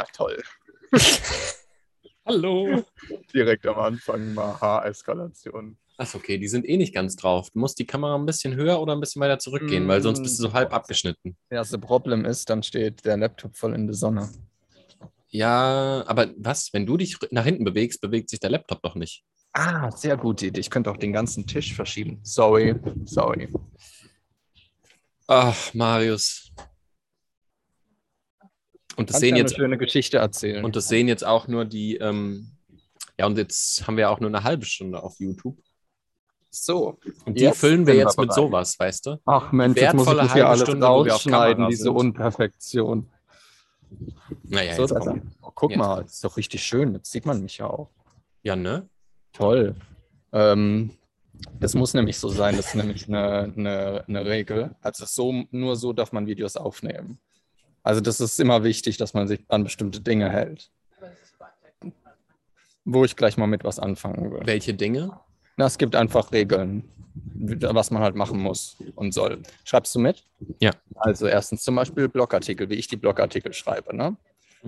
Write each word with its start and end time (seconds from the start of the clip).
Na 0.00 0.06
toll. 0.14 0.42
Hallo. 2.26 2.84
Direkt 3.34 3.66
am 3.66 3.78
Anfang 3.78 4.32
mal 4.32 4.58
Haareskalation. 4.58 5.76
Ach, 5.98 6.14
okay, 6.14 6.38
die 6.38 6.48
sind 6.48 6.66
eh 6.66 6.78
nicht 6.78 6.94
ganz 6.94 7.16
drauf. 7.16 7.50
Du 7.50 7.58
musst 7.58 7.78
die 7.78 7.86
Kamera 7.86 8.14
ein 8.14 8.24
bisschen 8.24 8.54
höher 8.54 8.80
oder 8.80 8.94
ein 8.94 9.00
bisschen 9.00 9.20
weiter 9.20 9.38
zurückgehen, 9.38 9.86
weil 9.88 10.00
sonst 10.00 10.22
bist 10.22 10.38
du 10.38 10.44
so 10.44 10.54
halb 10.54 10.72
abgeschnitten. 10.72 11.36
Ja, 11.50 11.58
das 11.58 11.78
Problem 11.78 12.24
ist, 12.24 12.48
dann 12.48 12.62
steht 12.62 13.04
der 13.04 13.18
Laptop 13.18 13.54
voll 13.54 13.74
in 13.74 13.86
der 13.86 13.94
Sonne. 13.94 14.30
Ja, 15.28 16.02
aber 16.06 16.30
was? 16.38 16.72
Wenn 16.72 16.86
du 16.86 16.96
dich 16.96 17.18
nach 17.30 17.44
hinten 17.44 17.64
bewegst, 17.64 18.00
bewegt 18.00 18.30
sich 18.30 18.40
der 18.40 18.50
Laptop 18.50 18.80
doch 18.80 18.94
nicht. 18.94 19.22
Ah, 19.52 19.90
sehr 19.90 20.16
gute 20.16 20.46
Idee. 20.46 20.60
Ich 20.60 20.70
könnte 20.70 20.90
auch 20.90 20.96
den 20.96 21.12
ganzen 21.12 21.46
Tisch 21.46 21.74
verschieben. 21.74 22.20
Sorry, 22.22 22.74
sorry. 23.04 23.52
Ach, 25.26 25.74
Marius. 25.74 26.49
Und 29.00 29.08
das 29.08 29.14
Kannst 29.14 29.20
sehen 29.20 29.36
ja 29.36 29.42
jetzt 29.42 29.54
eine 29.54 29.64
schöne 29.64 29.78
Geschichte 29.78 30.18
erzählen. 30.18 30.62
und 30.62 30.76
das 30.76 30.88
sehen 30.88 31.08
jetzt 31.08 31.24
auch 31.24 31.48
nur 31.48 31.64
die. 31.64 31.96
Ähm, 31.96 32.50
ja, 33.18 33.24
und 33.24 33.38
jetzt 33.38 33.86
haben 33.86 33.96
wir 33.96 34.10
auch 34.10 34.20
nur 34.20 34.28
eine 34.28 34.44
halbe 34.44 34.66
Stunde 34.66 35.02
auf 35.02 35.18
YouTube. 35.18 35.56
so. 36.50 36.98
Und 37.24 37.38
die 37.38 37.44
Jetzt 37.44 37.60
füllen 37.60 37.86
wir 37.86 37.94
sind 37.94 37.96
wir 37.96 38.04
jetzt 38.04 38.18
mit 38.18 38.34
sowas, 38.34 38.78
weißt 38.78 39.06
du? 39.06 39.16
Ach 39.24 39.52
Mensch, 39.52 39.80
jetzt 39.80 39.94
muss 39.94 40.06
ich 40.06 40.12
das 40.12 40.34
hier 40.34 40.46
alles 40.46 40.68
Stunde, 40.68 40.86
rausschneiden, 40.86 41.68
diese. 41.70 41.92
Unperfektion. 41.92 43.08
Naja, 44.42 44.76
so, 44.76 44.82
jetzt. 44.82 45.08
Oh, 45.40 45.50
guck 45.54 45.70
Jetzt 45.70 45.78
mal, 45.78 46.02
das 46.02 46.12
ist 46.12 46.24
doch 46.24 46.36
richtig 46.36 46.62
schön. 46.62 46.92
Jetzt 46.92 47.10
sieht 47.10 47.24
man 47.24 47.40
mich 47.40 47.56
ja 47.56 47.68
auch. 47.68 47.88
Ja, 48.42 48.54
ne? 48.54 48.86
Toll. 49.32 49.76
Ähm, 50.32 50.90
das 51.58 51.74
muss 51.74 51.94
nämlich 51.94 52.18
so 52.18 52.28
sein, 52.28 52.54
das 52.54 52.66
ist 52.66 52.74
nämlich 52.74 53.08
eine, 53.08 53.50
eine, 53.56 54.04
eine 54.06 54.26
Regel. 54.26 54.76
Also 54.82 55.06
so, 55.06 55.46
nur 55.52 55.76
so 55.76 55.94
darf 55.94 56.12
man 56.12 56.26
Videos 56.26 56.58
aufnehmen. 56.58 57.18
Also 57.82 58.00
das 58.00 58.20
ist 58.20 58.38
immer 58.40 58.62
wichtig, 58.64 58.96
dass 58.98 59.14
man 59.14 59.26
sich 59.28 59.40
an 59.48 59.64
bestimmte 59.64 60.00
Dinge 60.00 60.30
hält. 60.30 60.70
Wo 62.84 63.04
ich 63.04 63.16
gleich 63.16 63.36
mal 63.36 63.46
mit 63.46 63.64
was 63.64 63.78
anfangen 63.78 64.32
will. 64.32 64.40
Welche 64.44 64.74
Dinge? 64.74 65.18
Na, 65.56 65.66
es 65.66 65.78
gibt 65.78 65.94
einfach 65.94 66.32
Regeln, 66.32 66.88
was 67.34 67.90
man 67.90 68.02
halt 68.02 68.16
machen 68.16 68.40
muss 68.40 68.76
und 68.96 69.12
soll. 69.12 69.42
Schreibst 69.64 69.94
du 69.94 69.98
mit? 69.98 70.24
Ja. 70.60 70.70
Also 70.96 71.26
erstens 71.26 71.62
zum 71.62 71.74
Beispiel 71.76 72.08
Blogartikel, 72.08 72.68
wie 72.70 72.74
ich 72.74 72.88
die 72.88 72.96
Blogartikel 72.96 73.52
schreibe. 73.52 73.94
Ne? 73.94 74.16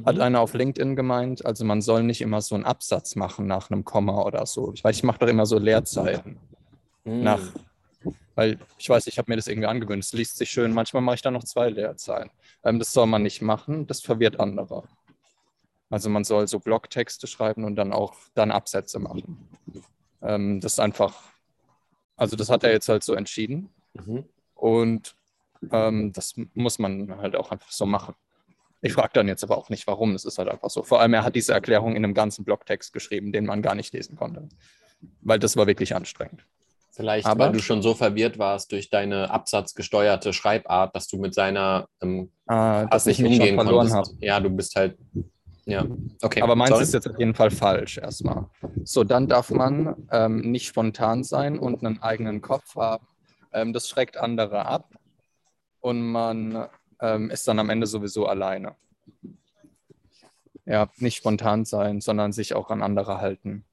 Hat 0.05 0.19
einer 0.21 0.41
auf 0.41 0.55
LinkedIn 0.55 0.97
gemeint, 0.97 1.45
also 1.45 1.65
man 1.65 1.83
soll 1.83 2.03
nicht 2.03 2.21
immer 2.21 2.41
so 2.41 2.55
einen 2.55 2.65
Absatz 2.65 3.15
machen 3.17 3.47
nach 3.47 3.71
einem 3.71 3.85
Komma 3.85 4.23
oder 4.23 4.47
so. 4.47 4.73
Ich 4.75 4.85
weiß, 4.85 4.97
ich 4.97 5.03
mache 5.03 5.19
doch 5.19 5.29
immer 5.29 5.47
so 5.47 5.59
Leerzeiten 5.59 6.39
Mhm. 7.05 7.23
nach, 7.25 7.41
weil 8.37 8.59
ich 8.79 8.89
weiß, 8.89 9.07
ich 9.09 9.19
habe 9.19 9.31
mir 9.31 9.37
das 9.37 9.49
irgendwie 9.49 9.67
angewöhnt. 9.67 10.05
Es 10.05 10.13
liest 10.13 10.37
sich 10.39 10.51
schön, 10.51 10.73
manchmal 10.73 11.03
mache 11.03 11.17
ich 11.17 11.23
da 11.23 11.31
noch 11.33 11.43
zwei 11.45 11.69
Leerzeilen. 11.69 12.31
Ähm, 12.65 12.79
das 12.79 12.93
soll 12.93 13.07
man 13.07 13.23
nicht 13.23 13.43
machen, 13.43 13.87
das 13.87 14.01
verwirrt 14.01 14.39
andere. 14.41 14.85
Also 15.91 16.09
man 16.09 16.25
soll 16.25 16.49
so 16.49 16.59
Blogtexte 16.59 17.27
schreiben 17.27 17.65
und 17.65 17.77
dann 17.77 17.93
auch 17.93 18.15
dann 18.35 18.51
Absätze 18.51 18.99
machen. 18.99 19.49
Ähm, 20.23 20.61
das 20.61 20.75
ist 20.75 20.79
einfach, 20.81 21.23
also 22.17 22.37
das 22.37 22.49
hat 22.49 22.65
er 22.65 22.73
jetzt 22.73 22.89
halt 22.89 23.03
so 23.03 23.15
entschieden 23.15 23.69
Mhm. 23.95 24.25
und 24.55 25.15
ähm, 25.71 26.13
das 26.15 26.35
muss 26.55 26.79
man 26.79 27.15
halt 27.19 27.37
auch 27.37 27.51
einfach 27.51 27.71
so 27.71 27.85
machen. 27.85 28.15
Ich 28.81 28.95
frage 28.95 29.11
dann 29.13 29.29
jetzt 29.29 29.45
aber 29.45 29.59
auch 29.59 29.69
nicht, 29.69 29.87
warum. 29.87 30.15
Es 30.15 30.25
ist 30.25 30.39
halt 30.39 30.49
einfach 30.49 30.71
so. 30.71 30.83
Vor 30.83 31.01
allem, 31.01 31.13
er 31.15 31.25
hat 31.25 31.37
diese 31.37 31.53
Erklärung 31.53 31.95
in 31.95 32.05
einem 32.05 32.15
ganzen 32.15 32.45
Blogtext 32.45 32.93
geschrieben, 32.93 33.33
den 33.33 33.45
man 33.47 33.61
gar 33.63 33.75
nicht 33.75 33.93
lesen 33.93 34.17
konnte. 34.17 34.49
Weil 35.21 35.39
das 35.39 35.57
war 35.57 35.67
wirklich 35.67 35.95
anstrengend. 35.95 36.47
Vielleicht, 36.95 37.27
Aber- 37.27 37.47
weil 37.47 37.53
du 37.53 37.59
schon 37.61 37.81
so 37.81 37.95
verwirrt 37.95 38.39
warst 38.39 38.71
durch 38.73 38.91
deine 38.91 39.31
absatzgesteuerte 39.31 40.33
Schreibart, 40.35 40.95
dass 40.95 41.09
du 41.09 41.17
mit 41.19 41.33
seiner 41.35 41.89
ähm, 42.03 42.31
Äh, 42.47 42.87
dass 42.89 43.07
ich 43.07 43.19
nicht 43.19 43.33
schon 43.37 43.41
umgehen 43.41 43.55
verloren 43.57 43.91
habe. 43.93 44.03
konntest. 44.09 44.23
Ja, 44.23 44.39
du 44.41 44.51
bist 44.51 44.77
halt. 44.77 44.99
Ja, 45.65 45.87
okay. 46.23 46.43
Aber 46.43 46.55
meins 46.57 46.71
sorry. 46.71 46.83
ist 46.83 46.93
jetzt 46.93 47.09
auf 47.09 47.19
jeden 47.19 47.35
Fall 47.35 47.51
falsch 47.51 47.97
erstmal. 47.97 48.47
So, 48.85 49.05
dann 49.05 49.27
darf 49.29 49.51
man 49.51 50.07
ähm, 50.11 50.41
nicht 50.51 50.67
spontan 50.67 51.25
sein 51.25 51.59
und 51.59 51.85
einen 51.85 52.03
eigenen 52.03 52.43
Kopf 52.43 52.75
haben. 52.77 53.07
Ähm, 53.53 53.73
das 53.73 53.89
schreckt 53.89 54.17
andere 54.19 54.67
ab 54.67 54.91
und 55.81 56.03
man 56.03 56.67
ähm, 57.01 57.31
ist 57.31 57.47
dann 57.49 57.59
am 57.59 57.71
Ende 57.71 57.87
sowieso 57.87 58.27
alleine. 58.27 58.75
Ja, 60.67 60.89
nicht 60.99 61.17
spontan 61.17 61.65
sein, 61.65 62.01
sondern 62.01 62.33
sich 62.33 62.55
auch 62.55 62.71
an 62.71 62.83
andere 62.83 63.19
halten. 63.19 63.65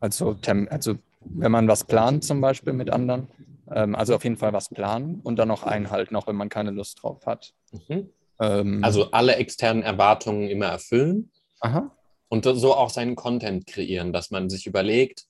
Also, 0.00 0.36
also 0.70 0.94
wenn 1.24 1.52
man 1.52 1.68
was 1.68 1.84
plant 1.84 2.24
zum 2.24 2.40
Beispiel 2.40 2.72
mit 2.72 2.90
anderen, 2.90 3.28
ähm, 3.70 3.94
also 3.94 4.14
auf 4.14 4.24
jeden 4.24 4.36
Fall 4.36 4.52
was 4.52 4.68
planen 4.68 5.20
und 5.22 5.36
dann 5.38 5.50
auch 5.50 5.62
einhalten, 5.62 6.16
auch 6.16 6.26
wenn 6.26 6.36
man 6.36 6.48
keine 6.48 6.70
Lust 6.70 7.02
drauf 7.02 7.26
hat. 7.26 7.54
Mhm. 7.88 8.10
Ähm, 8.40 8.84
Also 8.84 9.10
alle 9.10 9.36
externen 9.36 9.82
Erwartungen 9.82 10.48
immer 10.48 10.66
erfüllen 10.66 11.30
aha, 11.60 11.90
und 12.28 12.44
so 12.44 12.74
auch 12.74 12.90
seinen 12.90 13.16
Content 13.16 13.66
kreieren, 13.66 14.12
dass 14.12 14.30
man 14.30 14.48
sich 14.48 14.66
überlegt, 14.66 15.26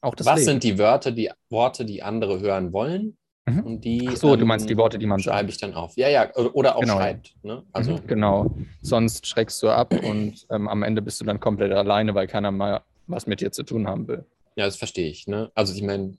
was 0.00 0.24
Leben. 0.26 0.40
sind 0.44 0.64
die 0.64 0.78
Wörter, 0.78 1.12
die 1.12 1.30
Worte, 1.48 1.84
die 1.84 2.02
andere 2.02 2.40
hören 2.40 2.72
wollen 2.72 3.16
Mhm. 3.46 3.60
und 3.64 3.80
die. 3.84 4.08
Ach 4.08 4.16
so, 4.16 4.36
du 4.36 4.42
ähm, 4.42 4.48
meinst 4.48 4.70
die 4.70 4.76
Worte, 4.76 4.98
die 4.98 5.06
man 5.06 5.18
sagt. 5.18 5.34
schreibe 5.36 5.50
ich 5.50 5.58
dann 5.58 5.74
auf. 5.74 5.96
Ja, 5.96 6.08
ja, 6.08 6.32
oder 6.36 6.76
auch 6.76 6.80
Genau, 6.82 6.96
schreibt. 6.96 7.34
Ne? 7.42 7.64
Also 7.72 7.94
Mhm, 7.94 8.06
genau. 8.06 8.54
Sonst 8.82 9.26
schreckst 9.26 9.60
du 9.64 9.68
ab 9.70 9.92
und 10.04 10.46
ähm, 10.50 10.68
am 10.68 10.82
Ende 10.84 11.02
bist 11.02 11.20
du 11.20 11.24
dann 11.24 11.40
komplett 11.40 11.72
alleine, 11.72 12.14
weil 12.14 12.28
keiner 12.28 12.52
mal 12.52 12.82
was 13.08 13.26
mit 13.26 13.40
dir 13.40 13.50
zu 13.50 13.64
tun 13.64 13.88
haben 13.88 14.06
will. 14.06 14.24
Ja, 14.56 14.64
das 14.66 14.76
verstehe 14.76 15.08
ich. 15.08 15.26
Ne? 15.26 15.50
Also 15.54 15.74
ich 15.74 15.82
meine, 15.82 16.16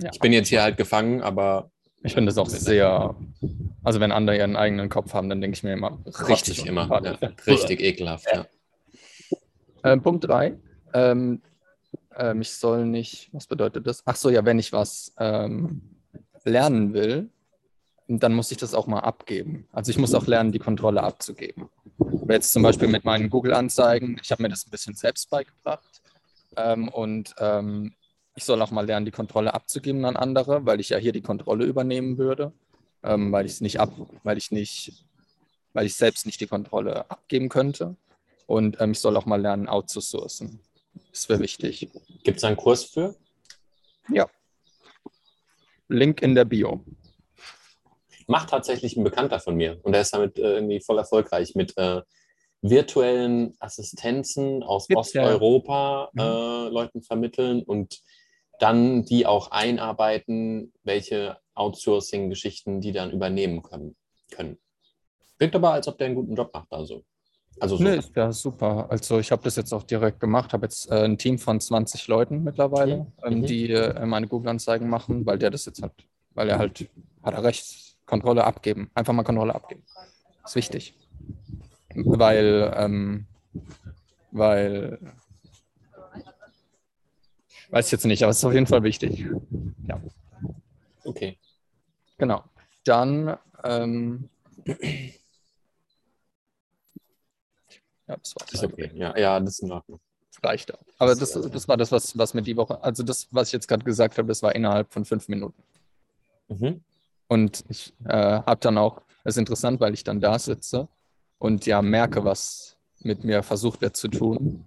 Ja. 0.00 0.10
ich 0.12 0.20
bin 0.20 0.32
jetzt 0.32 0.48
hier 0.48 0.62
halt 0.62 0.76
gefangen, 0.76 1.22
aber 1.22 1.70
Ich 2.04 2.14
finde 2.14 2.30
das 2.30 2.38
auch 2.38 2.48
sehr, 2.48 3.14
also 3.84 4.00
wenn 4.00 4.10
andere 4.10 4.36
ihren 4.36 4.56
eigenen 4.56 4.88
Kopf 4.88 5.14
haben, 5.14 5.28
dann 5.28 5.40
denke 5.40 5.54
ich 5.56 5.62
mir 5.62 5.74
immer 5.74 5.98
richtig 6.28 6.66
immer. 6.66 6.88
Ja, 7.04 7.12
richtig 7.46 7.80
ekelhaft, 7.80 8.26
ja. 8.32 8.44
Ähm, 9.84 10.02
Punkt 10.02 10.24
3. 10.26 10.58
Ähm, 10.94 11.42
ähm, 12.16 12.40
ich 12.40 12.50
soll 12.54 12.86
nicht, 12.86 13.28
was 13.32 13.46
bedeutet 13.46 13.86
das? 13.86 14.02
Ach 14.04 14.16
so, 14.16 14.30
ja, 14.30 14.44
wenn 14.44 14.58
ich 14.58 14.72
was 14.72 15.14
ähm, 15.18 15.80
lernen 16.44 16.92
will, 16.92 17.30
dann 18.08 18.34
muss 18.34 18.50
ich 18.50 18.58
das 18.58 18.74
auch 18.74 18.88
mal 18.88 19.00
abgeben. 19.00 19.68
Also 19.72 19.90
ich 19.92 19.98
muss 19.98 20.12
auch 20.12 20.26
lernen, 20.26 20.50
die 20.50 20.58
Kontrolle 20.58 21.02
abzugeben. 21.04 21.68
Jetzt 22.28 22.52
zum 22.52 22.64
Beispiel 22.64 22.88
mit 22.88 23.04
meinen 23.04 23.30
Google-Anzeigen, 23.30 24.18
ich 24.22 24.32
habe 24.32 24.42
mir 24.42 24.48
das 24.48 24.66
ein 24.66 24.70
bisschen 24.70 24.94
selbst 24.94 25.30
beigebracht 25.30 26.01
ähm, 26.56 26.88
und 26.88 27.34
ähm, 27.38 27.94
ich 28.34 28.44
soll 28.44 28.62
auch 28.62 28.70
mal 28.70 28.86
lernen, 28.86 29.06
die 29.06 29.12
Kontrolle 29.12 29.54
abzugeben 29.54 30.04
an 30.04 30.16
andere, 30.16 30.64
weil 30.64 30.80
ich 30.80 30.90
ja 30.90 30.98
hier 30.98 31.12
die 31.12 31.22
Kontrolle 31.22 31.64
übernehmen 31.64 32.18
würde, 32.18 32.52
ähm, 33.02 33.32
weil 33.32 33.46
ich 33.46 33.52
es 33.52 33.60
nicht 33.60 33.80
ab, 33.80 33.92
weil 34.22 34.38
ich 34.38 34.50
nicht, 34.50 35.04
weil 35.72 35.86
ich 35.86 35.94
selbst 35.94 36.26
nicht 36.26 36.40
die 36.40 36.46
Kontrolle 36.46 37.10
abgeben 37.10 37.48
könnte. 37.48 37.96
Und 38.46 38.80
ähm, 38.80 38.92
ich 38.92 39.00
soll 39.00 39.16
auch 39.16 39.26
mal 39.26 39.40
lernen, 39.40 39.68
outzusourcen. 39.68 40.60
Das 41.10 41.28
wäre 41.28 41.40
wichtig. 41.40 41.90
Gibt 42.22 42.38
es 42.38 42.44
einen 42.44 42.56
Kurs 42.56 42.84
für? 42.84 43.14
Link 45.88 46.22
in 46.22 46.34
der 46.34 46.44
Bio. 46.44 46.84
Macht 48.26 48.50
tatsächlich 48.50 48.96
ein 48.96 49.04
Bekannter 49.04 49.40
von 49.40 49.56
mir 49.56 49.78
und 49.82 49.92
der 49.92 50.02
ist 50.02 50.14
damit 50.14 50.38
äh, 50.38 50.54
irgendwie 50.54 50.80
voll 50.80 50.98
erfolgreich 50.98 51.54
mit 51.54 51.76
äh, 51.76 52.02
virtuellen 52.62 53.54
Assistenzen 53.58 54.62
aus 54.62 54.86
Gibt's 54.86 55.12
ja. 55.12 55.24
Osteuropa 55.24 56.08
Mhm. 56.12 56.20
äh, 56.20 56.68
Leuten 56.68 57.02
vermitteln 57.02 57.62
und 57.62 58.00
dann 58.60 59.04
die 59.04 59.26
auch 59.26 59.50
einarbeiten, 59.50 60.72
welche 60.84 61.36
Outsourcing-Geschichten 61.54 62.80
die 62.80 62.92
dann 62.92 63.10
übernehmen 63.10 63.62
können. 63.62 63.96
können. 64.30 64.56
Wirkt 65.38 65.56
aber, 65.56 65.72
als 65.72 65.88
ob 65.88 65.98
der 65.98 66.06
einen 66.06 66.14
guten 66.16 66.34
Job 66.36 66.50
macht. 66.54 66.68
Also, 66.72 67.02
also 67.60 67.76
so. 67.76 67.82
Nee, 67.82 67.96
ist 67.96 68.14
ja 68.16 68.32
super. 68.32 68.86
Also 68.88 69.18
ich 69.18 69.30
habe 69.32 69.42
das 69.42 69.56
jetzt 69.56 69.72
auch 69.74 69.82
direkt 69.82 70.20
gemacht, 70.20 70.52
habe 70.52 70.64
jetzt 70.66 70.90
äh, 70.90 71.04
ein 71.04 71.18
Team 71.18 71.38
von 71.38 71.60
20 71.60 72.06
Leuten 72.06 72.44
mittlerweile, 72.44 72.98
Mhm. 72.98 73.06
ähm, 73.24 73.38
Mhm. 73.40 73.46
die 73.46 73.70
äh, 73.72 74.06
meine 74.06 74.28
Google-Anzeigen 74.28 74.88
machen, 74.88 75.26
weil 75.26 75.38
der 75.38 75.50
das 75.50 75.66
jetzt 75.66 75.82
hat. 75.82 75.92
Weil 76.34 76.48
er 76.48 76.58
halt, 76.58 76.88
hat 77.22 77.34
er 77.34 77.42
recht, 77.42 77.96
Kontrolle 78.06 78.44
abgeben. 78.44 78.90
Einfach 78.94 79.12
mal 79.12 79.22
Kontrolle 79.24 79.54
abgeben. 79.54 79.82
Ist 80.44 80.54
wichtig. 80.54 80.94
Weil, 81.94 82.72
ähm, 82.76 83.26
weil, 84.30 84.98
weiß 87.70 87.86
ich 87.86 87.92
jetzt 87.92 88.06
nicht, 88.06 88.22
aber 88.22 88.30
es 88.30 88.38
ist 88.38 88.44
auf 88.44 88.52
jeden 88.52 88.66
Fall 88.66 88.82
wichtig. 88.82 89.26
Ja. 89.86 90.00
Okay. 91.04 91.38
Genau. 92.18 92.44
Dann, 92.84 93.36
ähm, 93.64 94.28
ja, 98.06 98.16
das 98.16 98.34
war's. 98.36 98.52
Ist 98.52 98.64
okay. 98.64 98.90
Ja, 98.94 99.16
ja, 99.16 99.40
das 99.40 99.54
ist 99.54 99.62
in 99.62 99.72
Ordnung. 99.72 100.00
Reicht 100.42 100.74
auch. 100.74 100.82
Aber 100.98 101.14
das, 101.14 101.32
das 101.32 101.68
war 101.68 101.76
das, 101.76 101.92
was, 101.92 102.18
was 102.18 102.34
mir 102.34 102.42
die 102.42 102.56
Woche, 102.56 102.82
also 102.82 103.02
das, 103.02 103.28
was 103.30 103.48
ich 103.48 103.52
jetzt 103.52 103.68
gerade 103.68 103.84
gesagt 103.84 104.18
habe, 104.18 104.26
das 104.28 104.42
war 104.42 104.54
innerhalb 104.54 104.92
von 104.92 105.04
fünf 105.04 105.28
Minuten. 105.28 105.62
Mhm. 106.48 106.82
Und 107.28 107.64
ich 107.68 107.94
äh, 108.04 108.12
habe 108.12 108.60
dann 108.60 108.76
auch, 108.76 109.02
das 109.24 109.34
ist 109.34 109.38
interessant, 109.38 109.80
weil 109.80 109.94
ich 109.94 110.04
dann 110.04 110.20
da 110.20 110.38
sitze 110.38 110.88
und 111.42 111.66
ja 111.66 111.82
merke, 111.82 112.24
was 112.24 112.76
mit 113.00 113.24
mir 113.24 113.42
versucht 113.42 113.80
wird 113.80 113.96
zu 113.96 114.06
tun. 114.06 114.64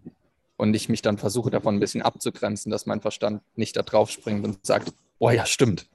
Und 0.58 0.76
ich 0.76 0.90
mich 0.90 1.02
dann 1.02 1.18
versuche, 1.18 1.50
davon 1.50 1.76
ein 1.76 1.80
bisschen 1.80 2.02
abzugrenzen, 2.02 2.70
dass 2.70 2.86
mein 2.86 3.00
Verstand 3.00 3.42
nicht 3.56 3.78
da 3.78 3.82
drauf 3.82 4.10
springt 4.10 4.44
und 4.46 4.66
sagt, 4.66 4.94
oh 5.18 5.30
ja, 5.30 5.46
stimmt, 5.46 5.88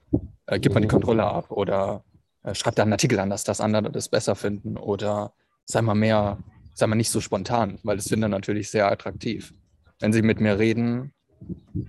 äh, 0.47 0.59
gib 0.59 0.73
mal 0.73 0.81
die 0.81 0.89
Kontrolle 0.89 1.25
ab 1.25 1.51
oder 1.51 2.03
äh, 2.45 2.55
schreib 2.55 2.77
da 2.77 2.83
einen 2.83 2.93
Artikel 2.93 3.19
an, 3.21 3.29
dass 3.29 3.45
das 3.45 3.61
andere 3.61 3.91
das 3.91 4.09
besser 4.09 4.35
finden 4.35 4.79
oder 4.79 5.35
sei 5.67 5.83
mal 5.83 5.95
mehr, 5.95 6.39
sagen 6.73 6.93
wir 6.93 6.97
nicht 6.97 7.11
so 7.11 7.21
spontan, 7.21 7.79
weil 7.83 7.99
das 7.99 8.09
finde 8.09 8.29
ich 8.29 8.31
natürlich 8.31 8.71
sehr 8.71 8.91
attraktiv. 8.91 9.53
Wenn 9.99 10.15
sie 10.15 10.23
mit 10.23 10.41
mir 10.41 10.59
reden 10.59 11.13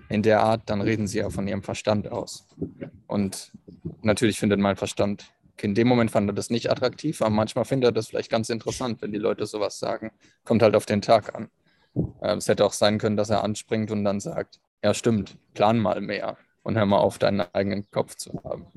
in 0.09 0.21
der 0.21 0.41
Art, 0.41 0.63
dann 0.65 0.81
reden 0.81 1.07
sie 1.07 1.19
ja 1.19 1.29
von 1.29 1.47
ihrem 1.47 1.63
Verstand 1.63 2.11
aus. 2.11 2.45
Und 3.07 3.53
natürlich 4.01 4.37
findet 4.37 4.59
mein 4.59 4.75
Verstand, 4.75 5.31
in 5.63 5.75
dem 5.75 5.87
Moment 5.87 6.11
fand 6.11 6.29
er 6.29 6.33
das 6.33 6.49
nicht 6.49 6.69
attraktiv, 6.71 7.21
aber 7.21 7.31
manchmal 7.31 7.65
findet 7.65 7.89
er 7.89 7.91
das 7.91 8.07
vielleicht 8.07 8.31
ganz 8.31 8.49
interessant, 8.49 9.01
wenn 9.01 9.11
die 9.11 9.17
Leute 9.17 9.45
sowas 9.45 9.79
sagen. 9.79 10.11
Kommt 10.43 10.61
halt 10.61 10.75
auf 10.75 10.85
den 10.85 11.01
Tag 11.01 11.35
an. 11.35 11.49
Ähm, 11.95 12.37
es 12.37 12.47
hätte 12.47 12.65
auch 12.65 12.73
sein 12.73 12.97
können, 12.97 13.17
dass 13.17 13.29
er 13.29 13.43
anspringt 13.43 13.91
und 13.91 14.03
dann 14.03 14.19
sagt, 14.19 14.59
ja 14.83 14.93
stimmt, 14.93 15.37
plan 15.53 15.77
mal 15.77 16.01
mehr 16.01 16.37
und 16.63 16.77
hör 16.77 16.85
mal 16.85 16.99
auf, 16.99 17.17
deinen 17.17 17.41
eigenen 17.53 17.89
Kopf 17.91 18.15
zu 18.15 18.31
haben. 18.43 18.67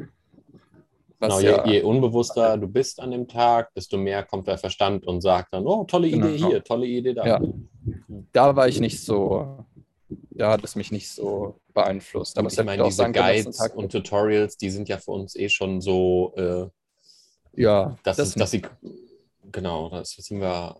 Genau, 1.21 1.41
ja, 1.41 1.65
je, 1.65 1.75
je, 1.75 1.83
unbewusster 1.83 2.59
du 2.59 2.69
bist 2.69 3.01
an 3.01 3.11
dem 3.11 3.27
Tag, 3.27 3.73
desto 3.75 3.97
mehr 3.97 4.25
kommt 4.25 4.47
der 4.47 4.59
Verstand 4.59 5.07
und 5.07 5.21
sagt 5.23 5.55
dann, 5.55 5.67
oh, 5.67 5.85
tolle 5.85 6.11
genau, 6.11 6.27
Idee 6.27 6.37
hier, 6.37 6.65
tolle 6.65 6.87
Idee 6.87 7.15
da. 7.15 7.27
Ja. 7.27 7.41
Da 8.33 8.57
war 8.57 8.69
ich 8.69 8.81
nicht 8.81 9.03
so, 9.03 9.65
da 10.35 10.51
hat 10.51 10.65
es 10.65 10.77
mich 10.77 10.91
nicht 10.91 11.09
so 11.09 11.61
beeinflusst. 11.73 12.39
Aber 12.39 12.49
ich 12.49 12.65
meine, 12.65 12.85
diese 12.85 13.11
Guides 13.11 13.59
und 13.75 13.93
Tutorials, 13.93 14.57
die 14.57 14.71
sind 14.71 14.89
ja 14.89 14.99
für 14.99 15.13
uns 15.13 15.37
eh 15.37 15.49
schon 15.49 15.81
so, 15.81 16.35
äh, 16.37 17.61
ja, 17.61 17.97
dass, 18.03 18.17
das 18.17 18.35
dass 18.35 18.51
sie, 18.51 18.63
genau, 19.53 19.89
das 19.91 20.11
sind 20.11 20.41
wir 20.41 20.77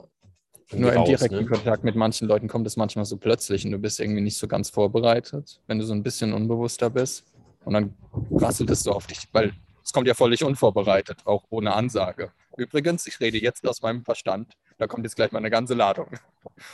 nur 0.73 0.93
im 0.93 1.05
direkten 1.05 1.37
ne? 1.37 1.47
Kontakt 1.47 1.85
mit 1.85 1.95
manchen 1.95 2.27
Leuten 2.27 2.49
kommt 2.49 2.67
es 2.67 2.77
manchmal 2.77 3.05
so 3.05 3.17
plötzlich 3.17 3.65
und 3.65 3.71
du 3.71 3.79
bist 3.79 4.01
irgendwie 4.01 4.23
nicht 4.23 4.37
so 4.37 4.49
ganz 4.49 4.71
vorbereitet, 4.71 5.61
wenn 5.67 5.79
du 5.79 5.85
so 5.85 5.93
ein 5.93 6.03
bisschen 6.03 6.33
unbewusster 6.33 6.91
bist. 6.91 7.25
Und 7.65 7.75
dann 7.75 7.95
rasselt 8.31 8.71
es 8.71 8.83
so 8.83 8.93
auf 8.93 9.07
dich, 9.07 9.21
weil 9.33 9.53
es 9.83 9.93
kommt 9.93 10.07
ja 10.07 10.15
völlig 10.15 10.43
unvorbereitet, 10.45 11.19
auch 11.25 11.45
ohne 11.51 11.75
Ansage. 11.75 12.33
Übrigens, 12.57 13.07
ich 13.07 13.21
rede 13.21 13.39
jetzt 13.39 13.67
aus 13.67 13.83
meinem 13.83 14.05
Verstand. 14.05 14.55
Da 14.79 14.87
kommt 14.87 15.05
jetzt 15.05 15.17
gleich 15.17 15.33
mal 15.33 15.39
eine 15.39 15.51
ganze 15.51 15.75
Ladung. 15.75 16.09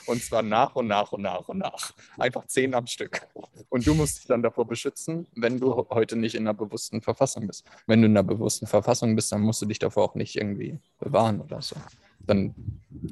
Und 0.07 0.23
zwar 0.23 0.43
nach 0.43 0.75
und 0.75 0.87
nach 0.87 1.13
und 1.13 1.23
nach 1.23 1.49
und 1.49 1.59
nach. 1.59 1.93
Einfach 2.19 2.47
zehn 2.47 2.75
am 2.75 2.87
Stück. 2.87 3.27
Und 3.69 3.87
du 3.87 3.95
musst 3.95 4.19
dich 4.19 4.27
dann 4.27 4.43
davor 4.43 4.67
beschützen, 4.67 5.27
wenn 5.35 5.59
du 5.59 5.87
heute 5.91 6.17
nicht 6.17 6.35
in 6.35 6.43
einer 6.43 6.55
bewussten 6.55 7.03
Verfassung 7.03 7.47
bist. 7.47 7.65
Wenn 7.87 8.01
du 8.01 8.07
in 8.07 8.17
einer 8.17 8.27
bewussten 8.27 8.67
Verfassung 8.67 9.15
bist, 9.17 9.33
dann 9.33 9.43
musst 9.43 9.63
du 9.63 9.67
dich 9.67 9.79
davor 9.79 10.05
auch 10.05 10.15
nicht 10.15 10.37
irgendwie 10.37 10.79
bewahren 10.99 11.41
oder 11.41 11.63
so. 11.63 11.77
Dann 12.21 12.55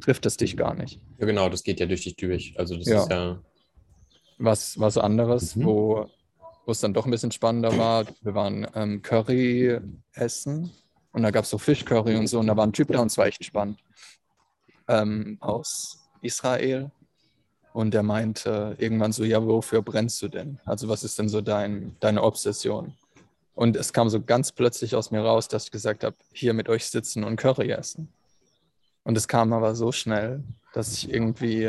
trifft 0.00 0.26
es 0.26 0.36
dich 0.36 0.56
gar 0.56 0.74
nicht. 0.74 1.00
Ja, 1.18 1.26
genau, 1.26 1.48
das 1.48 1.62
geht 1.62 1.80
ja 1.80 1.86
durch 1.86 2.04
dich 2.04 2.16
durch. 2.16 2.58
Also 2.58 2.76
das 2.76 2.86
ja. 2.86 3.02
ist 3.02 3.10
ja. 3.10 3.42
Was, 4.38 4.78
was 4.78 4.98
anderes, 4.98 5.56
mhm. 5.56 5.64
wo 5.64 6.10
wo 6.68 6.72
es 6.72 6.80
dann 6.80 6.92
doch 6.92 7.06
ein 7.06 7.10
bisschen 7.10 7.32
spannender 7.32 7.78
war. 7.78 8.04
Wir 8.20 8.34
waren 8.34 8.66
ähm, 8.74 9.00
Curry 9.00 9.80
essen 10.12 10.70
und 11.12 11.22
da 11.22 11.30
gab 11.30 11.44
es 11.44 11.50
so 11.50 11.56
Fischcurry 11.56 12.14
und 12.14 12.26
so 12.26 12.38
und 12.38 12.46
da 12.46 12.54
war 12.58 12.66
ein 12.66 12.74
Typ 12.74 12.88
da 12.88 13.00
und 13.00 13.06
es 13.06 13.16
war 13.16 13.26
echt 13.26 13.42
spannend. 13.42 13.78
Ähm, 14.88 15.36
aus 15.40 16.08
Israel 16.22 16.90
und 17.72 17.92
der 17.92 18.02
meinte 18.02 18.74
irgendwann 18.78 19.12
so, 19.12 19.24
ja, 19.24 19.44
wofür 19.44 19.82
brennst 19.82 20.20
du 20.22 20.28
denn? 20.28 20.58
Also 20.64 20.88
was 20.88 21.04
ist 21.04 21.18
denn 21.18 21.28
so 21.28 21.40
dein, 21.40 21.96
deine 22.00 22.22
Obsession? 22.22 22.94
Und 23.54 23.76
es 23.76 23.92
kam 23.92 24.08
so 24.08 24.20
ganz 24.20 24.52
plötzlich 24.52 24.94
aus 24.94 25.10
mir 25.10 25.20
raus, 25.20 25.48
dass 25.48 25.64
ich 25.64 25.70
gesagt 25.70 26.04
habe, 26.04 26.16
hier 26.32 26.54
mit 26.54 26.68
euch 26.68 26.86
sitzen 26.86 27.24
und 27.24 27.36
Curry 27.36 27.70
essen. 27.70 28.08
Und 29.04 29.16
es 29.16 29.28
kam 29.28 29.52
aber 29.52 29.74
so 29.74 29.92
schnell, 29.92 30.42
dass 30.72 30.92
ich 30.92 31.10
irgendwie, 31.10 31.68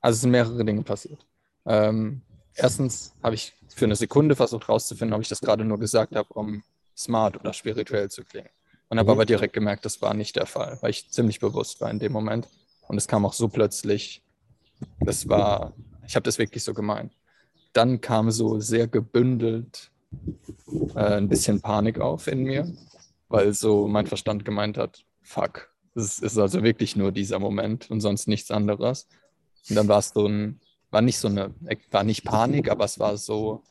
also 0.00 0.14
es 0.16 0.20
sind 0.20 0.30
mehrere 0.30 0.64
Dinge 0.64 0.82
passiert. 0.82 1.24
Ähm, 1.64 2.22
erstens 2.54 3.14
habe 3.22 3.34
ich 3.34 3.54
für 3.68 3.84
eine 3.84 3.96
Sekunde 3.96 4.36
versucht 4.36 4.68
herauszufinden, 4.68 5.14
ob 5.14 5.22
ich 5.22 5.28
das 5.28 5.40
gerade 5.40 5.64
nur 5.64 5.78
gesagt 5.78 6.16
habe, 6.16 6.32
um 6.34 6.62
smart 6.96 7.38
oder 7.38 7.52
spirituell 7.52 8.10
zu 8.10 8.24
klingen. 8.24 8.48
Und 8.88 8.98
habe 8.98 9.08
mhm. 9.08 9.16
aber 9.18 9.26
direkt 9.26 9.52
gemerkt, 9.52 9.84
das 9.84 10.00
war 10.00 10.14
nicht 10.14 10.36
der 10.36 10.46
Fall, 10.46 10.78
weil 10.80 10.90
ich 10.90 11.10
ziemlich 11.10 11.40
bewusst 11.40 11.80
war 11.80 11.90
in 11.90 11.98
dem 11.98 12.12
Moment. 12.12 12.48
Und 12.88 12.96
es 12.96 13.08
kam 13.08 13.26
auch 13.26 13.32
so 13.32 13.48
plötzlich. 13.48 14.22
Das 15.00 15.28
war, 15.28 15.72
ich 16.06 16.14
habe 16.14 16.24
das 16.24 16.38
wirklich 16.38 16.62
so 16.62 16.72
gemeint. 16.74 17.12
Dann 17.72 18.00
kam 18.00 18.30
so 18.30 18.60
sehr 18.60 18.86
gebündelt 18.86 19.90
äh, 20.94 21.16
ein 21.16 21.28
bisschen 21.28 21.60
Panik 21.60 22.00
auf 22.00 22.26
in 22.26 22.44
mir, 22.44 22.72
weil 23.28 23.52
so 23.52 23.88
mein 23.88 24.06
Verstand 24.06 24.44
gemeint 24.44 24.78
hat, 24.78 25.04
fuck, 25.22 25.74
es 25.94 26.18
ist 26.18 26.38
also 26.38 26.62
wirklich 26.62 26.94
nur 26.94 27.10
dieser 27.10 27.38
Moment 27.38 27.90
und 27.90 28.00
sonst 28.00 28.28
nichts 28.28 28.50
anderes. 28.50 29.08
Und 29.68 29.76
dann 29.76 29.88
war 29.88 29.98
es 29.98 30.10
so 30.10 30.26
ein, 30.26 30.60
war 30.90 31.02
nicht 31.02 31.18
so 31.18 31.28
eine, 31.28 31.54
war 31.90 32.04
nicht 32.04 32.24
Panik, 32.24 32.70
aber 32.70 32.84
es 32.84 32.98
war 32.98 33.16
so, 33.16 33.62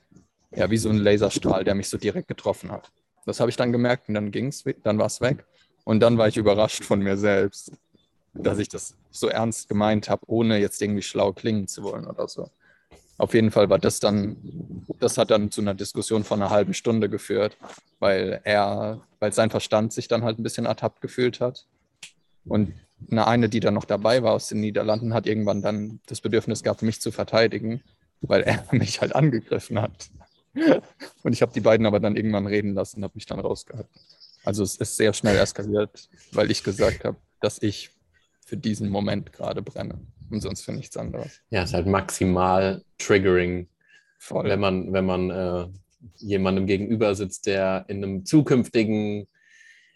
ja, 0.52 0.70
wie 0.70 0.78
so 0.78 0.90
ein 0.90 0.98
Laserstrahl, 0.98 1.64
der 1.64 1.76
mich 1.76 1.88
so 1.90 1.98
direkt 1.98 2.28
getroffen 2.28 2.72
hat. 2.72 2.92
Das 3.26 3.40
habe 3.40 3.50
ich 3.50 3.58
dann 3.58 3.72
gemerkt 3.72 4.08
und 4.08 4.16
dann 4.16 4.32
ging 4.32 4.48
es, 4.48 4.64
dann 4.84 4.98
war 4.98 5.08
es 5.08 5.22
weg. 5.22 5.46
Und 5.84 6.00
dann 6.00 6.18
war 6.18 6.28
ich 6.28 6.38
überrascht 6.38 6.84
von 6.84 7.00
mir 7.00 7.18
selbst, 7.18 7.72
dass 8.34 8.60
ich 8.60 8.70
das 8.70 8.96
so 9.12 9.28
ernst 9.28 9.70
gemeint 9.70 10.10
habe, 10.10 10.24
ohne 10.28 10.60
jetzt 10.60 10.82
irgendwie 10.82 11.02
schlau 11.02 11.32
klingen 11.32 11.68
zu 11.68 11.84
wollen 11.84 12.06
oder 12.06 12.28
so. 12.28 12.50
Auf 13.18 13.34
jeden 13.34 13.52
Fall 13.52 13.70
war 13.70 13.80
das 13.80 14.00
dann, 14.00 14.36
das 15.00 15.18
hat 15.18 15.32
dann 15.32 15.50
zu 15.50 15.62
einer 15.62 15.74
Diskussion 15.74 16.26
von 16.26 16.42
einer 16.42 16.52
halben 16.52 16.74
Stunde 16.74 17.10
geführt, 17.10 17.56
weil 18.00 18.42
er, 18.44 19.02
weil 19.20 19.32
sein 19.32 19.50
Verstand 19.50 19.94
sich 19.94 20.10
dann 20.10 20.24
halt 20.24 20.38
ein 20.38 20.44
bisschen 20.44 20.66
ertappt 20.66 21.02
gefühlt 21.02 21.40
hat. 21.40 21.66
Und 22.46 22.74
eine, 23.10 23.26
eine, 23.28 23.50
die 23.50 23.62
dann 23.62 23.74
noch 23.74 23.86
dabei 23.86 24.22
war 24.22 24.34
aus 24.34 24.50
den 24.50 24.60
Niederlanden, 24.60 25.14
hat 25.14 25.28
irgendwann 25.28 25.62
dann 25.62 26.00
das 26.08 26.20
Bedürfnis 26.20 26.62
gehabt, 26.62 26.82
mich 26.82 27.00
zu 27.00 27.12
verteidigen, 27.12 27.82
weil 28.22 28.42
er 28.42 28.66
mich 28.72 29.00
halt 29.00 29.16
angegriffen 29.16 29.82
hat. 29.82 30.10
Und 31.24 31.34
ich 31.34 31.42
habe 31.42 31.54
die 31.54 31.62
beiden 31.62 31.86
aber 31.86 32.00
dann 32.00 32.16
irgendwann 32.16 32.48
reden 32.48 32.74
lassen 32.74 32.98
und 32.98 33.04
habe 33.04 33.16
mich 33.16 33.26
dann 33.26 33.40
rausgehalten. 33.40 33.90
Also 34.44 34.64
es 34.64 34.76
ist 34.76 34.98
sehr 34.98 35.14
schnell 35.14 35.38
eskaliert, 35.38 36.10
weil 36.32 36.52
ich 36.52 36.64
gesagt 36.64 37.04
habe, 37.04 37.18
dass 37.42 37.62
ich 37.62 37.90
für 38.46 38.58
diesen 38.58 38.90
Moment 38.90 39.34
gerade 39.34 39.62
brenne 39.62 40.00
und 40.30 40.42
sonst 40.42 40.62
für 40.62 40.72
nichts 40.72 40.98
anderes. 40.98 41.42
Ja, 41.50 41.64
es 41.64 41.70
ist 41.70 41.74
halt 41.74 41.88
maximal 41.88 42.84
triggering, 42.98 43.68
Voll. 44.20 44.46
wenn 44.46 44.60
man, 44.60 44.94
wenn 44.94 45.06
man 45.06 45.30
äh, 45.32 45.68
jemandem 46.18 46.68
gegenüber 46.68 47.16
sitzt, 47.16 47.48
der 47.48 47.86
in 47.88 48.04
einem 48.04 48.26
zukünftigen 48.26 49.28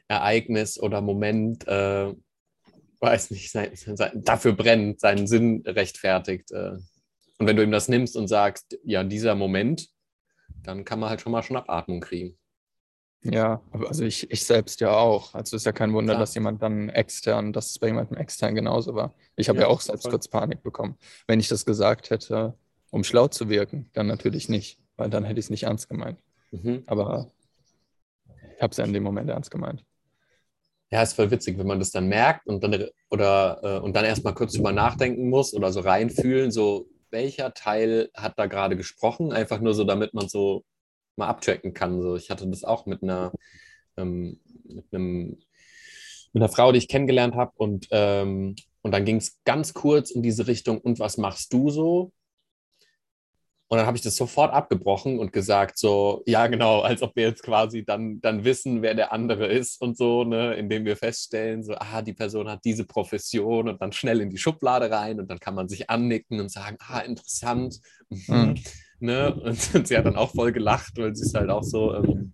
Ereignis 0.08 0.80
oder 0.80 1.02
Moment 1.02 1.68
äh, 1.68 2.14
weiß 3.00 3.32
nicht, 3.32 3.52
sein, 3.52 3.70
sein, 3.76 4.12
dafür 4.16 4.54
brennt, 4.54 5.00
seinen 5.00 5.28
Sinn 5.28 5.64
rechtfertigt. 5.66 6.52
Äh. 6.52 6.78
Und 7.38 7.48
wenn 7.48 7.56
du 7.56 7.64
ihm 7.64 7.72
das 7.72 7.88
nimmst 7.88 8.18
und 8.18 8.28
sagst, 8.28 8.78
ja, 8.84 9.04
dieser 9.04 9.36
Moment, 9.36 9.88
dann 10.70 10.86
kann 10.86 11.00
man 11.00 11.10
halt 11.10 11.22
schon 11.22 11.32
mal 11.32 11.44
Schnappatmung 11.44 12.00
kriegen. 12.00 12.38
Ja, 13.22 13.62
also 13.72 14.06
ich, 14.06 14.32
ich 14.32 14.46
selbst 14.46 14.80
ja 14.80 14.92
auch. 14.92 15.34
Also 15.34 15.58
ist 15.58 15.66
ja 15.66 15.74
kein 15.74 15.92
Wunder, 15.92 16.14
Klar. 16.14 16.22
dass 16.22 16.36
jemand 16.36 16.62
dann 16.62 16.88
extern, 16.88 17.52
dass 17.52 17.72
es 17.72 17.80
bei 17.80 17.88
jemandem 17.88 18.18
extern 18.18 18.56
genauso 18.56 18.96
war. 18.96 19.14
Ich 19.36 19.50
habe 19.50 19.60
ja, 19.60 19.66
ja, 19.66 19.70
auch 19.70 19.82
selbst 19.82 20.04
voll. 20.04 20.12
kurz 20.12 20.30
Panik 20.30 20.64
bekommen. 20.64 20.98
Wenn 21.28 21.42
ich 21.42 21.50
das 21.50 21.66
gesagt 21.66 22.12
hätte, 22.12 22.58
um 22.92 23.04
schlau 23.04 23.28
zu 23.28 23.50
wirken, 23.50 23.90
dann 23.92 24.08
natürlich 24.08 24.48
nicht, 24.48 24.80
weil 24.96 25.10
dann 25.10 25.26
hätte 25.26 25.40
ich 25.40 25.48
es 25.48 25.50
nicht 25.50 25.64
ernst 25.64 25.90
gemeint. 25.90 26.18
Mhm. 26.52 26.84
Aber 26.88 27.30
ich 28.56 28.62
habe 28.62 28.72
es 28.72 28.78
ja 28.78 28.86
in 28.86 28.94
dem 28.94 29.04
Moment 29.04 29.30
ernst 29.30 29.52
gemeint 29.52 29.84
ja, 30.92 31.04
ist 31.04 31.14
voll 31.14 31.30
witzig, 31.32 31.58
wenn 31.58 31.68
man 31.68 31.80
das 31.80 31.92
dann 31.92 32.08
merkt 32.08 32.48
und 32.48 32.64
dann 32.64 32.86
oder 33.12 33.60
äh, 33.62 33.80
und 33.80 33.96
dann 33.96 34.06
erstmal 34.06 34.34
kurz 34.34 34.54
drüber 34.54 34.72
nachdenken 34.72 35.30
muss 35.30 35.54
oder 35.54 35.72
so 35.72 35.82
reinfühlen, 35.82 36.52
so 36.52 36.88
welcher 37.12 37.54
Teil 37.54 38.10
hat 38.16 38.38
da 38.38 38.48
gerade 38.48 38.76
gesprochen, 38.76 39.32
einfach 39.32 39.60
nur 39.60 39.74
so, 39.74 39.84
damit 39.84 40.14
man 40.14 40.28
so 40.30 40.64
mal 41.20 41.28
abchecken 41.28 41.74
kann. 41.74 42.02
So, 42.02 42.16
ich 42.16 42.30
hatte 42.30 42.48
das 42.48 42.64
auch 42.64 42.86
mit 42.86 43.04
einer 43.04 43.32
ähm, 43.98 44.40
mit 44.64 44.86
einem 44.92 45.38
mit 46.34 46.44
einer 46.44 46.50
Frau, 46.50 46.72
die 46.72 46.78
ich 46.80 46.88
kennengelernt 46.88 47.36
habe 47.36 47.52
und 47.56 47.88
ähm, 47.92 48.56
und 48.82 48.92
dann 48.92 49.06
ging 49.06 49.18
es 49.18 49.40
ganz 49.44 49.74
kurz 49.74 50.12
in 50.12 50.24
diese 50.24 50.48
Richtung. 50.48 50.80
Und 50.80 51.00
was 51.00 51.18
machst 51.18 51.54
du 51.54 51.70
so? 51.70 52.14
Und 53.72 53.78
dann 53.78 53.86
habe 53.86 53.98
ich 53.98 54.02
das 54.02 54.16
sofort 54.16 54.52
abgebrochen 54.52 55.20
und 55.20 55.32
gesagt, 55.32 55.78
so, 55.78 56.24
ja, 56.26 56.48
genau, 56.48 56.82
als 56.82 57.04
ob 57.04 57.16
wir 57.16 57.26
jetzt 57.26 57.44
quasi 57.44 57.86
dann, 57.86 58.20
dann 58.20 58.44
wissen, 58.44 58.82
wer 58.82 58.96
der 58.96 59.12
andere 59.14 59.46
ist 59.46 59.80
und 59.80 59.96
so, 59.96 60.24
ne, 60.24 60.56
indem 60.56 60.86
wir 60.86 60.98
feststellen, 60.98 61.62
so, 61.62 61.76
ah, 61.76 62.02
die 62.02 62.14
Person 62.14 62.50
hat 62.50 62.66
diese 62.66 62.84
Profession 62.84 63.70
und 63.70 63.80
dann 63.80 63.92
schnell 63.92 64.22
in 64.22 64.32
die 64.32 64.40
Schublade 64.40 64.90
rein 64.90 65.20
und 65.20 65.30
dann 65.30 65.40
kann 65.40 65.54
man 65.54 65.70
sich 65.70 65.88
annicken 65.88 66.40
und 66.40 66.50
sagen, 66.50 66.78
ah, 66.80 67.02
interessant. 67.02 67.80
Mhm. 68.10 68.56
Ne? 69.00 69.34
Und, 69.34 69.70
und, 69.76 69.88
sie 69.88 69.98
hat 69.98 70.06
dann 70.06 70.16
auch 70.16 70.32
voll 70.32 70.52
gelacht, 70.52 70.98
weil 70.98 71.16
sie 71.16 71.26
es 71.26 71.34
halt 71.34 71.50
auch 71.50 71.64
so, 71.64 71.94
ähm, 71.96 72.34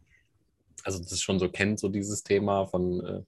also 0.84 1.00
das 1.00 1.19
schon 1.22 1.39
so 1.39 1.50
kennt, 1.50 1.79
so 1.79 1.89
dieses 1.89 2.24
Thema 2.24 2.65
von, 2.67 3.05
äh, 3.05 3.22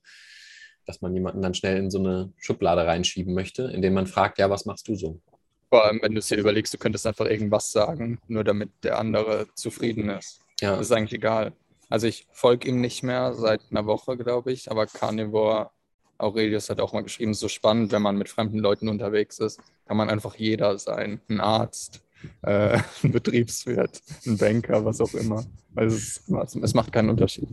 dass 0.86 1.02
man 1.02 1.14
jemanden 1.14 1.42
dann 1.42 1.54
schnell 1.54 1.78
in 1.78 1.92
so 1.92 2.00
eine 2.00 2.34
Schublade 2.38 2.86
reinschieben 2.86 3.34
möchte, 3.34 3.64
indem 3.64 3.94
man 3.94 4.08
fragt, 4.08 4.38
ja, 4.40 4.50
was 4.50 4.66
machst 4.66 4.88
du 4.88 4.96
so? 4.96 5.22
Vor 5.70 5.84
allem, 5.84 6.02
wenn 6.02 6.14
du 6.14 6.20
es 6.20 6.28
dir 6.28 6.38
überlegst, 6.38 6.74
du 6.74 6.78
könntest 6.78 7.06
einfach 7.06 7.26
irgendwas 7.26 7.72
sagen, 7.72 8.20
nur 8.28 8.44
damit 8.44 8.70
der 8.84 8.98
andere 8.98 9.48
zufrieden 9.54 10.10
ist. 10.10 10.40
Ja. 10.62 10.72
Das 10.72 10.88
ist 10.88 10.92
eigentlich 10.92 11.14
egal. 11.14 11.52
Also 11.90 12.08
ich 12.08 12.26
folge 12.32 12.70
ihm 12.70 12.80
nicht 12.80 13.04
mehr 13.04 13.34
seit 13.34 13.62
einer 13.70 13.86
Woche, 13.86 14.18
glaube 14.18 14.52
ich, 14.52 14.72
aber 14.72 14.88
Carnivore 14.88 15.72
Aurelius 16.18 16.70
hat 16.70 16.80
auch 16.80 16.94
mal 16.94 17.04
geschrieben, 17.04 17.34
so 17.34 17.48
spannend, 17.48 17.92
wenn 17.92 18.02
man 18.02 18.18
mit 18.18 18.30
fremden 18.30 18.60
Leuten 18.60 18.90
unterwegs 18.90 19.40
ist, 19.40 19.60
kann 19.86 19.98
man 19.98 20.10
einfach 20.10 20.36
jeder 20.36 20.78
sein. 20.80 21.22
Ein 21.30 21.40
Arzt, 21.40 22.02
äh, 22.42 22.80
ein 23.04 23.12
Betriebswirt, 23.12 24.02
ein 24.26 24.38
Banker, 24.38 24.84
was 24.84 25.02
auch 25.02 25.14
immer. 25.14 25.46
Also 25.76 25.96
es, 25.96 26.22
es, 26.62 26.74
macht 26.74 26.92
keinen 26.92 27.10
Unterschied. 27.10 27.50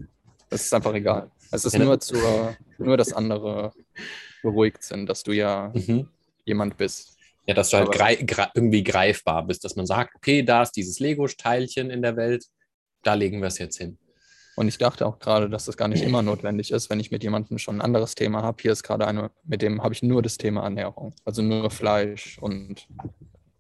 Es 0.51 0.67
ist 0.67 0.75
einfach 0.75 0.95
egal. 0.95 1.31
Es 1.51 1.65
ist 1.65 1.79
nur, 1.79 2.01
zur, 2.01 2.57
nur 2.79 2.97
das 2.97 3.13
andere 3.13 3.73
beruhigt 4.43 4.83
sind, 4.83 5.07
dass 5.07 5.23
du 5.23 5.33
ja 5.33 5.73
Mhm. 5.75 6.09
jemand 6.45 6.77
bist. 6.77 7.17
Ja, 7.47 7.55
dass 7.55 7.71
du 7.71 7.77
halt 7.77 7.93
grei 7.93 8.17
irgendwie 8.55 8.83
greifbar 8.83 9.47
bist, 9.47 9.65
dass 9.65 9.77
man 9.77 9.87
sagt, 9.87 10.15
okay, 10.17 10.43
da 10.43 10.63
ist 10.63 10.73
dieses 10.73 10.99
Lego-Teilchen 10.99 11.91
in 11.91 12.01
der 12.01 12.17
Welt, 12.17 12.47
da 13.03 13.15
legen 13.15 13.41
wir 13.41 13.49
es 13.49 13.59
jetzt 13.59 13.77
hin. 13.77 13.99
Und 14.57 14.69
ich 14.69 14.79
dachte 14.79 15.07
auch 15.07 15.19
gerade, 15.19 15.51
dass 15.51 15.65
das 15.67 15.77
gar 15.77 15.89
nicht 15.89 16.03
immer 16.03 16.23
notwendig 16.23 16.71
ist, 16.71 16.89
wenn 16.89 17.01
ich 17.01 17.11
mit 17.11 17.23
jemandem 17.23 17.59
schon 17.59 17.77
ein 17.77 17.81
anderes 17.81 18.15
Thema 18.15 18.43
habe. 18.43 18.63
Hier 18.63 18.73
ist 18.73 18.83
gerade 18.83 19.07
eine, 19.07 19.31
mit 19.45 19.63
dem 19.63 19.83
habe 19.83 19.95
ich 19.95 20.03
nur 20.03 20.23
das 20.23 20.39
Thema 20.39 20.63
Ernährung, 20.63 21.13
also 21.25 21.43
nur 21.43 21.71
Fleisch 21.71 22.39
und 22.39 22.87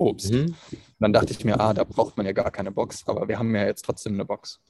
Obst. 0.04 0.32
Mhm. 0.32 0.54
Dann 0.98 1.12
dachte 1.12 1.32
ich 1.32 1.44
mir, 1.44 1.58
ah, 1.60 1.74
da 1.74 1.84
braucht 1.84 2.16
man 2.16 2.26
ja 2.26 2.32
gar 2.32 2.50
keine 2.50 2.70
Box, 2.70 3.06
aber 3.06 3.28
wir 3.28 3.38
haben 3.38 3.54
ja 3.54 3.64
jetzt 3.64 3.84
trotzdem 3.84 4.14
eine 4.14 4.24
Box. 4.24 4.60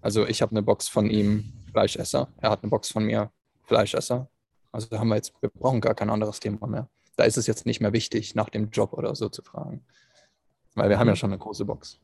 Also 0.00 0.26
ich 0.26 0.42
habe 0.42 0.50
eine 0.50 0.62
Box 0.62 0.88
von 0.88 1.08
ihm, 1.08 1.52
Fleischesser. 1.70 2.28
Er 2.38 2.50
hat 2.50 2.62
eine 2.62 2.70
Box 2.70 2.90
von 2.90 3.04
mir, 3.04 3.30
Fleischesser. 3.62 4.28
Also 4.70 4.88
da 4.88 4.98
haben 4.98 5.08
wir 5.08 5.16
jetzt, 5.16 5.32
wir 5.40 5.50
brauchen 5.50 5.80
gar 5.80 5.94
kein 5.94 6.10
anderes 6.10 6.40
Thema 6.40 6.66
mehr. 6.66 6.88
Da 7.16 7.24
ist 7.24 7.36
es 7.36 7.46
jetzt 7.46 7.64
nicht 7.64 7.80
mehr 7.80 7.92
wichtig, 7.92 8.34
nach 8.34 8.48
dem 8.48 8.70
Job 8.70 8.92
oder 8.92 9.14
so 9.14 9.28
zu 9.28 9.42
fragen. 9.42 9.84
Weil 10.74 10.90
wir 10.90 10.98
haben 10.98 11.08
ja 11.08 11.16
schon 11.16 11.30
eine 11.30 11.38
große 11.38 11.64
Box. 11.64 12.00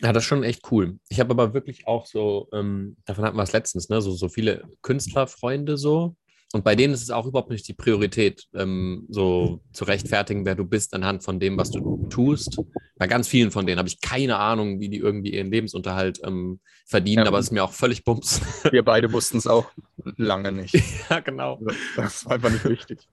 Ja, 0.00 0.12
das 0.12 0.22
ist 0.22 0.28
schon 0.28 0.44
echt 0.44 0.70
cool. 0.70 1.00
Ich 1.08 1.18
habe 1.18 1.30
aber 1.30 1.54
wirklich 1.54 1.88
auch 1.88 2.06
so, 2.06 2.48
ähm, 2.52 2.96
davon 3.04 3.24
hatten 3.24 3.36
wir 3.36 3.42
es 3.42 3.52
letztens, 3.52 3.88
ne, 3.88 4.00
so, 4.00 4.12
so 4.12 4.28
viele 4.28 4.68
Künstlerfreunde 4.82 5.76
so. 5.76 6.14
Und 6.52 6.64
bei 6.64 6.74
denen 6.74 6.94
ist 6.94 7.02
es 7.02 7.10
auch 7.10 7.26
überhaupt 7.26 7.50
nicht 7.50 7.68
die 7.68 7.74
Priorität, 7.74 8.46
ähm, 8.54 9.06
so 9.10 9.60
zu 9.72 9.84
rechtfertigen, 9.84 10.46
wer 10.46 10.54
du 10.54 10.64
bist, 10.64 10.94
anhand 10.94 11.22
von 11.22 11.38
dem, 11.38 11.58
was 11.58 11.70
du 11.70 12.06
tust. 12.08 12.58
Bei 12.96 13.06
ganz 13.06 13.28
vielen 13.28 13.50
von 13.50 13.66
denen 13.66 13.78
habe 13.78 13.88
ich 13.88 14.00
keine 14.00 14.38
Ahnung, 14.38 14.80
wie 14.80 14.88
die 14.88 14.96
irgendwie 14.96 15.34
ihren 15.34 15.50
Lebensunterhalt 15.50 16.20
ähm, 16.24 16.60
verdienen, 16.86 17.24
Ja. 17.24 17.28
aber 17.28 17.38
es 17.38 17.46
ist 17.46 17.52
mir 17.52 17.62
auch 17.64 17.72
völlig 17.72 18.02
bums. 18.04 18.40
Wir 18.70 18.82
beide 18.82 19.12
wussten 19.12 19.36
es 19.36 19.46
auch 19.46 19.70
lange 20.16 20.50
nicht. 20.52 20.74
ja, 21.10 21.20
genau. 21.20 21.60
Das 21.96 22.24
war 22.24 22.32
einfach 22.32 22.50
nicht 22.50 22.64
wichtig. 22.64 23.06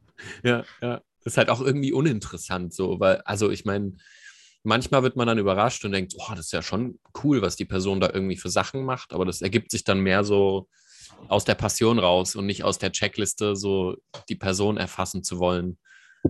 Ja, 0.44 0.64
ja. 0.82 1.02
Das 1.24 1.34
ist 1.34 1.38
halt 1.38 1.50
auch 1.50 1.60
irgendwie 1.60 1.92
uninteressant 1.92 2.74
so, 2.74 3.00
weil, 3.02 3.18
also 3.26 3.50
ich 3.52 3.66
meine, 3.66 3.98
manchmal 4.64 5.04
wird 5.04 5.18
man 5.18 5.28
dann 5.28 5.40
überrascht 5.40 5.84
und 5.84 5.92
denkt, 5.92 6.14
oh, 6.18 6.32
das 6.36 6.46
ist 6.46 6.54
ja 6.54 6.62
schon 6.62 7.00
cool, 7.24 7.42
was 7.42 7.58
die 7.58 7.66
Person 7.66 8.00
da 8.00 8.10
irgendwie 8.14 8.38
für 8.38 8.50
Sachen 8.50 8.86
macht, 8.86 9.12
aber 9.12 9.26
das 9.26 9.42
ergibt 9.42 9.72
sich 9.72 9.84
dann 9.84 10.00
mehr 10.00 10.24
so 10.24 10.70
aus 11.28 11.46
der 11.46 11.56
Passion 11.56 12.00
raus 12.00 12.36
und 12.36 12.46
nicht 12.46 12.64
aus 12.64 12.78
der 12.78 12.92
Checkliste, 12.92 13.56
so 13.56 13.96
die 14.30 14.36
Person 14.36 14.78
erfassen 14.78 15.24
zu 15.24 15.40
wollen, 15.40 15.78
äh, 16.26 16.30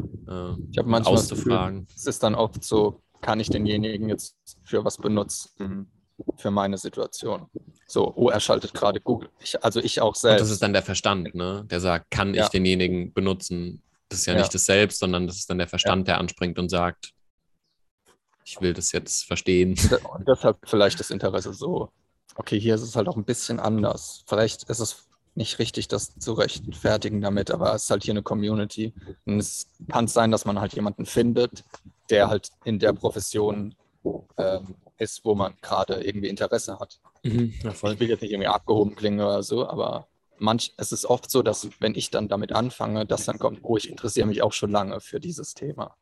Ich 0.71 0.77
habe 0.77 0.85
und 0.85 0.87
manchmal 0.89 1.13
auszufragen. 1.15 1.87
es 1.95 2.05
ist 2.05 2.23
dann 2.23 2.35
oft 2.35 2.63
so, 2.63 3.01
kann 3.21 3.39
ich 3.39 3.49
denjenigen 3.49 4.09
jetzt 4.09 4.35
für 4.63 4.83
was 4.85 4.97
benutzen, 4.97 5.89
für 6.37 6.51
meine 6.51 6.77
Situation. 6.77 7.47
So, 7.87 8.13
oh, 8.15 8.29
er 8.29 8.39
schaltet 8.39 8.73
gerade 8.73 8.99
Google. 9.01 9.29
Ich, 9.39 9.61
also 9.63 9.79
ich 9.79 9.99
auch 10.01 10.09
Und 10.09 10.17
selbst. 10.17 10.41
das 10.41 10.49
ist 10.51 10.61
dann 10.61 10.73
der 10.73 10.81
Verstand, 10.83 11.35
ne? 11.35 11.65
Der 11.69 11.79
sagt, 11.79 12.09
kann 12.11 12.33
Ja. 12.33 12.43
ich 12.43 12.49
denjenigen 12.49 13.13
benutzen? 13.13 13.81
Das 14.09 14.19
ist 14.19 14.25
ja, 14.27 14.33
Ja. 14.33 14.39
nicht 14.39 14.53
das 14.53 14.65
Selbst, 14.65 14.99
sondern 14.99 15.27
das 15.27 15.37
ist 15.37 15.49
dann 15.49 15.57
der 15.57 15.67
Verstand, 15.67 16.07
der 16.07 16.19
anspringt 16.19 16.57
und 16.59 16.69
sagt, 16.69 17.11
ich 18.45 18.61
will 18.61 18.73
das 18.73 18.91
jetzt 18.91 19.25
verstehen. 19.25 19.71
Und 19.91 20.05
Und 20.05 20.27
deshalb 20.27 20.57
vielleicht 20.65 20.99
das 20.99 21.09
Interesse 21.09 21.53
so, 21.53 21.89
okay, 22.35 22.59
hier 22.59 22.75
ist 22.75 22.81
es 22.81 22.95
halt 22.95 23.07
auch 23.07 23.17
ein 23.17 23.25
bisschen 23.25 23.59
anders. 23.59 24.23
Vielleicht 24.27 24.63
ist 24.69 24.79
es 24.79 25.07
nicht 25.35 25.59
richtig, 25.59 25.87
das 25.87 26.17
zu 26.17 26.33
rechtfertigen 26.33 27.21
damit, 27.21 27.51
aber 27.51 27.73
es 27.73 27.83
ist 27.83 27.89
halt 27.89 28.03
hier 28.03 28.13
eine 28.13 28.23
Community. 28.23 28.93
Und 29.25 29.39
es 29.39 29.67
kann 29.89 30.07
sein, 30.07 30.31
dass 30.31 30.45
man 30.45 30.59
halt 30.59 30.73
jemanden 30.73 31.05
findet, 31.05 31.63
der 32.09 32.29
halt 32.29 32.49
in 32.63 32.79
der 32.79 32.93
Profession 32.93 33.75
ähm, 34.37 34.75
ist, 34.97 35.25
wo 35.25 35.35
man 35.35 35.55
gerade 35.61 35.95
irgendwie 36.03 36.29
Interesse 36.29 36.79
hat. 36.79 36.99
Mhm, 37.23 37.53
ja, 37.63 37.71
voll. 37.71 37.93
Ich 37.93 37.99
will 37.99 38.09
jetzt 38.09 38.21
nicht 38.21 38.31
irgendwie 38.31 38.47
abgehoben 38.47 38.95
klingen 38.95 39.19
oder 39.19 39.43
so, 39.43 39.67
aber 39.67 40.07
manch, 40.37 40.73
es 40.77 40.91
ist 40.91 41.05
oft 41.05 41.29
so, 41.29 41.41
dass 41.41 41.69
wenn 41.79 41.95
ich 41.95 42.11
dann 42.11 42.27
damit 42.27 42.51
anfange, 42.53 43.05
dass 43.05 43.25
dann 43.25 43.39
kommt, 43.39 43.59
oh, 43.63 43.77
ich 43.77 43.89
interessiere 43.89 44.27
mich 44.27 44.41
auch 44.41 44.53
schon 44.53 44.71
lange 44.71 45.01
für 45.01 45.19
dieses 45.19 45.53
Thema. 45.53 45.95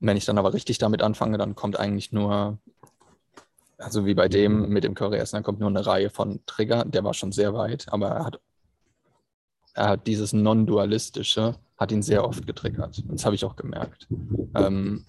Und 0.00 0.06
wenn 0.06 0.16
ich 0.16 0.24
dann 0.24 0.38
aber 0.38 0.54
richtig 0.54 0.78
damit 0.78 1.02
anfange, 1.02 1.38
dann 1.38 1.54
kommt 1.54 1.78
eigentlich 1.78 2.12
nur, 2.12 2.58
also 3.80 4.06
wie 4.06 4.14
bei 4.14 4.28
dem 4.28 4.68
mit 4.68 4.84
dem 4.84 4.94
Curryessen, 4.94 5.36
dann 5.36 5.42
kommt 5.42 5.60
nur 5.60 5.68
eine 5.68 5.84
Reihe 5.84 6.10
von 6.10 6.40
Trigger, 6.46 6.84
der 6.84 7.04
war 7.04 7.14
schon 7.14 7.32
sehr 7.32 7.54
weit, 7.54 7.86
aber 7.90 8.08
er 8.08 8.24
hat, 8.24 8.40
er 9.74 9.88
hat 9.88 10.06
dieses 10.06 10.32
Non-Dualistische, 10.32 11.56
hat 11.76 11.92
ihn 11.92 12.02
sehr 12.02 12.24
oft 12.24 12.46
getriggert. 12.46 13.02
Das 13.08 13.24
habe 13.24 13.34
ich 13.34 13.44
auch 13.44 13.56
gemerkt. 13.56 14.06
Ähm, 14.54 15.04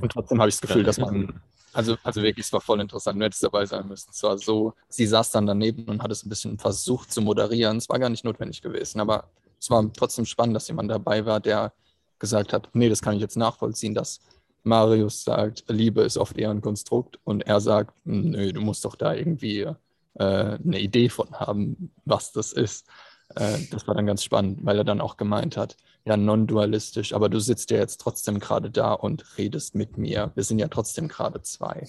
und 0.00 0.12
trotzdem 0.12 0.40
habe 0.40 0.48
ich 0.48 0.56
das 0.56 0.62
Gefühl, 0.62 0.82
dass 0.82 0.98
man 0.98 1.40
also, 1.72 1.96
also 2.02 2.22
wirklich, 2.22 2.46
es 2.46 2.52
war 2.52 2.60
voll 2.60 2.80
interessant. 2.80 3.18
Du 3.18 3.24
hättest 3.24 3.42
dabei 3.42 3.64
sein 3.64 3.88
müssen. 3.88 4.10
Es 4.12 4.22
war 4.22 4.36
so, 4.36 4.74
sie 4.88 5.06
saß 5.06 5.30
dann 5.30 5.46
daneben 5.46 5.84
und 5.84 6.02
hat 6.02 6.10
es 6.10 6.24
ein 6.24 6.28
bisschen 6.28 6.58
versucht 6.58 7.10
zu 7.10 7.22
moderieren. 7.22 7.78
Es 7.78 7.88
war 7.88 7.98
gar 7.98 8.10
nicht 8.10 8.24
notwendig 8.24 8.60
gewesen, 8.60 9.00
aber 9.00 9.30
es 9.58 9.70
war 9.70 9.90
trotzdem 9.92 10.26
spannend, 10.26 10.54
dass 10.54 10.68
jemand 10.68 10.90
dabei 10.90 11.24
war, 11.24 11.40
der 11.40 11.72
gesagt 12.18 12.52
hat, 12.52 12.68
nee, 12.74 12.88
das 12.88 13.00
kann 13.00 13.14
ich 13.14 13.20
jetzt 13.20 13.36
nachvollziehen, 13.36 13.94
dass 13.94 14.20
Marius 14.64 15.24
sagt, 15.24 15.64
Liebe 15.68 16.02
ist 16.02 16.16
oft 16.16 16.38
eher 16.38 16.50
ein 16.50 16.60
Konstrukt 16.60 17.18
und 17.24 17.42
er 17.42 17.60
sagt, 17.60 17.94
nö, 18.04 18.52
du 18.52 18.60
musst 18.60 18.84
doch 18.84 18.94
da 18.94 19.14
irgendwie 19.14 19.60
äh, 19.60 19.74
eine 20.14 20.80
Idee 20.80 21.08
von 21.08 21.30
haben, 21.32 21.92
was 22.04 22.32
das 22.32 22.52
ist. 22.52 22.86
Äh, 23.34 23.58
das 23.70 23.86
war 23.86 23.94
dann 23.94 24.06
ganz 24.06 24.22
spannend, 24.22 24.64
weil 24.64 24.78
er 24.78 24.84
dann 24.84 25.00
auch 25.00 25.16
gemeint 25.16 25.56
hat, 25.56 25.76
ja, 26.04 26.16
non-dualistisch, 26.16 27.12
aber 27.12 27.28
du 27.28 27.40
sitzt 27.40 27.70
ja 27.70 27.78
jetzt 27.78 28.00
trotzdem 28.00 28.38
gerade 28.38 28.70
da 28.70 28.92
und 28.92 29.38
redest 29.38 29.74
mit 29.74 29.98
mir. 29.98 30.32
Wir 30.34 30.44
sind 30.44 30.58
ja 30.58 30.68
trotzdem 30.68 31.08
gerade 31.08 31.42
zwei. 31.42 31.86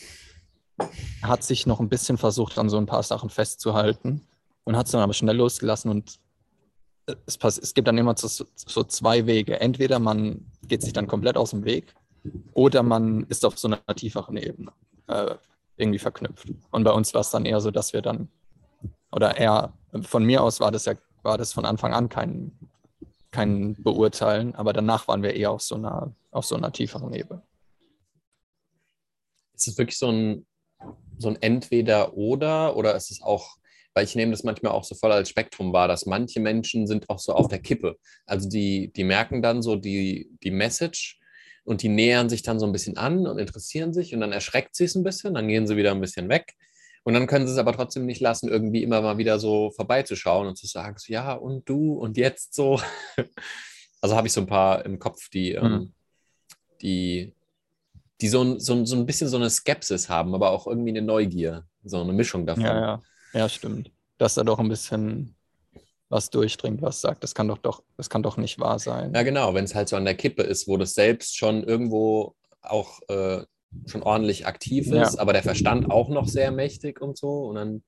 Er 0.77 1.27
hat 1.27 1.43
sich 1.43 1.65
noch 1.65 1.79
ein 1.79 1.89
bisschen 1.89 2.17
versucht, 2.17 2.57
an 2.57 2.69
so 2.69 2.77
ein 2.77 2.85
paar 2.85 3.03
Sachen 3.03 3.29
festzuhalten 3.29 4.21
und 4.63 4.77
hat 4.77 4.87
es 4.87 4.91
dann 4.91 5.01
aber 5.01 5.13
schnell 5.13 5.37
losgelassen 5.37 5.89
und 5.91 6.19
es, 7.25 7.37
pass 7.37 7.57
es 7.57 7.73
gibt 7.73 7.87
dann 7.87 7.97
immer 7.97 8.15
so, 8.17 8.45
so 8.55 8.83
zwei 8.83 9.25
Wege. 9.25 9.59
Entweder 9.59 9.99
man 9.99 10.45
geht 10.67 10.81
sich 10.81 10.93
dann 10.93 11.07
komplett 11.07 11.37
aus 11.37 11.51
dem 11.51 11.65
Weg 11.65 11.93
oder 12.53 12.83
man 12.83 13.25
ist 13.27 13.45
auf 13.45 13.57
so 13.57 13.67
einer 13.67 13.83
tieferen 13.95 14.37
Ebene 14.37 14.71
äh, 15.07 15.35
irgendwie 15.77 15.99
verknüpft. 15.99 16.47
Und 16.71 16.83
bei 16.83 16.91
uns 16.91 17.13
war 17.13 17.21
es 17.21 17.31
dann 17.31 17.45
eher 17.45 17.61
so, 17.61 17.71
dass 17.71 17.93
wir 17.93 18.01
dann, 18.01 18.29
oder 19.11 19.37
er, 19.37 19.73
von 20.01 20.23
mir 20.23 20.43
aus 20.43 20.59
war 20.59 20.71
das 20.71 20.85
ja, 20.85 20.95
war 21.23 21.37
das 21.37 21.53
von 21.53 21.65
Anfang 21.65 21.93
an 21.93 22.09
kein, 22.09 22.51
kein 23.31 23.75
Beurteilen, 23.81 24.55
aber 24.55 24.73
danach 24.73 25.07
waren 25.07 25.23
wir 25.23 25.35
eher 25.35 25.51
auf 25.51 25.61
so 25.61 25.75
einer, 25.75 26.13
auf 26.31 26.45
so 26.45 26.55
einer 26.55 26.71
tieferen 26.71 27.13
Ebene. 27.13 27.41
Ist 29.55 29.67
es 29.67 29.77
wirklich 29.77 29.97
so 29.97 30.09
ein, 30.09 30.45
so 31.17 31.29
ein 31.29 31.41
Entweder-Oder 31.41 32.75
oder 32.75 32.95
ist 32.95 33.11
es 33.11 33.21
auch, 33.21 33.57
weil 33.93 34.03
ich 34.03 34.15
nehme 34.15 34.31
das 34.31 34.43
manchmal 34.43 34.73
auch 34.73 34.83
so 34.83 34.95
voll 34.95 35.11
als 35.11 35.29
Spektrum 35.29 35.71
wahr, 35.71 35.87
dass 35.87 36.05
manche 36.05 36.39
Menschen 36.39 36.87
sind 36.87 37.09
auch 37.09 37.19
so 37.19 37.33
auf 37.33 37.47
der 37.47 37.59
Kippe. 37.59 37.97
Also 38.25 38.49
die, 38.49 38.91
die 38.93 39.03
merken 39.03 39.41
dann 39.41 39.61
so 39.61 39.75
die, 39.75 40.29
die 40.43 40.51
Message 40.51 41.19
und 41.65 41.81
die 41.81 41.89
nähern 41.89 42.29
sich 42.29 42.41
dann 42.43 42.59
so 42.59 42.65
ein 42.65 42.71
bisschen 42.71 42.97
an 42.97 43.25
und 43.27 43.39
interessieren 43.39 43.93
sich 43.93 44.13
und 44.13 44.21
dann 44.21 44.31
erschreckt 44.31 44.75
sie 44.75 44.85
es 44.85 44.95
ein 44.95 45.03
bisschen, 45.03 45.33
dann 45.33 45.47
gehen 45.47 45.67
sie 45.67 45.77
wieder 45.77 45.91
ein 45.91 46.01
bisschen 46.01 46.29
weg. 46.29 46.53
Und 47.05 47.13
dann 47.15 47.27
können 47.27 47.45
sie 47.47 47.51
es 47.53 47.59
aber 47.59 47.73
trotzdem 47.73 48.05
nicht 48.05 48.21
lassen, 48.21 48.47
irgendwie 48.47 48.81
immer 48.81 49.01
mal 49.01 49.17
wieder 49.17 49.37
so 49.37 49.71
vorbeizuschauen 49.71 50.47
und 50.47 50.57
zu 50.57 50.67
sagen, 50.67 50.97
so, 50.97 51.11
ja, 51.11 51.33
und 51.33 51.67
du 51.67 51.93
und 51.93 52.17
jetzt 52.17 52.53
so. 52.53 52.79
Also 54.01 54.17
habe 54.17 54.27
ich 54.27 54.33
so 54.33 54.41
ein 54.41 54.47
paar 54.47 54.83
im 54.85 54.99
Kopf, 54.99 55.29
die, 55.29 55.53
Mhm. 55.53 55.65
ähm, 55.65 55.93
die, 56.81 57.33
die 58.19 58.27
so 58.27 58.41
ein, 58.43 58.59
so, 58.59 58.73
ein, 58.73 58.85
so 58.85 58.97
ein 58.97 59.05
bisschen 59.05 59.29
so 59.29 59.37
eine 59.37 59.49
Skepsis 59.49 60.09
haben, 60.09 60.35
aber 60.35 60.51
auch 60.51 60.67
irgendwie 60.67 60.89
eine 60.89 61.01
Neugier, 61.01 61.65
so 61.85 62.01
eine 62.01 62.11
Mischung 62.11 62.45
davon. 62.45 62.63
Ja, 62.65 62.79
ja, 62.81 63.01
ja, 63.33 63.47
stimmt. 63.47 63.91
Dass 64.17 64.33
da 64.35 64.43
doch 64.43 64.59
ein 64.59 64.67
bisschen 64.67 65.37
was 66.09 66.29
durchdringt, 66.29 66.81
was 66.81 67.01
sagt, 67.01 67.23
das 67.23 67.33
kann 67.33 67.47
doch, 67.47 67.57
doch, 67.57 67.83
das 67.97 68.09
kann 68.09 68.23
doch 68.23 68.37
nicht 68.37 68.59
wahr 68.59 68.79
sein. 68.79 69.13
Ja, 69.13 69.23
genau, 69.23 69.53
wenn 69.53 69.65
es 69.65 69.73
halt 69.75 69.89
so 69.89 69.95
an 69.95 70.05
der 70.05 70.15
Kippe 70.15 70.43
ist, 70.43 70.67
wo 70.67 70.77
das 70.77 70.93
selbst 70.93 71.35
schon 71.37 71.63
irgendwo 71.63 72.35
auch 72.61 72.99
äh, 73.09 73.43
schon 73.87 74.03
ordentlich 74.03 74.45
aktiv 74.45 74.87
Ja. 74.87 75.03
ist, 75.03 75.17
aber 75.17 75.33
der 75.33 75.43
Verstand 75.43 75.89
auch 75.89 76.09
noch 76.09 76.27
sehr 76.27 76.51
mächtig 76.51 77.01
und 77.01 77.17
so. 77.17 77.45
Und 77.45 77.55
dann 77.55 77.83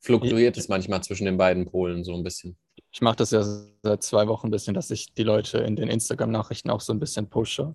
fluktuiert 0.00 0.56
es 0.56 0.68
manchmal 0.68 1.02
zwischen 1.02 1.24
den 1.24 1.36
beiden 1.38 1.66
Polen 1.66 2.04
so 2.04 2.14
ein 2.14 2.22
bisschen. 2.24 2.56
Ich 2.90 3.00
mache 3.00 3.16
das 3.16 3.30
ja 3.30 3.42
seit 3.82 4.02
zwei 4.02 4.26
Wochen 4.28 4.48
ein 4.48 4.50
bisschen, 4.50 4.74
dass 4.74 4.90
ich 4.90 5.14
die 5.14 5.22
Leute 5.22 5.58
in 5.58 5.76
den 5.76 5.88
Instagram-Nachrichten 5.88 6.70
auch 6.70 6.80
so 6.80 6.92
ein 6.92 6.98
bisschen 6.98 7.28
pushe, 7.30 7.74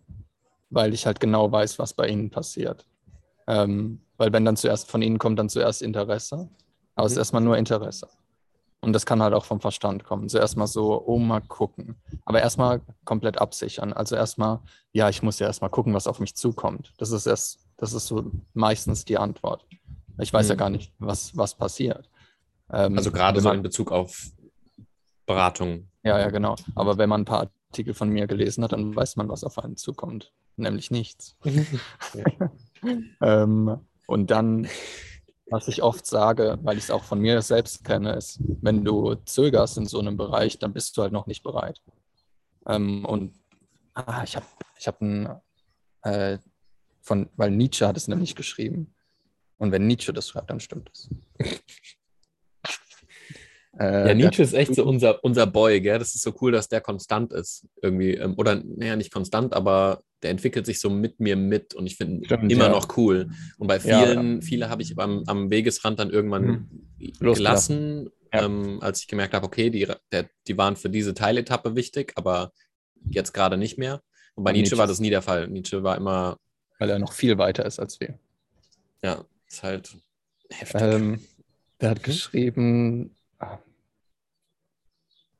weil 0.69 0.93
ich 0.93 1.05
halt 1.05 1.19
genau 1.19 1.51
weiß, 1.51 1.79
was 1.79 1.93
bei 1.93 2.07
ihnen 2.07 2.29
passiert. 2.29 2.86
Ähm, 3.48 4.01
weil 4.17 4.34
wenn 4.34 4.43
dann 4.46 4.57
zuerst 4.57 4.89
von 4.91 5.01
ihnen 5.01 5.17
kommt, 5.17 5.39
dann 5.39 5.50
zuerst 5.50 5.81
Interesse. 5.81 6.50
Aber 6.96 7.05
es 7.05 7.13
ist 7.13 7.15
Mhm. 7.17 7.22
erstmal 7.22 7.41
nur 7.43 7.57
Interesse. 7.57 8.07
Und 8.79 8.93
das 8.93 9.05
kann 9.05 9.22
halt 9.24 9.34
auch 9.34 9.46
vom 9.46 9.60
Verstand 9.60 10.03
kommen. 10.03 10.29
Zuerst 10.29 10.55
mal 10.55 10.67
so, 10.67 11.03
oh, 11.05 11.17
mal 11.17 11.41
gucken. 11.41 11.96
Aber 12.25 12.41
erstmal 12.41 12.81
komplett 13.05 13.39
absichern. 13.39 13.91
Also 13.91 14.15
erstmal, 14.15 14.60
ja, 14.93 15.10
ich 15.10 15.24
muss 15.24 15.39
ja 15.39 15.48
erstmal 15.48 15.72
gucken, 15.72 15.93
was 15.93 16.07
auf 16.07 16.19
mich 16.19 16.36
zukommt. 16.36 16.93
Das 16.98 17.12
ist 17.12 17.25
erst, 17.25 17.60
das 17.77 17.93
ist 17.93 18.05
so 18.07 18.31
meistens 18.53 19.03
die 19.03 19.17
Antwort. 19.17 19.65
Ich 20.19 20.31
weiß 20.31 20.48
ja 20.50 20.55
Mhm. 20.55 20.60
gar 20.60 20.69
nicht, 20.69 20.93
was, 21.00 21.36
was 21.36 21.55
passiert. 21.55 22.10
Ähm, 22.72 22.96
Also 22.98 23.12
gerade 23.12 23.41
so 23.41 23.51
in 23.51 23.62
Bezug 23.63 23.91
auf 23.91 24.31
Beratung. 25.25 25.89
ja, 26.03 26.19
ja, 26.19 26.29
genau. 26.29 26.55
Aber 26.75 26.98
wenn 26.98 27.10
man 27.10 27.22
ein 27.22 27.25
paar 27.25 27.50
Artikel 27.69 27.93
von 27.93 28.10
mir 28.10 28.27
gelesen 28.27 28.63
hat, 28.63 28.72
dann 28.74 28.96
weiß 28.96 29.15
man, 29.17 29.27
was 29.27 29.43
auf 29.43 29.57
einen 29.60 29.75
zukommt. 29.75 30.34
Nämlich 30.55 30.89
nichts. 30.91 31.36
ähm, 33.22 33.79
und 34.07 34.31
dann 34.31 34.67
Was 35.50 35.68
ich 35.68 35.82
oft 35.82 36.06
sage, 36.06 36.60
weil 36.62 36.77
ich 36.77 36.86
es 36.86 36.92
auch 36.92 37.04
von 37.04 37.20
mir 37.20 37.42
selbst 37.42 37.84
kenne, 37.86 38.13
ist, 38.13 38.39
wenn 38.62 38.84
du 38.84 39.16
zögerst 39.16 39.77
in 39.77 39.86
so 39.86 40.00
einem 40.00 40.18
Bereich, 40.18 40.60
dann 40.60 40.74
bist 40.74 40.98
du 40.98 41.01
halt 41.01 41.13
noch 41.13 41.25
nicht 41.25 41.44
bereit. 41.44 41.82
Ähm, 42.66 43.06
und 43.06 43.34
ah, 43.94 44.24
ich 44.24 44.36
habe 44.36 44.46
ich 44.77 44.88
hab 44.88 45.01
ein, 45.01 45.30
äh, 46.01 46.38
von, 47.01 47.30
weil 47.38 47.51
Nietzsche 47.51 47.88
hat 47.88 47.96
es 47.96 48.08
nämlich 48.08 48.36
geschrieben. 48.36 48.94
Und 49.58 49.72
wenn 49.72 49.88
Nietzsche 49.88 50.12
das 50.12 50.27
schreibt, 50.27 50.50
dann 50.50 50.60
stimmt 50.60 50.92
es. 50.94 51.10
Äh, 53.80 54.08
ja, 54.08 54.13
Nietzsche 54.16 54.42
ist 54.42 54.54
echt 54.54 54.74
so 54.74 54.84
unser, 54.86 55.24
unser 55.24 55.46
Boy, 55.46 55.80
gell? 55.82 56.00
Das 56.00 56.16
ist 56.16 56.24
so 56.24 56.34
cool, 56.42 56.51
dass 56.51 56.68
der 56.68 56.82
konstant 56.82 57.32
ist. 57.32 57.68
Irgendwie. 57.82 58.16
Ähm, 58.16 58.34
oder, 58.38 58.56
naja, 58.56 58.96
nicht 58.96 59.13
konstant, 59.13 59.54
aber 59.54 60.01
der 60.24 60.31
entwickelt 60.31 60.65
sich 60.65 60.79
so 60.79 60.89
mit 60.89 61.19
mir 61.19 61.36
mit 61.36 61.74
und 61.74 61.86
ich 61.86 61.97
finde 61.97 62.27
immer 62.50 62.65
ja. 62.65 62.69
noch 62.69 62.97
cool. 62.97 63.29
Und 63.57 63.67
bei 63.67 63.79
vielen, 63.79 64.36
ja, 64.36 64.41
viele 64.41 64.69
habe 64.69 64.81
ich 64.81 64.97
am, 64.97 65.24
am 65.27 65.50
Wegesrand 65.50 66.00
dann 66.00 66.09
irgendwann 66.09 66.69
mhm. 66.97 67.13
gelassen, 67.19 68.09
ähm, 68.31 68.79
als 68.81 69.01
ich 69.01 69.07
gemerkt 69.07 69.33
habe, 69.33 69.45
okay, 69.45 69.69
die, 69.69 69.88
der, 70.12 70.29
die 70.47 70.57
waren 70.57 70.75
für 70.75 70.89
diese 70.89 71.13
Teiletappe 71.13 71.75
wichtig, 71.75 72.13
aber 72.15 72.51
jetzt 73.09 73.33
gerade 73.33 73.57
nicht 73.57 73.77
mehr. 73.77 74.01
Und 74.36 74.43
bei 74.43 74.51
Nietzsche, 74.51 74.62
Nietzsche 74.62 74.77
war 74.77 74.88
das 74.88 75.00
nie 75.00 75.09
der 75.09 75.21
Fall. 75.21 75.47
Nietzsche 75.47 75.83
war 75.83 75.97
immer. 75.97 76.38
Weil 76.79 76.89
er 76.91 77.00
noch 77.00 77.13
viel 77.13 77.38
weiter 77.38 77.65
ist 77.65 77.79
als 77.79 78.00
wir. 78.00 78.19
Ja, 79.01 79.25
ist 79.47 79.63
halt 79.63 79.95
heftig. 80.50 80.81
Ähm, 80.81 81.19
der 81.81 81.91
hat 81.91 82.03
geschrieben, 82.03 83.15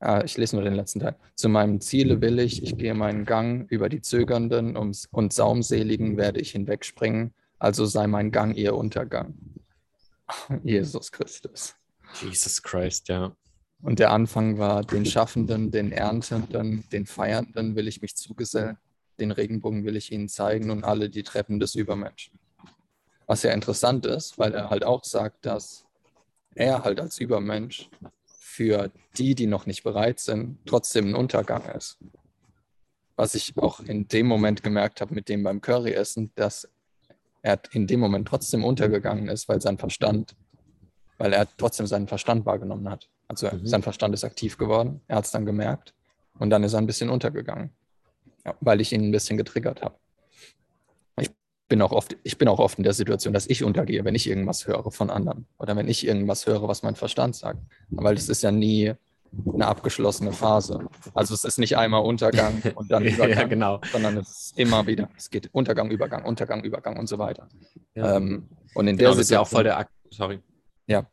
Ah, 0.00 0.22
ich 0.24 0.36
lese 0.36 0.54
nur 0.54 0.64
den 0.64 0.74
letzten 0.74 1.00
Teil. 1.00 1.16
Zu 1.34 1.48
meinem 1.48 1.80
Ziele 1.80 2.20
will 2.20 2.38
ich, 2.38 2.62
ich 2.62 2.76
gehe 2.76 2.94
meinen 2.94 3.24
Gang, 3.24 3.68
über 3.68 3.88
die 3.88 4.00
Zögernden 4.00 4.76
und 4.76 5.32
Saumseligen 5.32 6.16
werde 6.16 6.40
ich 6.40 6.52
hinwegspringen, 6.52 7.34
also 7.58 7.84
sei 7.84 8.06
mein 8.06 8.30
Gang 8.30 8.54
ihr 8.54 8.76
Untergang. 8.76 9.34
Jesus 10.62 11.10
Christus. 11.10 11.74
Jesus 12.22 12.62
Christ, 12.62 13.08
ja. 13.08 13.32
Und 13.82 13.98
der 13.98 14.10
Anfang 14.10 14.58
war, 14.58 14.84
den 14.84 15.04
Schaffenden, 15.04 15.70
den 15.70 15.92
Erntenden, 15.92 16.84
den 16.90 17.06
Feiernden 17.06 17.76
will 17.76 17.86
ich 17.86 18.02
mich 18.02 18.16
zugesellen, 18.16 18.76
den 19.20 19.30
Regenbogen 19.30 19.84
will 19.84 19.96
ich 19.96 20.12
ihnen 20.12 20.28
zeigen 20.28 20.70
und 20.70 20.84
alle 20.84 21.10
die 21.10 21.22
Treppen 21.22 21.60
des 21.60 21.74
Übermenschen. 21.74 22.38
Was 23.26 23.42
ja 23.42 23.52
interessant 23.52 24.06
ist, 24.06 24.38
weil 24.38 24.54
er 24.54 24.70
halt 24.70 24.84
auch 24.84 25.04
sagt, 25.04 25.44
dass 25.44 25.84
er 26.54 26.82
halt 26.82 27.00
als 27.00 27.18
Übermensch 27.18 27.88
für 28.58 28.90
die, 29.16 29.36
die 29.36 29.46
noch 29.46 29.66
nicht 29.66 29.84
bereit 29.84 30.18
sind, 30.18 30.58
trotzdem 30.66 31.10
ein 31.10 31.14
Untergang 31.14 31.64
ist. 31.76 31.96
Was 33.14 33.36
ich 33.36 33.56
auch 33.56 33.78
in 33.78 34.08
dem 34.08 34.26
Moment 34.26 34.64
gemerkt 34.64 35.00
habe 35.00 35.14
mit 35.14 35.28
dem 35.28 35.44
beim 35.44 35.60
Curryessen, 35.60 36.32
dass 36.34 36.68
er 37.42 37.60
in 37.70 37.86
dem 37.86 38.00
Moment 38.00 38.26
trotzdem 38.26 38.64
untergegangen 38.64 39.28
ist, 39.28 39.48
weil 39.48 39.60
sein 39.60 39.78
Verstand, 39.78 40.34
weil 41.18 41.34
er 41.34 41.46
trotzdem 41.56 41.86
seinen 41.86 42.08
Verstand 42.08 42.46
wahrgenommen 42.46 42.90
hat. 42.90 43.08
Also 43.28 43.48
mhm. 43.48 43.64
sein 43.64 43.82
Verstand 43.84 44.12
ist 44.14 44.24
aktiv 44.24 44.58
geworden, 44.58 45.02
er 45.06 45.18
hat 45.18 45.26
es 45.26 45.30
dann 45.30 45.46
gemerkt 45.46 45.94
und 46.40 46.50
dann 46.50 46.64
ist 46.64 46.72
er 46.72 46.80
ein 46.80 46.86
bisschen 46.86 47.10
untergegangen, 47.10 47.70
weil 48.60 48.80
ich 48.80 48.92
ihn 48.92 49.04
ein 49.04 49.12
bisschen 49.12 49.36
getriggert 49.36 49.82
habe 49.82 49.94
bin 51.68 51.82
auch 51.82 51.92
oft, 51.92 52.16
ich 52.22 52.38
bin 52.38 52.48
auch 52.48 52.58
oft 52.58 52.78
in 52.78 52.84
der 52.84 52.94
Situation, 52.94 53.34
dass 53.34 53.46
ich 53.46 53.62
untergehe, 53.62 54.04
wenn 54.04 54.14
ich 54.14 54.26
irgendwas 54.26 54.66
höre 54.66 54.90
von 54.90 55.10
anderen 55.10 55.46
oder 55.58 55.76
wenn 55.76 55.88
ich 55.88 56.06
irgendwas 56.06 56.46
höre, 56.46 56.66
was 56.66 56.82
mein 56.82 56.96
Verstand 56.96 57.36
sagt. 57.36 57.60
Weil 57.90 58.14
das 58.14 58.28
ist 58.28 58.42
ja 58.42 58.50
nie 58.50 58.94
eine 59.52 59.66
abgeschlossene 59.66 60.32
Phase. 60.32 60.88
Also 61.14 61.34
es 61.34 61.44
ist 61.44 61.58
nicht 61.58 61.76
einmal 61.76 62.02
Untergang 62.02 62.62
und 62.74 62.90
dann 62.90 63.04
Übergang, 63.04 63.38
ja, 63.38 63.44
genau. 63.44 63.80
sondern 63.92 64.16
es 64.16 64.28
ist 64.28 64.58
immer 64.58 64.86
wieder, 64.86 65.10
es 65.16 65.28
geht 65.28 65.50
Untergang, 65.52 65.90
Übergang, 65.90 66.24
Untergang, 66.24 66.64
Übergang 66.64 66.98
und 66.98 67.08
so 67.08 67.18
weiter. 67.18 67.48
Ja. 67.94 68.16
Ähm, 68.16 68.48
und 68.74 68.88
in 68.88 68.96
genau, 68.96 69.10
der 69.10 69.16
Situation, 69.16 69.20
ist 69.20 69.30
ja 69.30 69.40
auch 69.40 69.48
voll 69.48 69.64
der 69.64 69.78
Akt, 69.78 69.92
sorry. 70.10 70.40
Ja, 70.86 71.06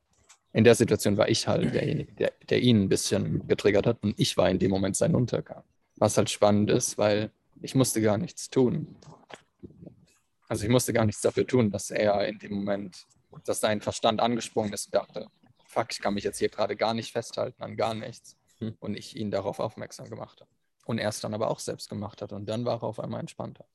in 0.53 0.63
der 0.63 0.75
Situation 0.75 1.17
war 1.17 1.27
ich 1.27 1.47
halt 1.49 1.73
derjenige, 1.73 2.13
der, 2.13 2.31
der 2.49 2.61
ihn 2.61 2.83
ein 2.83 2.89
bisschen 2.89 3.45
getriggert 3.45 3.85
hat 3.85 3.97
und 4.01 4.17
ich 4.17 4.37
war 4.37 4.49
in 4.49 4.57
dem 4.57 4.71
Moment 4.71 4.95
sein 4.95 5.13
Untergang. 5.13 5.63
Was 5.97 6.17
halt 6.17 6.29
spannend 6.29 6.69
ist, 6.69 6.97
weil 6.97 7.31
ich 7.61 7.75
musste 7.75 8.01
gar 8.01 8.17
nichts 8.17 8.49
tun. 8.49 8.95
Also 10.47 10.63
ich 10.63 10.69
musste 10.69 10.93
gar 10.93 11.05
nichts 11.05 11.21
dafür 11.21 11.47
tun, 11.47 11.71
dass 11.71 11.89
er 11.89 12.27
in 12.27 12.39
dem 12.39 12.53
Moment, 12.53 13.05
dass 13.45 13.59
sein 13.59 13.81
Verstand 13.81 14.19
angesprungen 14.21 14.73
ist 14.73 14.87
und 14.87 14.95
dachte, 14.95 15.27
fuck, 15.65 15.87
ich 15.91 15.99
kann 15.99 16.13
mich 16.13 16.23
jetzt 16.23 16.39
hier 16.39 16.49
gerade 16.49 16.75
gar 16.75 16.93
nicht 16.93 17.11
festhalten 17.11 17.61
an 17.61 17.75
gar 17.75 17.93
nichts. 17.93 18.37
Hm. 18.59 18.75
Und 18.79 18.95
ich 18.95 19.15
ihn 19.15 19.31
darauf 19.31 19.59
aufmerksam 19.59 20.09
gemacht 20.09 20.39
habe. 20.41 20.49
Und 20.85 20.99
er 20.99 21.09
es 21.09 21.19
dann 21.19 21.33
aber 21.33 21.49
auch 21.49 21.59
selbst 21.59 21.89
gemacht 21.89 22.21
hat. 22.21 22.31
Und 22.31 22.45
dann 22.47 22.63
war 22.63 22.81
er 22.81 22.83
auf 22.83 22.99
einmal 22.99 23.19
entspannter. 23.19 23.65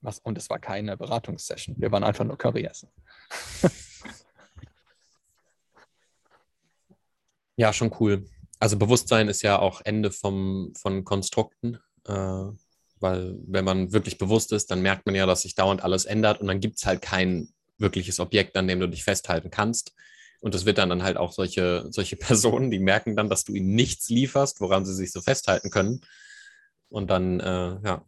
Was, 0.00 0.20
und 0.20 0.38
es 0.38 0.48
war 0.48 0.58
keine 0.58 0.96
Beratungssession. 0.96 1.76
Wir 1.78 1.92
waren 1.92 2.04
einfach 2.04 2.24
nur 2.24 2.38
Curry 2.38 2.64
essen. 2.64 2.88
ja, 7.56 7.72
schon 7.74 7.94
cool. 8.00 8.24
Also 8.58 8.78
Bewusstsein 8.78 9.28
ist 9.28 9.42
ja 9.42 9.58
auch 9.58 9.82
Ende 9.84 10.10
vom, 10.10 10.72
von 10.74 11.04
Konstrukten. 11.04 11.78
Äh, 12.06 12.44
weil 13.00 13.36
wenn 13.46 13.64
man 13.64 13.92
wirklich 13.92 14.18
bewusst 14.18 14.52
ist, 14.52 14.70
dann 14.70 14.82
merkt 14.82 15.06
man 15.06 15.14
ja, 15.14 15.26
dass 15.26 15.42
sich 15.42 15.54
dauernd 15.54 15.82
alles 15.82 16.04
ändert 16.04 16.40
und 16.40 16.46
dann 16.46 16.60
gibt 16.60 16.78
es 16.78 16.86
halt 16.86 17.02
kein 17.02 17.48
wirkliches 17.78 18.20
Objekt, 18.20 18.56
an 18.56 18.68
dem 18.68 18.80
du 18.80 18.88
dich 18.88 19.04
festhalten 19.04 19.50
kannst. 19.50 19.92
Und 20.40 20.54
es 20.54 20.64
wird 20.64 20.78
dann, 20.78 20.88
dann 20.88 21.02
halt 21.02 21.16
auch 21.16 21.32
solche, 21.32 21.86
solche 21.90 22.16
Personen, 22.16 22.70
die 22.70 22.78
merken 22.78 23.16
dann, 23.16 23.28
dass 23.28 23.44
du 23.44 23.54
ihnen 23.54 23.74
nichts 23.74 24.08
lieferst, 24.08 24.60
woran 24.60 24.84
sie 24.84 24.94
sich 24.94 25.12
so 25.12 25.20
festhalten 25.20 25.70
können. 25.70 26.00
Und 26.88 27.10
dann, 27.10 27.40
äh, 27.40 27.78
ja, 27.84 28.04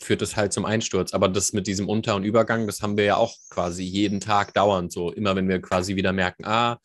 führt 0.00 0.22
es 0.22 0.36
halt 0.36 0.52
zum 0.52 0.64
Einsturz. 0.64 1.12
Aber 1.14 1.28
das 1.28 1.52
mit 1.52 1.66
diesem 1.66 1.88
Unter- 1.88 2.16
und 2.16 2.24
Übergang, 2.24 2.66
das 2.66 2.82
haben 2.82 2.96
wir 2.96 3.04
ja 3.04 3.16
auch 3.16 3.34
quasi 3.50 3.82
jeden 3.82 4.20
Tag 4.20 4.54
dauernd 4.54 4.92
so. 4.92 5.12
Immer 5.12 5.36
wenn 5.36 5.48
wir 5.48 5.60
quasi 5.60 5.96
wieder 5.96 6.12
merken, 6.12 6.44
ah, 6.44 6.80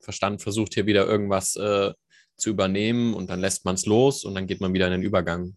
Verstand 0.00 0.42
versucht 0.42 0.74
hier 0.74 0.86
wieder 0.86 1.06
irgendwas 1.06 1.56
äh, 1.56 1.92
zu 2.36 2.50
übernehmen 2.50 3.14
und 3.14 3.30
dann 3.30 3.40
lässt 3.40 3.64
man 3.64 3.76
es 3.76 3.86
los 3.86 4.24
und 4.24 4.34
dann 4.34 4.46
geht 4.46 4.60
man 4.60 4.74
wieder 4.74 4.86
in 4.86 4.92
den 4.92 5.02
Übergang. 5.02 5.56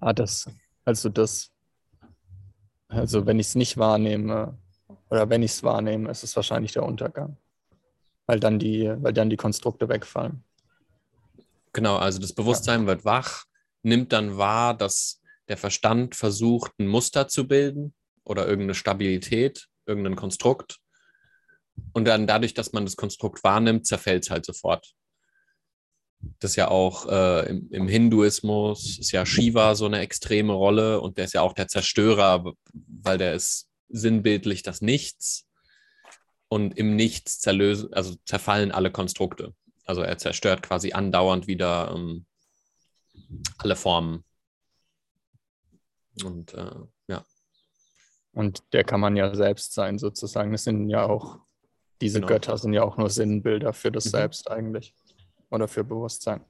Ah, 0.00 0.12
das, 0.12 0.48
also 0.84 1.08
das, 1.08 1.50
also 2.88 3.26
wenn 3.26 3.38
ich 3.38 3.48
es 3.48 3.54
nicht 3.54 3.76
wahrnehme 3.76 4.58
oder 5.10 5.28
wenn 5.28 5.42
ich 5.42 5.52
es 5.52 5.62
wahrnehme, 5.62 6.10
ist 6.10 6.24
es 6.24 6.36
wahrscheinlich 6.36 6.72
der 6.72 6.84
Untergang. 6.84 7.36
Weil 8.26 8.40
dann 8.40 8.58
die, 8.58 8.90
weil 8.96 9.12
dann 9.12 9.30
die 9.30 9.36
Konstrukte 9.36 9.88
wegfallen. 9.88 10.42
Genau, 11.72 11.96
also 11.96 12.20
das 12.20 12.32
Bewusstsein 12.32 12.82
ja. 12.82 12.86
wird 12.86 13.04
wach, 13.04 13.44
nimmt 13.82 14.12
dann 14.12 14.38
wahr, 14.38 14.74
dass 14.74 15.20
der 15.48 15.56
Verstand 15.56 16.14
versucht, 16.14 16.72
ein 16.78 16.86
Muster 16.86 17.28
zu 17.28 17.46
bilden 17.46 17.94
oder 18.22 18.46
irgendeine 18.46 18.74
Stabilität, 18.74 19.68
irgendein 19.84 20.16
Konstrukt. 20.16 20.78
Und 21.92 22.06
dann 22.06 22.26
dadurch, 22.26 22.54
dass 22.54 22.72
man 22.72 22.84
das 22.84 22.96
Konstrukt 22.96 23.44
wahrnimmt, 23.44 23.86
zerfällt 23.86 24.24
es 24.24 24.30
halt 24.30 24.46
sofort 24.46 24.94
das 26.38 26.52
ist 26.52 26.56
ja 26.56 26.68
auch 26.68 27.06
äh, 27.06 27.48
im, 27.48 27.68
im, 27.70 27.88
Hinduismus, 27.88 28.98
ist 28.98 29.12
ja 29.12 29.24
Shiva 29.26 29.74
so 29.74 29.86
eine 29.86 30.00
extreme 30.00 30.52
Rolle 30.52 31.00
und 31.00 31.18
der 31.18 31.24
ist 31.24 31.34
ja 31.34 31.42
auch 31.42 31.52
der 31.52 31.68
Zerstörer, 31.68 32.52
weil 32.72 33.18
der 33.18 33.34
ist 33.34 33.68
sinnbildlich 33.88 34.62
das 34.62 34.80
Nichts 34.80 35.46
und 36.48 36.76
im 36.76 36.96
Nichts 36.96 37.40
zerlösen, 37.40 37.92
also 37.92 38.14
zerfallen 38.24 38.72
alle 38.72 38.90
Konstrukte. 38.90 39.54
Also 39.84 40.02
er 40.02 40.18
zerstört 40.18 40.62
quasi 40.62 40.92
andauernd 40.92 41.46
wieder 41.46 41.92
ähm, 41.94 42.26
alle 43.58 43.76
Formen. 43.76 44.24
Und 46.22 46.54
äh, 46.54 46.70
ja. 47.08 47.24
Und 48.32 48.62
der 48.72 48.84
kann 48.84 49.00
man 49.00 49.16
ja 49.16 49.34
selbst 49.34 49.74
sein, 49.74 49.98
sozusagen. 49.98 50.52
Das 50.52 50.64
sind 50.64 50.88
ja 50.88 51.06
auch, 51.06 51.38
diese 52.00 52.20
genau. 52.20 52.28
Götter 52.28 52.56
sind 52.58 52.72
ja 52.72 52.82
auch 52.82 52.96
nur 52.96 53.10
Sinnbilder 53.10 53.72
für 53.72 53.92
das 53.92 54.06
mhm. 54.06 54.10
Selbst 54.10 54.50
eigentlich 54.50 54.94
oder 55.50 55.68
für 55.68 55.84
Bewusstsein. 55.84 56.40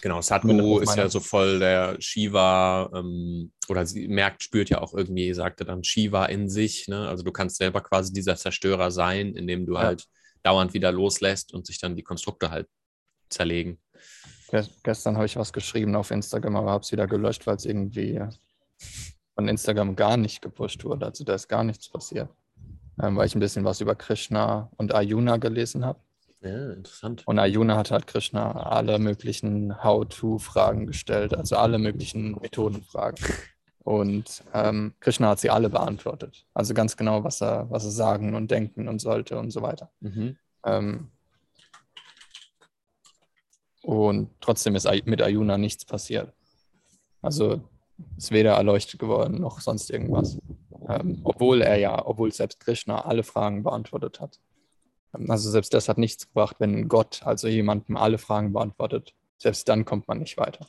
Genau, 0.00 0.20
Sadhguru 0.20 0.78
ist 0.78 0.96
ja 0.96 1.08
so 1.08 1.18
voll 1.18 1.58
der 1.58 1.96
Shiva 2.00 2.88
ähm, 2.94 3.50
oder 3.68 3.84
sie 3.84 4.06
merkt, 4.06 4.44
spürt 4.44 4.70
ja 4.70 4.80
auch 4.80 4.94
irgendwie, 4.94 5.32
sagte 5.34 5.64
dann 5.64 5.82
Shiva 5.82 6.26
in 6.26 6.48
sich. 6.48 6.86
Ne? 6.86 7.08
Also 7.08 7.24
du 7.24 7.32
kannst 7.32 7.56
selber 7.56 7.80
quasi 7.80 8.12
dieser 8.12 8.36
Zerstörer 8.36 8.90
sein, 8.90 9.34
indem 9.34 9.66
du 9.66 9.74
ja. 9.74 9.80
halt 9.80 10.04
dauernd 10.42 10.72
wieder 10.72 10.92
loslässt 10.92 11.52
und 11.52 11.66
sich 11.66 11.80
dann 11.80 11.96
die 11.96 12.04
Konstrukte 12.04 12.50
halt 12.50 12.68
zerlegen. 13.28 13.78
Gestern 14.82 15.16
habe 15.16 15.26
ich 15.26 15.36
was 15.36 15.52
geschrieben 15.52 15.94
auf 15.96 16.10
Instagram, 16.10 16.56
aber 16.56 16.70
habe 16.70 16.82
es 16.82 16.92
wieder 16.92 17.06
gelöscht, 17.06 17.46
weil 17.46 17.56
es 17.56 17.66
irgendwie 17.66 18.20
von 19.34 19.48
Instagram 19.48 19.94
gar 19.94 20.16
nicht 20.16 20.40
gepusht 20.40 20.84
wurde. 20.84 21.06
Also 21.06 21.24
da 21.24 21.34
ist 21.34 21.48
gar 21.48 21.64
nichts 21.64 21.88
passiert. 21.88 22.30
Ähm, 23.00 23.16
weil 23.16 23.26
ich 23.26 23.34
ein 23.34 23.40
bisschen 23.40 23.64
was 23.64 23.80
über 23.80 23.94
Krishna 23.94 24.70
und 24.76 24.94
Ayuna 24.94 25.36
gelesen 25.36 25.84
habe. 25.84 26.00
Ja, 26.40 26.72
interessant. 26.72 27.26
Und 27.26 27.38
Ayuna 27.38 27.76
hat 27.76 27.90
halt 27.90 28.06
Krishna 28.06 28.52
alle 28.52 28.98
möglichen 28.98 29.82
How-To-Fragen 29.82 30.86
gestellt, 30.86 31.34
also 31.34 31.56
alle 31.56 31.78
möglichen 31.78 32.32
Methodenfragen. 32.40 33.24
Und 33.80 34.44
ähm, 34.52 34.94
Krishna 35.00 35.30
hat 35.30 35.40
sie 35.40 35.50
alle 35.50 35.70
beantwortet. 35.70 36.46
Also 36.54 36.74
ganz 36.74 36.96
genau, 36.96 37.24
was 37.24 37.40
er, 37.40 37.70
was 37.70 37.84
er 37.84 37.90
sagen 37.90 38.34
und 38.34 38.50
denken 38.50 38.86
und 38.86 39.00
sollte 39.00 39.38
und 39.38 39.50
so 39.50 39.62
weiter. 39.62 39.90
Mhm. 40.00 40.36
Ähm, 40.64 41.10
und 43.82 44.30
trotzdem 44.40 44.76
ist 44.76 44.88
mit 45.06 45.22
Ayuna 45.22 45.56
nichts 45.56 45.84
passiert. 45.86 46.34
Also 47.22 47.62
ist 48.16 48.30
weder 48.30 48.52
erleuchtet 48.52 49.00
geworden 49.00 49.40
noch 49.40 49.60
sonst 49.60 49.90
irgendwas. 49.90 50.38
Ähm, 50.88 51.20
obwohl 51.24 51.62
er 51.62 51.76
ja, 51.76 52.06
obwohl 52.06 52.30
selbst 52.32 52.60
Krishna 52.60 53.04
alle 53.04 53.22
Fragen 53.22 53.62
beantwortet 53.62 54.20
hat. 54.20 54.38
Also 55.12 55.50
selbst 55.50 55.74
das 55.74 55.88
hat 55.88 55.98
nichts 55.98 56.28
gebracht, 56.28 56.56
wenn 56.58 56.88
Gott 56.88 57.22
also 57.24 57.48
jemandem 57.48 57.96
alle 57.96 58.18
Fragen 58.18 58.52
beantwortet. 58.52 59.14
Selbst 59.38 59.68
dann 59.68 59.84
kommt 59.84 60.08
man 60.08 60.18
nicht 60.18 60.36
weiter. 60.36 60.66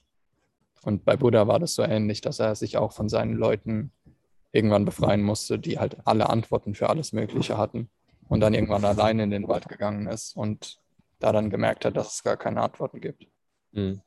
Und 0.83 1.03
bei 1.05 1.17
Buddha 1.17 1.47
war 1.47 1.59
das 1.59 1.75
so 1.75 1.83
ähnlich, 1.83 2.21
dass 2.21 2.39
er 2.39 2.55
sich 2.55 2.77
auch 2.77 2.93
von 2.93 3.09
seinen 3.09 3.35
Leuten 3.35 3.91
irgendwann 4.51 4.85
befreien 4.85 5.21
musste, 5.21 5.59
die 5.59 5.77
halt 5.79 5.97
alle 6.05 6.29
Antworten 6.29 6.73
für 6.73 6.89
alles 6.89 7.11
Mögliche 7.11 7.57
hatten 7.57 7.89
und 8.27 8.39
dann 8.39 8.53
irgendwann 8.53 8.85
alleine 8.85 9.23
in 9.23 9.29
den 9.29 9.47
Wald 9.47 9.67
gegangen 9.67 10.07
ist 10.07 10.35
und 10.35 10.79
da 11.19 11.31
dann 11.31 11.49
gemerkt 11.49 11.85
hat, 11.85 11.97
dass 11.97 12.13
es 12.13 12.23
gar 12.23 12.37
keine 12.37 12.61
Antworten 12.61 13.01
gibt. 13.01 13.27
Mhm. 13.71 14.01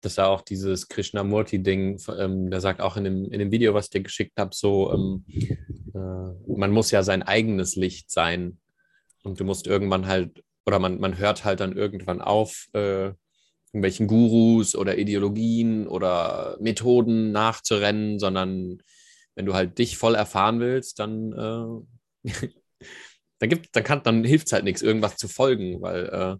Das 0.00 0.12
ist 0.12 0.16
ja 0.18 0.26
auch 0.26 0.42
dieses 0.42 0.88
Krishnamurti-Ding, 0.88 2.00
ähm, 2.18 2.50
der 2.50 2.60
sagt 2.60 2.80
auch 2.80 2.96
in 2.96 3.04
dem, 3.04 3.24
in 3.30 3.38
dem 3.38 3.50
Video, 3.50 3.74
was 3.74 3.86
ich 3.86 3.90
dir 3.90 4.02
geschickt 4.02 4.38
habe, 4.38 4.54
so, 4.54 4.92
ähm, 4.92 5.24
äh, 5.94 6.56
man 6.56 6.70
muss 6.70 6.90
ja 6.90 7.02
sein 7.02 7.22
eigenes 7.22 7.76
Licht 7.76 8.10
sein 8.10 8.58
und 9.22 9.40
du 9.40 9.44
musst 9.44 9.66
irgendwann 9.66 10.06
halt, 10.06 10.44
oder 10.66 10.78
man, 10.78 11.00
man 11.00 11.18
hört 11.18 11.44
halt 11.44 11.60
dann 11.60 11.76
irgendwann 11.76 12.20
auf, 12.20 12.68
äh, 12.74 13.12
irgendwelchen 13.72 14.06
Gurus 14.06 14.74
oder 14.74 14.96
Ideologien 14.96 15.86
oder 15.86 16.56
Methoden 16.60 17.32
nachzurennen, 17.32 18.18
sondern 18.18 18.82
wenn 19.34 19.46
du 19.46 19.54
halt 19.54 19.78
dich 19.78 19.98
voll 19.98 20.14
erfahren 20.14 20.60
willst, 20.60 20.98
dann, 20.98 21.32
äh, 22.24 22.24
dann, 23.38 23.48
gibt, 23.48 23.74
dann, 23.76 23.84
kann, 23.84 24.02
dann 24.02 24.24
hilft 24.24 24.46
es 24.46 24.52
halt 24.52 24.64
nichts, 24.64 24.82
irgendwas 24.82 25.16
zu 25.16 25.28
folgen, 25.28 25.82
weil 25.82 26.06
äh, 26.06 26.36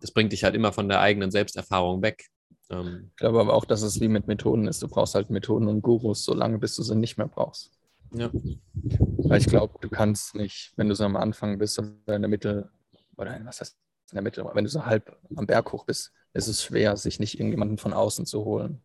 das 0.00 0.12
bringt 0.12 0.32
dich 0.32 0.44
halt 0.44 0.54
immer 0.54 0.72
von 0.72 0.88
der 0.88 1.00
eigenen 1.00 1.30
Selbsterfahrung 1.30 2.02
weg. 2.02 2.26
Ähm, 2.70 3.10
ich 3.10 3.16
glaube 3.16 3.40
aber 3.40 3.54
auch, 3.54 3.64
dass 3.64 3.82
es 3.82 4.00
wie 4.00 4.08
mit 4.08 4.26
Methoden 4.26 4.66
ist. 4.68 4.82
Du 4.82 4.88
brauchst 4.88 5.14
halt 5.14 5.30
Methoden 5.30 5.68
und 5.68 5.82
Gurus, 5.82 6.24
solange 6.24 6.58
bis 6.58 6.74
du 6.76 6.82
sie 6.82 6.96
nicht 6.96 7.18
mehr 7.18 7.28
brauchst. 7.28 7.72
Ja. 8.12 8.30
Weil 8.32 9.40
ich 9.40 9.46
glaube, 9.46 9.78
du 9.80 9.88
kannst 9.88 10.34
nicht, 10.34 10.72
wenn 10.76 10.88
du 10.88 10.94
so 10.94 11.04
am 11.04 11.16
Anfang 11.16 11.58
bist 11.58 11.78
oder 11.78 12.16
in 12.16 12.22
der 12.22 12.28
Mitte, 12.28 12.70
oder 13.16 13.38
was 13.44 13.60
heißt 13.60 13.76
in 14.10 14.16
der 14.16 14.22
Mitte, 14.22 14.48
wenn 14.54 14.64
du 14.64 14.70
so 14.70 14.86
halb 14.86 15.18
am 15.36 15.46
Berg 15.46 15.70
hoch 15.72 15.84
bist, 15.84 16.12
ist 16.32 16.48
es 16.48 16.62
schwer, 16.62 16.96
sich 16.96 17.20
nicht 17.20 17.34
irgendjemanden 17.38 17.78
von 17.78 17.92
außen 17.92 18.24
zu 18.24 18.44
holen, 18.44 18.82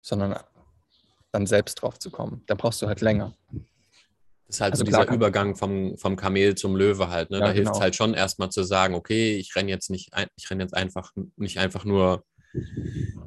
sondern 0.00 0.38
dann 1.32 1.46
selbst 1.46 1.76
drauf 1.76 1.98
zu 1.98 2.10
kommen. 2.10 2.42
Da 2.46 2.54
brauchst 2.54 2.82
du 2.82 2.86
halt 2.86 3.00
länger. 3.00 3.34
Das 4.46 4.56
ist 4.56 4.60
halt 4.60 4.72
also 4.72 4.84
so 4.84 4.86
dieser 4.86 5.08
Übergang 5.12 5.54
vom, 5.54 5.96
vom 5.96 6.16
Kamel 6.16 6.56
zum 6.56 6.76
Löwe 6.76 7.08
halt. 7.08 7.30
Ne? 7.30 7.38
Ja, 7.38 7.46
da 7.46 7.52
hilft 7.52 7.68
es 7.68 7.72
genau. 7.72 7.82
halt 7.82 7.96
schon 7.96 8.14
erstmal 8.14 8.50
zu 8.50 8.64
sagen, 8.64 8.94
okay, 8.94 9.36
ich 9.36 9.54
renne 9.54 9.70
jetzt 9.70 9.90
nicht, 9.90 10.10
ich 10.36 10.50
renne 10.50 10.62
jetzt 10.62 10.74
einfach 10.74 11.12
nicht 11.36 11.58
einfach 11.58 11.84
nur 11.84 12.24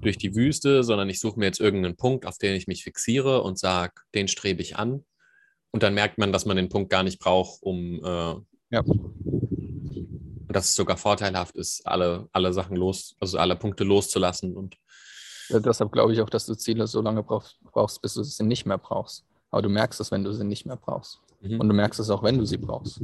durch 0.02 0.18
die 0.18 0.36
Wüste, 0.36 0.84
sondern 0.84 1.10
ich 1.10 1.20
suche 1.20 1.40
mir 1.40 1.46
jetzt 1.46 1.60
irgendeinen 1.60 1.96
Punkt, 1.96 2.26
auf 2.26 2.38
den 2.38 2.56
ich 2.56 2.68
mich 2.68 2.84
fixiere 2.84 3.42
und 3.42 3.58
sage, 3.58 3.94
den 4.14 4.28
strebe 4.28 4.62
ich 4.62 4.76
an. 4.78 5.06
Und 5.72 5.84
dann 5.84 5.94
merkt 5.94 6.18
man, 6.18 6.32
dass 6.32 6.46
man 6.46 6.58
den 6.58 6.70
Punkt 6.70 6.90
gar 6.90 7.04
nicht 7.04 7.20
braucht, 7.20 7.62
um 7.64 8.04
äh, 8.04 8.36
ja 8.72 8.84
dass 10.54 10.70
es 10.70 10.76
sogar 10.76 10.98
vorteilhaft 10.98 11.58
ist, 11.58 11.86
alle, 11.86 12.30
alle 12.32 12.54
Sachen 12.54 12.78
los, 12.78 13.16
also 13.20 13.38
alle 13.38 13.56
Punkte 13.56 13.84
loszulassen. 13.84 14.56
Und 14.56 14.78
ja, 15.50 15.60
deshalb 15.60 15.92
glaube 15.92 16.14
ich 16.14 16.22
auch, 16.22 16.30
dass 16.30 16.46
du 16.46 16.56
Ziele 16.56 16.88
so 16.88 17.02
lange 17.02 17.24
brauchst, 17.24 17.60
brauchst, 17.64 18.02
bis 18.02 18.14
du 18.14 18.24
sie 18.24 18.44
nicht 18.44 18.66
mehr 18.66 18.78
brauchst. 18.78 19.26
Aber 19.52 19.62
du 19.62 19.70
merkst 19.70 20.00
es, 20.00 20.12
wenn 20.12 20.24
du 20.24 20.32
sie 20.32 20.46
nicht 20.46 20.66
mehr 20.66 20.78
brauchst. 20.78 21.20
Mhm. 21.42 21.60
Und 21.60 21.68
du 21.68 21.76
merkst 21.76 22.00
es 22.00 22.10
auch, 22.10 22.24
wenn 22.24 22.38
du 22.38 22.46
sie 22.46 22.58
brauchst. 22.58 23.02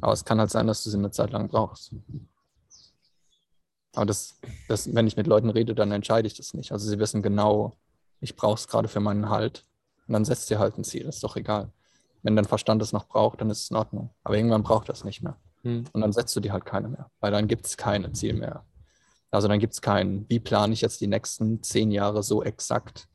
Aber 0.00 0.12
es 0.12 0.24
kann 0.24 0.38
halt 0.38 0.50
sein, 0.50 0.66
dass 0.66 0.82
du 0.84 0.90
sie 0.90 0.98
eine 0.98 1.10
Zeit 1.10 1.30
lang 1.30 1.48
brauchst. 1.48 1.94
Aber 3.94 4.06
das, 4.06 4.38
das, 4.68 4.94
wenn 4.94 5.06
ich 5.06 5.16
mit 5.16 5.26
Leuten 5.26 5.50
rede, 5.50 5.74
dann 5.74 5.90
entscheide 5.92 6.26
ich 6.26 6.34
das 6.34 6.54
nicht. 6.54 6.72
Also 6.72 6.88
sie 6.88 6.98
wissen 6.98 7.22
genau, 7.22 7.76
ich 8.20 8.36
brauche 8.36 8.54
es 8.54 8.68
gerade 8.68 8.88
für 8.88 9.00
meinen 9.00 9.28
Halt. 9.28 9.64
Und 10.06 10.14
dann 10.14 10.24
setzt 10.24 10.50
ihr 10.50 10.58
halt 10.58 10.78
ein 10.78 10.84
Ziel, 10.84 11.06
ist 11.06 11.22
doch 11.24 11.36
egal. 11.36 11.72
Wenn 12.22 12.36
dein 12.36 12.44
Verstand 12.44 12.82
es 12.82 12.92
noch 12.92 13.06
braucht, 13.06 13.40
dann 13.40 13.50
ist 13.50 13.62
es 13.64 13.70
in 13.70 13.76
Ordnung. 13.76 14.10
Aber 14.24 14.36
irgendwann 14.36 14.62
braucht 14.62 14.88
das 14.88 15.04
nicht 15.04 15.22
mehr. 15.22 15.36
Hm. 15.62 15.84
Und 15.92 16.00
dann 16.00 16.12
setzt 16.12 16.34
du 16.36 16.40
dir 16.40 16.52
halt 16.52 16.64
keine 16.64 16.88
mehr, 16.88 17.10
weil 17.20 17.32
dann 17.32 17.48
gibt 17.48 17.66
es 17.66 17.76
keine 17.76 18.12
Ziel 18.12 18.34
mehr. 18.34 18.64
Also 19.30 19.48
dann 19.48 19.58
gibt 19.58 19.74
es 19.74 19.80
keinen, 19.80 20.28
wie 20.28 20.40
plane 20.40 20.72
ich 20.72 20.80
jetzt 20.80 21.00
die 21.00 21.06
nächsten 21.06 21.62
zehn 21.62 21.90
Jahre 21.90 22.22
so 22.22 22.42
exakt, 22.42 23.08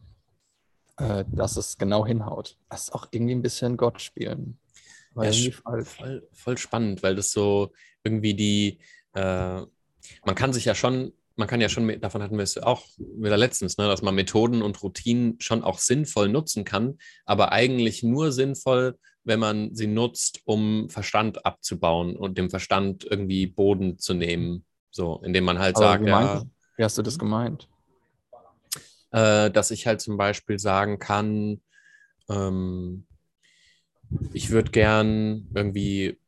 äh, 0.97 1.25
dass 1.27 1.57
es 1.57 1.77
genau 1.77 2.05
hinhaut. 2.05 2.57
Das 2.69 2.83
ist 2.83 2.93
auch 2.93 3.07
irgendwie 3.11 3.35
ein 3.35 3.41
bisschen 3.41 3.77
Gott 3.77 4.01
spielen. 4.01 4.59
Ja, 5.15 5.31
voll, 5.51 5.85
voll, 6.33 6.57
spannend, 6.57 7.01
weil 7.01 7.15
das 7.15 7.31
so 7.31 7.71
irgendwie 8.03 8.33
die, 8.33 8.79
äh, 9.13 9.61
man 10.25 10.35
kann 10.35 10.53
sich 10.53 10.65
ja 10.65 10.75
schon, 10.75 11.13
man 11.35 11.47
kann 11.47 11.61
ja 11.61 11.69
schon, 11.69 11.99
davon 11.99 12.21
hatten 12.21 12.37
wir 12.37 12.43
es 12.43 12.57
auch 12.57 12.85
wieder 12.97 13.37
letztens, 13.37 13.77
ne, 13.77 13.87
dass 13.87 14.01
man 14.01 14.15
Methoden 14.15 14.61
und 14.61 14.81
Routinen 14.81 15.39
schon 15.39 15.63
auch 15.63 15.79
sinnvoll 15.79 16.29
nutzen 16.29 16.63
kann, 16.63 16.97
aber 17.25 17.51
eigentlich 17.51 18.03
nur 18.03 18.31
sinnvoll, 18.31 18.97
wenn 19.23 19.39
man 19.39 19.73
sie 19.73 19.87
nutzt, 19.87 20.41
um 20.45 20.89
Verstand 20.89 21.45
abzubauen 21.45 22.15
und 22.15 22.37
dem 22.37 22.49
Verstand 22.49 23.05
irgendwie 23.09 23.47
Boden 23.47 23.97
zu 23.97 24.13
nehmen. 24.13 24.65
So, 24.91 25.21
indem 25.25 25.43
man 25.43 25.59
halt 25.59 25.75
Aber 25.75 25.85
sagt, 25.85 26.05
wie 26.05 26.09
ja. 26.09 26.43
Wie 26.77 26.83
hast 26.83 26.97
du 26.97 27.01
das 27.01 27.17
gemeint? 27.17 27.67
Äh, 29.11 29.49
dass 29.51 29.71
ich 29.71 29.87
halt 29.87 30.01
zum 30.01 30.17
Beispiel 30.17 30.59
sagen 30.59 30.99
kann, 30.99 31.61
ähm, 32.29 33.07
ich 34.33 34.49
würde 34.51 34.71
gern 34.71 35.47
irgendwie, 35.53 36.19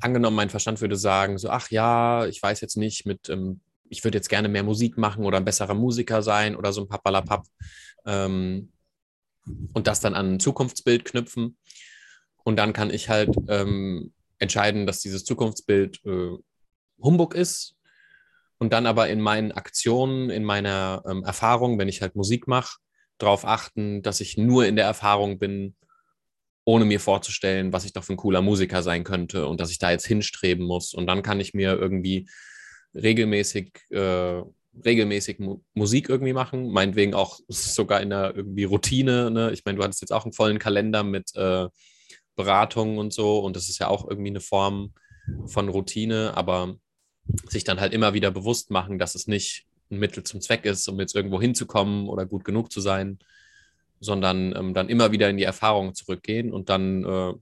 angenommen, 0.00 0.36
mein 0.36 0.50
Verstand 0.50 0.80
würde 0.80 0.96
sagen, 0.96 1.38
so, 1.38 1.50
ach 1.50 1.70
ja, 1.70 2.26
ich 2.26 2.42
weiß 2.42 2.60
jetzt 2.60 2.76
nicht, 2.76 3.06
mit, 3.06 3.28
ähm, 3.28 3.60
ich 3.88 4.04
würde 4.04 4.18
jetzt 4.18 4.28
gerne 4.28 4.48
mehr 4.48 4.62
Musik 4.62 4.98
machen 4.98 5.24
oder 5.24 5.38
ein 5.38 5.44
besserer 5.44 5.74
Musiker 5.74 6.22
sein 6.22 6.56
oder 6.56 6.72
so 6.72 6.82
ein 6.82 6.88
Papalapap. 6.88 7.46
Ähm, 8.04 8.72
und 9.74 9.86
das 9.86 10.00
dann 10.00 10.14
an 10.14 10.34
ein 10.34 10.40
Zukunftsbild 10.40 11.04
knüpfen. 11.04 11.56
Und 12.44 12.56
dann 12.56 12.72
kann 12.72 12.90
ich 12.90 13.08
halt 13.08 13.34
ähm, 13.48 14.12
entscheiden, 14.38 14.86
dass 14.86 15.00
dieses 15.00 15.24
Zukunftsbild 15.24 16.04
äh, 16.04 16.36
Humbug 17.00 17.34
ist. 17.34 17.74
Und 18.58 18.72
dann 18.72 18.86
aber 18.86 19.08
in 19.08 19.20
meinen 19.20 19.52
Aktionen, 19.52 20.30
in 20.30 20.44
meiner 20.44 21.02
ähm, 21.08 21.24
Erfahrung, 21.24 21.78
wenn 21.78 21.88
ich 21.88 22.02
halt 22.02 22.16
Musik 22.16 22.48
mache, 22.48 22.78
darauf 23.18 23.44
achten, 23.44 24.02
dass 24.02 24.20
ich 24.20 24.36
nur 24.36 24.66
in 24.66 24.76
der 24.76 24.86
Erfahrung 24.86 25.38
bin, 25.38 25.74
ohne 26.66 26.84
mir 26.84 27.00
vorzustellen, 27.00 27.72
was 27.72 27.84
ich 27.84 27.92
doch 27.92 28.04
für 28.04 28.14
ein 28.14 28.18
cooler 28.18 28.42
Musiker 28.42 28.82
sein 28.82 29.04
könnte 29.04 29.46
und 29.46 29.60
dass 29.60 29.70
ich 29.70 29.78
da 29.78 29.92
jetzt 29.92 30.06
hinstreben 30.06 30.66
muss. 30.66 30.94
Und 30.94 31.06
dann 31.06 31.22
kann 31.22 31.40
ich 31.40 31.54
mir 31.54 31.78
irgendwie 31.78 32.28
regelmäßig 32.92 33.72
äh, 33.90 34.42
regelmäßig 34.84 35.38
Mu 35.38 35.60
Musik 35.74 36.08
irgendwie 36.08 36.32
machen, 36.32 36.70
meinetwegen 36.70 37.14
auch 37.14 37.38
sogar 37.48 38.00
in 38.02 38.10
der 38.10 38.34
irgendwie 38.34 38.64
Routine. 38.64 39.30
Ne? 39.30 39.52
Ich 39.52 39.64
meine, 39.64 39.78
du 39.78 39.84
hattest 39.84 40.00
jetzt 40.00 40.12
auch 40.12 40.24
einen 40.24 40.32
vollen 40.32 40.58
Kalender 40.58 41.04
mit 41.04 41.34
äh, 41.36 41.68
Beratungen 42.34 42.98
und 42.98 43.12
so 43.12 43.38
und 43.38 43.56
das 43.56 43.68
ist 43.68 43.78
ja 43.78 43.88
auch 43.88 44.06
irgendwie 44.08 44.30
eine 44.30 44.40
Form 44.40 44.92
von 45.46 45.68
Routine, 45.68 46.36
aber 46.36 46.76
sich 47.48 47.64
dann 47.64 47.80
halt 47.80 47.94
immer 47.94 48.12
wieder 48.12 48.30
bewusst 48.30 48.70
machen, 48.70 48.98
dass 48.98 49.14
es 49.14 49.28
nicht 49.28 49.66
ein 49.90 49.98
Mittel 49.98 50.24
zum 50.24 50.40
Zweck 50.40 50.64
ist, 50.64 50.88
um 50.88 50.98
jetzt 50.98 51.14
irgendwo 51.14 51.40
hinzukommen 51.40 52.08
oder 52.08 52.26
gut 52.26 52.44
genug 52.44 52.72
zu 52.72 52.80
sein, 52.80 53.18
sondern 54.00 54.54
ähm, 54.56 54.74
dann 54.74 54.88
immer 54.88 55.12
wieder 55.12 55.28
in 55.30 55.36
die 55.36 55.44
Erfahrung 55.44 55.94
zurückgehen 55.94 56.52
und 56.52 56.68
dann, 56.68 57.04
äh, 57.04 57.34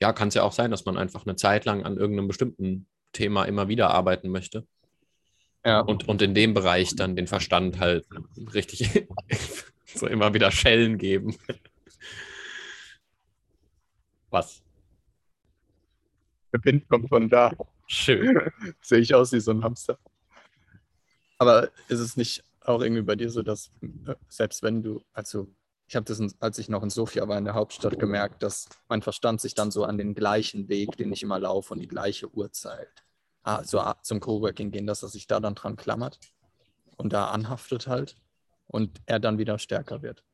ja, 0.00 0.12
kann 0.12 0.28
es 0.28 0.34
ja 0.34 0.42
auch 0.42 0.52
sein, 0.52 0.70
dass 0.70 0.84
man 0.84 0.96
einfach 0.96 1.26
eine 1.26 1.36
Zeit 1.36 1.64
lang 1.64 1.84
an 1.84 1.96
irgendeinem 1.96 2.28
bestimmten 2.28 2.86
Thema 3.12 3.44
immer 3.44 3.68
wieder 3.68 3.90
arbeiten 3.90 4.30
möchte. 4.30 4.66
Ja. 5.64 5.80
Und, 5.80 6.08
und 6.08 6.22
in 6.22 6.34
dem 6.34 6.54
Bereich 6.54 6.96
dann 6.96 7.14
den 7.14 7.26
Verstand 7.26 7.78
halt 7.78 8.06
richtig 8.52 9.06
so 9.86 10.06
immer 10.06 10.34
wieder 10.34 10.50
Schellen 10.50 10.98
geben. 10.98 11.36
Was? 14.30 14.62
Der 16.52 16.64
Wind 16.64 16.88
kommt 16.88 17.08
von 17.08 17.28
da. 17.28 17.52
Schön. 17.86 18.38
Sehe 18.80 18.98
ich 18.98 19.14
aus 19.14 19.32
wie 19.32 19.40
so 19.40 19.52
ein 19.52 19.62
Hamster. 19.62 19.98
Aber 21.38 21.70
ist 21.88 22.00
es 22.00 22.16
nicht 22.16 22.42
auch 22.60 22.80
irgendwie 22.80 23.02
bei 23.02 23.16
dir 23.16 23.30
so, 23.30 23.42
dass 23.42 23.70
äh, 24.06 24.14
selbst 24.28 24.62
wenn 24.62 24.82
du, 24.82 25.02
also 25.12 25.48
ich 25.88 25.96
habe 25.96 26.04
das, 26.04 26.20
als 26.40 26.58
ich 26.58 26.68
noch 26.68 26.82
in 26.82 26.90
Sofia 26.90 27.28
war, 27.28 27.36
in 27.38 27.44
der 27.44 27.54
Hauptstadt, 27.54 27.98
gemerkt, 27.98 28.42
dass 28.42 28.68
mein 28.88 29.02
Verstand 29.02 29.40
sich 29.40 29.54
dann 29.54 29.70
so 29.70 29.84
an 29.84 29.98
den 29.98 30.14
gleichen 30.14 30.68
Weg, 30.68 30.96
den 30.96 31.12
ich 31.12 31.22
immer 31.22 31.38
laufe 31.38 31.74
und 31.74 31.80
die 31.80 31.88
gleiche 31.88 32.32
Uhrzeit 32.34 33.04
so 33.64 33.82
zum 34.02 34.20
Coworking 34.20 34.70
gehen, 34.70 34.86
dass 34.86 35.02
er 35.02 35.08
sich 35.08 35.26
da 35.26 35.40
dann 35.40 35.54
dran 35.54 35.76
klammert 35.76 36.20
und 36.96 37.12
da 37.12 37.26
anhaftet 37.26 37.88
halt 37.88 38.16
und 38.66 39.00
er 39.06 39.18
dann 39.18 39.38
wieder 39.38 39.58
stärker 39.58 40.02
wird. 40.02 40.24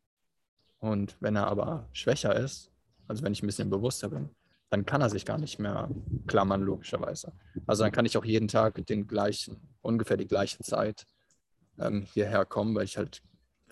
Und 0.78 1.16
wenn 1.20 1.34
er 1.34 1.46
aber 1.46 1.88
schwächer 1.92 2.36
ist, 2.36 2.70
also 3.08 3.22
wenn 3.22 3.32
ich 3.32 3.42
ein 3.42 3.46
bisschen 3.46 3.70
bewusster 3.70 4.10
bin, 4.10 4.30
dann 4.70 4.84
kann 4.84 5.00
er 5.00 5.08
sich 5.08 5.24
gar 5.24 5.38
nicht 5.38 5.58
mehr 5.58 5.88
klammern, 6.26 6.60
logischerweise. 6.60 7.32
Also 7.66 7.82
dann 7.82 7.92
kann 7.92 8.04
ich 8.04 8.18
auch 8.18 8.24
jeden 8.24 8.48
Tag 8.48 8.84
den 8.86 9.06
gleichen, 9.06 9.56
ungefähr 9.80 10.18
die 10.18 10.28
gleiche 10.28 10.58
Zeit 10.58 11.06
ähm, 11.78 12.02
hierher 12.02 12.44
kommen, 12.44 12.74
weil 12.74 12.84
ich 12.84 12.98
halt 12.98 13.22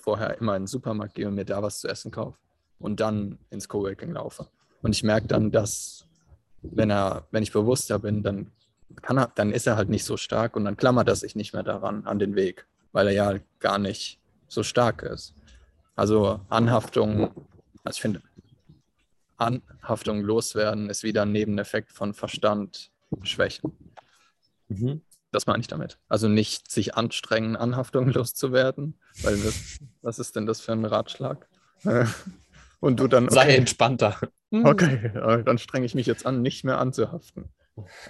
vorher 0.06 0.38
immer 0.38 0.54
in 0.54 0.62
den 0.62 0.66
Supermarkt 0.68 1.16
gehe 1.16 1.26
und 1.26 1.34
mir 1.34 1.44
da 1.44 1.60
was 1.62 1.80
zu 1.80 1.88
essen 1.88 2.12
kaufe 2.12 2.38
und 2.78 3.00
dann 3.00 3.38
ins 3.50 3.68
Coworking 3.68 4.12
laufe. 4.12 4.46
Und 4.82 4.94
ich 4.94 5.02
merke 5.02 5.26
dann, 5.26 5.50
dass 5.50 6.06
wenn 6.62 6.90
er, 6.90 7.26
wenn 7.32 7.42
ich 7.42 7.52
bewusster 7.52 7.98
bin, 7.98 8.22
dann 8.22 8.52
kann 9.02 9.18
er, 9.18 9.32
dann 9.34 9.50
ist 9.50 9.66
er 9.66 9.76
halt 9.76 9.88
nicht 9.88 10.04
so 10.04 10.16
stark 10.16 10.54
und 10.54 10.64
dann 10.64 10.76
klammert 10.76 11.08
er 11.08 11.16
sich 11.16 11.34
nicht 11.34 11.52
mehr 11.54 11.64
daran, 11.64 12.06
an 12.06 12.20
den 12.20 12.36
Weg, 12.36 12.66
weil 12.92 13.08
er 13.08 13.14
ja 13.14 13.40
gar 13.58 13.78
nicht 13.78 14.20
so 14.46 14.62
stark 14.62 15.02
ist. 15.02 15.34
Also 15.96 16.40
Anhaftung, 16.50 17.32
also 17.82 17.96
ich 17.96 18.00
finde, 18.00 18.22
Anhaftung 19.38 20.20
loswerden 20.20 20.88
ist 20.88 21.02
wieder 21.02 21.22
ein 21.22 21.32
Nebeneffekt 21.32 21.90
von 21.90 22.14
Verstand 22.14 22.92
schwächen. 23.24 23.72
Mhm. 24.68 25.02
Das 25.36 25.46
meine 25.46 25.60
ich 25.60 25.66
damit. 25.66 25.98
Also 26.08 26.28
nicht 26.28 26.70
sich 26.70 26.94
anstrengen, 26.94 27.56
Anhaftung 27.56 28.08
loszuwerden, 28.12 28.98
weil 29.22 29.36
das, 29.36 29.80
was 30.00 30.18
ist 30.18 30.34
denn 30.34 30.46
das 30.46 30.62
für 30.62 30.72
ein 30.72 30.86
Ratschlag? 30.86 31.46
Und 32.80 33.00
du 33.00 33.06
dann. 33.06 33.28
Sei 33.28 33.54
entspannter. 33.54 34.18
Okay, 34.50 35.10
äh, 35.12 35.42
dann 35.42 35.58
strenge 35.58 35.84
ich 35.84 35.96
mich 35.96 36.06
jetzt 36.06 36.24
an, 36.24 36.40
nicht 36.40 36.64
mehr 36.64 36.78
anzuhaften. 36.78 37.50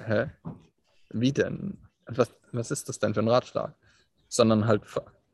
Hä? 0.05 0.27
Wie 1.09 1.33
denn? 1.33 1.79
Was, 2.07 2.31
was 2.53 2.71
ist 2.71 2.91
das 2.91 2.99
denn 2.99 3.15
für 3.15 3.21
ein 3.21 3.29
Ratschlag? 3.29 3.75
Sondern 4.29 4.67
halt 4.67 4.83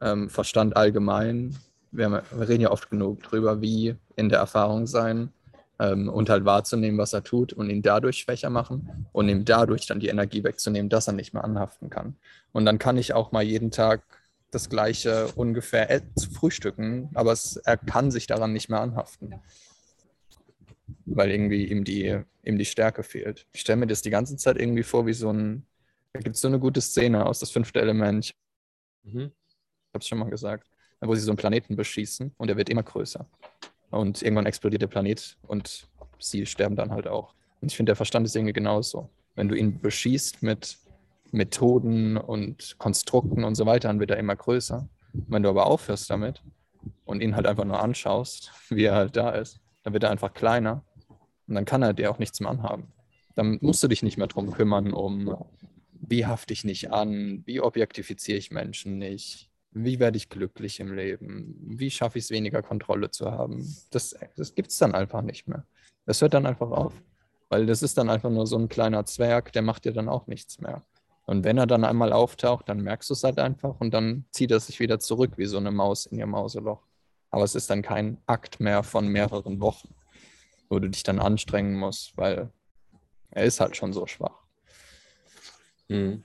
ähm, 0.00 0.30
Verstand 0.30 0.76
allgemein. 0.76 1.58
Wir, 1.90 2.04
haben, 2.04 2.22
wir, 2.30 2.48
reden 2.48 2.62
ja 2.62 2.70
oft 2.70 2.88
genug 2.88 3.24
drüber, 3.24 3.60
wie 3.60 3.96
in 4.14 4.28
der 4.28 4.38
Erfahrung 4.38 4.86
sein 4.86 5.32
ähm, 5.82 6.08
und 6.08 6.30
halt 6.30 6.44
wahrzunehmen, 6.44 6.98
was 6.98 7.12
er 7.12 7.22
tut 7.24 7.52
und 7.52 7.70
ihn 7.70 7.82
dadurch 7.82 8.18
schwächer 8.18 8.50
machen 8.50 9.06
und 9.12 9.28
ihm 9.28 9.44
dadurch 9.44 9.86
dann 9.86 10.00
die 10.00 10.08
Energie 10.08 10.44
wegzunehmen, 10.44 10.88
dass 10.88 11.06
er 11.08 11.12
nicht 11.12 11.34
mehr 11.34 11.44
anhaften 11.44 11.90
kann. 11.90 12.16
Und 12.52 12.64
dann 12.64 12.78
kann 12.78 12.96
ich 12.96 13.12
auch 13.12 13.32
mal 13.32 13.42
jeden 13.42 13.70
Tag 13.70 14.02
das 14.50 14.68
Gleiche 14.68 15.28
ungefähr 15.34 16.02
zu 16.14 16.30
frühstücken, 16.30 17.10
aber 17.14 17.32
es, 17.32 17.56
er 17.56 17.76
kann 17.76 18.10
sich 18.10 18.26
daran 18.26 18.52
nicht 18.52 18.68
mehr 18.68 18.80
anhaften 18.80 19.34
weil 21.06 21.30
irgendwie 21.30 21.66
ihm 21.66 21.84
die, 21.84 22.20
ihm 22.44 22.58
die 22.58 22.64
Stärke 22.64 23.02
fehlt. 23.02 23.46
Ich 23.52 23.60
stelle 23.60 23.78
mir 23.78 23.86
das 23.86 24.02
die 24.02 24.10
ganze 24.10 24.36
Zeit 24.36 24.58
irgendwie 24.58 24.82
vor, 24.82 25.06
wie 25.06 25.12
so 25.12 25.32
ein, 25.32 25.66
da 26.12 26.20
gibt 26.20 26.36
es 26.36 26.42
so 26.42 26.48
eine 26.48 26.58
gute 26.58 26.80
Szene 26.80 27.26
aus 27.26 27.40
das 27.40 27.50
fünfte 27.50 27.80
Element. 27.80 28.34
Mhm. 29.02 29.32
Ich 29.48 29.94
habe 29.94 30.00
es 30.00 30.08
schon 30.08 30.18
mal 30.18 30.30
gesagt, 30.30 30.68
wo 31.00 31.14
sie 31.14 31.20
so 31.20 31.30
einen 31.30 31.36
Planeten 31.38 31.76
beschießen 31.76 32.34
und 32.36 32.48
er 32.48 32.56
wird 32.56 32.68
immer 32.68 32.82
größer. 32.82 33.26
Und 33.92 34.22
irgendwann 34.22 34.46
explodiert 34.46 34.82
der 34.82 34.86
Planet 34.86 35.36
und 35.46 35.86
sie 36.18 36.46
sterben 36.46 36.76
dann 36.76 36.90
halt 36.90 37.06
auch. 37.06 37.34
Und 37.60 37.70
ich 37.70 37.76
finde, 37.76 37.90
der 37.90 37.96
Verstand 37.96 38.26
ist 38.26 38.34
irgendwie 38.34 38.54
genauso. 38.54 39.10
Wenn 39.34 39.48
du 39.48 39.54
ihn 39.54 39.80
beschießt 39.80 40.42
mit 40.42 40.78
Methoden 41.30 42.16
und 42.16 42.76
Konstrukten 42.78 43.44
und 43.44 43.54
so 43.54 43.66
weiter, 43.66 43.88
dann 43.88 44.00
wird 44.00 44.10
er 44.10 44.16
immer 44.16 44.34
größer. 44.34 44.88
Wenn 45.12 45.42
du 45.42 45.50
aber 45.50 45.66
aufhörst 45.66 46.08
damit 46.08 46.42
und 47.04 47.22
ihn 47.22 47.36
halt 47.36 47.46
einfach 47.46 47.66
nur 47.66 47.80
anschaust, 47.80 48.50
wie 48.70 48.84
er 48.84 48.94
halt 48.94 49.16
da 49.16 49.30
ist, 49.30 49.60
dann 49.82 49.92
wird 49.92 50.04
er 50.04 50.10
einfach 50.10 50.32
kleiner 50.32 50.82
und 51.46 51.54
dann 51.54 51.66
kann 51.66 51.82
er 51.82 51.92
dir 51.92 52.10
auch 52.10 52.18
nichts 52.18 52.40
mehr 52.40 52.50
anhaben. 52.50 52.88
Dann 53.34 53.58
musst 53.60 53.82
du 53.82 53.88
dich 53.88 54.02
nicht 54.02 54.16
mehr 54.16 54.26
darum 54.26 54.52
kümmern, 54.52 54.92
um 54.94 55.36
wie 55.92 56.24
hafte 56.24 56.54
ich 56.54 56.64
nicht 56.64 56.92
an, 56.92 57.42
wie 57.44 57.60
objektifiziere 57.60 58.38
ich 58.38 58.50
Menschen 58.50 58.98
nicht, 58.98 59.51
wie 59.72 59.98
werde 59.98 60.16
ich 60.16 60.28
glücklich 60.28 60.80
im 60.80 60.94
Leben, 60.94 61.56
wie 61.60 61.90
schaffe 61.90 62.18
ich 62.18 62.24
es 62.24 62.30
weniger 62.30 62.62
Kontrolle 62.62 63.10
zu 63.10 63.30
haben. 63.30 63.66
Das, 63.90 64.14
das 64.36 64.54
gibt 64.54 64.70
es 64.70 64.78
dann 64.78 64.94
einfach 64.94 65.22
nicht 65.22 65.48
mehr. 65.48 65.66
Das 66.06 66.20
hört 66.20 66.34
dann 66.34 66.46
einfach 66.46 66.70
auf, 66.70 66.92
weil 67.48 67.66
das 67.66 67.82
ist 67.82 67.96
dann 67.96 68.10
einfach 68.10 68.30
nur 68.30 68.46
so 68.46 68.58
ein 68.58 68.68
kleiner 68.68 69.04
Zwerg, 69.06 69.52
der 69.52 69.62
macht 69.62 69.84
dir 69.84 69.92
dann 69.92 70.08
auch 70.08 70.26
nichts 70.26 70.60
mehr. 70.60 70.82
Und 71.24 71.44
wenn 71.44 71.56
er 71.56 71.66
dann 71.66 71.84
einmal 71.84 72.12
auftaucht, 72.12 72.68
dann 72.68 72.80
merkst 72.80 73.08
du 73.08 73.14
es 73.14 73.24
halt 73.24 73.38
einfach 73.38 73.80
und 73.80 73.94
dann 73.94 74.24
zieht 74.32 74.50
er 74.50 74.60
sich 74.60 74.80
wieder 74.80 74.98
zurück 74.98 75.32
wie 75.36 75.46
so 75.46 75.56
eine 75.56 75.70
Maus 75.70 76.06
in 76.06 76.18
ihr 76.18 76.26
Mauseloch. 76.26 76.82
Aber 77.30 77.44
es 77.44 77.54
ist 77.54 77.70
dann 77.70 77.80
kein 77.82 78.18
Akt 78.26 78.60
mehr 78.60 78.82
von 78.82 79.08
mehreren 79.08 79.60
Wochen, 79.60 79.94
wo 80.68 80.78
du 80.78 80.90
dich 80.90 81.02
dann 81.02 81.18
anstrengen 81.18 81.74
musst, 81.78 82.16
weil 82.16 82.50
er 83.30 83.44
ist 83.44 83.60
halt 83.60 83.76
schon 83.76 83.92
so 83.92 84.06
schwach. 84.06 84.42
Mhm. 85.88 86.24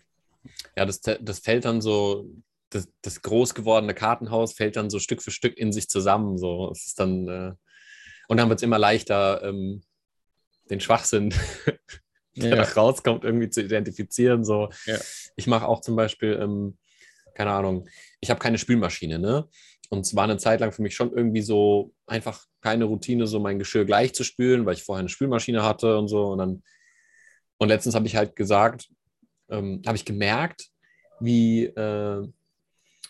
Ja, 0.75 0.85
das, 0.85 1.01
das 1.01 1.39
fällt 1.39 1.65
dann 1.65 1.81
so, 1.81 2.29
das, 2.69 2.89
das 3.01 3.21
groß 3.21 3.55
gewordene 3.55 3.93
Kartenhaus 3.93 4.53
fällt 4.53 4.75
dann 4.75 4.89
so 4.89 4.99
Stück 4.99 5.21
für 5.21 5.31
Stück 5.31 5.57
in 5.57 5.71
sich 5.71 5.87
zusammen. 5.89 6.37
So. 6.37 6.71
Es 6.71 6.87
ist 6.87 6.99
dann, 6.99 7.27
äh, 7.27 7.53
und 8.27 8.37
dann 8.37 8.49
wird 8.49 8.59
es 8.59 8.63
immer 8.63 8.79
leichter, 8.79 9.41
ähm, 9.43 9.83
den 10.69 10.79
Schwachsinn, 10.79 11.33
der 12.35 12.57
ja. 12.57 12.63
rauskommt, 12.63 13.23
irgendwie 13.23 13.49
zu 13.49 13.61
identifizieren. 13.61 14.43
So. 14.43 14.69
Ja. 14.85 14.97
Ich 15.35 15.47
mache 15.47 15.67
auch 15.67 15.81
zum 15.81 15.95
Beispiel, 15.95 16.37
ähm, 16.41 16.77
keine 17.33 17.51
Ahnung, 17.51 17.87
ich 18.19 18.29
habe 18.29 18.39
keine 18.39 18.57
Spülmaschine, 18.57 19.19
ne? 19.19 19.47
Und 19.89 20.05
es 20.05 20.15
war 20.15 20.25
eine 20.25 20.37
Zeit 20.37 20.59
lang 20.59 20.73
für 20.73 20.81
mich 20.81 20.95
schon 20.95 21.15
irgendwie 21.15 21.41
so 21.41 21.93
einfach 22.07 22.43
keine 22.61 22.83
Routine, 22.83 23.25
so 23.25 23.39
mein 23.39 23.57
Geschirr 23.57 23.85
gleich 23.85 24.13
zu 24.13 24.25
spülen, 24.25 24.65
weil 24.65 24.73
ich 24.73 24.83
vorher 24.83 24.99
eine 24.99 25.07
Spülmaschine 25.07 25.63
hatte 25.63 25.97
und 25.97 26.09
so. 26.09 26.27
Und 26.27 26.39
dann, 26.39 26.63
und 27.57 27.69
letztens 27.69 27.95
habe 27.95 28.05
ich 28.05 28.17
halt 28.17 28.35
gesagt, 28.35 28.89
ähm, 29.49 29.81
habe 29.85 29.95
ich 29.95 30.03
gemerkt, 30.03 30.67
wie, 31.21 31.65
äh, 31.65 32.27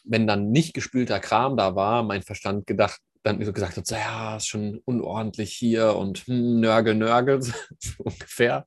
wenn 0.07 0.27
dann 0.27 0.51
nicht 0.51 0.73
gespülter 0.73 1.19
Kram 1.19 1.57
da 1.57 1.75
war, 1.75 2.03
mein 2.03 2.23
Verstand 2.23 2.67
gedacht, 2.67 2.99
dann 3.23 3.43
so 3.43 3.51
gesagt 3.51 3.77
hat, 3.77 3.85
so, 3.85 3.95
ja, 3.95 4.37
ist 4.37 4.47
schon 4.47 4.81
unordentlich 4.85 5.53
hier 5.53 5.95
und 5.95 6.19
hm, 6.19 6.59
Nörgel, 6.59 6.95
Nörgel, 6.95 7.41
so 7.41 7.53
ungefähr. 7.99 8.65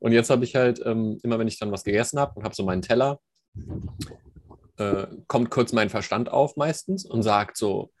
Und 0.00 0.12
jetzt 0.12 0.30
habe 0.30 0.44
ich 0.44 0.54
halt, 0.54 0.80
ähm, 0.84 1.18
immer 1.22 1.38
wenn 1.38 1.48
ich 1.48 1.58
dann 1.58 1.72
was 1.72 1.84
gegessen 1.84 2.18
habe 2.18 2.34
und 2.34 2.44
habe 2.44 2.54
so 2.54 2.64
meinen 2.64 2.82
Teller, 2.82 3.20
äh, 4.76 5.06
kommt 5.26 5.50
kurz 5.50 5.72
mein 5.72 5.90
Verstand 5.90 6.30
auf 6.30 6.56
meistens 6.56 7.04
und 7.04 7.22
sagt 7.22 7.56
so, 7.56 7.92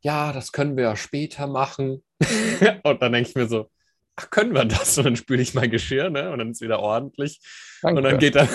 ja, 0.00 0.32
das 0.32 0.52
können 0.52 0.76
wir 0.76 0.84
ja 0.84 0.96
später 0.96 1.46
machen. 1.46 2.02
und 2.84 3.02
dann 3.02 3.12
denke 3.12 3.30
ich 3.30 3.34
mir 3.34 3.48
so, 3.48 3.70
ach, 4.18 4.30
können 4.30 4.52
wir 4.54 4.64
das? 4.64 4.98
Und 4.98 5.04
dann 5.04 5.16
spüle 5.16 5.40
ich 5.40 5.54
mein 5.54 5.70
Geschirr, 5.70 6.10
ne? 6.10 6.30
Und 6.30 6.38
dann 6.38 6.50
ist 6.50 6.60
wieder 6.60 6.80
ordentlich. 6.80 7.40
Danke. 7.82 7.98
Und 7.98 8.04
dann 8.04 8.18
geht, 8.18 8.34
er, 8.34 8.46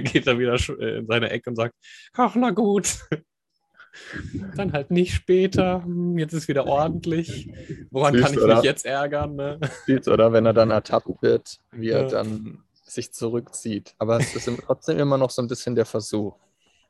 geht 0.00 0.26
er 0.26 0.38
wieder 0.38 0.54
äh, 0.80 0.98
in 0.98 1.06
seine 1.06 1.30
Ecke 1.30 1.50
und 1.50 1.56
sagt, 1.56 1.74
ach, 2.14 2.34
na 2.34 2.50
gut. 2.50 2.98
Dann 4.56 4.72
halt 4.72 4.90
nicht 4.90 5.14
später. 5.14 5.84
Hm, 5.84 6.16
jetzt 6.18 6.32
ist 6.32 6.48
wieder 6.48 6.66
ordentlich. 6.66 7.52
Woran 7.90 8.14
Süß, 8.14 8.22
kann 8.22 8.32
ich 8.32 8.40
oder? 8.40 8.56
mich 8.56 8.64
jetzt 8.64 8.86
ärgern? 8.86 9.36
Ne? 9.36 9.60
Süß, 9.86 10.08
oder 10.08 10.32
wenn 10.32 10.46
er 10.46 10.54
dann 10.54 10.70
ertappt 10.70 11.20
wird, 11.20 11.58
wie 11.72 11.90
er 11.90 12.06
dann 12.06 12.64
sich 12.84 13.12
zurückzieht. 13.12 13.94
Aber 13.98 14.16
es 14.16 14.34
ist 14.34 14.50
trotzdem 14.64 14.98
immer 14.98 15.18
noch 15.18 15.30
so 15.30 15.42
ein 15.42 15.48
bisschen 15.48 15.74
der 15.74 15.84
Versuch. 15.84 16.38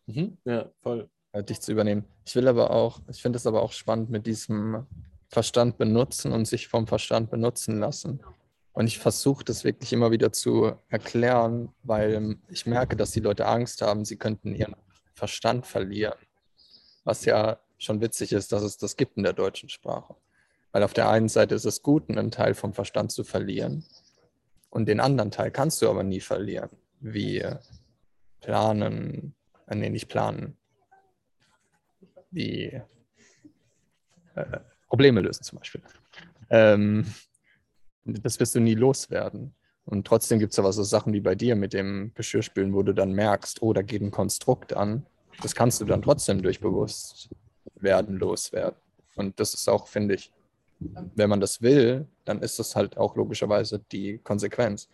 Mhm. 0.06 0.38
Ja, 0.44 0.70
voll. 0.80 1.08
Halt 1.32 1.50
dich 1.50 1.60
zu 1.60 1.72
übernehmen. 1.72 2.04
Ich 2.24 2.36
will 2.36 2.46
aber 2.46 2.70
auch, 2.70 3.00
ich 3.10 3.20
finde 3.20 3.36
es 3.36 3.48
aber 3.48 3.62
auch 3.62 3.72
spannend 3.72 4.08
mit 4.10 4.24
diesem 4.24 4.86
Verstand 5.32 5.78
benutzen 5.78 6.30
und 6.30 6.44
sich 6.44 6.68
vom 6.68 6.86
Verstand 6.86 7.30
benutzen 7.30 7.80
lassen. 7.80 8.22
Und 8.74 8.86
ich 8.86 8.98
versuche 8.98 9.42
das 9.42 9.64
wirklich 9.64 9.92
immer 9.94 10.10
wieder 10.10 10.30
zu 10.30 10.74
erklären, 10.90 11.70
weil 11.82 12.36
ich 12.48 12.66
merke, 12.66 12.96
dass 12.96 13.12
die 13.12 13.20
Leute 13.20 13.46
Angst 13.46 13.80
haben, 13.80 14.04
sie 14.04 14.18
könnten 14.18 14.54
ihren 14.54 14.76
Verstand 15.14 15.66
verlieren. 15.66 16.18
Was 17.04 17.24
ja 17.24 17.58
schon 17.78 18.02
witzig 18.02 18.32
ist, 18.32 18.52
dass 18.52 18.62
es 18.62 18.76
das 18.76 18.96
gibt 18.96 19.16
in 19.16 19.22
der 19.22 19.32
deutschen 19.32 19.70
Sprache. 19.70 20.14
Weil 20.70 20.82
auf 20.82 20.92
der 20.92 21.08
einen 21.08 21.30
Seite 21.30 21.54
ist 21.54 21.64
es 21.64 21.82
gut, 21.82 22.10
einen 22.10 22.30
Teil 22.30 22.52
vom 22.54 22.74
Verstand 22.74 23.10
zu 23.10 23.24
verlieren. 23.24 23.86
Und 24.68 24.86
den 24.86 25.00
anderen 25.00 25.30
Teil 25.30 25.50
kannst 25.50 25.80
du 25.80 25.88
aber 25.88 26.02
nie 26.02 26.20
verlieren. 26.20 26.70
Wie 27.00 27.42
planen, 28.40 29.34
äh, 29.66 29.74
nee, 29.76 29.88
nicht 29.88 30.08
planen, 30.08 30.58
wie 32.30 32.82
äh, 34.34 34.60
Probleme 34.92 35.22
lösen 35.22 35.42
zum 35.42 35.58
Beispiel. 35.58 35.80
Ähm, 36.50 37.06
das 38.04 38.38
wirst 38.38 38.54
du 38.54 38.60
nie 38.60 38.74
loswerden. 38.74 39.54
Und 39.86 40.06
trotzdem 40.06 40.38
gibt 40.38 40.52
es 40.52 40.58
aber 40.58 40.70
so 40.70 40.82
Sachen 40.82 41.14
wie 41.14 41.20
bei 41.20 41.34
dir 41.34 41.56
mit 41.56 41.72
dem 41.72 42.12
Geschirrspülen, 42.14 42.74
wo 42.74 42.82
du 42.82 42.92
dann 42.92 43.12
merkst, 43.12 43.62
oh, 43.62 43.72
da 43.72 43.80
geht 43.80 44.02
ein 44.02 44.10
Konstrukt 44.10 44.74
an. 44.74 45.06
Das 45.40 45.54
kannst 45.54 45.80
du 45.80 45.86
dann 45.86 46.02
trotzdem 46.02 46.42
durch 46.42 46.60
Bewusstwerden 46.60 48.18
loswerden. 48.18 48.76
Und 49.16 49.40
das 49.40 49.54
ist 49.54 49.66
auch, 49.66 49.86
finde 49.86 50.16
ich, 50.16 50.30
wenn 50.78 51.30
man 51.30 51.40
das 51.40 51.62
will, 51.62 52.06
dann 52.26 52.42
ist 52.42 52.58
das 52.58 52.76
halt 52.76 52.98
auch 52.98 53.16
logischerweise 53.16 53.78
die 53.92 54.18
Konsequenz. 54.18 54.90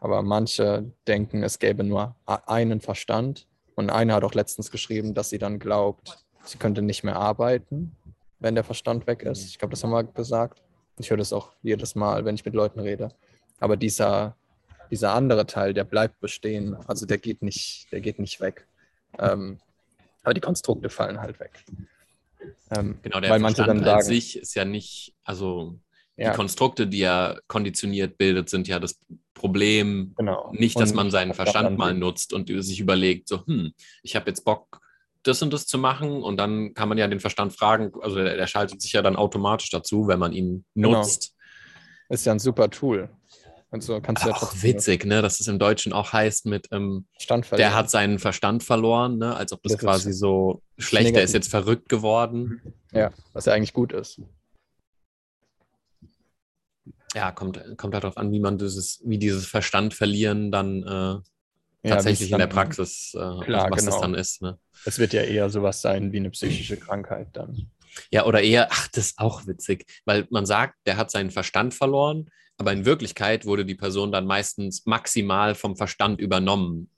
Aber 0.00 0.22
manche 0.22 0.92
denken, 1.08 1.42
es 1.42 1.58
gäbe 1.58 1.82
nur 1.82 2.14
einen 2.24 2.80
Verstand 2.80 3.48
und 3.74 3.90
eine 3.90 4.14
hat 4.14 4.22
auch 4.22 4.34
letztens 4.34 4.70
geschrieben, 4.70 5.12
dass 5.12 5.30
sie 5.30 5.38
dann 5.38 5.58
glaubt, 5.58 6.24
sie 6.44 6.58
könnte 6.58 6.82
nicht 6.82 7.02
mehr 7.02 7.16
arbeiten, 7.16 7.96
wenn 8.44 8.54
der 8.54 8.62
Verstand 8.62 9.06
weg 9.06 9.22
ist. 9.22 9.46
Ich 9.46 9.58
glaube, 9.58 9.70
das 9.70 9.82
haben 9.82 9.90
wir 9.90 10.04
gesagt. 10.04 10.62
Ich 10.98 11.08
höre 11.08 11.16
das 11.16 11.32
auch 11.32 11.52
jedes 11.62 11.94
Mal, 11.94 12.26
wenn 12.26 12.34
ich 12.34 12.44
mit 12.44 12.54
Leuten 12.54 12.78
rede. 12.78 13.08
Aber 13.58 13.78
dieser, 13.78 14.36
dieser 14.90 15.14
andere 15.14 15.46
Teil, 15.46 15.72
der 15.72 15.84
bleibt 15.84 16.20
bestehen. 16.20 16.76
Also 16.86 17.06
der 17.06 17.16
geht 17.16 17.40
nicht, 17.40 17.88
der 17.90 18.02
geht 18.02 18.18
nicht 18.18 18.40
weg. 18.40 18.68
Ähm, 19.18 19.58
aber 20.22 20.34
die 20.34 20.42
Konstrukte 20.42 20.90
fallen 20.90 21.20
halt 21.22 21.40
weg. 21.40 21.64
Ähm, 22.70 22.98
genau, 23.00 23.20
der 23.20 23.30
weil 23.30 23.40
Verstand 23.40 23.42
manche 23.42 23.64
dann 23.64 23.78
sagen, 23.82 23.98
an 24.00 24.02
sich 24.02 24.38
ist 24.38 24.54
ja 24.54 24.66
nicht, 24.66 25.14
also 25.24 25.78
ja. 26.16 26.30
die 26.30 26.36
Konstrukte, 26.36 26.86
die 26.86 27.00
er 27.00 27.40
konditioniert 27.46 28.18
bildet, 28.18 28.50
sind 28.50 28.68
ja 28.68 28.78
das 28.78 29.00
Problem. 29.32 30.12
Genau. 30.18 30.52
Nicht, 30.52 30.78
dass 30.78 30.90
und 30.90 30.96
man 30.96 31.10
seinen 31.10 31.32
Verstand 31.32 31.78
mal 31.78 31.94
nutzt 31.94 32.34
und 32.34 32.48
sich 32.48 32.78
überlegt, 32.78 33.26
so, 33.26 33.46
hm, 33.46 33.72
ich 34.02 34.14
habe 34.16 34.28
jetzt 34.28 34.44
Bock, 34.44 34.83
das 35.24 35.42
und 35.42 35.52
das 35.52 35.66
zu 35.66 35.78
machen. 35.78 36.22
Und 36.22 36.36
dann 36.36 36.74
kann 36.74 36.88
man 36.88 36.98
ja 36.98 37.08
den 37.08 37.20
Verstand 37.20 37.52
fragen, 37.52 37.92
also 38.00 38.16
der, 38.16 38.36
der 38.36 38.46
schaltet 38.46 38.80
sich 38.80 38.92
ja 38.92 39.02
dann 39.02 39.16
automatisch 39.16 39.70
dazu, 39.70 40.06
wenn 40.06 40.18
man 40.18 40.32
ihn 40.32 40.64
genau. 40.74 40.92
nutzt. 40.92 41.32
Genau. 41.32 42.14
Ist 42.14 42.26
ja 42.26 42.32
ein 42.32 42.38
super 42.38 42.70
Tool. 42.70 43.10
Also 43.70 44.00
kannst 44.00 44.22
du 44.24 44.28
ja 44.28 44.36
Auch 44.36 44.54
witzig, 44.62 45.04
ne? 45.04 45.20
Dass 45.20 45.40
es 45.40 45.48
im 45.48 45.58
Deutschen 45.58 45.92
auch 45.92 46.12
heißt 46.12 46.46
mit, 46.46 46.68
ähm, 46.70 47.06
der 47.58 47.74
hat 47.74 47.90
seinen 47.90 48.20
Verstand 48.20 48.62
verloren, 48.62 49.18
ne? 49.18 49.34
Als 49.34 49.52
ob 49.52 49.64
das, 49.64 49.72
Das 49.72 49.80
ist 49.80 49.84
quasi 49.84 50.12
so 50.12 50.62
schlecht, 50.78 51.06
der 51.06 51.12
negativ. 51.12 51.24
ist 51.24 51.32
jetzt 51.32 51.50
verrückt 51.50 51.88
geworden. 51.88 52.60
Ja, 52.92 53.10
was 53.32 53.46
ja 53.46 53.52
eigentlich 53.52 53.72
gut 53.72 53.92
ist. 53.92 54.20
Ja, 57.16 57.32
kommt, 57.32 57.60
kommt 57.76 57.94
halt 57.94 58.04
darauf 58.04 58.16
an, 58.16 58.30
wie 58.30 58.38
man 58.38 58.58
dieses, 58.58 59.00
wie 59.04 59.18
dieses 59.18 59.46
Verstand 59.46 59.92
verlieren 59.94 60.52
dann 60.52 60.82
äh, 60.84 61.16
tatsächlich 61.90 62.32
in 62.32 62.38
der 62.38 62.46
Praxis, 62.46 63.12
äh, 63.14 63.18
Klar, 63.44 63.70
was 63.70 63.80
genau. 63.80 63.92
das 63.92 64.00
dann 64.00 64.14
ist. 64.14 64.42
Ne? 64.42 64.58
Es 64.84 64.98
wird 64.98 65.12
ja 65.12 65.22
eher 65.22 65.50
sowas 65.50 65.80
sein 65.80 66.12
wie 66.12 66.18
eine 66.18 66.30
psychische 66.30 66.76
Krankheit 66.76 67.28
dann. 67.32 67.70
Ja, 68.10 68.26
oder 68.26 68.42
eher, 68.42 68.68
ach, 68.70 68.88
das 68.88 69.06
ist 69.06 69.18
auch 69.18 69.46
witzig, 69.46 69.86
weil 70.04 70.26
man 70.30 70.46
sagt, 70.46 70.74
der 70.86 70.96
hat 70.96 71.10
seinen 71.10 71.30
Verstand 71.30 71.74
verloren, 71.74 72.28
aber 72.56 72.72
in 72.72 72.84
Wirklichkeit 72.84 73.46
wurde 73.46 73.64
die 73.64 73.74
Person 73.76 74.10
dann 74.12 74.26
meistens 74.26 74.84
maximal 74.86 75.54
vom 75.54 75.76
Verstand 75.76 76.20
übernommen. 76.20 76.90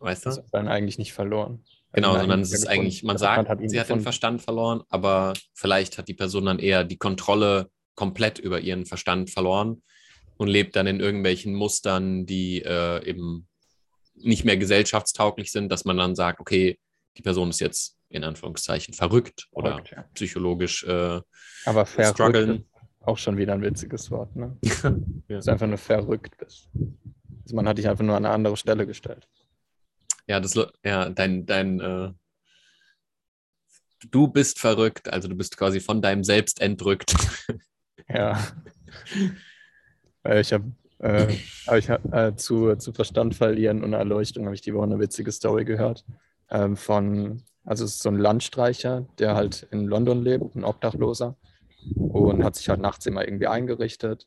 Weißt 0.00 0.24
du? 0.26 0.30
Das 0.30 0.38
ist 0.38 0.50
dann 0.52 0.68
eigentlich 0.68 0.98
nicht 0.98 1.12
verloren. 1.12 1.64
Genau, 1.92 2.08
Also 2.08 2.20
sondern 2.20 2.38
nein, 2.40 2.44
es 2.44 2.52
ist 2.52 2.62
gefunden. 2.62 2.80
eigentlich, 2.80 3.02
man 3.02 3.14
Der 3.14 3.18
sagt, 3.18 3.60
ihn 3.60 3.68
sie 3.68 3.80
hat 3.80 3.88
den. 3.88 4.00
Verstand 4.00 4.42
verloren, 4.42 4.82
aber 4.88 5.32
vielleicht 5.54 5.98
hat 5.98 6.08
die 6.08 6.14
Person 6.14 6.44
dann 6.46 6.58
eher 6.58 6.84
die 6.84 6.98
Kontrolle 6.98 7.70
komplett 7.94 8.38
über 8.38 8.60
ihren 8.60 8.86
Verstand 8.86 9.30
verloren 9.30 9.82
und 10.36 10.48
lebt 10.48 10.76
dann 10.76 10.86
in 10.86 11.00
irgendwelchen 11.00 11.54
Mustern, 11.54 12.26
die 12.26 12.62
äh, 12.62 13.04
eben 13.08 13.47
nicht 14.22 14.44
mehr 14.44 14.56
gesellschaftstauglich 14.56 15.52
sind, 15.52 15.70
dass 15.70 15.84
man 15.84 15.96
dann 15.96 16.14
sagt, 16.14 16.40
okay, 16.40 16.78
die 17.16 17.22
Person 17.22 17.50
ist 17.50 17.60
jetzt 17.60 17.96
in 18.08 18.24
Anführungszeichen 18.24 18.94
verrückt 18.94 19.48
oder 19.50 19.72
Verrückt, 19.72 19.90
ja. 19.90 20.04
psychologisch 20.14 20.84
äh, 20.84 21.20
Aber 21.64 21.86
verrückt 21.86 22.64
auch 23.08 23.18
schon 23.18 23.38
wieder 23.38 23.54
ein 23.54 23.62
witziges 23.62 24.10
Wort, 24.10 24.36
ne? 24.36 24.56
Ja. 25.28 25.36
Dass 25.36 25.46
du 25.46 25.52
einfach 25.52 25.66
nur 25.66 25.78
verrückt 25.78 26.36
bist. 26.38 26.68
Also 27.42 27.56
man 27.56 27.66
hat 27.66 27.78
dich 27.78 27.88
einfach 27.88 28.04
nur 28.04 28.16
an 28.16 28.24
eine 28.24 28.34
andere 28.34 28.56
Stelle 28.56 28.86
gestellt. 28.86 29.26
Ja, 30.26 30.40
das, 30.40 30.54
ja, 30.84 31.08
dein, 31.08 31.46
dein, 31.46 31.80
äh, 31.80 32.12
du 34.10 34.28
bist 34.28 34.58
verrückt, 34.58 35.10
also 35.10 35.28
du 35.28 35.34
bist 35.34 35.56
quasi 35.56 35.80
von 35.80 36.02
deinem 36.02 36.22
Selbst 36.22 36.60
entrückt. 36.60 37.14
Ja. 38.08 38.42
Ich 40.40 40.52
habe 40.52 40.72
äh, 41.00 41.32
ich, 41.78 41.88
äh, 41.88 42.34
zu, 42.36 42.76
zu 42.76 42.92
Verstand 42.92 43.34
verlieren 43.34 43.84
und 43.84 43.92
Erleuchtung 43.92 44.44
habe 44.44 44.54
ich 44.54 44.62
die 44.62 44.74
Woche 44.74 44.84
eine 44.84 44.98
witzige 44.98 45.32
Story 45.32 45.64
gehört. 45.64 46.04
Ähm, 46.50 46.76
von, 46.76 47.42
also 47.64 47.84
es 47.84 47.94
ist 47.96 48.02
so 48.02 48.08
ein 48.08 48.18
Landstreicher, 48.18 49.06
der 49.18 49.34
halt 49.34 49.66
in 49.70 49.86
London 49.86 50.22
lebt, 50.22 50.54
ein 50.54 50.64
Obdachloser. 50.64 51.36
Und 51.94 52.42
hat 52.42 52.56
sich 52.56 52.68
halt 52.68 52.80
nachts 52.80 53.06
immer 53.06 53.24
irgendwie 53.24 53.46
eingerichtet 53.46 54.26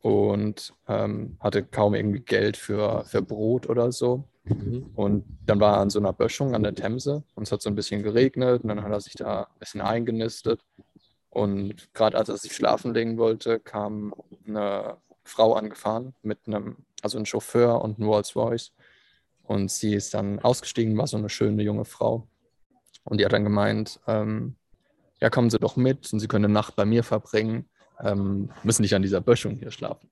und 0.00 0.72
ähm, 0.86 1.36
hatte 1.40 1.64
kaum 1.64 1.94
irgendwie 1.94 2.20
Geld 2.20 2.56
für, 2.56 3.04
für 3.04 3.20
Brot 3.20 3.68
oder 3.68 3.90
so. 3.90 4.24
Und 4.94 5.24
dann 5.46 5.58
war 5.58 5.76
er 5.76 5.80
an 5.80 5.90
so 5.90 5.98
einer 5.98 6.12
Böschung 6.12 6.54
an 6.54 6.62
der 6.62 6.74
Themse 6.74 7.24
und 7.34 7.44
es 7.44 7.52
hat 7.52 7.62
so 7.62 7.70
ein 7.70 7.74
bisschen 7.74 8.02
geregnet 8.02 8.62
und 8.62 8.68
dann 8.68 8.82
hat 8.82 8.92
er 8.92 9.00
sich 9.00 9.14
da 9.14 9.44
ein 9.44 9.58
bisschen 9.58 9.80
eingenistet. 9.80 10.60
Und 11.30 11.92
gerade 11.94 12.18
als 12.18 12.28
er 12.28 12.36
sich 12.36 12.54
schlafen 12.54 12.92
legen 12.92 13.16
wollte, 13.16 13.58
kam 13.58 14.14
eine 14.46 14.98
Frau 15.24 15.54
angefahren 15.54 16.14
mit 16.22 16.38
einem, 16.46 16.76
also 17.02 17.18
ein 17.18 17.26
Chauffeur 17.26 17.82
und 17.82 17.98
ein 17.98 18.04
Rolls 18.04 18.36
Royce. 18.36 18.72
Und 19.42 19.70
sie 19.70 19.94
ist 19.94 20.14
dann 20.14 20.38
ausgestiegen, 20.38 20.96
war 20.96 21.06
so 21.06 21.16
eine 21.16 21.28
schöne 21.28 21.62
junge 21.62 21.84
Frau. 21.84 22.26
Und 23.04 23.18
die 23.18 23.24
hat 23.24 23.32
dann 23.32 23.44
gemeint, 23.44 24.00
ähm, 24.06 24.56
ja, 25.20 25.30
kommen 25.30 25.50
Sie 25.50 25.58
doch 25.58 25.76
mit 25.76 26.12
und 26.12 26.20
Sie 26.20 26.28
können 26.28 26.46
eine 26.46 26.54
Nacht 26.54 26.76
bei 26.76 26.84
mir 26.84 27.04
verbringen, 27.04 27.68
ähm, 28.00 28.50
müssen 28.62 28.82
nicht 28.82 28.94
an 28.94 29.02
dieser 29.02 29.20
Böschung 29.20 29.56
hier 29.56 29.70
schlafen. 29.70 30.08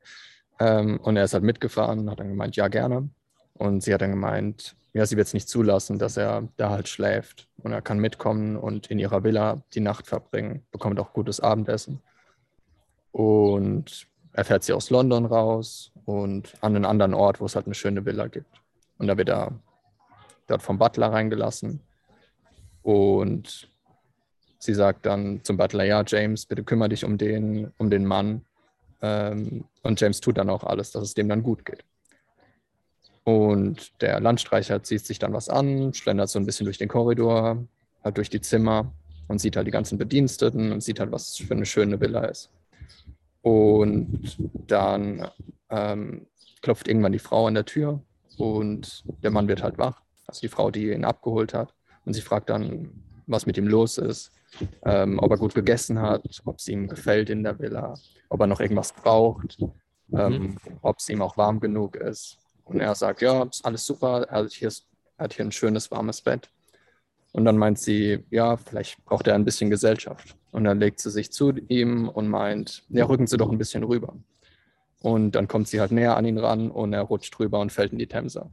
Ähm, 0.59 0.98
und 1.01 1.16
er 1.16 1.25
ist 1.25 1.35
halt 1.35 1.44
mitgefahren 1.44 2.01
und 2.01 2.11
hat 2.11 2.20
dann 2.20 2.29
gemeint, 2.29 2.57
ja, 2.57 2.68
gerne. 2.68 3.09
Und 3.55 3.83
sie 3.83 3.92
hat 3.92 4.03
dann 4.03 4.11
gemeint, 4.11 4.77
ja, 4.92 5.07
sie 5.07 5.16
wird 5.16 5.27
es 5.27 5.35
nicht 5.35 5.48
zulassen, 5.48 5.98
dass 5.98 6.16
er 6.16 6.48
da 6.57 6.70
halt 6.70 6.88
schläft. 6.88 7.48
Und 7.62 7.72
er 7.72 7.83
kann 7.83 7.98
mitkommen 7.98 8.57
und 8.57 8.88
in 8.88 8.98
ihrer 8.98 9.25
Villa 9.25 9.62
die 9.75 9.81
Nacht 9.81 10.07
verbringen, 10.07 10.66
bekommt 10.70 11.01
auch 11.01 11.12
gutes 11.12 11.40
Abendessen. 11.40 12.03
Und 13.11 14.07
er 14.32 14.44
fährt 14.44 14.64
sie 14.64 14.72
aus 14.72 14.90
London 14.90 15.26
raus 15.26 15.92
und 16.04 16.54
an 16.60 16.74
einen 16.74 16.84
anderen 16.84 17.14
Ort, 17.14 17.40
wo 17.40 17.46
es 17.46 17.54
halt 17.54 17.66
eine 17.66 17.74
schöne 17.74 18.04
Villa 18.04 18.28
gibt. 18.28 18.60
Und 18.98 19.08
da 19.08 19.16
wird 19.16 19.28
er 19.28 19.52
dort 20.46 20.62
vom 20.62 20.78
Butler 20.78 21.12
reingelassen. 21.12 21.80
Und 22.82 23.68
sie 24.58 24.74
sagt 24.74 25.06
dann 25.06 25.44
zum 25.44 25.56
Butler, 25.56 25.84
ja, 25.84 26.02
James, 26.06 26.46
bitte 26.46 26.64
kümmere 26.64 26.90
dich 26.90 27.04
um 27.04 27.18
den, 27.18 27.72
um 27.78 27.90
den 27.90 28.06
Mann. 28.06 28.44
Ähm, 29.00 29.64
und 29.82 30.00
James 30.00 30.20
tut 30.20 30.38
dann 30.38 30.50
auch 30.50 30.64
alles, 30.64 30.92
dass 30.92 31.02
es 31.02 31.14
dem 31.14 31.28
dann 31.28 31.42
gut 31.42 31.64
geht. 31.64 31.84
Und 33.24 34.00
der 34.00 34.18
Landstreicher 34.20 34.82
zieht 34.82 35.04
sich 35.04 35.18
dann 35.18 35.32
was 35.32 35.48
an, 35.48 35.94
schlendert 35.94 36.28
so 36.28 36.38
ein 36.38 36.46
bisschen 36.46 36.64
durch 36.64 36.78
den 36.78 36.88
Korridor, 36.88 37.64
halt 38.02 38.16
durch 38.16 38.30
die 38.30 38.40
Zimmer 38.40 38.92
und 39.28 39.40
sieht 39.40 39.56
halt 39.56 39.66
die 39.66 39.72
ganzen 39.72 39.96
Bediensteten 39.98 40.72
und 40.72 40.82
sieht 40.82 40.98
halt, 40.98 41.12
was 41.12 41.36
für 41.36 41.54
eine 41.54 41.66
schöne 41.66 42.00
Villa 42.00 42.24
ist. 42.24 42.50
Und 43.42 44.38
dann 44.68 45.28
ähm, 45.68 46.26
klopft 46.62 46.88
irgendwann 46.88 47.12
die 47.12 47.18
Frau 47.18 47.46
an 47.46 47.55
der 47.55 47.64
Tür 47.64 48.00
und 48.38 49.05
der 49.22 49.31
Mann 49.31 49.48
wird 49.48 49.62
halt 49.62 49.78
wach, 49.78 50.00
also 50.26 50.40
die 50.40 50.48
Frau, 50.48 50.70
die 50.70 50.92
ihn 50.92 51.05
abgeholt 51.05 51.55
hat. 51.55 51.74
Und 52.05 52.14
sie 52.14 52.20
fragt 52.20 52.50
dann, 52.50 52.90
was 53.26 53.46
mit 53.46 53.57
ihm 53.57 53.66
los 53.66 53.98
ist, 53.98 54.33
ähm, 54.85 55.18
ob 55.18 55.31
er 55.31 55.38
gut 55.38 55.55
gegessen 55.55 56.00
hat, 56.00 56.22
ob 56.44 56.59
es 56.59 56.68
ihm 56.68 56.88
gefällt 56.88 57.31
in 57.31 57.42
der 57.42 57.59
Villa, 57.59 57.94
ob 58.28 58.40
er 58.40 58.46
noch 58.46 58.61
irgendwas 58.61 58.92
braucht, 58.92 59.59
ähm, 60.12 60.57
ob 60.83 60.98
es 60.98 61.09
ihm 61.09 61.22
auch 61.22 61.37
warm 61.37 61.61
genug 61.61 61.96
ist. 61.96 62.38
Und 62.64 62.81
er 62.81 62.94
sagt, 62.94 63.22
ja, 63.22 63.42
ist 63.44 63.64
alles 63.64 63.85
super, 63.85 64.26
er 64.28 64.44
hat, 64.44 64.52
hier, 64.52 64.70
er 65.16 65.24
hat 65.24 65.35
hier 65.35 65.44
ein 65.44 65.52
schönes, 65.52 65.90
warmes 65.90 66.20
Bett. 66.20 66.50
Und 67.32 67.46
dann 67.46 67.56
meint 67.56 67.78
sie, 67.78 68.24
ja, 68.30 68.56
vielleicht 68.56 69.02
braucht 69.04 69.26
er 69.26 69.34
ein 69.34 69.44
bisschen 69.44 69.70
Gesellschaft. 69.70 70.36
Und 70.50 70.64
dann 70.64 70.78
legt 70.78 71.00
sie 71.00 71.10
sich 71.10 71.32
zu 71.32 71.52
ihm 71.68 72.08
und 72.08 72.28
meint, 72.28 72.84
ja, 72.90 73.06
rücken 73.06 73.26
Sie 73.26 73.38
doch 73.38 73.50
ein 73.50 73.58
bisschen 73.58 73.84
rüber. 73.84 74.14
Und 75.00 75.32
dann 75.32 75.48
kommt 75.48 75.66
sie 75.66 75.80
halt 75.80 75.92
näher 75.92 76.16
an 76.16 76.26
ihn 76.26 76.38
ran 76.38 76.70
und 76.70 76.92
er 76.92 77.02
rutscht 77.02 77.38
rüber 77.40 77.58
und 77.58 77.72
fällt 77.72 77.92
in 77.92 77.98
die 77.98 78.06
Themse. 78.06 78.50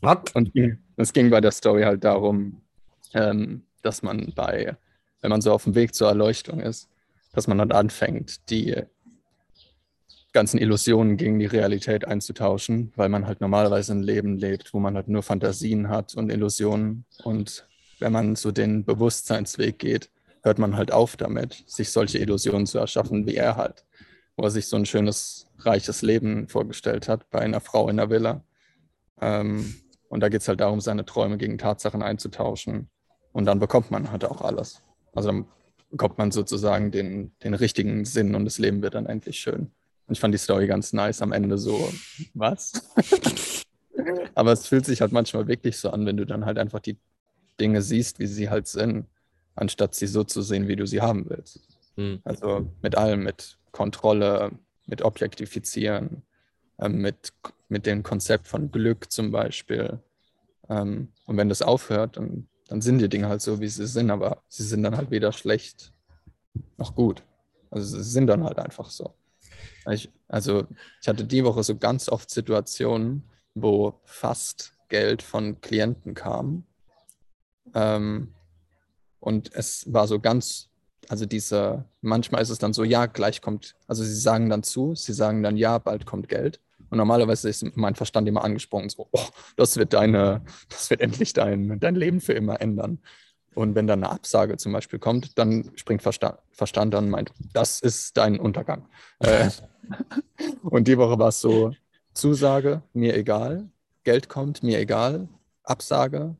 Was? 0.00 0.18
Und 0.34 0.52
es 0.96 1.12
ging 1.12 1.30
bei 1.30 1.40
der 1.40 1.52
Story 1.52 1.82
halt 1.82 2.04
darum, 2.04 2.60
ähm, 3.14 3.62
dass 3.82 4.02
man 4.02 4.32
bei, 4.34 4.76
wenn 5.20 5.30
man 5.30 5.40
so 5.40 5.52
auf 5.52 5.64
dem 5.64 5.74
Weg 5.74 5.94
zur 5.94 6.08
Erleuchtung 6.08 6.60
ist, 6.60 6.90
dass 7.32 7.46
man 7.46 7.58
dann 7.58 7.72
anfängt, 7.72 8.50
die 8.50 8.82
ganzen 10.32 10.58
Illusionen 10.58 11.16
gegen 11.16 11.38
die 11.38 11.46
Realität 11.46 12.06
einzutauschen, 12.06 12.92
weil 12.96 13.08
man 13.08 13.26
halt 13.26 13.40
normalerweise 13.40 13.92
ein 13.92 14.02
Leben 14.02 14.38
lebt, 14.38 14.72
wo 14.72 14.78
man 14.78 14.94
halt 14.94 15.08
nur 15.08 15.22
Fantasien 15.22 15.88
hat 15.88 16.14
und 16.14 16.30
Illusionen. 16.30 17.04
Und 17.24 17.66
wenn 17.98 18.12
man 18.12 18.36
so 18.36 18.52
den 18.52 18.84
Bewusstseinsweg 18.84 19.78
geht, 19.78 20.10
hört 20.42 20.58
man 20.58 20.76
halt 20.76 20.92
auf 20.92 21.16
damit, 21.16 21.64
sich 21.66 21.90
solche 21.90 22.18
Illusionen 22.18 22.66
zu 22.66 22.78
erschaffen, 22.78 23.26
wie 23.26 23.34
er 23.34 23.56
halt, 23.56 23.84
wo 24.36 24.44
er 24.44 24.50
sich 24.50 24.66
so 24.66 24.76
ein 24.76 24.86
schönes, 24.86 25.46
reiches 25.58 26.02
Leben 26.02 26.48
vorgestellt 26.48 27.08
hat 27.08 27.28
bei 27.30 27.40
einer 27.40 27.60
Frau 27.60 27.88
in 27.88 27.98
der 27.98 28.08
Villa. 28.08 28.42
Ähm, 29.20 29.74
und 30.08 30.20
da 30.20 30.28
geht 30.28 30.40
es 30.40 30.48
halt 30.48 30.60
darum, 30.60 30.80
seine 30.80 31.04
Träume 31.04 31.36
gegen 31.38 31.58
Tatsachen 31.58 32.02
einzutauschen. 32.02 32.88
Und 33.32 33.44
dann 33.44 33.58
bekommt 33.58 33.90
man 33.90 34.10
halt 34.10 34.24
auch 34.24 34.40
alles. 34.40 34.82
Also 35.12 35.28
dann 35.28 35.46
bekommt 35.90 36.18
man 36.18 36.30
sozusagen 36.30 36.90
den, 36.90 37.32
den 37.42 37.54
richtigen 37.54 38.04
Sinn 38.04 38.34
und 38.34 38.44
das 38.44 38.58
Leben 38.58 38.82
wird 38.82 38.94
dann 38.94 39.06
endlich 39.06 39.38
schön. 39.38 39.70
Und 40.10 40.14
ich 40.14 40.20
fand 40.20 40.34
die 40.34 40.38
Story 40.38 40.66
ganz 40.66 40.92
nice 40.92 41.22
am 41.22 41.30
Ende 41.30 41.56
so, 41.56 41.88
was? 42.34 42.72
Aber 44.34 44.50
es 44.50 44.66
fühlt 44.66 44.84
sich 44.84 45.02
halt 45.02 45.12
manchmal 45.12 45.46
wirklich 45.46 45.78
so 45.78 45.90
an, 45.90 46.04
wenn 46.04 46.16
du 46.16 46.26
dann 46.26 46.46
halt 46.46 46.58
einfach 46.58 46.80
die 46.80 46.98
Dinge 47.60 47.80
siehst, 47.80 48.18
wie 48.18 48.26
sie 48.26 48.50
halt 48.50 48.66
sind, 48.66 49.06
anstatt 49.54 49.94
sie 49.94 50.08
so 50.08 50.24
zu 50.24 50.42
sehen, 50.42 50.66
wie 50.66 50.74
du 50.74 50.84
sie 50.84 51.00
haben 51.00 51.30
willst. 51.30 51.60
Hm. 51.96 52.18
Also 52.24 52.68
mit 52.82 52.96
allem, 52.96 53.22
mit 53.22 53.56
Kontrolle, 53.70 54.50
mit 54.86 55.02
Objektifizieren, 55.02 56.22
ähm, 56.80 56.96
mit, 57.00 57.32
mit 57.68 57.86
dem 57.86 58.02
Konzept 58.02 58.48
von 58.48 58.72
Glück 58.72 59.12
zum 59.12 59.30
Beispiel. 59.30 60.00
Ähm, 60.68 61.12
und 61.26 61.36
wenn 61.36 61.48
das 61.48 61.62
aufhört, 61.62 62.16
dann, 62.16 62.48
dann 62.66 62.80
sind 62.80 62.98
die 62.98 63.08
Dinge 63.08 63.28
halt 63.28 63.42
so, 63.42 63.60
wie 63.60 63.68
sie 63.68 63.86
sind, 63.86 64.10
aber 64.10 64.42
sie 64.48 64.64
sind 64.64 64.82
dann 64.82 64.96
halt 64.96 65.12
weder 65.12 65.30
schlecht 65.30 65.92
noch 66.78 66.96
gut. 66.96 67.22
Also 67.70 67.96
sie 67.96 68.10
sind 68.10 68.26
dann 68.26 68.42
halt 68.42 68.58
einfach 68.58 68.90
so. 68.90 69.14
Ich, 69.90 70.10
also 70.28 70.66
ich 71.00 71.08
hatte 71.08 71.24
die 71.24 71.44
Woche 71.44 71.62
so 71.62 71.76
ganz 71.76 72.08
oft 72.08 72.30
Situationen, 72.30 73.24
wo 73.54 74.00
fast 74.04 74.74
Geld 74.88 75.22
von 75.22 75.60
Klienten 75.60 76.14
kam. 76.14 76.64
Ähm, 77.74 78.34
und 79.20 79.54
es 79.54 79.92
war 79.92 80.06
so 80.08 80.18
ganz, 80.18 80.68
also 81.08 81.26
diese, 81.26 81.84
manchmal 82.00 82.42
ist 82.42 82.50
es 82.50 82.58
dann 82.58 82.72
so, 82.72 82.84
ja, 82.84 83.06
gleich 83.06 83.40
kommt, 83.40 83.74
also 83.86 84.02
sie 84.02 84.14
sagen 84.14 84.50
dann 84.50 84.62
zu, 84.62 84.94
sie 84.94 85.12
sagen 85.12 85.42
dann, 85.42 85.56
ja, 85.56 85.78
bald 85.78 86.06
kommt 86.06 86.28
Geld. 86.28 86.60
Und 86.90 86.98
normalerweise 86.98 87.48
ist 87.48 87.64
mein 87.76 87.94
Verstand 87.94 88.28
immer 88.28 88.42
angesprungen, 88.42 88.88
so, 88.88 89.08
oh, 89.12 89.26
das 89.56 89.76
wird 89.76 89.92
deine, 89.92 90.42
das 90.68 90.90
wird 90.90 91.00
endlich 91.00 91.32
dein, 91.32 91.78
dein 91.78 91.94
Leben 91.94 92.20
für 92.20 92.32
immer 92.32 92.60
ändern. 92.60 92.98
Und 93.54 93.74
wenn 93.74 93.86
dann 93.86 94.04
eine 94.04 94.12
Absage 94.12 94.56
zum 94.56 94.72
Beispiel 94.72 94.98
kommt, 94.98 95.38
dann 95.38 95.72
springt 95.74 96.02
Verstand, 96.02 96.38
Verstand 96.52 96.94
an 96.94 97.04
und 97.04 97.10
meint, 97.10 97.32
das 97.52 97.80
ist 97.80 98.16
dein 98.16 98.38
Untergang. 98.38 98.86
äh, 99.20 99.50
und 100.62 100.86
die 100.86 100.96
Woche 100.98 101.18
war 101.18 101.28
es 101.28 101.40
so, 101.40 101.72
Zusage, 102.14 102.82
mir 102.92 103.16
egal, 103.16 103.68
Geld 104.04 104.28
kommt, 104.28 104.62
mir 104.62 104.78
egal, 104.78 105.28
Absage, 105.62 106.36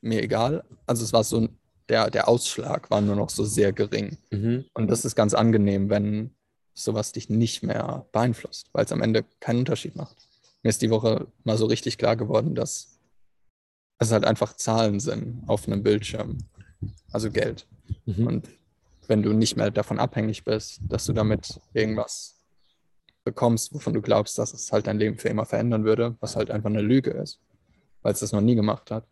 mir 0.00 0.22
egal. 0.22 0.64
Also 0.86 1.04
es 1.04 1.12
war 1.12 1.24
so, 1.24 1.48
der, 1.88 2.10
der 2.10 2.28
Ausschlag 2.28 2.90
war 2.90 3.00
nur 3.00 3.16
noch 3.16 3.30
so 3.30 3.44
sehr 3.44 3.72
gering. 3.72 4.18
Mhm. 4.30 4.64
Und 4.74 4.90
das 4.90 5.04
ist 5.04 5.14
ganz 5.14 5.34
angenehm, 5.34 5.90
wenn 5.90 6.30
sowas 6.74 7.12
dich 7.12 7.28
nicht 7.28 7.62
mehr 7.62 8.06
beeinflusst, 8.12 8.68
weil 8.72 8.84
es 8.84 8.92
am 8.92 9.02
Ende 9.02 9.24
keinen 9.40 9.60
Unterschied 9.60 9.96
macht. 9.96 10.16
Mir 10.62 10.70
ist 10.70 10.82
die 10.82 10.90
Woche 10.90 11.26
mal 11.44 11.58
so 11.58 11.66
richtig 11.66 11.98
klar 11.98 12.16
geworden, 12.16 12.54
dass 12.54 12.91
es 14.06 14.12
halt 14.12 14.24
einfach 14.24 14.54
Zahlen 14.54 15.00
sind 15.00 15.42
auf 15.46 15.66
einem 15.66 15.82
Bildschirm, 15.82 16.38
also 17.12 17.30
Geld. 17.30 17.66
Mhm. 18.06 18.26
Und 18.26 18.48
wenn 19.08 19.22
du 19.22 19.32
nicht 19.32 19.56
mehr 19.56 19.70
davon 19.70 19.98
abhängig 19.98 20.44
bist, 20.44 20.80
dass 20.88 21.04
du 21.04 21.12
damit 21.12 21.60
irgendwas 21.74 22.36
bekommst, 23.24 23.72
wovon 23.72 23.92
du 23.92 24.02
glaubst, 24.02 24.38
dass 24.38 24.52
es 24.52 24.72
halt 24.72 24.86
dein 24.86 24.98
Leben 24.98 25.18
für 25.18 25.28
immer 25.28 25.44
verändern 25.44 25.84
würde, 25.84 26.16
was 26.20 26.36
halt 26.36 26.50
einfach 26.50 26.70
eine 26.70 26.82
Lüge 26.82 27.10
ist, 27.10 27.40
weil 28.02 28.12
es 28.12 28.20
das 28.20 28.32
noch 28.32 28.40
nie 28.40 28.54
gemacht 28.54 28.90
hat, 28.90 29.04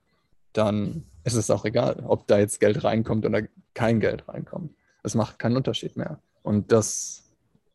dann 0.53 1.05
ist 1.25 1.35
es 1.35 1.51
auch 1.51 1.65
egal, 1.65 2.03
ob 2.07 2.27
da 2.27 2.39
jetzt 2.39 2.61
Geld 2.61 2.83
reinkommt 2.83 3.25
oder 3.25 3.43
kein 3.75 4.01
Geld 4.01 4.27
reinkommt. 4.29 4.75
Es 5.03 5.15
macht 5.15 5.39
keinen 5.39 5.57
Unterschied 5.57 5.97
mehr. 5.97 6.21
Und 6.43 6.73
das 6.73 7.31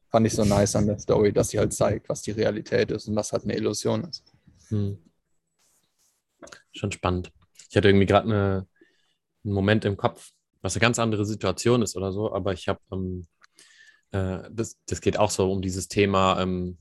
fand 0.09 0.28
ich 0.28 0.34
so 0.34 0.43
nice 0.43 0.76
an 0.76 0.88
der 0.88 0.99
Story, 0.99 1.32
dass 1.32 1.49
sie 1.49 1.59
halt 1.59 1.74
zeigt, 1.74 2.09
was 2.09 2.22
die 2.22 2.32
Realität 2.32 2.91
ist 2.91 3.07
und 3.07 3.16
was 3.16 3.32
halt 3.32 3.43
eine 3.43 3.55
Illusion 3.55 4.03
ist. 4.03 4.24
Hm. 4.70 4.97
Schon 6.71 6.91
spannend. 6.91 7.31
Ich 7.69 7.75
hatte 7.75 7.89
irgendwie 7.89 8.05
gerade 8.05 8.27
eine, 8.27 8.67
einen 9.43 9.53
Moment 9.53 9.85
im 9.85 9.97
Kopf, 9.97 10.31
was 10.61 10.75
eine 10.75 10.81
ganz 10.81 10.99
andere 10.99 11.25
Situation 11.25 11.81
ist 11.81 11.95
oder 11.95 12.11
so, 12.11 12.33
aber 12.33 12.53
ich 12.53 12.67
habe, 12.67 12.79
ähm, 12.91 13.27
äh, 14.11 14.49
das, 14.51 14.77
das 14.87 15.01
geht 15.01 15.17
auch 15.17 15.31
so 15.31 15.51
um 15.51 15.61
dieses 15.61 15.87
Thema, 15.87 16.41
ähm, 16.41 16.77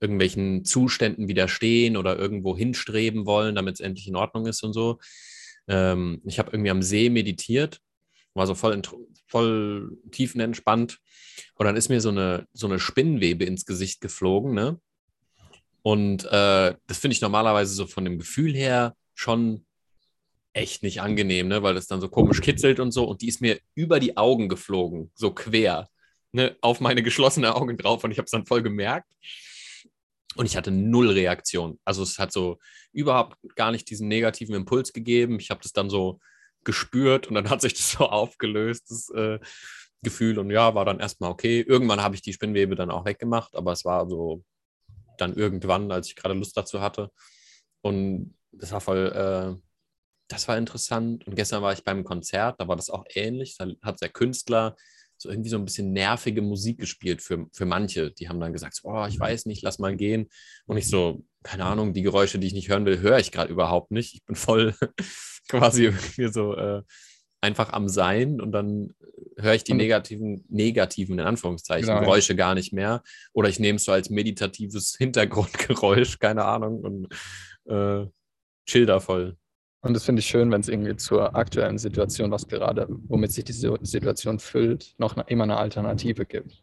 irgendwelchen 0.00 0.64
Zuständen 0.64 1.28
widerstehen 1.28 1.96
oder 1.96 2.18
irgendwo 2.18 2.56
hinstreben 2.56 3.24
wollen, 3.26 3.54
damit 3.54 3.74
es 3.74 3.80
endlich 3.80 4.06
in 4.06 4.16
Ordnung 4.16 4.46
ist 4.46 4.62
und 4.62 4.74
so. 4.74 4.98
Ähm, 5.66 6.20
ich 6.26 6.38
habe 6.38 6.50
irgendwie 6.52 6.70
am 6.70 6.82
See 6.82 7.08
meditiert, 7.08 7.80
war 8.34 8.46
so 8.46 8.54
voll, 8.54 8.80
voll 9.28 9.96
tiefenentspannt 10.10 10.98
und 11.54 11.66
dann 11.66 11.76
ist 11.76 11.88
mir 11.88 12.00
so 12.00 12.10
eine, 12.10 12.46
so 12.52 12.66
eine 12.66 12.78
Spinnwebe 12.78 13.44
ins 13.44 13.64
Gesicht 13.64 14.00
geflogen, 14.00 14.54
ne? 14.54 14.78
Und 15.86 16.24
äh, 16.24 16.74
das 16.86 16.98
finde 16.98 17.12
ich 17.12 17.20
normalerweise 17.20 17.74
so 17.74 17.86
von 17.86 18.06
dem 18.06 18.18
Gefühl 18.18 18.54
her 18.54 18.96
schon 19.12 19.66
echt 20.54 20.82
nicht 20.82 21.02
angenehm, 21.02 21.48
ne? 21.48 21.62
weil 21.62 21.74
das 21.74 21.86
dann 21.86 22.00
so 22.00 22.08
komisch 22.08 22.40
kitzelt 22.40 22.80
und 22.80 22.90
so. 22.90 23.04
Und 23.04 23.20
die 23.20 23.28
ist 23.28 23.42
mir 23.42 23.60
über 23.74 24.00
die 24.00 24.16
Augen 24.16 24.48
geflogen, 24.48 25.10
so 25.14 25.32
quer, 25.32 25.90
ne? 26.32 26.56
auf 26.62 26.80
meine 26.80 27.02
geschlossenen 27.02 27.50
Augen 27.52 27.76
drauf. 27.76 28.02
Und 28.02 28.12
ich 28.12 28.16
habe 28.16 28.24
es 28.24 28.30
dann 28.30 28.46
voll 28.46 28.62
gemerkt. 28.62 29.12
Und 30.36 30.46
ich 30.46 30.56
hatte 30.56 30.70
null 30.70 31.10
Reaktion. 31.10 31.78
Also 31.84 32.02
es 32.02 32.18
hat 32.18 32.32
so 32.32 32.58
überhaupt 32.92 33.36
gar 33.54 33.70
nicht 33.70 33.90
diesen 33.90 34.08
negativen 34.08 34.54
Impuls 34.54 34.94
gegeben. 34.94 35.38
Ich 35.38 35.50
habe 35.50 35.60
das 35.62 35.74
dann 35.74 35.90
so 35.90 36.18
gespürt 36.64 37.26
und 37.26 37.34
dann 37.34 37.50
hat 37.50 37.60
sich 37.60 37.74
das 37.74 37.90
so 37.90 38.06
aufgelöst, 38.06 38.90
das 38.90 39.10
äh, 39.10 39.38
Gefühl. 40.02 40.38
Und 40.38 40.50
ja, 40.50 40.74
war 40.74 40.86
dann 40.86 40.98
erstmal 40.98 41.30
okay. 41.30 41.60
Irgendwann 41.60 42.02
habe 42.02 42.14
ich 42.14 42.22
die 42.22 42.32
Spinnwebe 42.32 42.74
dann 42.74 42.90
auch 42.90 43.04
weggemacht, 43.04 43.54
aber 43.54 43.72
es 43.72 43.84
war 43.84 44.08
so 44.08 44.42
dann 45.18 45.34
irgendwann, 45.34 45.90
als 45.90 46.08
ich 46.08 46.16
gerade 46.16 46.34
Lust 46.34 46.56
dazu 46.56 46.80
hatte. 46.80 47.10
Und 47.82 48.34
das 48.52 48.72
war 48.72 48.80
voll, 48.80 49.12
äh, 49.12 49.60
das 50.28 50.48
war 50.48 50.56
interessant. 50.56 51.26
Und 51.26 51.36
gestern 51.36 51.62
war 51.62 51.72
ich 51.72 51.84
beim 51.84 52.04
Konzert, 52.04 52.60
da 52.60 52.68
war 52.68 52.76
das 52.76 52.90
auch 52.90 53.04
ähnlich. 53.14 53.56
Da 53.58 53.68
hat 53.82 54.00
der 54.00 54.08
Künstler 54.08 54.76
so 55.16 55.30
irgendwie 55.30 55.50
so 55.50 55.56
ein 55.56 55.64
bisschen 55.64 55.92
nervige 55.92 56.42
Musik 56.42 56.78
gespielt 56.78 57.22
für, 57.22 57.46
für 57.52 57.66
manche. 57.66 58.10
Die 58.12 58.28
haben 58.28 58.40
dann 58.40 58.52
gesagt, 58.52 58.80
oh, 58.82 59.06
ich 59.08 59.18
weiß 59.18 59.46
nicht, 59.46 59.62
lass 59.62 59.78
mal 59.78 59.96
gehen. 59.96 60.28
Und 60.66 60.76
ich 60.76 60.88
so, 60.88 61.24
keine 61.42 61.64
Ahnung, 61.64 61.94
die 61.94 62.02
Geräusche, 62.02 62.38
die 62.38 62.46
ich 62.46 62.52
nicht 62.52 62.68
hören 62.68 62.86
will, 62.86 63.00
höre 63.00 63.18
ich 63.18 63.32
gerade 63.32 63.52
überhaupt 63.52 63.90
nicht. 63.90 64.14
Ich 64.14 64.24
bin 64.24 64.36
voll 64.36 64.74
quasi 65.48 65.84
irgendwie 65.84 66.32
so 66.32 66.54
äh, 66.54 66.82
einfach 67.44 67.72
am 67.72 67.88
Sein 67.88 68.40
und 68.40 68.52
dann 68.52 68.94
höre 69.38 69.54
ich 69.54 69.64
die 69.64 69.74
negativen, 69.74 70.44
negativen 70.48 71.18
in 71.18 71.24
Anführungszeichen, 71.24 71.86
Genau, 71.86 71.98
ja. 71.98 72.04
Geräusche 72.04 72.34
gar 72.34 72.54
nicht 72.54 72.72
mehr. 72.72 73.02
Oder 73.32 73.48
ich 73.48 73.60
nehme 73.60 73.76
es 73.76 73.84
so 73.84 73.92
als 73.92 74.10
meditatives 74.10 74.96
Hintergrundgeräusch, 74.98 76.18
keine 76.18 76.44
Ahnung, 76.44 76.80
und 76.80 77.08
äh, 77.66 78.06
chill 78.66 78.86
da 78.86 79.00
voll. 79.00 79.36
Und 79.82 79.92
das 79.94 80.04
finde 80.04 80.20
ich 80.20 80.26
schön, 80.26 80.50
wenn 80.50 80.62
es 80.62 80.68
irgendwie 80.68 80.96
zur 80.96 81.36
aktuellen 81.36 81.76
Situation, 81.76 82.30
was 82.30 82.48
gerade, 82.48 82.86
womit 82.88 83.32
sich 83.32 83.44
diese 83.44 83.76
Situation 83.82 84.38
füllt, 84.38 84.94
noch 84.96 85.14
eine, 85.14 85.26
immer 85.28 85.44
eine 85.44 85.58
Alternative 85.58 86.24
gibt. 86.24 86.62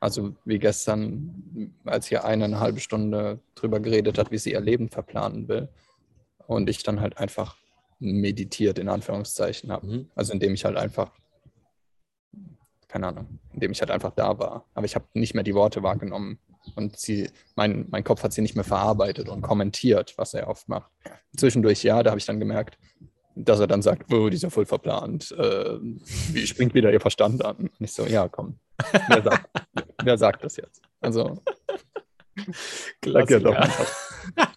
Also 0.00 0.34
wie 0.46 0.58
gestern, 0.58 1.74
als 1.84 2.06
hier 2.06 2.24
eine, 2.24 2.44
eine 2.44 2.60
halbe 2.60 2.80
Stunde 2.80 3.40
drüber 3.54 3.78
geredet 3.78 4.16
hat, 4.16 4.30
wie 4.30 4.38
sie 4.38 4.52
ihr 4.52 4.60
Leben 4.60 4.88
verplanen 4.88 5.48
will. 5.48 5.68
Und 6.46 6.70
ich 6.70 6.82
dann 6.82 7.00
halt 7.00 7.18
einfach 7.18 7.56
meditiert 8.02 8.78
in 8.78 8.88
Anführungszeichen 8.88 9.70
habe. 9.70 9.86
Mhm. 9.86 10.08
Also 10.14 10.32
indem 10.32 10.54
ich 10.54 10.64
halt 10.64 10.76
einfach, 10.76 11.12
keine 12.88 13.08
Ahnung, 13.08 13.38
indem 13.52 13.72
ich 13.72 13.80
halt 13.80 13.90
einfach 13.90 14.10
da 14.10 14.38
war. 14.38 14.66
Aber 14.74 14.84
ich 14.84 14.94
habe 14.94 15.06
nicht 15.14 15.34
mehr 15.34 15.44
die 15.44 15.54
Worte 15.54 15.82
wahrgenommen. 15.82 16.38
Und 16.76 16.96
sie, 16.96 17.28
mein, 17.56 17.86
mein 17.90 18.04
Kopf 18.04 18.22
hat 18.22 18.32
sie 18.32 18.42
nicht 18.42 18.54
mehr 18.54 18.64
verarbeitet 18.64 19.28
und 19.28 19.42
kommentiert, 19.42 20.14
was 20.16 20.34
er 20.34 20.48
oft 20.48 20.68
macht. 20.68 20.90
Zwischendurch, 21.36 21.82
ja, 21.82 22.02
da 22.02 22.10
habe 22.10 22.20
ich 22.20 22.26
dann 22.26 22.38
gemerkt, 22.38 22.78
dass 23.34 23.60
er 23.60 23.66
dann 23.66 23.82
sagt, 23.82 24.12
oh, 24.12 24.28
die 24.28 24.36
ist 24.36 24.42
ja 24.42 24.50
voll 24.50 24.66
verplant. 24.66 25.32
Äh, 25.32 25.78
wie 25.80 26.46
springt 26.46 26.74
wieder 26.74 26.92
ihr 26.92 27.00
Verstand 27.00 27.44
an? 27.44 27.56
Und 27.56 27.80
ich 27.80 27.92
so, 27.92 28.06
ja, 28.06 28.28
komm. 28.28 28.58
Wer 29.08 29.22
sagt, 29.22 29.50
wer 30.04 30.18
sagt 30.18 30.44
das 30.44 30.56
jetzt? 30.56 30.82
Also, 31.00 31.42
sag 33.04 33.30
ja 33.30 33.38
doch 33.38 33.54
einfach. 33.54 34.51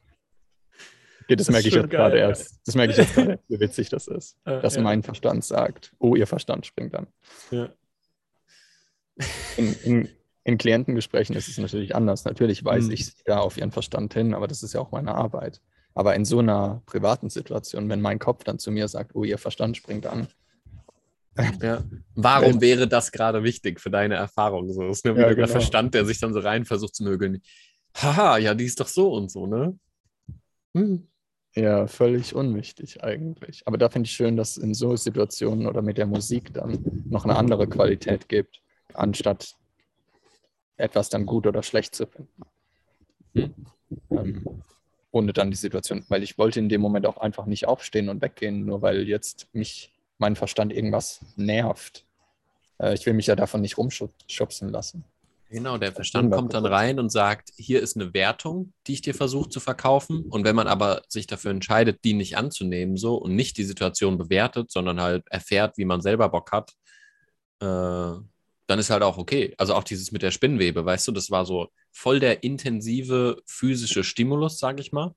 Okay, 1.25 1.35
das, 1.35 1.47
Das 1.47 1.53
merke 1.53 1.67
ich 1.67 1.73
jetzt 1.73 1.89
gerade 1.89 2.17
ja. 2.19 2.29
erst. 2.29 2.59
Das 2.65 2.75
merke 2.75 2.91
ich 2.91 2.97
jetzt 2.97 3.13
gerade, 3.15 3.39
wie 3.47 3.59
witzig 3.59 3.89
das 3.89 4.07
ist. 4.07 4.37
Äh, 4.45 4.61
Dass 4.61 4.75
ja. 4.75 4.81
mein 4.81 5.03
Verstand 5.03 5.43
sagt, 5.43 5.93
oh, 5.99 6.15
ihr 6.15 6.27
Verstand 6.27 6.65
springt 6.65 6.95
an. 6.95 7.07
Ja. 7.51 7.69
In, 9.57 9.73
in, 9.83 10.09
in 10.43 10.57
Klientengesprächen 10.57 11.35
ist 11.35 11.47
es 11.47 11.57
natürlich 11.57 11.95
anders. 11.95 12.25
Natürlich 12.25 12.63
weise 12.63 12.87
Mhm. 12.87 12.93
ich 12.93 13.23
da 13.23 13.39
auf 13.39 13.57
ihren 13.57 13.71
Verstand 13.71 14.13
hin, 14.13 14.33
aber 14.33 14.47
das 14.47 14.61
ist 14.61 14.73
ja 14.73 14.81
auch 14.81 14.91
meine 14.91 15.15
Arbeit. 15.15 15.61
Aber 15.93 16.15
in 16.15 16.25
so 16.25 16.39
einer 16.39 16.83
privaten 16.85 17.29
Situation, 17.29 17.89
wenn 17.89 18.01
mein 18.01 18.19
Kopf 18.19 18.43
dann 18.43 18.59
zu 18.59 18.69
mir 18.71 18.87
sagt, 18.87 19.15
oh, 19.15 19.23
ihr 19.23 19.37
Verstand 19.37 19.77
springt 19.77 20.05
an, 20.05 20.27
Ja. 21.61 21.83
Warum 22.15 22.61
wäre 22.61 22.87
das 22.87 23.11
gerade 23.11 23.43
wichtig 23.43 23.79
für 23.81 23.89
deine 23.89 24.15
Erfahrung? 24.15 24.71
So 24.71 24.87
ist 24.89 25.05
nur 25.05 25.13
Ja, 25.15 25.19
wieder 25.19 25.27
der 25.27 25.35
genau. 25.35 25.47
Verstand, 25.47 25.93
der 25.93 26.05
sich 26.05 26.19
dann 26.19 26.33
so 26.33 26.39
rein 26.39 26.65
versucht 26.65 26.95
zu 26.95 27.03
mögeln. 27.03 27.41
Haha, 27.95 28.37
ja, 28.37 28.53
die 28.53 28.65
ist 28.65 28.79
doch 28.79 28.87
so 28.87 29.13
und 29.13 29.31
so, 29.31 29.47
ne? 29.47 29.77
Hm. 30.75 31.07
Ja, 31.55 31.87
völlig 31.87 32.35
unwichtig 32.35 33.03
eigentlich. 33.03 33.65
Aber 33.65 33.77
da 33.77 33.89
finde 33.89 34.07
ich 34.07 34.13
schön, 34.13 34.35
dass 34.35 34.51
es 34.51 34.57
in 34.57 34.73
so 34.73 34.95
Situationen 34.95 35.67
oder 35.67 35.81
mit 35.81 35.97
der 35.97 36.05
Musik 36.05 36.53
dann 36.53 37.03
noch 37.09 37.23
eine 37.23 37.37
andere 37.37 37.67
Qualität 37.67 38.27
gibt, 38.27 38.61
anstatt 38.93 39.55
etwas 40.77 41.09
dann 41.09 41.25
gut 41.25 41.47
oder 41.47 41.63
schlecht 41.63 41.95
zu 41.95 42.07
finden. 42.07 42.41
Hm. 43.33 43.53
Ähm, 44.11 44.61
ohne 45.11 45.31
dann 45.31 45.49
die 45.49 45.57
Situation, 45.57 46.03
weil 46.09 46.23
ich 46.23 46.37
wollte 46.37 46.59
in 46.59 46.67
dem 46.67 46.81
Moment 46.81 47.05
auch 47.05 47.17
einfach 47.17 47.45
nicht 47.45 47.67
aufstehen 47.67 48.09
und 48.09 48.21
weggehen, 48.21 48.65
nur 48.65 48.81
weil 48.81 49.07
jetzt 49.07 49.47
mich 49.53 49.93
mein 50.17 50.35
Verstand 50.35 50.73
irgendwas 50.73 51.21
nervt. 51.37 52.05
Äh, 52.79 52.95
ich 52.95 53.05
will 53.05 53.13
mich 53.13 53.27
ja 53.27 53.35
davon 53.37 53.61
nicht 53.61 53.77
rumschubsen 53.77 54.69
lassen. 54.69 55.05
Genau, 55.55 55.77
der 55.77 55.93
Verstand 55.93 56.33
kommt 56.33 56.53
dann 56.53 56.65
rein 56.65 56.99
und 56.99 57.13
sagt, 57.13 57.53
hier 57.55 57.81
ist 57.81 57.95
eine 57.95 58.13
Wertung, 58.13 58.73
die 58.87 58.91
ich 58.91 59.01
dir 59.01 59.13
versuche 59.13 59.47
zu 59.47 59.61
verkaufen. 59.61 60.25
Und 60.25 60.43
wenn 60.43 60.53
man 60.53 60.67
aber 60.67 61.03
sich 61.07 61.27
dafür 61.27 61.51
entscheidet, 61.51 62.03
die 62.03 62.13
nicht 62.13 62.35
anzunehmen, 62.35 62.97
so 62.97 63.15
und 63.15 63.37
nicht 63.37 63.57
die 63.57 63.63
Situation 63.63 64.17
bewertet, 64.17 64.69
sondern 64.69 64.99
halt 64.99 65.23
erfährt, 65.29 65.77
wie 65.77 65.85
man 65.85 66.01
selber 66.01 66.27
Bock 66.27 66.51
hat, 66.51 66.73
äh, 67.61 67.65
dann 68.67 68.79
ist 68.79 68.89
halt 68.89 69.01
auch 69.01 69.17
okay. 69.17 69.55
Also 69.57 69.75
auch 69.75 69.85
dieses 69.85 70.11
mit 70.11 70.23
der 70.23 70.31
Spinnwebe, 70.31 70.83
weißt 70.83 71.07
du, 71.07 71.13
das 71.13 71.31
war 71.31 71.45
so 71.45 71.69
voll 71.93 72.19
der 72.19 72.43
intensive 72.43 73.41
physische 73.45 74.03
Stimulus, 74.03 74.59
sage 74.59 74.81
ich 74.81 74.91
mal. 74.91 75.15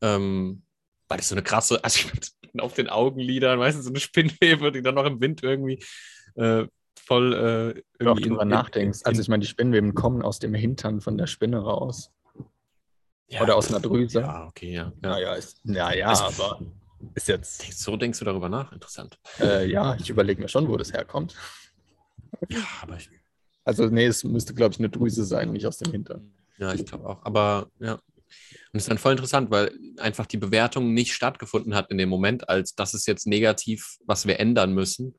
Ähm, 0.00 0.62
weil 1.08 1.18
das 1.18 1.28
so 1.28 1.34
eine 1.34 1.42
krasse, 1.42 1.78
also 1.84 2.08
auf 2.56 2.72
den 2.72 2.88
Augenlidern, 2.88 3.58
weißt 3.58 3.76
du, 3.76 3.82
so 3.82 3.90
eine 3.90 4.00
Spinnwebe, 4.00 4.72
die 4.72 4.80
dann 4.80 4.94
noch 4.94 5.04
im 5.04 5.20
Wind 5.20 5.42
irgendwie 5.42 5.84
äh, 6.36 6.64
voll 7.06 7.32
äh, 7.32 7.36
Wenn 7.98 8.04
du 8.06 8.10
auch 8.10 8.16
irgendwie 8.16 8.28
drüber 8.30 8.44
nachdenkst. 8.44 9.00
Also 9.04 9.20
ich 9.22 9.28
meine, 9.28 9.40
die 9.42 9.46
Spinnweben 9.46 9.94
kommen 9.94 10.22
aus 10.22 10.38
dem 10.38 10.52
Hintern 10.54 11.00
von 11.00 11.16
der 11.16 11.26
Spinne 11.26 11.58
raus. 11.58 12.10
Ja, 13.28 13.42
Oder 13.42 13.56
aus 13.56 13.68
einer 13.70 13.80
Drüse. 13.80 14.20
Ja, 14.20 14.46
okay, 14.46 14.72
ja. 14.72 14.92
ja. 15.02 15.08
Naja, 15.10 15.34
ist, 15.34 15.60
na 15.64 15.94
ja, 15.94 16.08
Also- 16.08 16.24
aber 16.44 16.60
ist 17.14 17.28
jetzt, 17.28 17.62
Denkst- 17.62 17.76
So 17.78 17.96
denkst 17.96 18.18
du 18.18 18.24
darüber 18.24 18.48
nach? 18.48 18.72
Interessant. 18.72 19.18
äh, 19.40 19.66
ja, 19.70 19.96
ich 19.96 20.08
überlege 20.10 20.40
mir 20.42 20.48
schon, 20.48 20.68
wo 20.68 20.76
das 20.76 20.92
herkommt. 20.92 21.34
Ja, 22.48 22.58
aber 22.82 22.96
ich, 22.96 23.08
Also 23.64 23.86
nee, 23.86 24.06
es 24.06 24.22
müsste, 24.24 24.54
glaube 24.54 24.72
ich, 24.74 24.78
eine 24.78 24.88
Drüse 24.90 25.24
sein, 25.24 25.52
nicht 25.52 25.66
aus 25.66 25.78
dem 25.78 25.90
Hintern. 25.92 26.32
ja, 26.58 26.72
ich 26.72 26.84
glaube 26.86 27.08
auch. 27.08 27.24
Aber 27.24 27.68
ja, 27.80 27.94
Und 27.94 28.00
es 28.72 28.82
ist 28.84 28.90
dann 28.90 28.98
voll 28.98 29.12
interessant, 29.12 29.50
weil 29.50 29.72
einfach 29.98 30.26
die 30.26 30.36
Bewertung 30.36 30.92
nicht 30.94 31.12
stattgefunden 31.12 31.74
hat 31.74 31.90
in 31.90 31.98
dem 31.98 32.08
Moment, 32.08 32.48
als 32.48 32.74
das 32.74 32.94
ist 32.94 33.06
jetzt 33.06 33.26
negativ, 33.26 33.98
was 34.06 34.26
wir 34.26 34.38
ändern 34.40 34.72
müssen. 34.72 35.14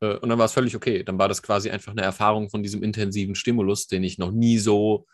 Äh, 0.00 0.16
und 0.16 0.28
dann 0.28 0.38
war 0.38 0.46
es 0.46 0.52
völlig 0.52 0.76
okay. 0.76 1.02
Dann 1.02 1.18
war 1.18 1.28
das 1.28 1.42
quasi 1.42 1.70
einfach 1.70 1.92
eine 1.92 2.02
Erfahrung 2.02 2.50
von 2.50 2.62
diesem 2.62 2.82
intensiven 2.82 3.34
Stimulus, 3.34 3.86
den 3.86 4.04
ich 4.04 4.18
noch 4.18 4.30
nie 4.30 4.58
so 4.58 5.06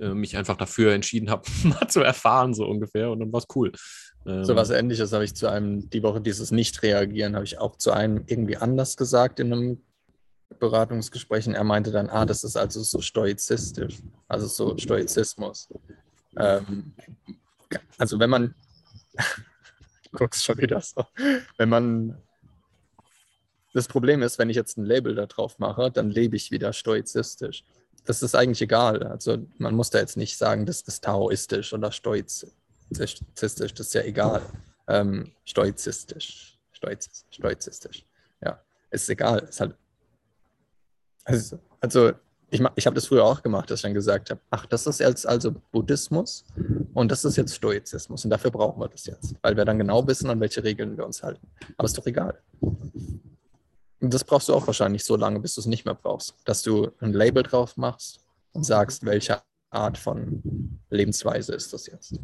äh, 0.00 0.14
mich 0.14 0.36
einfach 0.36 0.56
dafür 0.56 0.92
entschieden 0.92 1.30
habe, 1.30 1.42
mal 1.64 1.88
zu 1.88 2.00
erfahren, 2.00 2.54
so 2.54 2.66
ungefähr. 2.66 3.10
Und 3.10 3.20
dann 3.20 3.32
war 3.32 3.38
es 3.38 3.46
cool. 3.54 3.72
Ähm, 4.26 4.44
so 4.44 4.56
was 4.56 4.70
ähnliches 4.70 5.12
habe 5.12 5.24
ich 5.24 5.34
zu 5.34 5.48
einem, 5.48 5.88
die 5.90 6.02
Woche 6.02 6.20
dieses 6.20 6.50
Nicht-Reagieren, 6.50 7.34
habe 7.34 7.44
ich 7.44 7.58
auch 7.58 7.76
zu 7.76 7.92
einem 7.92 8.24
irgendwie 8.26 8.56
anders 8.56 8.96
gesagt 8.96 9.40
in 9.40 9.52
einem 9.52 9.82
Beratungsgespräch. 10.58 11.46
Und 11.46 11.54
er 11.54 11.64
meinte 11.64 11.92
dann, 11.92 12.08
ah, 12.10 12.24
das 12.26 12.44
ist 12.44 12.56
also 12.56 12.82
so 12.82 13.00
stoizistisch, 13.00 13.98
also 14.28 14.46
so 14.46 14.76
Stoizismus. 14.78 15.68
Ähm, 16.36 16.94
also 17.98 18.18
wenn 18.18 18.30
man, 18.30 18.54
guckst 20.12 20.44
schon 20.44 20.58
wieder 20.58 20.80
so, 20.80 21.04
wenn 21.56 21.68
man, 21.68 22.18
das 23.74 23.88
Problem 23.88 24.22
ist, 24.22 24.38
wenn 24.38 24.48
ich 24.48 24.56
jetzt 24.56 24.78
ein 24.78 24.84
Label 24.84 25.14
da 25.14 25.26
drauf 25.26 25.58
mache, 25.58 25.90
dann 25.90 26.10
lebe 26.10 26.36
ich 26.36 26.50
wieder 26.50 26.72
stoizistisch. 26.72 27.64
Das 28.04 28.22
ist 28.22 28.34
eigentlich 28.34 28.62
egal. 28.62 29.02
Also 29.02 29.38
man 29.58 29.74
muss 29.74 29.90
da 29.90 29.98
jetzt 29.98 30.16
nicht 30.16 30.38
sagen, 30.38 30.64
das 30.64 30.82
ist 30.82 31.04
taoistisch 31.04 31.72
oder 31.72 31.90
stoizistisch. 31.90 32.54
Das 33.34 33.86
ist 33.86 33.94
ja 33.94 34.02
egal. 34.02 34.42
Ähm, 34.86 35.32
stoizistisch. 35.44 36.58
Stoizistisch. 36.72 37.36
Stoizistisch. 37.36 38.04
Ja, 38.42 38.60
ist 38.90 39.08
egal. 39.08 39.40
Ist 39.40 39.60
halt, 39.60 39.74
also, 41.24 41.58
also 41.80 42.12
ich, 42.50 42.62
ich 42.76 42.86
habe 42.86 42.94
das 42.94 43.06
früher 43.06 43.24
auch 43.24 43.42
gemacht, 43.42 43.70
dass 43.70 43.80
ich 43.80 43.82
dann 43.82 43.94
gesagt 43.94 44.30
habe, 44.30 44.40
ach, 44.50 44.66
das 44.66 44.86
ist 44.86 45.00
jetzt 45.00 45.26
also 45.26 45.52
Buddhismus 45.72 46.44
und 46.92 47.10
das 47.10 47.24
ist 47.24 47.36
jetzt 47.36 47.54
Stoizismus 47.54 48.24
und 48.24 48.30
dafür 48.30 48.52
brauchen 48.52 48.80
wir 48.80 48.88
das 48.88 49.06
jetzt, 49.06 49.34
weil 49.42 49.56
wir 49.56 49.64
dann 49.64 49.78
genau 49.78 50.06
wissen, 50.06 50.30
an 50.30 50.38
welche 50.38 50.62
Regeln 50.62 50.96
wir 50.96 51.04
uns 51.04 51.22
halten. 51.22 51.48
Aber 51.76 51.86
ist 51.86 51.98
doch 51.98 52.06
egal. 52.06 52.38
Und 54.04 54.12
das 54.12 54.22
brauchst 54.22 54.50
du 54.50 54.54
auch 54.54 54.66
wahrscheinlich 54.66 55.02
so 55.02 55.16
lange, 55.16 55.40
bis 55.40 55.54
du 55.54 55.62
es 55.62 55.66
nicht 55.66 55.86
mehr 55.86 55.94
brauchst, 55.94 56.34
dass 56.44 56.62
du 56.62 56.90
ein 57.00 57.14
Label 57.14 57.42
drauf 57.42 57.78
machst 57.78 58.20
und 58.52 58.62
sagst, 58.62 59.06
welche 59.06 59.40
Art 59.70 59.96
von 59.96 60.42
Lebensweise 60.90 61.54
ist 61.54 61.72
das 61.72 61.86
jetzt. 61.86 62.20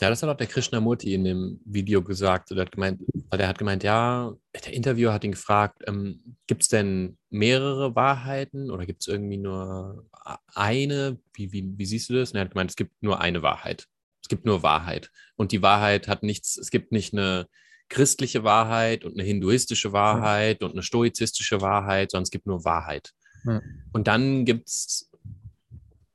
Ja, 0.00 0.10
das 0.10 0.24
hat 0.24 0.28
auch 0.28 0.36
der 0.36 0.48
Krishnamurti 0.48 1.14
in 1.14 1.22
dem 1.22 1.60
Video 1.64 2.02
gesagt. 2.02 2.50
Der 2.50 2.62
hat 2.62 2.72
gemeint, 2.72 3.00
weil 3.30 3.40
er 3.40 3.46
hat 3.46 3.58
gemeint, 3.58 3.84
ja, 3.84 4.34
der 4.52 4.72
Interviewer 4.72 5.12
hat 5.12 5.22
ihn 5.22 5.32
gefragt, 5.32 5.84
ähm, 5.86 6.36
gibt 6.48 6.62
es 6.62 6.68
denn 6.68 7.16
mehrere 7.30 7.94
Wahrheiten 7.94 8.72
oder 8.72 8.86
gibt 8.86 9.02
es 9.02 9.06
irgendwie 9.06 9.38
nur 9.38 10.04
eine? 10.52 11.20
Wie, 11.32 11.52
wie, 11.52 11.78
wie 11.78 11.86
siehst 11.86 12.10
du 12.10 12.14
das? 12.14 12.32
Und 12.32 12.38
er 12.38 12.46
hat 12.46 12.50
gemeint, 12.50 12.70
es 12.70 12.76
gibt 12.76 13.00
nur 13.04 13.20
eine 13.20 13.42
Wahrheit. 13.42 13.86
Es 14.20 14.28
gibt 14.28 14.46
nur 14.46 14.64
Wahrheit. 14.64 15.12
Und 15.36 15.52
die 15.52 15.62
Wahrheit 15.62 16.08
hat 16.08 16.24
nichts, 16.24 16.56
es 16.56 16.72
gibt 16.72 16.90
nicht 16.90 17.12
eine 17.12 17.46
christliche 17.88 18.44
Wahrheit 18.44 19.04
und 19.04 19.14
eine 19.14 19.22
hinduistische 19.22 19.92
Wahrheit 19.92 20.62
und 20.62 20.72
eine 20.72 20.82
stoizistische 20.82 21.60
Wahrheit, 21.60 22.10
sondern 22.10 22.24
es 22.24 22.30
gibt 22.30 22.46
nur 22.46 22.64
Wahrheit. 22.64 23.12
Ja. 23.44 23.62
Und 23.92 24.06
dann 24.08 24.44
gibt 24.44 24.68
es 24.68 25.10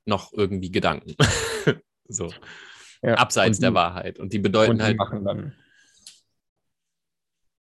noch 0.06 0.32
irgendwie 0.32 0.70
Gedanken. 0.70 1.16
so 2.08 2.32
ja. 3.02 3.14
abseits 3.14 3.58
die, 3.58 3.62
der 3.62 3.74
Wahrheit. 3.74 4.18
Und 4.18 4.32
die 4.32 4.38
bedeuten 4.38 4.72
und 4.72 4.78
die 4.78 4.84
halt. 4.84 4.96
Machen 4.96 5.24
dann 5.24 5.52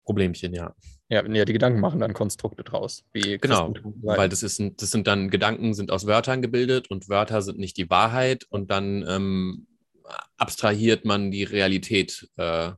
Problemchen, 0.04 0.52
ja. 0.52 0.74
Ja, 1.08 1.26
ja, 1.26 1.44
die 1.44 1.52
Gedanken 1.52 1.80
machen 1.80 2.00
dann 2.00 2.14
Konstrukte 2.14 2.64
draus. 2.64 3.04
Genau, 3.12 3.74
weil 4.02 4.28
das, 4.28 4.42
ist, 4.42 4.60
das 4.76 4.90
sind 4.90 5.06
dann 5.06 5.30
Gedanken, 5.30 5.74
sind 5.74 5.90
aus 5.90 6.06
Wörtern 6.06 6.42
gebildet 6.42 6.90
und 6.90 7.08
Wörter 7.08 7.42
sind 7.42 7.58
nicht 7.58 7.76
die 7.76 7.90
Wahrheit 7.90 8.44
und 8.48 8.70
dann 8.70 9.04
ähm, 9.06 9.66
abstrahiert 10.36 11.04
man 11.04 11.30
die 11.30 11.44
Realität 11.44 12.28
äh, 12.36 12.72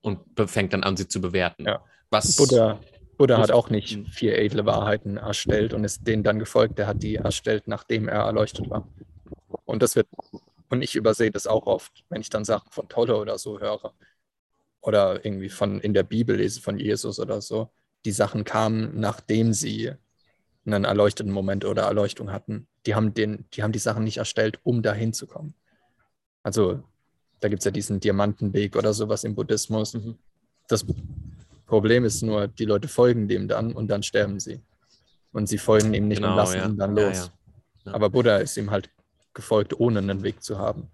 und 0.00 0.20
fängt 0.46 0.72
dann 0.72 0.82
an, 0.82 0.96
sie 0.96 1.08
zu 1.08 1.20
bewerten. 1.20 1.66
Ja. 1.66 1.84
Was 2.10 2.36
Buddha, 2.36 2.80
Buddha 3.18 3.38
hat 3.38 3.52
auch 3.52 3.70
nicht 3.70 4.08
vier 4.08 4.38
edle 4.38 4.66
Wahrheiten 4.66 5.16
erstellt 5.16 5.74
und 5.74 5.84
ist 5.84 6.06
denen 6.06 6.22
dann 6.22 6.38
gefolgt. 6.38 6.78
Der 6.78 6.86
hat 6.86 7.02
die 7.02 7.16
erstellt, 7.16 7.68
nachdem 7.68 8.08
er 8.08 8.20
erleuchtet 8.20 8.70
war. 8.70 8.88
Und 9.64 9.82
das 9.82 9.94
wird 9.94 10.08
und 10.70 10.82
ich 10.82 10.94
übersehe 10.94 11.32
das 11.32 11.46
auch 11.46 11.66
oft, 11.66 12.04
wenn 12.08 12.20
ich 12.20 12.30
dann 12.30 12.44
Sachen 12.44 12.70
von 12.70 12.88
Tolle 12.88 13.16
oder 13.16 13.38
so 13.38 13.60
höre. 13.60 13.92
Oder 14.80 15.24
irgendwie 15.24 15.50
von 15.50 15.80
in 15.80 15.92
der 15.92 16.04
Bibel 16.04 16.36
lese 16.36 16.62
von 16.62 16.78
Jesus 16.78 17.18
oder 17.18 17.42
so. 17.42 17.70
Die 18.04 18.12
Sachen 18.12 18.44
kamen, 18.44 18.98
nachdem 18.98 19.52
sie 19.52 19.92
einen 20.64 20.84
erleuchteten 20.84 21.32
Moment 21.32 21.64
oder 21.64 21.82
Erleuchtung 21.82 22.32
hatten. 22.32 22.68
Die 22.86 22.94
haben, 22.94 23.12
den, 23.12 23.46
die, 23.52 23.62
haben 23.62 23.72
die 23.72 23.78
Sachen 23.80 24.04
nicht 24.04 24.18
erstellt, 24.18 24.60
um 24.62 24.80
dahin 24.82 25.12
zu 25.12 25.26
kommen. 25.26 25.54
Also 26.42 26.82
da 27.40 27.48
gibt 27.48 27.60
es 27.60 27.64
ja 27.64 27.70
diesen 27.70 28.00
Diamantenweg 28.00 28.76
oder 28.76 28.92
sowas 28.92 29.24
im 29.24 29.34
Buddhismus. 29.34 29.94
Mhm. 29.94 30.16
Das 30.68 30.84
Problem 31.66 32.04
ist 32.04 32.22
nur, 32.22 32.48
die 32.48 32.64
Leute 32.64 32.88
folgen 32.88 33.28
dem 33.28 33.48
dann 33.48 33.72
und 33.72 33.88
dann 33.88 34.02
sterben 34.02 34.38
sie. 34.38 34.60
Und 35.32 35.48
sie 35.48 35.58
folgen 35.58 35.94
ihm 35.94 36.08
nicht 36.08 36.18
genau, 36.18 36.32
und 36.32 36.36
lassen 36.36 36.58
ja. 36.58 36.66
ihn 36.66 36.76
dann 36.76 36.94
los. 36.94 37.30
Ja, 37.84 37.90
ja. 37.90 37.94
Aber 37.94 38.10
Buddha 38.10 38.38
ist 38.38 38.56
ihm 38.56 38.70
halt 38.70 38.90
gefolgt, 39.32 39.78
ohne 39.78 40.00
einen 40.00 40.22
Weg 40.22 40.42
zu 40.42 40.58
haben. 40.58 40.90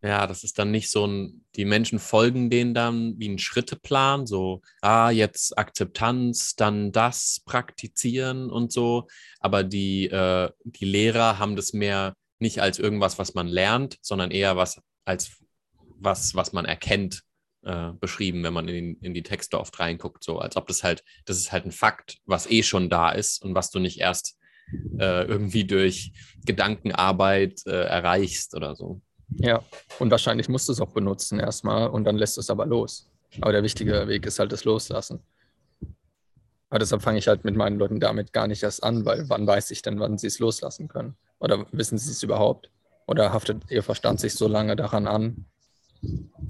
Ja, 0.00 0.28
das 0.28 0.44
ist 0.44 0.60
dann 0.60 0.70
nicht 0.70 0.90
so 0.90 1.06
ein, 1.06 1.44
die 1.56 1.64
Menschen 1.64 1.98
folgen 1.98 2.50
denen 2.50 2.72
dann 2.72 3.18
wie 3.18 3.28
ein 3.28 3.40
Schritteplan, 3.40 4.28
so, 4.28 4.62
ah, 4.80 5.10
jetzt 5.10 5.58
Akzeptanz, 5.58 6.54
dann 6.54 6.92
das 6.92 7.42
praktizieren 7.44 8.48
und 8.48 8.72
so. 8.72 9.08
Aber 9.40 9.64
die, 9.64 10.06
äh, 10.06 10.50
die 10.62 10.84
Lehrer 10.84 11.40
haben 11.40 11.56
das 11.56 11.72
mehr 11.72 12.14
nicht 12.38 12.60
als 12.60 12.78
irgendwas, 12.78 13.18
was 13.18 13.34
man 13.34 13.48
lernt, 13.48 13.98
sondern 14.00 14.30
eher 14.30 14.56
was 14.56 14.80
als 15.04 15.32
was, 16.00 16.34
was 16.34 16.52
man 16.52 16.64
erkennt, 16.64 17.22
äh, 17.62 17.92
beschrieben, 17.92 18.42
wenn 18.44 18.52
man 18.52 18.68
in, 18.68 18.96
in 19.00 19.14
die 19.14 19.22
Texte 19.22 19.58
oft 19.58 19.78
reinguckt. 19.78 20.24
So, 20.24 20.38
als 20.38 20.56
ob 20.56 20.66
das 20.66 20.82
halt, 20.82 21.04
das 21.24 21.36
ist 21.36 21.52
halt 21.52 21.66
ein 21.66 21.72
Fakt, 21.72 22.18
was 22.24 22.50
eh 22.50 22.62
schon 22.62 22.88
da 22.88 23.10
ist 23.10 23.42
und 23.42 23.54
was 23.54 23.70
du 23.70 23.78
nicht 23.78 24.00
erst 24.00 24.38
äh, 24.98 25.24
irgendwie 25.24 25.64
durch 25.64 26.12
Gedankenarbeit 26.44 27.66
äh, 27.66 27.84
erreichst 27.84 28.54
oder 28.54 28.76
so. 28.76 29.00
Ja, 29.36 29.62
und 29.98 30.10
wahrscheinlich 30.10 30.48
musst 30.48 30.68
du 30.68 30.72
es 30.72 30.80
auch 30.80 30.92
benutzen 30.92 31.38
erstmal 31.40 31.88
und 31.88 32.04
dann 32.04 32.16
lässt 32.16 32.36
du 32.36 32.40
es 32.40 32.50
aber 32.50 32.66
los. 32.66 33.10
Aber 33.40 33.52
der 33.52 33.62
wichtige 33.62 34.08
Weg 34.08 34.24
ist 34.26 34.38
halt 34.38 34.52
das 34.52 34.64
Loslassen. 34.64 35.20
Aber 36.70 36.78
deshalb 36.78 37.02
fange 37.02 37.18
ich 37.18 37.28
halt 37.28 37.44
mit 37.44 37.56
meinen 37.56 37.78
Leuten 37.78 38.00
damit 38.00 38.32
gar 38.32 38.46
nicht 38.46 38.62
erst 38.62 38.82
an, 38.84 39.04
weil 39.04 39.28
wann 39.28 39.46
weiß 39.46 39.70
ich 39.70 39.82
denn, 39.82 40.00
wann 40.00 40.18
sie 40.18 40.26
es 40.26 40.38
loslassen 40.38 40.88
können? 40.88 41.16
Oder 41.38 41.66
wissen 41.72 41.98
sie 41.98 42.10
es 42.10 42.22
überhaupt? 42.22 42.70
Oder 43.06 43.32
haftet 43.32 43.70
ihr 43.70 43.82
Verstand 43.82 44.20
sich 44.20 44.34
so 44.34 44.48
lange 44.48 44.76
daran 44.76 45.06
an, 45.06 45.46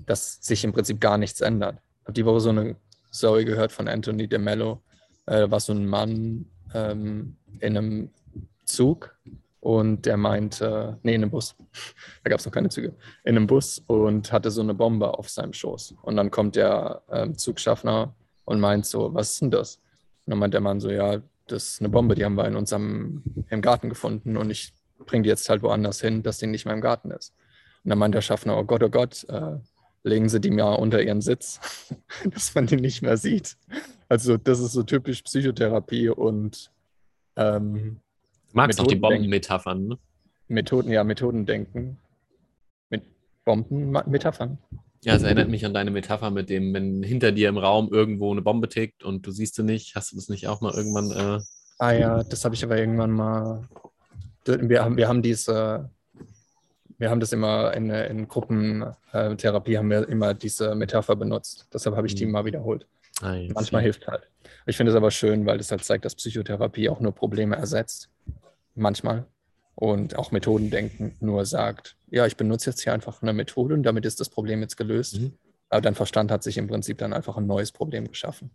dass 0.06 0.38
sich 0.40 0.64
im 0.64 0.72
Prinzip 0.72 1.00
gar 1.00 1.18
nichts 1.18 1.40
ändert? 1.40 1.78
Ich 2.00 2.04
habe 2.04 2.12
die 2.14 2.24
Woche 2.24 2.40
so 2.40 2.50
eine 2.50 2.76
Story 3.12 3.44
gehört 3.44 3.72
von 3.72 3.88
Anthony 3.88 4.28
de 4.28 4.38
Mello. 4.38 4.82
Äh, 5.26 5.50
war 5.50 5.60
so 5.60 5.72
ein 5.72 5.86
Mann, 5.86 6.46
ähm, 6.74 7.36
in 7.60 7.76
einem 7.76 8.10
Zug 8.64 9.16
und 9.60 10.06
der 10.06 10.16
meinte, 10.16 10.98
nee, 11.02 11.14
in 11.14 11.22
einem 11.22 11.30
Bus, 11.30 11.56
da 12.24 12.30
gab 12.30 12.40
es 12.40 12.46
noch 12.46 12.52
keine 12.52 12.68
Züge, 12.68 12.94
in 13.24 13.36
einem 13.36 13.46
Bus 13.46 13.82
und 13.86 14.32
hatte 14.32 14.50
so 14.50 14.62
eine 14.62 14.74
Bombe 14.74 15.18
auf 15.18 15.28
seinem 15.28 15.52
Schoß. 15.52 15.94
Und 16.02 16.16
dann 16.16 16.30
kommt 16.30 16.56
der 16.56 17.02
ähm, 17.10 17.36
Zugschaffner 17.36 18.14
und 18.44 18.60
meint 18.60 18.86
so, 18.86 19.12
was 19.14 19.32
ist 19.32 19.42
denn 19.42 19.50
das? 19.50 19.76
Und 20.26 20.30
dann 20.30 20.38
meint 20.38 20.54
der 20.54 20.60
Mann 20.60 20.80
so, 20.80 20.90
ja, 20.90 21.20
das 21.46 21.68
ist 21.68 21.80
eine 21.80 21.88
Bombe, 21.88 22.14
die 22.14 22.24
haben 22.24 22.36
wir 22.36 22.46
in 22.46 22.56
unserem 22.56 23.22
im 23.48 23.62
Garten 23.62 23.88
gefunden 23.88 24.36
und 24.36 24.50
ich 24.50 24.72
bringe 25.06 25.22
die 25.22 25.30
jetzt 25.30 25.48
halt 25.48 25.62
woanders 25.62 26.00
hin, 26.00 26.22
dass 26.22 26.38
die 26.38 26.46
nicht 26.46 26.66
mehr 26.66 26.74
im 26.74 26.80
Garten 26.80 27.10
ist. 27.10 27.34
Und 27.88 27.92
dann 27.92 28.00
meint 28.00 28.14
der 28.14 28.20
Schaffner, 28.20 28.58
oh 28.58 28.64
Gott, 28.64 28.82
oh 28.82 28.90
Gott, 28.90 29.24
äh, 29.30 29.56
legen 30.02 30.28
Sie 30.28 30.42
die 30.42 30.50
mal 30.50 30.74
unter 30.74 31.02
Ihren 31.02 31.22
Sitz, 31.22 31.58
dass 32.30 32.54
man 32.54 32.66
die 32.66 32.76
nicht 32.76 33.00
mehr 33.00 33.16
sieht. 33.16 33.56
Also 34.10 34.36
das 34.36 34.60
ist 34.60 34.72
so 34.72 34.82
typisch 34.82 35.22
Psychotherapie 35.22 36.10
und 36.10 36.70
ähm, 37.36 38.02
du 38.50 38.52
magst 38.52 38.78
auch 38.78 38.86
die 38.86 38.96
Bombenmetaphern, 38.96 39.88
ne? 39.88 39.98
Methoden, 40.48 40.90
ja, 40.90 41.02
Methodendenken. 41.02 41.96
Mit 42.90 43.04
Bombenmetaphern. 43.46 44.58
Ja, 45.02 45.14
es 45.14 45.22
erinnert 45.22 45.48
mich 45.48 45.64
an 45.64 45.72
deine 45.72 45.90
Metapher 45.90 46.30
mit 46.30 46.50
dem, 46.50 46.74
wenn 46.74 47.02
hinter 47.02 47.32
dir 47.32 47.48
im 47.48 47.56
Raum 47.56 47.88
irgendwo 47.90 48.30
eine 48.30 48.42
Bombe 48.42 48.68
tickt 48.68 49.02
und 49.02 49.26
du 49.26 49.30
siehst 49.30 49.54
sie 49.54 49.62
nicht. 49.62 49.94
Hast 49.94 50.12
du 50.12 50.16
das 50.16 50.28
nicht 50.28 50.46
auch 50.46 50.60
mal 50.60 50.74
irgendwann? 50.74 51.10
Äh... 51.10 51.40
Ah 51.78 51.92
ja, 51.92 52.22
das 52.22 52.44
habe 52.44 52.54
ich 52.54 52.62
aber 52.62 52.76
irgendwann 52.76 53.12
mal. 53.12 53.66
Wir 54.44 54.84
haben, 54.84 54.98
wir 54.98 55.08
haben 55.08 55.22
diese, 55.22 55.88
wir 56.98 57.10
haben 57.10 57.20
das 57.20 57.32
immer 57.32 57.72
in, 57.74 57.90
in 57.90 58.28
Gruppentherapie 58.28 59.78
haben 59.78 59.90
wir 59.90 60.08
immer 60.08 60.34
diese 60.34 60.74
Metapher 60.74 61.16
benutzt. 61.16 61.68
Deshalb 61.72 61.96
habe 61.96 62.06
ich 62.06 62.14
die 62.14 62.26
mhm. 62.26 62.32
mal 62.32 62.44
wiederholt. 62.44 62.86
Ah, 63.20 63.36
Manchmal 63.54 63.82
hilft 63.82 64.06
halt. 64.06 64.28
Ich 64.66 64.76
finde 64.76 64.90
es 64.90 64.96
aber 64.96 65.10
schön, 65.10 65.46
weil 65.46 65.58
das 65.58 65.70
halt 65.70 65.84
zeigt, 65.84 66.04
dass 66.04 66.14
Psychotherapie 66.14 66.88
auch 66.88 67.00
nur 67.00 67.12
Probleme 67.12 67.56
ersetzt. 67.56 68.10
Manchmal. 68.74 69.26
Und 69.74 70.16
auch 70.16 70.32
Methodendenken 70.32 71.16
nur 71.20 71.46
sagt, 71.46 71.96
ja, 72.10 72.26
ich 72.26 72.36
benutze 72.36 72.70
jetzt 72.70 72.82
hier 72.82 72.92
einfach 72.92 73.22
eine 73.22 73.32
Methode 73.32 73.74
und 73.74 73.84
damit 73.84 74.04
ist 74.04 74.18
das 74.18 74.28
Problem 74.28 74.60
jetzt 74.60 74.76
gelöst. 74.76 75.20
Mhm. 75.20 75.32
Aber 75.68 75.80
dein 75.80 75.94
Verstand 75.94 76.30
hat 76.32 76.42
sich 76.42 76.58
im 76.58 76.66
Prinzip 76.66 76.98
dann 76.98 77.12
einfach 77.12 77.36
ein 77.36 77.46
neues 77.46 77.70
Problem 77.70 78.08
geschaffen, 78.08 78.50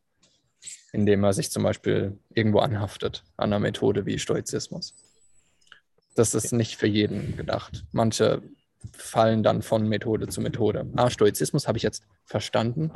indem 0.92 1.24
er 1.24 1.32
sich 1.32 1.50
zum 1.50 1.64
Beispiel 1.64 2.18
irgendwo 2.34 2.60
anhaftet 2.60 3.24
an 3.38 3.54
einer 3.54 3.60
Methode 3.60 4.06
wie 4.06 4.20
Stoizismus. 4.20 5.13
Das 6.16 6.36
ist 6.36 6.52
nicht 6.52 6.76
für 6.78 6.88
jeden 6.88 7.36
gedacht. 7.38 7.86
Manche 7.92 8.42
fallen 8.92 9.44
dann 9.44 9.62
von 9.62 9.88
Methode 9.88 10.28
zu 10.28 10.42
Methode. 10.42 10.86
Ah, 10.96 11.10
Stoizismus 11.10 11.68
habe 11.68 11.78
ich 11.78 11.84
jetzt 11.84 12.04
verstanden. 12.26 12.92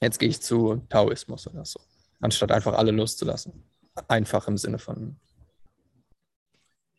Jetzt 0.00 0.18
gehe 0.18 0.28
ich 0.28 0.40
zu 0.40 0.82
Taoismus 0.88 1.46
oder 1.46 1.64
so. 1.64 1.80
Anstatt 2.20 2.52
einfach 2.52 2.74
alle 2.74 2.92
loszulassen. 2.92 3.64
Einfach 4.08 4.48
im 4.48 4.56
Sinne 4.56 4.78
von. 4.78 5.16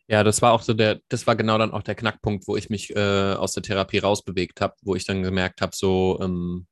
Ja, 0.06 0.22
das 0.22 0.42
war 0.42 0.52
auch 0.52 0.62
so 0.62 0.74
der, 0.74 1.00
das 1.08 1.26
war 1.26 1.34
genau 1.34 1.56
dann 1.56 1.72
auch 1.72 1.82
der 1.82 1.94
Knackpunkt, 1.94 2.46
wo 2.46 2.56
ich 2.56 2.68
mich 2.68 2.94
äh, 2.94 3.34
aus 3.34 3.52
der 3.52 3.62
Therapie 3.62 3.98
rausbewegt 3.98 4.60
habe, 4.60 4.74
wo 4.82 4.94
ich 4.94 5.06
dann 5.06 5.22
gemerkt 5.22 5.62
habe, 5.62 5.74
so, 5.74 6.18
ähm, 6.20 6.66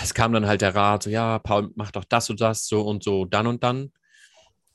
es 0.00 0.14
kam 0.14 0.32
dann 0.32 0.46
halt 0.46 0.62
der 0.62 0.74
Rat, 0.74 1.02
so, 1.02 1.10
ja, 1.10 1.38
Paul, 1.40 1.70
mach 1.74 1.90
doch 1.90 2.04
das 2.04 2.30
und 2.30 2.40
das, 2.40 2.66
so 2.66 2.82
und 2.82 3.02
so, 3.02 3.24
dann 3.24 3.46
und 3.46 3.62
dann. 3.64 3.92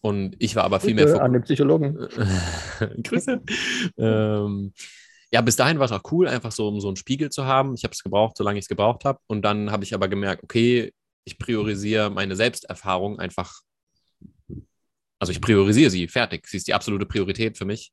Und 0.01 0.35
ich 0.39 0.55
war 0.55 0.63
aber 0.63 0.79
viel 0.79 0.95
Grüße 0.95 1.13
mehr 1.13 1.23
an 1.23 1.33
den 1.33 1.43
Psychologen. 1.43 1.95
Grüße. 3.03 3.41
ähm, 3.97 4.73
ja, 5.31 5.41
bis 5.41 5.55
dahin 5.55 5.79
war 5.79 5.85
es 5.85 5.91
auch 5.91 6.11
cool, 6.11 6.27
einfach 6.27 6.51
so, 6.51 6.67
um 6.67 6.79
so 6.79 6.87
einen 6.87 6.95
Spiegel 6.95 7.29
zu 7.29 7.45
haben. 7.45 7.73
Ich 7.75 7.83
habe 7.83 7.93
es 7.93 8.03
gebraucht, 8.03 8.37
solange 8.37 8.59
ich 8.59 8.65
es 8.65 8.69
gebraucht 8.69 9.03
habe. 9.05 9.19
Und 9.27 9.43
dann 9.43 9.71
habe 9.71 9.83
ich 9.83 9.93
aber 9.93 10.07
gemerkt, 10.07 10.43
okay, 10.43 10.93
ich 11.25 11.37
priorisiere 11.37 12.09
meine 12.09 12.35
Selbsterfahrung 12.35 13.19
einfach. 13.19 13.61
Also 15.19 15.31
ich 15.31 15.41
priorisiere 15.41 15.89
sie, 15.89 16.07
fertig. 16.07 16.47
Sie 16.47 16.57
ist 16.57 16.67
die 16.67 16.73
absolute 16.73 17.05
Priorität 17.05 17.57
für 17.57 17.65
mich. 17.65 17.91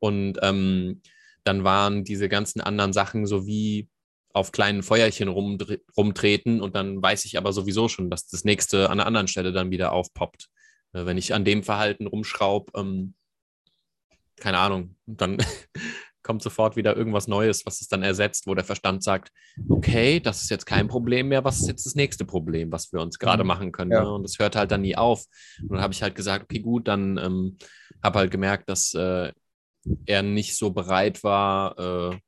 Und 0.00 0.38
ähm, 0.42 1.02
dann 1.44 1.62
waren 1.62 2.02
diese 2.02 2.28
ganzen 2.28 2.60
anderen 2.60 2.92
Sachen 2.92 3.26
so 3.26 3.46
wie 3.46 3.88
auf 4.34 4.50
kleinen 4.50 4.82
Feuerchen 4.82 5.28
rumtreten 5.28 6.60
und 6.62 6.74
dann 6.74 7.02
weiß 7.02 7.26
ich 7.26 7.36
aber 7.36 7.52
sowieso 7.52 7.88
schon, 7.88 8.08
dass 8.10 8.26
das 8.28 8.44
nächste 8.44 8.88
an 8.88 8.98
einer 8.98 9.06
anderen 9.06 9.28
Stelle 9.28 9.52
dann 9.52 9.70
wieder 9.70 9.92
aufpoppt. 9.92 10.48
Äh, 10.92 11.06
wenn 11.06 11.18
ich 11.18 11.34
an 11.34 11.44
dem 11.44 11.62
Verhalten 11.62 12.06
rumschraube, 12.06 12.72
ähm, 12.78 13.14
keine 14.36 14.58
Ahnung, 14.58 14.96
dann 15.06 15.38
kommt 16.22 16.42
sofort 16.42 16.76
wieder 16.76 16.96
irgendwas 16.96 17.26
Neues, 17.26 17.66
was 17.66 17.80
es 17.80 17.88
dann 17.88 18.02
ersetzt, 18.02 18.46
wo 18.46 18.54
der 18.54 18.64
Verstand 18.64 19.02
sagt, 19.02 19.32
okay, 19.68 20.20
das 20.20 20.42
ist 20.42 20.50
jetzt 20.50 20.66
kein 20.66 20.88
Problem 20.88 21.28
mehr, 21.28 21.44
was 21.44 21.60
ist 21.60 21.68
jetzt 21.68 21.84
das 21.84 21.94
nächste 21.94 22.24
Problem, 22.24 22.70
was 22.70 22.92
wir 22.92 23.00
uns 23.00 23.18
gerade 23.18 23.42
mhm. 23.42 23.48
machen 23.48 23.72
können. 23.72 23.90
Ja. 23.90 24.02
Ne? 24.02 24.12
Und 24.12 24.22
das 24.22 24.38
hört 24.38 24.56
halt 24.56 24.70
dann 24.70 24.82
nie 24.82 24.96
auf. 24.96 25.24
Und 25.60 25.72
dann 25.72 25.80
habe 25.80 25.92
ich 25.92 26.02
halt 26.02 26.14
gesagt, 26.14 26.44
okay, 26.44 26.60
gut, 26.60 26.86
dann 26.88 27.18
ähm, 27.18 27.58
habe 28.02 28.20
halt 28.20 28.30
gemerkt, 28.30 28.68
dass 28.68 28.94
äh, 28.94 29.32
er 30.06 30.22
nicht 30.22 30.56
so 30.56 30.70
bereit 30.70 31.24
war, 31.24 32.12
äh, 32.12 32.18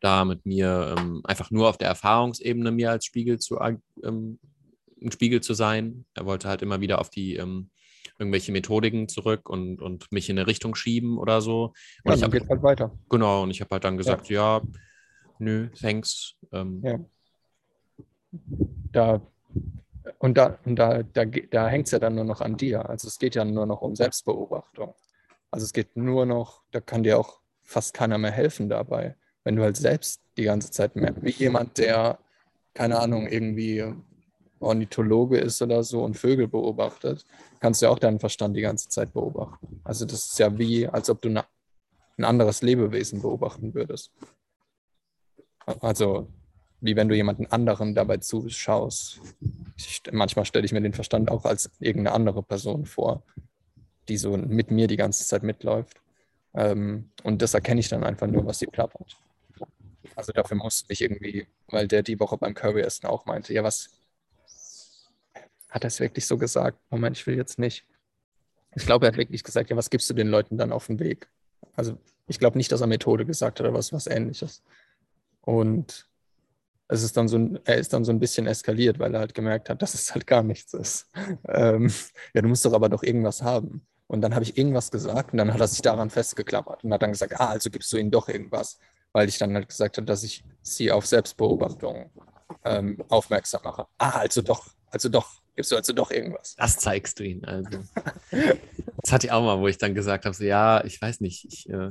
da 0.00 0.24
mit 0.24 0.44
mir 0.44 0.94
ähm, 0.98 1.22
einfach 1.24 1.50
nur 1.50 1.68
auf 1.68 1.78
der 1.78 1.88
Erfahrungsebene 1.88 2.70
mir 2.70 2.90
als 2.90 3.06
Spiegel 3.06 3.38
zu, 3.38 3.58
ähm, 3.58 4.38
ein 5.04 5.12
Spiegel 5.12 5.40
zu 5.40 5.54
sein. 5.54 6.04
Er 6.14 6.26
wollte 6.26 6.48
halt 6.48 6.62
immer 6.62 6.80
wieder 6.80 7.00
auf 7.00 7.10
die 7.10 7.36
ähm, 7.36 7.70
irgendwelche 8.18 8.52
Methodiken 8.52 9.08
zurück 9.08 9.48
und, 9.48 9.80
und 9.80 10.10
mich 10.12 10.28
in 10.30 10.38
eine 10.38 10.46
Richtung 10.46 10.74
schieben 10.74 11.18
oder 11.18 11.40
so. 11.40 11.72
Und 12.04 12.10
ja, 12.10 12.14
ich 12.14 12.22
habe 12.22 12.48
halt 12.48 12.62
weiter. 12.62 12.98
Genau, 13.08 13.42
und 13.42 13.50
ich 13.50 13.60
habe 13.60 13.70
halt 13.72 13.84
dann 13.84 13.96
gesagt, 13.96 14.28
ja, 14.28 14.58
ja 14.58 14.62
nö, 15.38 15.68
thanks. 15.70 16.34
Ähm, 16.52 16.82
ja. 16.84 16.98
Da 18.92 19.20
und 20.18 20.36
da, 20.36 20.58
und 20.64 20.76
da, 20.76 21.02
da, 21.02 21.24
da 21.24 21.68
hängt 21.68 21.86
es 21.86 21.92
ja 21.92 21.98
dann 21.98 22.14
nur 22.14 22.24
noch 22.24 22.40
an 22.40 22.56
dir. 22.56 22.88
Also 22.88 23.08
es 23.08 23.18
geht 23.18 23.34
ja 23.34 23.44
nur 23.44 23.66
noch 23.66 23.82
um 23.82 23.94
Selbstbeobachtung. 23.94 24.94
Also 25.50 25.64
es 25.64 25.72
geht 25.72 25.96
nur 25.96 26.26
noch, 26.26 26.62
da 26.72 26.80
kann 26.80 27.02
dir 27.02 27.18
auch 27.18 27.40
fast 27.62 27.94
keiner 27.94 28.18
mehr 28.18 28.30
helfen 28.30 28.68
dabei, 28.68 29.16
wenn 29.44 29.56
du 29.56 29.62
halt 29.62 29.76
selbst 29.76 30.20
die 30.36 30.44
ganze 30.44 30.70
Zeit 30.70 30.96
mehr, 30.96 31.14
wie 31.22 31.30
jemand, 31.30 31.78
der, 31.78 32.18
keine 32.74 32.98
Ahnung, 32.98 33.26
irgendwie 33.26 33.84
Ornithologe 34.64 35.38
ist 35.38 35.60
oder 35.62 35.82
so 35.82 36.02
und 36.02 36.16
Vögel 36.16 36.48
beobachtet, 36.48 37.24
kannst 37.60 37.80
du 37.80 37.86
ja 37.86 37.92
auch 37.92 37.98
deinen 37.98 38.20
Verstand 38.20 38.56
die 38.56 38.62
ganze 38.62 38.88
Zeit 38.88 39.12
beobachten. 39.12 39.80
Also 39.84 40.04
das 40.04 40.26
ist 40.26 40.38
ja 40.38 40.56
wie, 40.58 40.86
als 40.88 41.10
ob 41.10 41.22
du 41.22 41.28
ein 41.28 42.24
anderes 42.24 42.62
Lebewesen 42.62 43.22
beobachten 43.22 43.74
würdest. 43.74 44.12
Also 45.80 46.28
wie 46.84 46.96
wenn 46.96 47.08
du 47.08 47.16
jemanden 47.16 47.46
anderen 47.46 47.94
dabei 47.94 48.18
zuschaust. 48.18 49.20
Ich, 49.76 50.02
manchmal 50.12 50.44
stelle 50.44 50.66
ich 50.66 50.72
mir 50.72 50.82
den 50.82 50.92
Verstand 50.92 51.30
auch 51.30 51.46
als 51.46 51.70
irgendeine 51.80 52.14
andere 52.14 52.42
Person 52.42 52.84
vor, 52.84 53.22
die 54.08 54.18
so 54.18 54.36
mit 54.36 54.70
mir 54.70 54.86
die 54.86 54.98
ganze 54.98 55.26
Zeit 55.26 55.42
mitläuft. 55.42 56.02
Ähm, 56.52 57.08
und 57.22 57.40
das 57.40 57.54
erkenne 57.54 57.80
ich 57.80 57.88
dann 57.88 58.04
einfach 58.04 58.26
nur, 58.26 58.44
was 58.44 58.58
sie 58.58 58.66
plappert. 58.66 59.16
Also 60.14 60.32
dafür 60.32 60.58
muss 60.58 60.84
ich 60.88 61.00
irgendwie, 61.00 61.46
weil 61.68 61.88
der 61.88 62.02
die 62.02 62.20
Woche 62.20 62.36
beim 62.36 62.52
Curry 62.52 62.82
essen 62.82 63.06
auch 63.06 63.24
meinte, 63.24 63.54
ja, 63.54 63.64
was, 63.64 63.88
hat 65.74 65.84
er 65.84 65.88
es 65.88 65.98
wirklich 65.98 66.26
so 66.26 66.38
gesagt? 66.38 66.78
Moment, 66.88 67.18
ich 67.18 67.26
will 67.26 67.36
jetzt 67.36 67.58
nicht. 67.58 67.84
Ich 68.76 68.86
glaube, 68.86 69.06
er 69.06 69.12
hat 69.12 69.18
wirklich 69.18 69.42
gesagt, 69.42 69.70
ja, 69.70 69.76
was 69.76 69.90
gibst 69.90 70.08
du 70.08 70.14
den 70.14 70.28
Leuten 70.28 70.56
dann 70.56 70.72
auf 70.72 70.86
den 70.86 71.00
Weg? 71.00 71.28
Also 71.74 71.98
ich 72.28 72.38
glaube 72.38 72.56
nicht, 72.56 72.70
dass 72.70 72.80
er 72.80 72.86
Methode 72.86 73.26
gesagt 73.26 73.58
hat 73.58 73.66
oder 73.66 73.74
was, 73.74 73.92
was 73.92 74.06
ähnliches. 74.06 74.62
Und 75.40 76.08
es 76.86 77.02
ist 77.02 77.16
dann 77.16 77.26
so 77.26 77.58
er 77.64 77.76
ist 77.76 77.92
dann 77.92 78.04
so 78.04 78.12
ein 78.12 78.20
bisschen 78.20 78.46
eskaliert, 78.46 79.00
weil 79.00 79.12
er 79.14 79.20
halt 79.20 79.34
gemerkt 79.34 79.68
hat, 79.68 79.82
dass 79.82 79.94
es 79.94 80.14
halt 80.14 80.26
gar 80.28 80.44
nichts 80.44 80.72
ist. 80.74 81.10
Ähm, 81.48 81.92
ja, 82.34 82.42
du 82.42 82.48
musst 82.48 82.64
doch 82.64 82.72
aber 82.72 82.88
doch 82.88 83.02
irgendwas 83.02 83.42
haben. 83.42 83.84
Und 84.06 84.20
dann 84.20 84.34
habe 84.34 84.44
ich 84.44 84.56
irgendwas 84.56 84.90
gesagt 84.92 85.32
und 85.32 85.38
dann 85.38 85.52
hat 85.52 85.60
er 85.60 85.66
sich 85.66 85.82
daran 85.82 86.10
festgeklammert 86.10 86.84
und 86.84 86.92
hat 86.92 87.02
dann 87.02 87.12
gesagt, 87.12 87.40
ah, 87.40 87.48
also 87.48 87.70
gibst 87.70 87.92
du 87.92 87.96
ihnen 87.96 88.10
doch 88.10 88.28
irgendwas, 88.28 88.78
weil 89.12 89.28
ich 89.28 89.38
dann 89.38 89.54
halt 89.54 89.68
gesagt 89.68 89.96
habe, 89.96 90.06
dass 90.06 90.22
ich 90.22 90.44
sie 90.62 90.92
auf 90.92 91.06
Selbstbeobachtung 91.06 92.10
ähm, 92.64 93.02
aufmerksam 93.08 93.62
mache. 93.64 93.86
Ah, 93.98 94.20
also 94.20 94.42
doch, 94.42 94.68
also 94.90 95.08
doch, 95.08 95.42
gibst 95.54 95.72
du 95.72 95.76
also 95.76 95.92
doch 95.92 96.10
irgendwas. 96.10 96.54
Das 96.56 96.76
zeigst 96.78 97.18
du 97.18 97.24
ihnen 97.24 97.44
also. 97.44 97.78
das 98.30 99.12
hatte 99.12 99.26
ich 99.26 99.32
auch 99.32 99.42
mal, 99.42 99.60
wo 99.60 99.68
ich 99.68 99.78
dann 99.78 99.94
gesagt 99.94 100.24
habe, 100.24 100.34
so, 100.34 100.44
ja, 100.44 100.84
ich 100.84 101.00
weiß 101.00 101.20
nicht, 101.20 101.44
ich, 101.44 101.68
äh, 101.68 101.90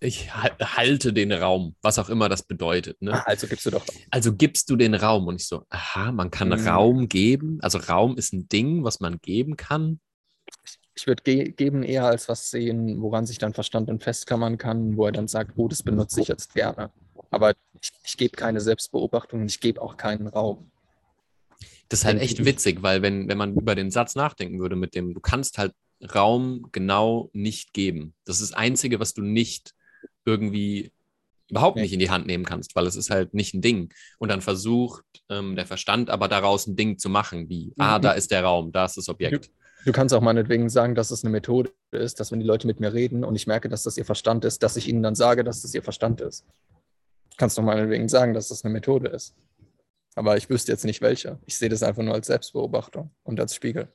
ich 0.00 0.34
halte 0.34 1.12
den 1.12 1.32
Raum, 1.32 1.74
was 1.80 1.98
auch 1.98 2.10
immer 2.10 2.28
das 2.28 2.42
bedeutet. 2.42 3.00
Ne? 3.00 3.14
Ah, 3.14 3.24
also 3.26 3.46
gibst 3.46 3.64
du 3.64 3.70
doch. 3.70 3.84
Also 4.10 4.34
gibst 4.34 4.68
du 4.68 4.76
den 4.76 4.94
Raum 4.94 5.26
und 5.26 5.36
ich 5.36 5.46
so, 5.46 5.64
aha, 5.70 6.12
man 6.12 6.30
kann 6.30 6.48
mhm. 6.48 6.68
Raum 6.68 7.08
geben. 7.08 7.58
Also 7.62 7.78
Raum 7.78 8.18
ist 8.18 8.32
ein 8.34 8.48
Ding, 8.48 8.84
was 8.84 9.00
man 9.00 9.18
geben 9.20 9.56
kann. 9.56 10.00
Ich 10.94 11.06
würde 11.06 11.22
ge 11.22 11.50
geben 11.50 11.82
eher 11.82 12.04
als 12.04 12.28
was 12.28 12.50
sehen, 12.50 13.00
woran 13.00 13.26
sich 13.26 13.38
dann 13.38 13.54
Verstand 13.54 13.88
dann 13.88 14.00
festklammern 14.00 14.58
kann, 14.58 14.96
wo 14.96 15.06
er 15.06 15.12
dann 15.12 15.28
sagt, 15.28 15.52
oh, 15.56 15.66
das 15.66 15.82
benutze 15.82 16.20
ich 16.20 16.28
jetzt 16.28 16.54
gerne. 16.54 16.90
Aber 17.30 17.54
ich, 17.80 17.92
ich 18.04 18.16
gebe 18.16 18.36
keine 18.36 18.60
Selbstbeobachtung, 18.60 19.44
ich 19.46 19.60
gebe 19.60 19.80
auch 19.80 19.96
keinen 19.96 20.28
Raum. 20.28 20.70
Das 21.94 22.00
ist 22.00 22.06
halt 22.06 22.20
echt 22.20 22.44
witzig, 22.44 22.82
weil 22.82 23.02
wenn, 23.02 23.28
wenn 23.28 23.38
man 23.38 23.54
über 23.54 23.76
den 23.76 23.92
Satz 23.92 24.16
nachdenken 24.16 24.58
würde 24.58 24.74
mit 24.74 24.96
dem, 24.96 25.14
du 25.14 25.20
kannst 25.20 25.58
halt 25.58 25.72
Raum 26.12 26.66
genau 26.72 27.30
nicht 27.32 27.72
geben. 27.72 28.14
Das 28.24 28.40
ist 28.40 28.50
das 28.50 28.58
Einzige, 28.58 28.98
was 28.98 29.14
du 29.14 29.22
nicht 29.22 29.76
irgendwie 30.24 30.90
überhaupt 31.48 31.76
nicht 31.76 31.92
in 31.92 32.00
die 32.00 32.10
Hand 32.10 32.26
nehmen 32.26 32.44
kannst, 32.44 32.74
weil 32.74 32.88
es 32.88 32.96
ist 32.96 33.10
halt 33.10 33.32
nicht 33.32 33.54
ein 33.54 33.62
Ding. 33.62 33.94
Und 34.18 34.28
dann 34.28 34.40
versucht 34.40 35.04
ähm, 35.28 35.54
der 35.54 35.66
Verstand 35.66 36.10
aber 36.10 36.26
daraus 36.26 36.66
ein 36.66 36.74
Ding 36.74 36.98
zu 36.98 37.08
machen, 37.08 37.48
wie, 37.48 37.66
mhm. 37.66 37.74
ah, 37.76 38.00
da 38.00 38.10
ist 38.10 38.32
der 38.32 38.42
Raum, 38.42 38.72
da 38.72 38.86
ist 38.86 38.96
das 38.96 39.08
Objekt. 39.08 39.46
Du, 39.46 39.50
du 39.84 39.92
kannst 39.92 40.12
auch 40.16 40.20
meinetwegen 40.20 40.68
sagen, 40.70 40.96
dass 40.96 41.12
es 41.12 41.22
eine 41.22 41.30
Methode 41.30 41.70
ist, 41.92 42.18
dass 42.18 42.32
wenn 42.32 42.40
die 42.40 42.46
Leute 42.46 42.66
mit 42.66 42.80
mir 42.80 42.92
reden 42.92 43.22
und 43.22 43.36
ich 43.36 43.46
merke, 43.46 43.68
dass 43.68 43.84
das 43.84 43.96
ihr 43.96 44.04
Verstand 44.04 44.44
ist, 44.44 44.64
dass 44.64 44.76
ich 44.76 44.88
ihnen 44.88 45.04
dann 45.04 45.14
sage, 45.14 45.44
dass 45.44 45.62
das 45.62 45.72
ihr 45.74 45.82
Verstand 45.84 46.20
ist. 46.20 46.44
Du 47.30 47.36
kannst 47.36 47.56
doch 47.56 47.62
meinetwegen 47.62 48.08
sagen, 48.08 48.34
dass 48.34 48.48
das 48.48 48.64
eine 48.64 48.72
Methode 48.72 49.10
ist. 49.10 49.36
Aber 50.14 50.36
ich 50.36 50.48
wüsste 50.48 50.72
jetzt 50.72 50.84
nicht 50.84 51.02
welche. 51.02 51.38
Ich 51.46 51.58
sehe 51.58 51.68
das 51.68 51.82
einfach 51.82 52.02
nur 52.02 52.14
als 52.14 52.28
Selbstbeobachtung 52.28 53.10
und 53.24 53.40
als 53.40 53.54
Spiegel. 53.54 53.88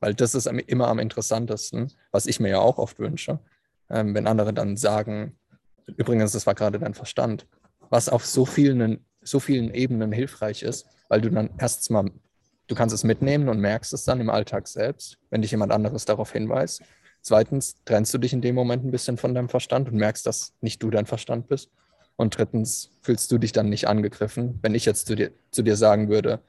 Weil 0.00 0.14
das 0.14 0.34
ist 0.34 0.46
immer 0.46 0.88
am 0.88 0.98
interessantesten, 0.98 1.92
was 2.12 2.26
ich 2.26 2.38
mir 2.38 2.50
ja 2.50 2.58
auch 2.58 2.78
oft 2.78 2.98
wünsche, 2.98 3.40
ähm, 3.90 4.14
wenn 4.14 4.26
andere 4.26 4.52
dann 4.52 4.76
sagen, 4.76 5.38
übrigens, 5.96 6.32
das 6.32 6.46
war 6.46 6.54
gerade 6.54 6.78
dein 6.78 6.94
Verstand, 6.94 7.46
was 7.90 8.08
auf 8.08 8.26
so 8.26 8.44
vielen, 8.44 9.04
so 9.22 9.40
vielen 9.40 9.72
Ebenen 9.72 10.12
hilfreich 10.12 10.62
ist, 10.62 10.86
weil 11.08 11.20
du 11.20 11.30
dann 11.30 11.50
erstens 11.58 11.90
mal, 11.90 12.10
du 12.66 12.74
kannst 12.74 12.94
es 12.94 13.04
mitnehmen 13.04 13.48
und 13.48 13.60
merkst 13.60 13.92
es 13.92 14.04
dann 14.04 14.20
im 14.20 14.30
Alltag 14.30 14.68
selbst, 14.68 15.18
wenn 15.30 15.42
dich 15.42 15.50
jemand 15.50 15.72
anderes 15.72 16.04
darauf 16.04 16.32
hinweist. 16.32 16.82
Zweitens 17.22 17.82
trennst 17.84 18.14
du 18.14 18.18
dich 18.18 18.32
in 18.32 18.40
dem 18.40 18.54
Moment 18.54 18.84
ein 18.84 18.90
bisschen 18.90 19.16
von 19.16 19.34
deinem 19.34 19.48
Verstand 19.48 19.88
und 19.88 19.96
merkst, 19.96 20.26
dass 20.26 20.54
nicht 20.60 20.82
du 20.82 20.90
dein 20.90 21.06
Verstand 21.06 21.48
bist. 21.48 21.70
Und 22.16 22.36
drittens 22.36 22.90
fühlst 23.02 23.30
du 23.30 23.38
dich 23.38 23.52
dann 23.52 23.68
nicht 23.68 23.88
angegriffen, 23.88 24.58
wenn 24.62 24.74
ich 24.74 24.84
jetzt 24.84 25.06
zu 25.06 25.14
dir, 25.14 25.32
zu 25.50 25.62
dir 25.62 25.76
sagen 25.76 26.08
würde, 26.08 26.40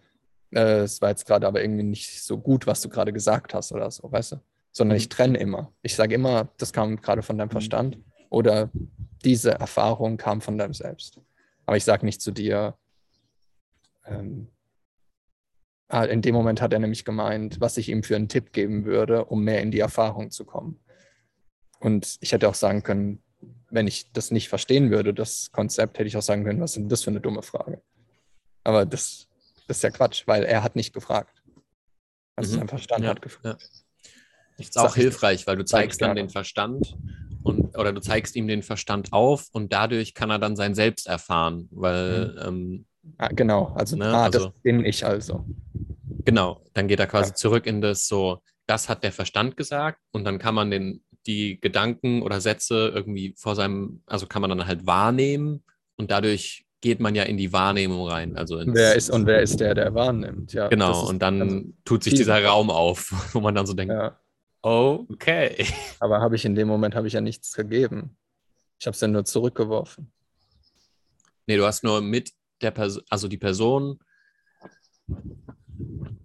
äh, 0.52 0.80
es 0.80 1.02
war 1.02 1.10
jetzt 1.10 1.26
gerade 1.26 1.46
aber 1.46 1.62
irgendwie 1.62 1.84
nicht 1.84 2.24
so 2.24 2.38
gut, 2.38 2.68
was 2.68 2.82
du 2.82 2.90
gerade 2.90 3.12
gesagt 3.14 3.54
hast 3.54 3.72
oder 3.72 3.92
so, 3.92 4.12
weißt 4.12 4.34
du? 4.34 4.36
Sondern 4.72 4.98
ich 4.98 5.08
mhm. 5.08 5.12
trenne 5.12 5.38
immer. 5.40 5.74
Ich 5.82 5.96
sage 5.96 6.16
immer, 6.16 6.50
das 6.58 6.72
kam 6.72 7.02
gerade 7.02 7.22
von 7.22 7.38
deinem 7.38 7.50
mhm. 7.50 7.52
Verstand 7.52 7.98
oder 8.30 8.70
diese 9.24 9.52
Erfahrung 9.52 10.18
kam 10.18 10.42
von 10.42 10.58
deinem 10.58 10.74
Selbst. 10.74 11.20
Aber 11.66 11.76
ich 11.76 11.84
sage 11.84 12.06
nicht 12.06 12.22
zu 12.22 12.32
dir, 12.32 12.76
ähm, 14.06 14.48
ah, 15.90 16.06
in 16.06 16.22
dem 16.22 16.34
Moment 16.34 16.62
hat 16.62 16.72
er 16.72 16.80
nämlich 16.80 17.04
gemeint, 17.04 17.60
was 17.60 17.78
ich 17.78 17.90
ihm 17.90 18.04
für 18.04 18.16
einen 18.16 18.30
Tipp 18.30 18.54
geben 18.54 18.86
würde, 18.86 19.26
um 19.26 19.44
mehr 19.44 19.62
in 19.62 19.72
die 19.72 19.80
Erfahrung 19.80 20.32
zu 20.32 20.46
kommen. 20.46 20.80
Und 21.80 22.18
ich 22.22 22.32
hätte 22.32 22.48
auch 22.48 22.56
sagen 22.56 22.84
können, 22.84 23.22
wenn 23.70 23.88
ich 23.88 24.12
das 24.14 24.32
nicht 24.32 24.50
verstehen 24.50 24.92
würde, 24.92 25.14
das 25.14 25.52
Konzept, 25.52 25.98
hätte 26.00 26.08
ich 26.08 26.18
auch 26.18 26.22
sagen 26.22 26.44
können, 26.44 26.62
was 26.62 26.72
ist 26.72 26.78
denn 26.78 26.90
das 26.90 27.04
für 27.04 27.10
eine 27.10 27.22
dumme 27.22 27.42
Frage? 27.42 27.82
Aber 28.64 28.86
das, 28.86 29.28
das 29.68 29.78
ist 29.78 29.84
ja 29.84 29.90
Quatsch, 29.90 30.24
weil 30.26 30.44
er 30.44 30.64
hat 30.64 30.76
nicht 30.76 30.94
gefragt. 30.94 31.42
Also 32.36 32.54
mhm. 32.54 32.60
sein 32.60 32.68
Verstand 32.68 33.04
ja, 33.04 33.10
hat 33.10 33.22
gefragt. 33.22 33.62
Ja. 33.62 33.68
Das 34.58 34.68
ist 34.68 34.78
auch 34.78 34.96
hilfreich, 34.96 35.46
weil 35.46 35.56
du 35.56 35.66
zeigst 35.66 36.02
dann 36.02 36.16
den 36.16 36.30
Verstand 36.30 36.98
und 37.44 37.78
oder 37.78 37.94
du 37.94 38.02
zeigst 38.02 38.36
ihm 38.36 38.48
den 38.48 38.64
Verstand 38.64 39.14
auf 39.14 39.48
und 39.52 39.72
dadurch 39.72 40.14
kann 40.14 40.32
er 40.32 40.40
dann 40.40 40.56
sein 40.56 40.74
Selbst 40.74 41.08
erfahren, 41.08 41.68
weil 41.72 42.30
mhm. 42.30 42.48
ähm, 42.48 42.86
ah, 43.18 43.28
genau, 43.28 43.74
also, 43.76 43.96
ne, 43.96 44.08
ah, 44.08 44.24
also, 44.26 44.46
das 44.46 44.54
bin 44.64 44.84
ich 44.84 45.06
also. 45.06 45.46
Genau, 46.26 46.62
dann 46.74 46.88
geht 46.88 47.00
er 47.00 47.08
quasi 47.08 47.30
ja. 47.30 47.36
zurück 47.36 47.68
in 47.68 47.82
das 47.82 48.08
so, 48.08 48.42
das 48.66 48.90
hat 48.90 49.04
der 49.04 49.12
Verstand 49.12 49.56
gesagt 49.56 50.00
und 50.12 50.26
dann 50.26 50.40
kann 50.40 50.56
man 50.56 50.72
den 50.72 51.04
die 51.28 51.60
Gedanken 51.60 52.22
oder 52.22 52.42
Sätze 52.42 52.92
irgendwie 52.94 53.36
vor 53.38 53.56
seinem, 53.56 54.02
also 54.06 54.26
kann 54.26 54.42
man 54.42 54.50
dann 54.50 54.66
halt 54.66 54.88
wahrnehmen 54.88 55.64
und 55.98 56.10
dadurch 56.10 56.66
geht 56.82 57.00
man 57.00 57.16
ja 57.16 57.24
in 57.24 57.38
die 57.38 57.52
Wahrnehmung 57.54 58.08
rein. 58.08 58.38
Also 58.38 58.62
wer 58.66 58.96
ist 58.96 59.10
und 59.10 59.26
wer 59.26 59.42
ist 59.42 59.60
der, 59.60 59.74
der 59.74 59.94
wahrnimmt? 59.94 60.54
Ja, 60.54 60.68
genau, 60.68 61.08
und 61.08 61.20
dann 61.20 61.42
also 61.42 61.62
tut 61.86 62.04
sich 62.04 62.14
dieser 62.14 62.44
Raum 62.44 62.70
auf, 62.70 63.12
wo 63.34 63.42
man 63.42 63.56
dann 63.56 63.66
so 63.66 63.74
denkt, 63.74 63.94
ja. 63.94 64.18
okay. 64.62 65.66
Aber 66.00 66.22
habe 66.22 66.36
ich 66.36 66.46
in 66.46 66.56
dem 66.56 66.68
Moment 66.68 66.96
habe 66.96 67.08
ich 67.08 67.14
ja 67.14 67.22
nichts 67.22 67.54
gegeben. 67.54 68.16
Ich 68.80 68.86
habe 68.86 68.94
es 68.94 69.02
ja 69.02 69.08
nur 69.08 69.26
zurückgeworfen. 69.26 70.12
Nee, 71.48 71.58
du 71.58 71.66
hast 71.66 71.84
nur 71.84 72.02
mit 72.02 72.32
der 72.62 72.72
Person, 72.72 73.04
also 73.10 73.28
die 73.28 73.38
Person, 73.38 74.00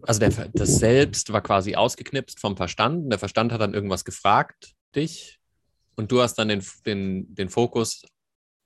also 0.02 0.20
der, 0.20 0.30
das 0.52 0.76
Selbst 0.76 1.32
war 1.32 1.40
quasi 1.40 1.76
ausgeknipst 1.76 2.40
vom 2.40 2.56
Verstand. 2.56 3.10
Der 3.10 3.18
Verstand 3.18 3.52
hat 3.52 3.60
dann 3.60 3.74
irgendwas 3.74 4.04
gefragt, 4.04 4.74
dich, 4.92 5.40
und 5.96 6.10
du 6.10 6.22
hast 6.22 6.34
dann 6.36 6.48
den, 6.48 6.64
den, 6.86 7.34
den 7.34 7.48
Fokus 7.48 8.02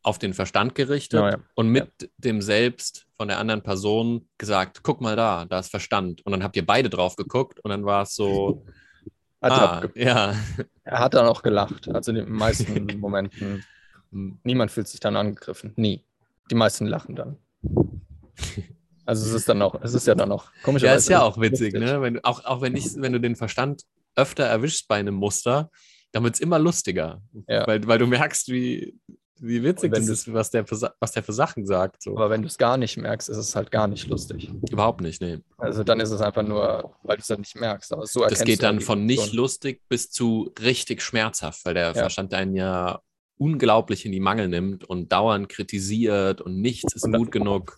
auf 0.03 0.19
den 0.19 0.35
Verstand 0.35 0.75
gerichtet 0.75 1.21
ja, 1.21 1.31
ja. 1.31 1.39
und 1.55 1.69
mit 1.69 1.91
ja. 2.01 2.09
dem 2.19 2.41
Selbst 2.41 3.07
von 3.17 3.29
der 3.29 3.39
anderen 3.39 3.63
Person 3.63 4.29
gesagt, 4.39 4.83
guck 4.83 5.01
mal 5.01 5.17
da, 5.17 5.45
da 5.47 5.59
ist 5.59 5.71
Verstand. 5.71 6.25
Und 6.25 6.33
dann 6.33 6.45
habt 6.45 6.55
ihr 6.57 6.65
beide 6.65 6.89
drauf 6.89 7.17
geguckt 7.17 7.59
und 7.61 7.71
dann 7.71 7.85
war 7.85 8.03
es 8.03 8.15
so. 8.15 8.65
Hat 9.43 9.53
ah, 9.53 9.89
ja. 9.95 10.35
Er 10.83 10.99
hat 10.99 11.15
dann 11.15 11.27
auch 11.27 11.43
gelacht. 11.43 11.89
Also 11.89 12.11
in 12.11 12.17
den 12.17 12.33
meisten 12.33 12.87
Momenten. 13.01 13.65
Niemand 14.11 14.71
fühlt 14.71 14.89
sich 14.89 14.99
dann 14.99 15.15
angegriffen. 15.15 15.73
Nie. 15.77 16.03
Die 16.51 16.55
meisten 16.55 16.87
lachen 16.87 17.15
dann. 17.17 17.37
Also 19.09 19.25
es 19.25 19.33
ist 19.35 19.49
dann 19.49 19.63
auch, 19.63 19.81
es 19.83 19.95
ist 19.95 20.09
ja 20.09 20.17
dann 20.17 20.33
auch 20.33 20.51
komisch. 20.65 20.83
Ja, 20.83 20.95
ist 20.95 21.09
ja 21.09 21.23
auch 21.23 21.39
witzig, 21.39 21.75
lustig. 21.75 21.93
ne? 21.93 22.03
Wenn, 22.03 22.25
auch, 22.25 22.45
auch 22.45 22.61
wenn, 22.61 22.75
ich, 22.75 22.97
wenn 22.97 23.13
du 23.13 23.21
den 23.21 23.37
Verstand 23.37 23.83
öfter 24.17 24.43
erwischst 24.43 24.89
bei 24.89 24.97
einem 24.97 25.15
Muster, 25.15 25.71
dann 26.17 26.25
wird 26.25 26.37
es 26.37 26.41
immer 26.41 26.59
lustiger. 26.59 27.21
Ja. 27.47 27.67
Weil, 27.67 27.87
weil 27.87 27.99
du 27.99 28.07
merkst, 28.07 28.49
wie, 28.49 28.99
wie 29.39 29.63
witzig 29.63 29.93
das 29.93 30.09
ist, 30.09 30.33
was 30.33 30.51
der, 30.51 30.67
für, 30.67 30.95
was 30.99 31.13
der 31.13 31.23
für 31.23 31.35
Sachen 31.35 31.67
sagt. 31.67 32.03
So. 32.03 32.13
Aber 32.13 32.31
wenn 32.31 32.41
du 32.41 32.49
es 32.49 32.57
gar 32.57 32.79
nicht 32.79 32.97
merkst, 32.97 33.29
ist 33.29 33.37
es 33.37 33.55
halt 33.55 33.71
gar 33.71 33.87
nicht 33.87 34.09
lustig. 34.09 34.51
Überhaupt 34.71 35.03
nicht, 35.03 35.21
nee. 35.21 35.41
Also 35.59 35.85
dann 35.85 36.01
ist 36.01 36.11
es 36.11 36.23
einfach 36.23 36.43
nur, 36.43 36.97
weil 37.03 37.19
du 37.19 37.21
es 37.21 37.27
dann 37.27 37.41
nicht 37.41 37.55
merkst. 37.55 37.93
Aber 37.93 38.07
so 38.07 38.25
das 38.27 38.45
geht 38.45 38.63
dann 38.63 38.81
von 38.81 39.05
nicht 39.05 39.35
lustig 39.35 39.83
bis 39.91 40.11
zu 40.11 40.55
richtig 40.59 41.03
schmerzhaft, 41.03 41.67
weil 41.67 41.75
der 41.75 41.89
ja. 41.89 41.93
Verstand 41.93 42.33
einen 42.33 42.57
ja 42.57 43.03
unglaublich 43.37 44.07
in 44.07 44.13
die 44.13 44.21
Mangel 44.21 44.49
nimmt 44.49 44.85
und 44.85 45.13
dauernd 45.13 45.51
kritisiert 45.51 46.41
und 46.41 46.63
nichts 46.63 46.95
ist 46.95 47.05
und 47.05 47.13
dann, 47.13 47.21
gut 47.21 47.31
genug. 47.31 47.77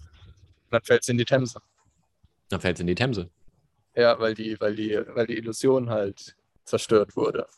Dann 0.70 0.82
fällt 0.82 1.02
es 1.02 1.08
in 1.08 1.18
die 1.18 1.24
Themse. 1.24 1.60
Dann 2.50 2.60
fällt 2.60 2.76
es 2.76 2.82
in 2.82 2.86
die 2.86 2.94
Themse. 2.94 3.30
Ja, 3.96 4.16
weil 4.20 4.34
die, 4.34 4.60
weil 4.60 4.76
die, 4.76 4.96
weil 5.08 5.26
die 5.26 5.38
Illusion 5.38 5.90
halt 5.90 6.36
zerstört 6.62 7.16
wurde. 7.16 7.48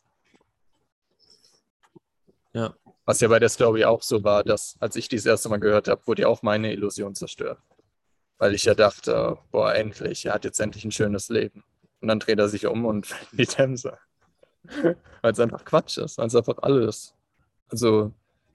Ja. 2.53 2.75
Was 3.05 3.21
ja 3.21 3.29
bei 3.29 3.39
der 3.39 3.49
Story 3.49 3.85
auch 3.85 4.03
so 4.03 4.23
war, 4.25 4.45
dass 4.45 4.77
als 4.81 4.97
ich 4.97 5.09
die 5.09 5.17
das 5.17 5.27
erste 5.27 5.49
Mal 5.49 5.59
gehört 5.59 5.89
habe, 5.89 6.07
wurde 6.07 6.23
ja 6.23 6.29
auch 6.29 6.43
meine 6.43 6.73
Illusion 6.73 7.15
zerstört. 7.15 7.59
Weil 8.39 8.55
ich 8.55 8.65
ja 8.65 8.75
dachte, 8.75 9.39
boah, 9.51 9.75
endlich, 9.75 10.27
er 10.27 10.35
hat 10.35 10.45
jetzt 10.45 10.61
endlich 10.61 10.85
ein 10.85 10.93
schönes 10.93 11.29
Leben. 11.29 11.65
Und 12.01 12.09
dann 12.09 12.21
dreht 12.21 12.39
er 12.39 12.49
sich 12.49 12.67
um 12.67 12.85
und 12.87 13.07
fällt 13.07 13.33
in 13.33 13.39
die 13.39 13.47
Themse. 13.47 13.99
weil 15.23 15.33
es 15.33 15.41
einfach 15.41 15.65
Quatsch 15.65 15.99
ist, 15.99 16.19
weil 16.19 16.27
es 16.27 16.37
einfach 16.37 16.59
alles. 16.63 17.15
Also, 17.69 18.13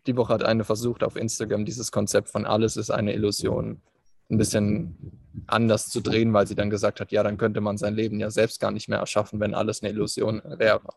die 0.07 0.15
Woche 0.17 0.33
hat 0.33 0.43
eine 0.43 0.63
versucht 0.63 1.03
auf 1.03 1.15
Instagram 1.15 1.65
dieses 1.65 1.91
Konzept 1.91 2.29
von 2.29 2.45
alles 2.45 2.77
ist 2.77 2.91
eine 2.91 3.13
Illusion 3.13 3.81
ein 4.29 4.37
bisschen 4.37 5.43
anders 5.47 5.89
zu 5.89 6.01
drehen, 6.01 6.33
weil 6.33 6.47
sie 6.47 6.55
dann 6.55 6.69
gesagt 6.69 6.99
hat, 6.99 7.11
ja, 7.11 7.23
dann 7.23 7.37
könnte 7.37 7.61
man 7.61 7.77
sein 7.77 7.95
Leben 7.95 8.19
ja 8.19 8.31
selbst 8.31 8.59
gar 8.59 8.71
nicht 8.71 8.87
mehr 8.87 8.99
erschaffen, 8.99 9.39
wenn 9.39 9.53
alles 9.53 9.81
eine 9.81 9.91
Illusion 9.91 10.41
wäre. 10.45 10.89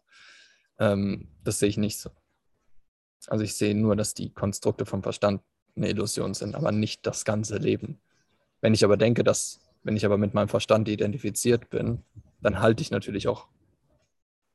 Ähm, 0.79 1.29
das 1.45 1.59
sehe 1.59 1.69
ich 1.69 1.77
nicht 1.77 1.99
so. 1.99 2.11
Also 3.27 3.45
ich 3.45 3.55
sehe 3.55 3.75
nur, 3.75 3.97
dass 3.97 4.15
die 4.15 4.31
Konstrukte 4.31 4.87
vom 4.87 5.03
Verstand 5.03 5.43
eine 5.77 5.89
Illusion 5.89 6.35
sind, 6.35 6.55
aber 6.55 6.73
nicht 6.73 7.07
das 7.07 7.25
ganze 7.25 7.57
Leben. 7.57 8.01
Wenn 8.61 8.75
ich 8.75 8.85
aber 8.85 8.97
denke, 8.97 9.25
dass, 9.25 9.61
wenn 9.83 9.97
ich 9.97 10.05
aber 10.05 10.19
mit 10.19 10.35
meinem 10.35 10.49
Verstand 10.49 10.89
identifiziert 10.89 11.71
bin, 11.71 12.05
dann 12.41 12.61
halte 12.61 12.83
ich 12.83 12.91
natürlich 12.91 13.29
auch 13.29 13.47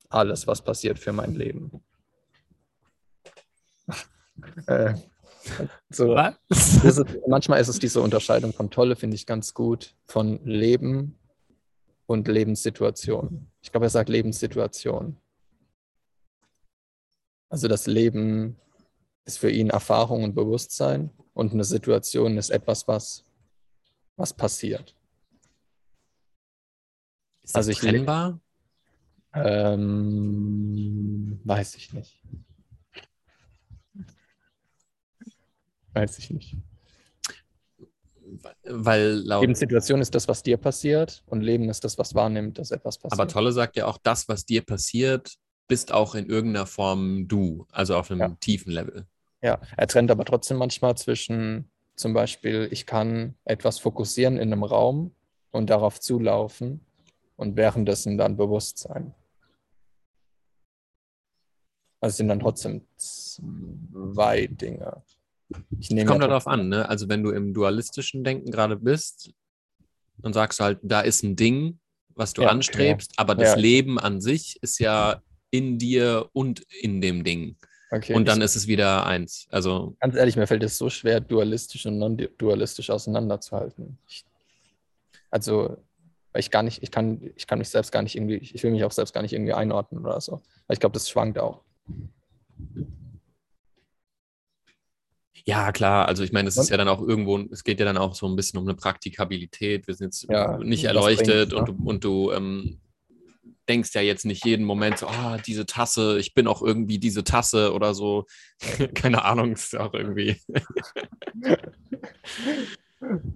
alles, 0.09 0.47
was 0.47 0.61
passiert 0.61 0.99
für 0.99 1.13
mein 1.13 1.33
Leben. 1.35 1.81
äh, 4.67 4.93
so. 5.89 6.17
Ist, 6.49 7.03
manchmal 7.27 7.59
ist 7.59 7.67
es 7.67 7.79
diese 7.79 8.01
Unterscheidung 8.01 8.53
von 8.53 8.69
Tolle, 8.69 8.95
finde 8.95 9.15
ich 9.15 9.25
ganz 9.25 9.53
gut, 9.53 9.95
von 10.05 10.43
Leben 10.45 11.17
und 12.05 12.27
Lebenssituation. 12.27 13.47
Ich 13.61 13.71
glaube, 13.71 13.87
er 13.87 13.89
sagt 13.89 14.09
Lebenssituation. 14.09 15.17
Also 17.53 17.67
das 17.67 17.85
Leben 17.85 18.57
ist 19.25 19.37
für 19.37 19.51
ihn 19.51 19.69
Erfahrung 19.69 20.23
und 20.23 20.33
Bewusstsein 20.33 21.11
und 21.35 21.53
eine 21.53 21.63
Situation 21.63 22.35
ist 22.35 22.49
etwas, 22.49 22.87
was, 22.87 23.25
was 24.15 24.33
passiert. 24.33 24.95
Ist 27.43 27.53
das 27.53 27.55
also 27.55 27.69
ich 27.69 27.77
trennbar? 27.77 28.39
Ähm, 29.35 30.39
weiß 31.43 31.75
ich 31.75 31.93
nicht. 31.93 32.23
Weiß 35.93 36.17
ich 36.17 36.31
nicht. 36.31 36.57
Weil 38.63 39.21
laut 39.25 39.41
Lebenssituation 39.41 40.01
ist 40.01 40.15
das, 40.15 40.27
was 40.27 40.41
dir 40.41 40.57
passiert 40.57 41.21
und 41.27 41.41
Leben 41.41 41.69
ist 41.69 41.83
das, 41.83 41.99
was 41.99 42.15
wahrnimmt, 42.15 42.57
dass 42.57 42.71
etwas 42.71 42.97
passiert. 42.97 43.19
Aber 43.19 43.27
Tolle 43.27 43.51
sagt 43.51 43.75
ja 43.75 43.85
auch, 43.85 43.99
das, 43.99 44.27
was 44.27 44.43
dir 44.43 44.65
passiert, 44.65 45.37
bist 45.67 45.91
auch 45.91 46.15
in 46.15 46.27
irgendeiner 46.27 46.65
Form 46.65 47.27
du, 47.27 47.65
also 47.71 47.95
auf 47.95 48.11
einem 48.11 48.19
ja. 48.19 48.37
tiefen 48.39 48.71
Level. 48.71 49.05
Ja, 49.41 49.59
er 49.75 49.87
trennt 49.87 50.11
aber 50.11 50.25
trotzdem 50.25 50.57
manchmal 50.57 50.95
zwischen 50.95 51.69
zum 51.95 52.13
Beispiel, 52.13 52.67
ich 52.71 52.85
kann 52.85 53.35
etwas 53.45 53.79
fokussieren 53.79 54.37
in 54.37 54.51
einem 54.51 54.63
Raum 54.63 55.13
und 55.51 55.69
darauf 55.69 55.99
zulaufen 55.99 56.81
und 57.35 57.55
währenddessen 57.55 58.17
dann 58.17 58.37
bewusst 58.37 58.79
sein. 58.79 59.13
Also 61.99 62.17
sind 62.17 62.27
dann 62.27 62.39
trotzdem 62.39 62.85
zwei 62.97 64.47
Dinge. 64.47 65.03
Ich 65.79 65.91
nehme 65.91 66.09
kommt 66.09 66.23
darauf 66.23 66.47
an, 66.47 66.67
ne? 66.67 66.89
Also 66.89 67.07
wenn 67.09 67.23
du 67.23 67.29
im 67.29 67.53
dualistischen 67.53 68.23
Denken 68.23 68.51
gerade 68.51 68.75
bist, 68.75 69.31
dann 70.17 70.33
sagst 70.33 70.59
du 70.59 70.63
halt, 70.63 70.79
da 70.81 71.01
ist 71.01 71.23
ein 71.23 71.35
Ding, 71.35 71.79
was 72.15 72.33
du 72.33 72.41
ja, 72.41 72.49
anstrebst, 72.49 73.11
okay. 73.11 73.21
aber 73.21 73.35
das 73.35 73.49
ja. 73.49 73.55
Leben 73.55 73.99
an 73.99 74.19
sich 74.19 74.61
ist 74.61 74.79
ja 74.79 75.21
in 75.53 75.77
dir 75.77 76.29
und 76.33 76.61
in 76.81 76.99
dem 76.99 77.23
Ding. 77.23 77.55
Okay, 77.91 78.15
und 78.15 78.27
dann 78.27 78.41
ist 78.41 78.55
es 78.55 78.65
wieder 78.65 79.05
eins. 79.05 79.47
Also 79.51 79.95
ganz 79.99 80.15
ehrlich, 80.15 80.35
mir 80.35 80.47
fällt 80.47 80.63
es 80.63 80.79
so 80.79 80.89
schwer, 80.89 81.19
dualistisch 81.19 81.85
und 81.85 81.99
non-dualistisch 81.99 82.89
auseinanderzuhalten. 82.89 83.99
Ich, 84.07 84.25
also, 85.29 85.77
weil 86.31 86.39
ich 86.39 86.49
gar 86.49 86.63
nicht, 86.63 86.81
ich 86.81 86.89
kann, 86.89 87.21
ich 87.35 87.45
kann 87.45 87.59
mich 87.59 87.69
selbst 87.69 87.91
gar 87.91 88.01
nicht 88.01 88.15
irgendwie, 88.15 88.37
ich 88.37 88.63
will 88.63 88.71
mich 88.71 88.83
auch 88.83 88.91
selbst 88.91 89.13
gar 89.13 89.21
nicht 89.21 89.33
irgendwie 89.33 89.53
einordnen 89.53 90.03
oder 90.03 90.19
so. 90.21 90.41
Weil 90.65 90.73
ich 90.73 90.79
glaube, 90.79 90.93
das 90.93 91.07
schwankt 91.07 91.37
auch. 91.37 91.61
Ja, 95.45 95.71
klar. 95.71 96.07
Also 96.07 96.23
ich 96.23 96.31
meine, 96.31 96.49
es 96.49 96.57
ist 96.57 96.71
ja 96.71 96.77
dann 96.77 96.87
auch 96.87 97.01
irgendwo, 97.01 97.37
es 97.51 97.63
geht 97.63 97.79
ja 97.79 97.85
dann 97.85 97.97
auch 97.97 98.15
so 98.15 98.27
ein 98.27 98.35
bisschen 98.35 98.57
um 98.57 98.67
eine 98.67 98.75
Praktikabilität. 98.75 99.85
Wir 99.85 99.93
sind 99.93 100.07
jetzt 100.07 100.25
ja, 100.31 100.57
nicht 100.57 100.85
erleuchtet 100.85 101.53
und, 101.53 101.69
du, 101.69 101.77
und 101.85 102.03
du 102.03 102.31
ähm, 102.31 102.79
denkst 103.69 103.93
ja 103.93 104.01
jetzt 104.01 104.25
nicht 104.25 104.45
jeden 104.45 104.65
Moment 104.65 104.97
so, 104.97 105.07
ah, 105.07 105.35
oh, 105.35 105.41
diese 105.45 105.65
Tasse, 105.65 106.19
ich 106.19 106.33
bin 106.33 106.47
auch 106.47 106.61
irgendwie 106.61 106.99
diese 106.99 107.23
Tasse 107.23 107.73
oder 107.73 107.93
so. 107.93 108.25
Keine 108.93 109.25
Ahnung, 109.25 109.53
ist 109.53 109.75
auch 109.77 109.93
irgendwie. 109.93 110.37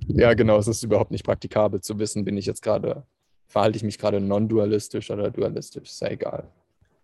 ja, 0.07 0.33
genau, 0.33 0.57
es 0.57 0.67
ist 0.67 0.83
überhaupt 0.83 1.11
nicht 1.11 1.25
praktikabel 1.25 1.81
zu 1.81 1.99
wissen, 1.99 2.25
bin 2.25 2.37
ich 2.37 2.45
jetzt 2.45 2.61
gerade, 2.61 3.05
verhalte 3.47 3.77
ich 3.77 3.83
mich 3.83 3.97
gerade 3.97 4.19
non-dualistisch 4.19 5.11
oder 5.11 5.31
dualistisch, 5.31 5.89
ist 5.89 6.01
ja 6.01 6.09
egal. 6.09 6.49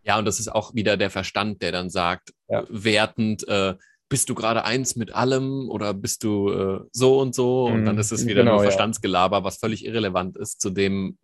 Ja, 0.03 0.19
und 0.19 0.25
das 0.25 0.39
ist 0.39 0.49
auch 0.51 0.73
wieder 0.75 0.97
der 0.97 1.09
Verstand, 1.09 1.61
der 1.61 1.71
dann 1.71 1.89
sagt, 1.89 2.33
ja. 2.49 2.65
wertend, 2.69 3.47
äh, 3.47 3.75
bist 4.09 4.29
du 4.29 4.35
gerade 4.35 4.63
eins 4.63 4.95
mit 4.95 5.15
allem 5.15 5.69
oder 5.69 5.93
bist 5.93 6.23
du 6.23 6.51
äh, 6.51 6.79
so 6.91 7.19
und 7.19 7.33
so? 7.33 7.65
Und 7.65 7.85
dann 7.85 7.95
mhm. 7.95 8.01
ist 8.01 8.11
es 8.11 8.27
wieder 8.27 8.43
genau, 8.43 8.55
nur 8.55 8.63
Verstandsgelaber, 8.63 9.43
was 9.43 9.57
völlig 9.57 9.85
irrelevant 9.85 10.37
ist 10.37 10.61
zu 10.61 10.69
dem, 10.69 11.17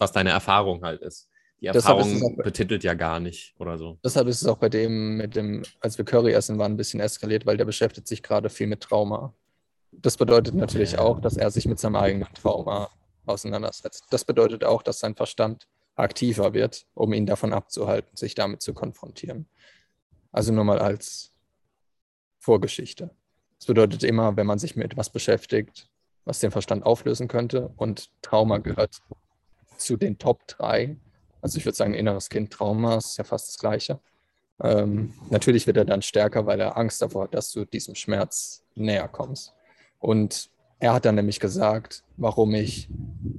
was 0.00 0.12
deine 0.12 0.30
Erfahrung 0.30 0.82
halt 0.82 1.02
ist. 1.02 1.28
Die 1.60 1.66
Erfahrung 1.66 2.36
betitelt 2.38 2.82
ja 2.84 2.94
gar 2.94 3.20
nicht 3.20 3.54
oder 3.58 3.76
so. 3.76 3.98
Deshalb 4.02 4.28
ist 4.28 4.40
es 4.40 4.48
auch 4.48 4.56
bei 4.56 4.70
dem, 4.70 5.18
mit 5.18 5.36
dem, 5.36 5.62
als 5.80 5.98
wir 5.98 6.06
Curry 6.06 6.32
essen 6.32 6.58
waren, 6.58 6.72
ein 6.72 6.76
bisschen 6.78 7.00
eskaliert, 7.00 7.44
weil 7.44 7.58
der 7.58 7.66
beschäftigt 7.66 8.08
sich 8.08 8.22
gerade 8.22 8.48
viel 8.48 8.66
mit 8.66 8.80
Trauma. 8.80 9.34
Das 9.92 10.16
bedeutet 10.16 10.54
natürlich 10.54 10.98
auch, 10.98 11.20
dass 11.20 11.36
er 11.36 11.50
sich 11.50 11.66
mit 11.66 11.78
seinem 11.78 11.96
eigenen 11.96 12.32
Trauma 12.32 12.88
auseinandersetzt. 13.26 14.04
Das 14.10 14.24
bedeutet 14.24 14.64
auch, 14.64 14.82
dass 14.82 15.00
sein 15.00 15.14
Verstand 15.14 15.68
aktiver 15.96 16.54
wird, 16.54 16.86
um 16.94 17.12
ihn 17.12 17.26
davon 17.26 17.52
abzuhalten, 17.52 18.16
sich 18.16 18.34
damit 18.34 18.62
zu 18.62 18.72
konfrontieren. 18.72 19.46
Also 20.32 20.52
nur 20.52 20.64
mal 20.64 20.78
als 20.78 21.32
Vorgeschichte. 22.38 23.10
Das 23.58 23.66
bedeutet 23.66 24.02
immer, 24.02 24.36
wenn 24.38 24.46
man 24.46 24.58
sich 24.58 24.76
mit 24.76 24.86
etwas 24.92 25.10
beschäftigt, 25.10 25.90
was 26.24 26.38
den 26.38 26.50
Verstand 26.50 26.86
auflösen 26.86 27.28
könnte, 27.28 27.74
und 27.76 28.10
Trauma 28.22 28.58
gehört 28.58 28.98
zu 29.80 29.96
den 29.96 30.18
Top 30.18 30.46
3. 30.46 30.96
Also 31.40 31.58
ich 31.58 31.64
würde 31.64 31.76
sagen, 31.76 31.94
inneres 31.94 32.28
Kind 32.28 32.52
Trauma 32.52 32.96
ist 32.96 33.16
ja 33.16 33.24
fast 33.24 33.48
das 33.48 33.58
Gleiche. 33.58 34.00
Ähm, 34.62 35.14
natürlich 35.30 35.66
wird 35.66 35.78
er 35.78 35.84
dann 35.84 36.02
stärker, 36.02 36.46
weil 36.46 36.60
er 36.60 36.76
Angst 36.76 37.00
davor 37.00 37.24
hat, 37.24 37.34
dass 37.34 37.50
du 37.52 37.64
diesem 37.64 37.94
Schmerz 37.94 38.62
näher 38.74 39.08
kommst. 39.08 39.54
Und 39.98 40.50
er 40.78 40.94
hat 40.94 41.04
dann 41.04 41.14
nämlich 41.14 41.40
gesagt, 41.40 42.04
warum 42.16 42.54
ich 42.54 42.88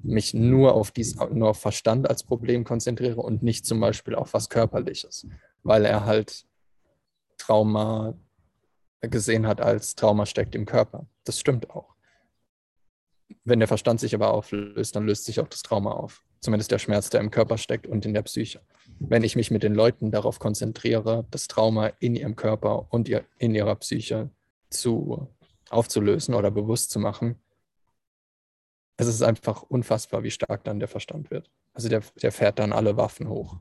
mich 0.03 0.33
nur 0.33 0.73
auf, 0.73 0.91
dies, 0.91 1.15
nur 1.15 1.49
auf 1.49 1.59
Verstand 1.59 2.09
als 2.09 2.23
Problem 2.23 2.63
konzentriere 2.63 3.21
und 3.21 3.43
nicht 3.43 3.65
zum 3.65 3.79
Beispiel 3.79 4.15
auf 4.15 4.33
was 4.33 4.49
Körperliches, 4.49 5.27
weil 5.63 5.85
er 5.85 6.05
halt 6.05 6.45
Trauma 7.37 8.13
gesehen 9.01 9.47
hat 9.47 9.61
als 9.61 9.95
Trauma 9.95 10.27
steckt 10.27 10.53
im 10.53 10.65
Körper. 10.65 11.07
Das 11.23 11.39
stimmt 11.39 11.71
auch. 11.71 11.95
Wenn 13.43 13.59
der 13.59 13.67
Verstand 13.67 13.99
sich 13.99 14.13
aber 14.13 14.31
auflöst, 14.31 14.95
dann 14.95 15.07
löst 15.07 15.25
sich 15.25 15.39
auch 15.39 15.47
das 15.47 15.63
Trauma 15.63 15.93
auf. 15.93 16.23
Zumindest 16.41 16.71
der 16.71 16.79
Schmerz, 16.79 17.09
der 17.11 17.21
im 17.21 17.29
Körper 17.29 17.57
steckt 17.57 17.85
und 17.85 18.05
in 18.05 18.13
der 18.13 18.23
Psyche. 18.23 18.61
Wenn 18.99 19.23
ich 19.23 19.35
mich 19.35 19.51
mit 19.51 19.61
den 19.61 19.75
Leuten 19.75 20.11
darauf 20.11 20.39
konzentriere, 20.39 21.25
das 21.29 21.47
Trauma 21.47 21.87
in 21.99 22.15
ihrem 22.15 22.35
Körper 22.35 22.91
und 22.91 23.09
in 23.37 23.55
ihrer 23.55 23.75
Psyche 23.75 24.31
zu 24.69 25.27
aufzulösen 25.69 26.33
oder 26.33 26.49
bewusst 26.49 26.89
zu 26.89 26.99
machen, 26.99 27.35
es 28.97 29.07
ist 29.07 29.21
einfach 29.21 29.63
unfassbar, 29.63 30.23
wie 30.23 30.31
stark 30.31 30.63
dann 30.63 30.79
der 30.79 30.87
Verstand 30.87 31.31
wird. 31.31 31.49
Also 31.73 31.89
der, 31.89 32.01
der 32.21 32.31
fährt 32.31 32.59
dann 32.59 32.73
alle 32.73 32.97
Waffen 32.97 33.29
hoch. 33.29 33.57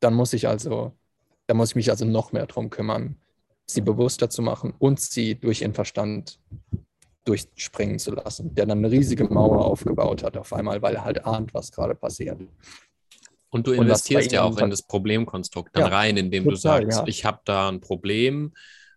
Dann 0.00 0.14
muss 0.14 0.32
ich 0.32 0.48
also, 0.48 0.92
da 1.46 1.54
muss 1.54 1.70
ich 1.70 1.76
mich 1.76 1.90
also 1.90 2.04
noch 2.04 2.32
mehr 2.32 2.46
darum 2.46 2.70
kümmern, 2.70 3.16
sie 3.66 3.80
bewusster 3.80 4.28
zu 4.28 4.42
machen 4.42 4.74
und 4.78 5.00
sie 5.00 5.34
durch 5.34 5.62
ihren 5.62 5.74
Verstand 5.74 6.40
durchspringen 7.24 7.98
zu 7.98 8.12
lassen, 8.14 8.54
der 8.54 8.66
dann 8.66 8.78
eine 8.78 8.90
riesige 8.90 9.24
Mauer 9.24 9.64
aufgebaut 9.64 10.22
hat 10.22 10.36
auf 10.36 10.52
einmal, 10.52 10.82
weil 10.82 10.96
er 10.96 11.04
halt 11.04 11.24
ahnt, 11.24 11.54
was 11.54 11.70
gerade 11.70 11.94
passiert. 11.94 12.38
Und 13.50 13.66
du 13.66 13.72
investierst 13.72 14.32
ja 14.32 14.42
auch 14.42 14.56
in 14.58 14.70
das 14.70 14.82
Problemkonstrukt 14.82 15.76
dann 15.76 15.90
ja, 15.90 15.96
rein, 15.96 16.16
indem 16.16 16.44
total, 16.44 16.54
du 16.54 16.90
sagst, 16.90 16.98
ja. 17.00 17.06
ich 17.06 17.24
habe 17.24 17.40
da 17.44 17.68
ein 17.68 17.80
Problem, 17.80 18.52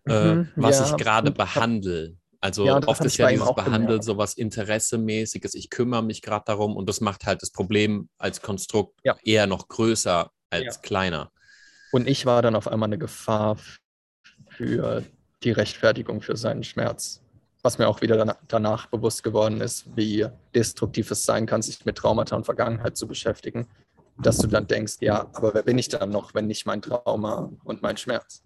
äh, 0.08 0.34
mhm, 0.34 0.48
was 0.56 0.78
ja, 0.78 0.86
ich 0.86 0.96
gerade 0.96 1.30
behandle. 1.30 2.16
Also 2.40 2.64
ja, 2.64 2.80
oft 2.86 3.04
ist 3.04 3.16
ja 3.16 3.28
dieses 3.28 3.54
Behandeln 3.54 4.02
sowas 4.02 4.34
Interessemäßiges. 4.34 5.54
Ich 5.54 5.68
kümmere 5.68 6.02
mich 6.02 6.22
gerade 6.22 6.44
darum 6.46 6.76
und 6.76 6.88
das 6.88 7.00
macht 7.00 7.26
halt 7.26 7.42
das 7.42 7.50
Problem 7.50 8.08
als 8.18 8.40
Konstrukt 8.40 8.98
ja. 9.04 9.16
eher 9.24 9.46
noch 9.46 9.68
größer 9.68 10.30
als 10.50 10.76
ja. 10.76 10.80
kleiner. 10.80 11.32
Und 11.92 12.08
ich 12.08 12.24
war 12.24 12.42
dann 12.42 12.54
auf 12.54 12.68
einmal 12.68 12.88
eine 12.88 12.98
Gefahr 12.98 13.58
für 14.48 15.04
die 15.42 15.50
Rechtfertigung 15.50 16.22
für 16.22 16.36
seinen 16.36 16.64
Schmerz. 16.64 17.20
Was 17.66 17.78
mir 17.78 17.88
auch 17.88 18.00
wieder 18.00 18.36
danach 18.46 18.86
bewusst 18.86 19.24
geworden 19.24 19.60
ist, 19.60 19.86
wie 19.96 20.24
destruktiv 20.54 21.10
es 21.10 21.24
sein 21.24 21.46
kann, 21.46 21.62
sich 21.62 21.84
mit 21.84 21.96
Traumata 21.96 22.36
und 22.36 22.44
Vergangenheit 22.44 22.96
zu 22.96 23.08
beschäftigen. 23.08 23.66
Dass 24.22 24.38
du 24.38 24.46
dann 24.46 24.68
denkst, 24.68 24.98
ja, 25.00 25.28
aber 25.32 25.52
wer 25.52 25.64
bin 25.64 25.76
ich 25.76 25.88
dann 25.88 26.10
noch, 26.10 26.32
wenn 26.32 26.46
nicht 26.46 26.64
mein 26.64 26.80
Trauma 26.80 27.50
und 27.64 27.82
mein 27.82 27.96
Schmerz? 27.96 28.44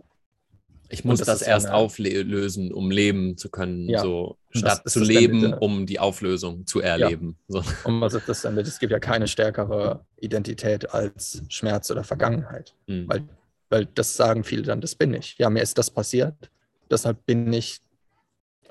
Ich 0.88 1.04
muss 1.04 1.18
das, 1.18 1.26
das 1.26 1.42
erst 1.42 1.66
eine... 1.66 1.74
auflösen, 1.74 2.72
um 2.72 2.90
leben 2.90 3.36
zu 3.36 3.50
können, 3.50 3.90
ja, 3.90 4.00
so 4.00 4.38
statt 4.52 4.88
zu 4.88 5.00
leben, 5.00 5.52
um 5.52 5.84
die 5.84 5.98
Auflösung 5.98 6.64
zu 6.64 6.80
erleben. 6.80 7.36
Ja. 7.48 7.62
So. 7.62 7.70
Und 7.84 8.00
was 8.00 8.14
ist 8.14 8.26
das 8.26 8.40
denn? 8.40 8.56
Es 8.56 8.78
gibt 8.78 8.90
ja 8.90 9.00
keine 9.00 9.28
stärkere 9.28 10.02
Identität 10.16 10.94
als 10.94 11.42
Schmerz 11.50 11.90
oder 11.90 12.04
Vergangenheit. 12.04 12.74
Mhm. 12.86 13.06
Weil, 13.06 13.28
weil 13.68 13.84
das 13.84 14.16
sagen 14.16 14.44
viele 14.44 14.62
dann, 14.62 14.80
das 14.80 14.94
bin 14.94 15.12
ich. 15.12 15.36
Ja, 15.36 15.50
mir 15.50 15.60
ist 15.60 15.76
das 15.76 15.90
passiert. 15.90 16.50
Deshalb 16.90 17.26
bin 17.26 17.52
ich 17.52 17.82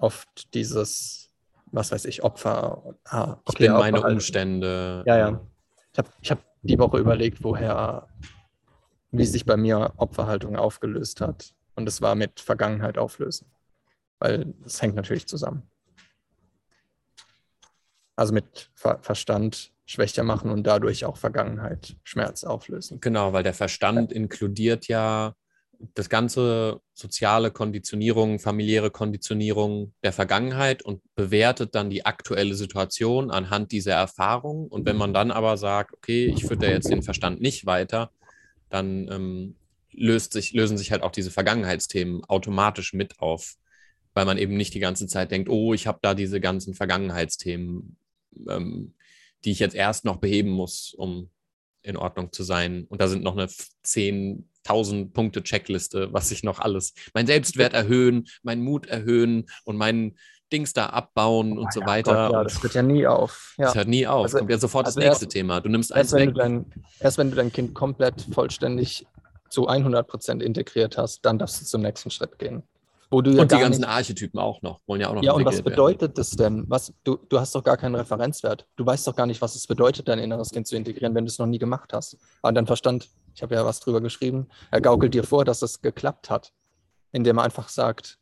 oft 0.02 0.54
dieses, 0.54 1.32
was 1.72 1.92
weiß 1.92 2.06
ich, 2.06 2.24
Opfer. 2.24 2.96
Ah, 3.06 3.34
okay, 3.34 3.40
ich 3.50 3.58
bin 3.58 3.72
Opfer 3.72 3.80
meine 3.80 4.04
halt. 4.04 4.14
Umstände. 4.14 5.04
Ja, 5.06 5.18
ja. 5.18 5.42
Ich 5.94 5.98
habe 5.98 6.10
ich 6.22 6.32
hab 6.32 6.40
die 6.62 6.80
Woche 6.80 6.98
überlegt, 6.98 7.44
woher, 7.44 8.08
wie 9.12 9.26
sich 9.26 9.46
bei 9.46 9.58
mir 9.58 9.94
Opferhaltung 9.98 10.56
aufgelöst 10.56 11.22
hat 11.22 11.54
und 11.76 11.88
es 11.88 12.02
war 12.02 12.16
mit 12.16 12.40
Vergangenheit 12.40 12.98
auflösen, 12.98 13.48
weil 14.20 14.54
es 14.66 14.82
hängt 14.82 14.96
natürlich 14.96 15.28
zusammen. 15.28 15.64
Also 18.16 18.34
mit 18.34 18.70
Ver 18.76 19.00
Verstand 19.02 19.72
schwächer 19.86 20.24
machen 20.24 20.52
und 20.52 20.64
dadurch 20.64 21.06
auch 21.06 21.18
Vergangenheit, 21.18 21.96
Schmerz 22.04 22.44
auflösen. 22.44 23.00
Genau, 23.00 23.34
weil 23.34 23.44
der 23.44 23.54
Verstand 23.54 24.12
ja. 24.12 24.18
inkludiert 24.18 24.88
ja 24.88 25.34
das 25.80 26.10
ganze 26.10 26.82
soziale 26.94 27.52
Konditionierung, 27.52 28.40
familiäre 28.40 28.92
Konditionierung 28.92 29.94
der 30.04 30.12
Vergangenheit 30.12 30.82
und 30.82 31.02
bewertet 31.16 31.74
dann 31.74 31.90
die 31.90 32.06
aktuelle 32.06 32.56
Situation 32.56 33.32
anhand 33.32 33.72
dieser 33.72 33.94
Erfahrung. 33.94 34.68
Und 34.68 34.86
wenn 34.86 34.98
man 34.98 35.14
dann 35.14 35.32
aber 35.32 35.58
sagt, 35.58 35.94
okay, 35.94 36.26
ich 36.26 36.46
führe 36.46 36.70
jetzt 36.70 36.90
den 36.90 37.02
Verstand 37.02 37.40
nicht 37.40 37.66
weiter, 37.66 38.12
dann 38.70 39.08
ähm, 39.10 39.56
löst 39.92 40.34
sich, 40.34 40.54
lösen 40.54 40.78
sich 40.78 40.92
halt 40.92 41.02
auch 41.02 41.12
diese 41.12 41.32
Vergangenheitsthemen 41.32 42.26
automatisch 42.26 42.94
mit 42.94 43.20
auf, 43.20 43.56
weil 44.14 44.26
man 44.26 44.38
eben 44.38 44.58
nicht 44.58 44.74
die 44.74 44.80
ganze 44.80 45.08
Zeit 45.08 45.32
denkt, 45.32 45.50
oh, 45.50 45.74
ich 45.74 45.88
habe 45.88 46.00
da 46.02 46.14
diese 46.14 46.42
ganzen 46.42 46.74
Vergangenheitsthemen, 46.74 47.96
ähm, 48.50 48.94
die 49.46 49.52
ich 49.52 49.60
jetzt 49.60 49.76
erst 49.76 50.04
noch 50.04 50.18
beheben 50.18 50.50
muss, 50.50 50.94
um 50.94 51.30
in 51.82 51.96
Ordnung 51.96 52.34
zu 52.34 52.44
sein. 52.44 52.86
Und 52.90 53.00
da 53.00 53.08
sind 53.08 53.24
noch 53.24 53.38
eine 53.38 53.48
10.000 54.68 55.14
Punkte 55.14 55.44
Checkliste, 55.44 56.12
was 56.12 56.32
ich 56.32 56.44
noch 56.44 56.60
alles, 56.60 56.94
mein 57.14 57.28
Selbstwert 57.28 57.74
erhöhen, 57.74 58.28
meinen 58.44 58.62
Mut 58.64 58.88
erhöhen 58.88 59.46
und 59.66 59.78
meinen 59.78 60.18
Dings 60.52 60.74
da 60.74 60.88
abbauen 60.88 61.58
oh, 61.58 61.62
und 61.62 61.74
so 61.74 61.82
weiter. 61.82 62.28
Gott, 62.28 62.32
ja, 62.34 62.44
das 62.44 62.64
hört 62.64 62.74
ja 62.74 62.82
nie 62.82 63.06
auf. 63.06 63.54
Ja. 63.58 63.66
Das 63.66 63.76
hört 63.76 63.88
nie 63.88 64.08
auf. 64.08 64.24
Also, 64.24 64.40
Kommt 64.40 64.50
ja 64.50 64.58
sofort 64.58 64.86
also 64.88 65.00
das 65.00 65.06
nächste 65.06 65.26
erst, 65.26 65.34
Thema. 65.34 65.62
Du 65.62 65.70
nimmst 65.70 65.94
eins 65.94 66.12
weg. 66.14 66.34
Dein, 66.36 66.66
erst 67.00 67.18
wenn 67.18 67.30
du 67.30 67.36
dein 67.36 67.52
Kind 67.52 67.76
komplett 67.76 68.26
vollständig 68.34 69.06
zu 69.50 69.68
100 69.68 70.08
Prozent 70.08 70.44
integriert 70.44 70.98
hast, 70.98 71.26
dann 71.26 71.40
darfst 71.40 71.62
du 71.62 71.66
zum 71.66 71.82
nächsten 71.82 72.10
Schritt 72.10 72.40
gehen. 72.40 72.64
Wo 73.12 73.22
du 73.22 73.32
ja 73.32 73.42
und 73.42 73.52
die 73.52 73.58
ganzen 73.58 73.82
nicht, 73.82 73.90
Archetypen 73.90 74.40
auch 74.40 74.62
noch, 74.62 74.82
wollen 74.86 75.02
ja 75.02 75.10
auch 75.10 75.16
noch 75.16 75.24
Ja, 75.24 75.34
und 75.34 75.44
was 75.44 75.64
bedeutet 75.64 76.02
werden. 76.02 76.14
das 76.16 76.30
denn? 76.32 76.66
Was, 76.68 76.94
du, 77.04 77.18
du 77.28 77.40
hast 77.40 77.56
doch 77.56 77.64
gar 77.64 77.76
keinen 77.76 77.96
Referenzwert. 77.96 78.68
Du 78.76 78.86
weißt 78.86 79.08
doch 79.08 79.16
gar 79.16 79.26
nicht, 79.26 79.42
was 79.42 79.56
es 79.56 79.66
bedeutet, 79.66 80.08
dein 80.08 80.20
inneres 80.20 80.52
Kind 80.52 80.68
zu 80.68 80.76
integrieren, 80.76 81.16
wenn 81.16 81.26
du 81.26 81.30
es 81.30 81.40
noch 81.40 81.48
nie 81.48 81.58
gemacht 81.58 81.92
hast. 81.92 82.18
Aber 82.44 82.54
dein 82.54 82.68
Verstand, 82.68 83.10
ich 83.34 83.42
habe 83.42 83.56
ja 83.56 83.66
was 83.66 83.80
drüber 83.80 84.02
geschrieben, 84.02 84.48
er 84.72 84.82
gaukelt 84.82 85.14
dir 85.14 85.24
vor, 85.24 85.46
dass 85.46 85.62
es 85.62 85.82
geklappt 85.82 86.30
hat, 86.30 86.54
indem 87.12 87.38
er 87.38 87.44
einfach 87.44 87.70
sagt, 87.70 88.20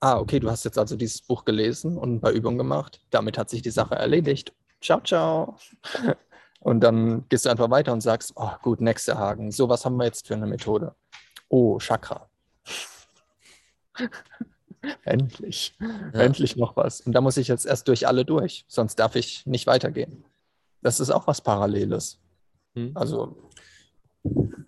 ah, 0.00 0.18
okay, 0.18 0.40
du 0.40 0.50
hast 0.50 0.64
jetzt 0.64 0.78
also 0.78 0.96
dieses 0.96 1.22
Buch 1.22 1.44
gelesen 1.44 1.96
und 1.96 2.14
ein 2.14 2.20
paar 2.20 2.32
Übungen 2.32 2.58
gemacht, 2.58 3.00
damit 3.10 3.38
hat 3.38 3.50
sich 3.50 3.62
die 3.62 3.70
Sache 3.70 3.94
erledigt. 3.94 4.52
Ciao, 4.80 5.00
ciao. 5.00 5.56
Und 6.60 6.80
dann 6.80 7.28
gehst 7.28 7.44
du 7.44 7.50
einfach 7.50 7.70
weiter 7.70 7.92
und 7.92 8.02
sagst, 8.02 8.34
oh 8.36 8.52
gut, 8.62 8.80
nächster 8.80 9.18
Haken. 9.18 9.50
So, 9.50 9.68
was 9.68 9.84
haben 9.84 9.96
wir 9.96 10.04
jetzt 10.04 10.28
für 10.28 10.34
eine 10.34 10.46
Methode? 10.46 10.94
Oh, 11.48 11.80
Chakra. 11.80 12.30
endlich. 15.04 15.76
Ja. 15.80 16.20
Endlich 16.20 16.56
noch 16.56 16.76
was. 16.76 17.00
Und 17.00 17.12
da 17.12 17.20
muss 17.20 17.36
ich 17.36 17.48
jetzt 17.48 17.66
erst 17.66 17.88
durch 17.88 18.06
alle 18.06 18.24
durch, 18.24 18.64
sonst 18.68 18.96
darf 18.96 19.16
ich 19.16 19.44
nicht 19.46 19.66
weitergehen. 19.66 20.24
Das 20.82 21.00
ist 21.00 21.10
auch 21.10 21.26
was 21.26 21.40
Paralleles. 21.40 22.20
Hm. 22.74 22.92
Also. 22.94 23.50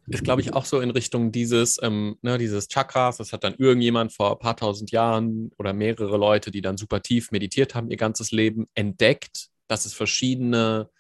Ist, 0.07 0.25
glaube 0.25 0.43
ich, 0.43 0.53
auch 0.53 0.65
so 0.65 0.81
in 0.81 0.91
Richtung 0.91 1.33
dieses, 1.33 1.81
ähm, 1.83 2.17
ne, 2.23 2.39
dieses 2.39 2.69
Chakras. 2.69 3.17
Das 3.17 3.33
hat 3.33 3.45
dann 3.45 3.55
irgendjemand 3.55 4.13
vor 4.13 4.33
ein 4.33 4.39
paar 4.39 4.57
tausend 4.57 4.91
Jahren 4.91 5.51
oder 5.59 5.73
mehrere 5.73 6.17
Leute, 6.17 6.51
die 6.51 6.61
dann 6.61 6.77
super 6.77 7.03
tief 7.03 7.31
meditiert 7.31 7.75
haben, 7.75 7.91
ihr 7.91 7.97
ganzes 7.97 8.31
Leben 8.31 8.67
entdeckt, 8.75 9.49
dass 9.67 9.87
es 9.87 9.95
verschiedene 9.95 10.91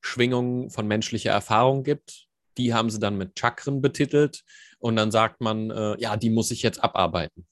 Schwingungen 0.00 0.70
von 0.70 0.86
menschlicher 0.86 1.32
Erfahrung 1.32 1.82
gibt. 1.82 2.28
Die 2.56 2.72
haben 2.72 2.90
sie 2.90 3.00
dann 3.00 3.18
mit 3.18 3.38
Chakren 3.38 3.82
betitelt 3.82 4.44
und 4.78 4.96
dann 4.96 5.10
sagt 5.10 5.40
man, 5.40 5.70
äh, 5.70 6.00
ja, 6.00 6.16
die 6.16 6.30
muss 6.30 6.50
ich 6.50 6.62
jetzt 6.62 6.82
abarbeiten. 6.82 7.46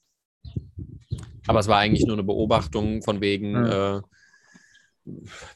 Aber 1.47 1.59
es 1.59 1.67
war 1.67 1.77
eigentlich 1.77 2.05
nur 2.05 2.15
eine 2.15 2.23
Beobachtung 2.23 3.03
von 3.03 3.21
wegen, 3.21 3.51
mhm. 3.51 3.65
äh, 3.65 4.01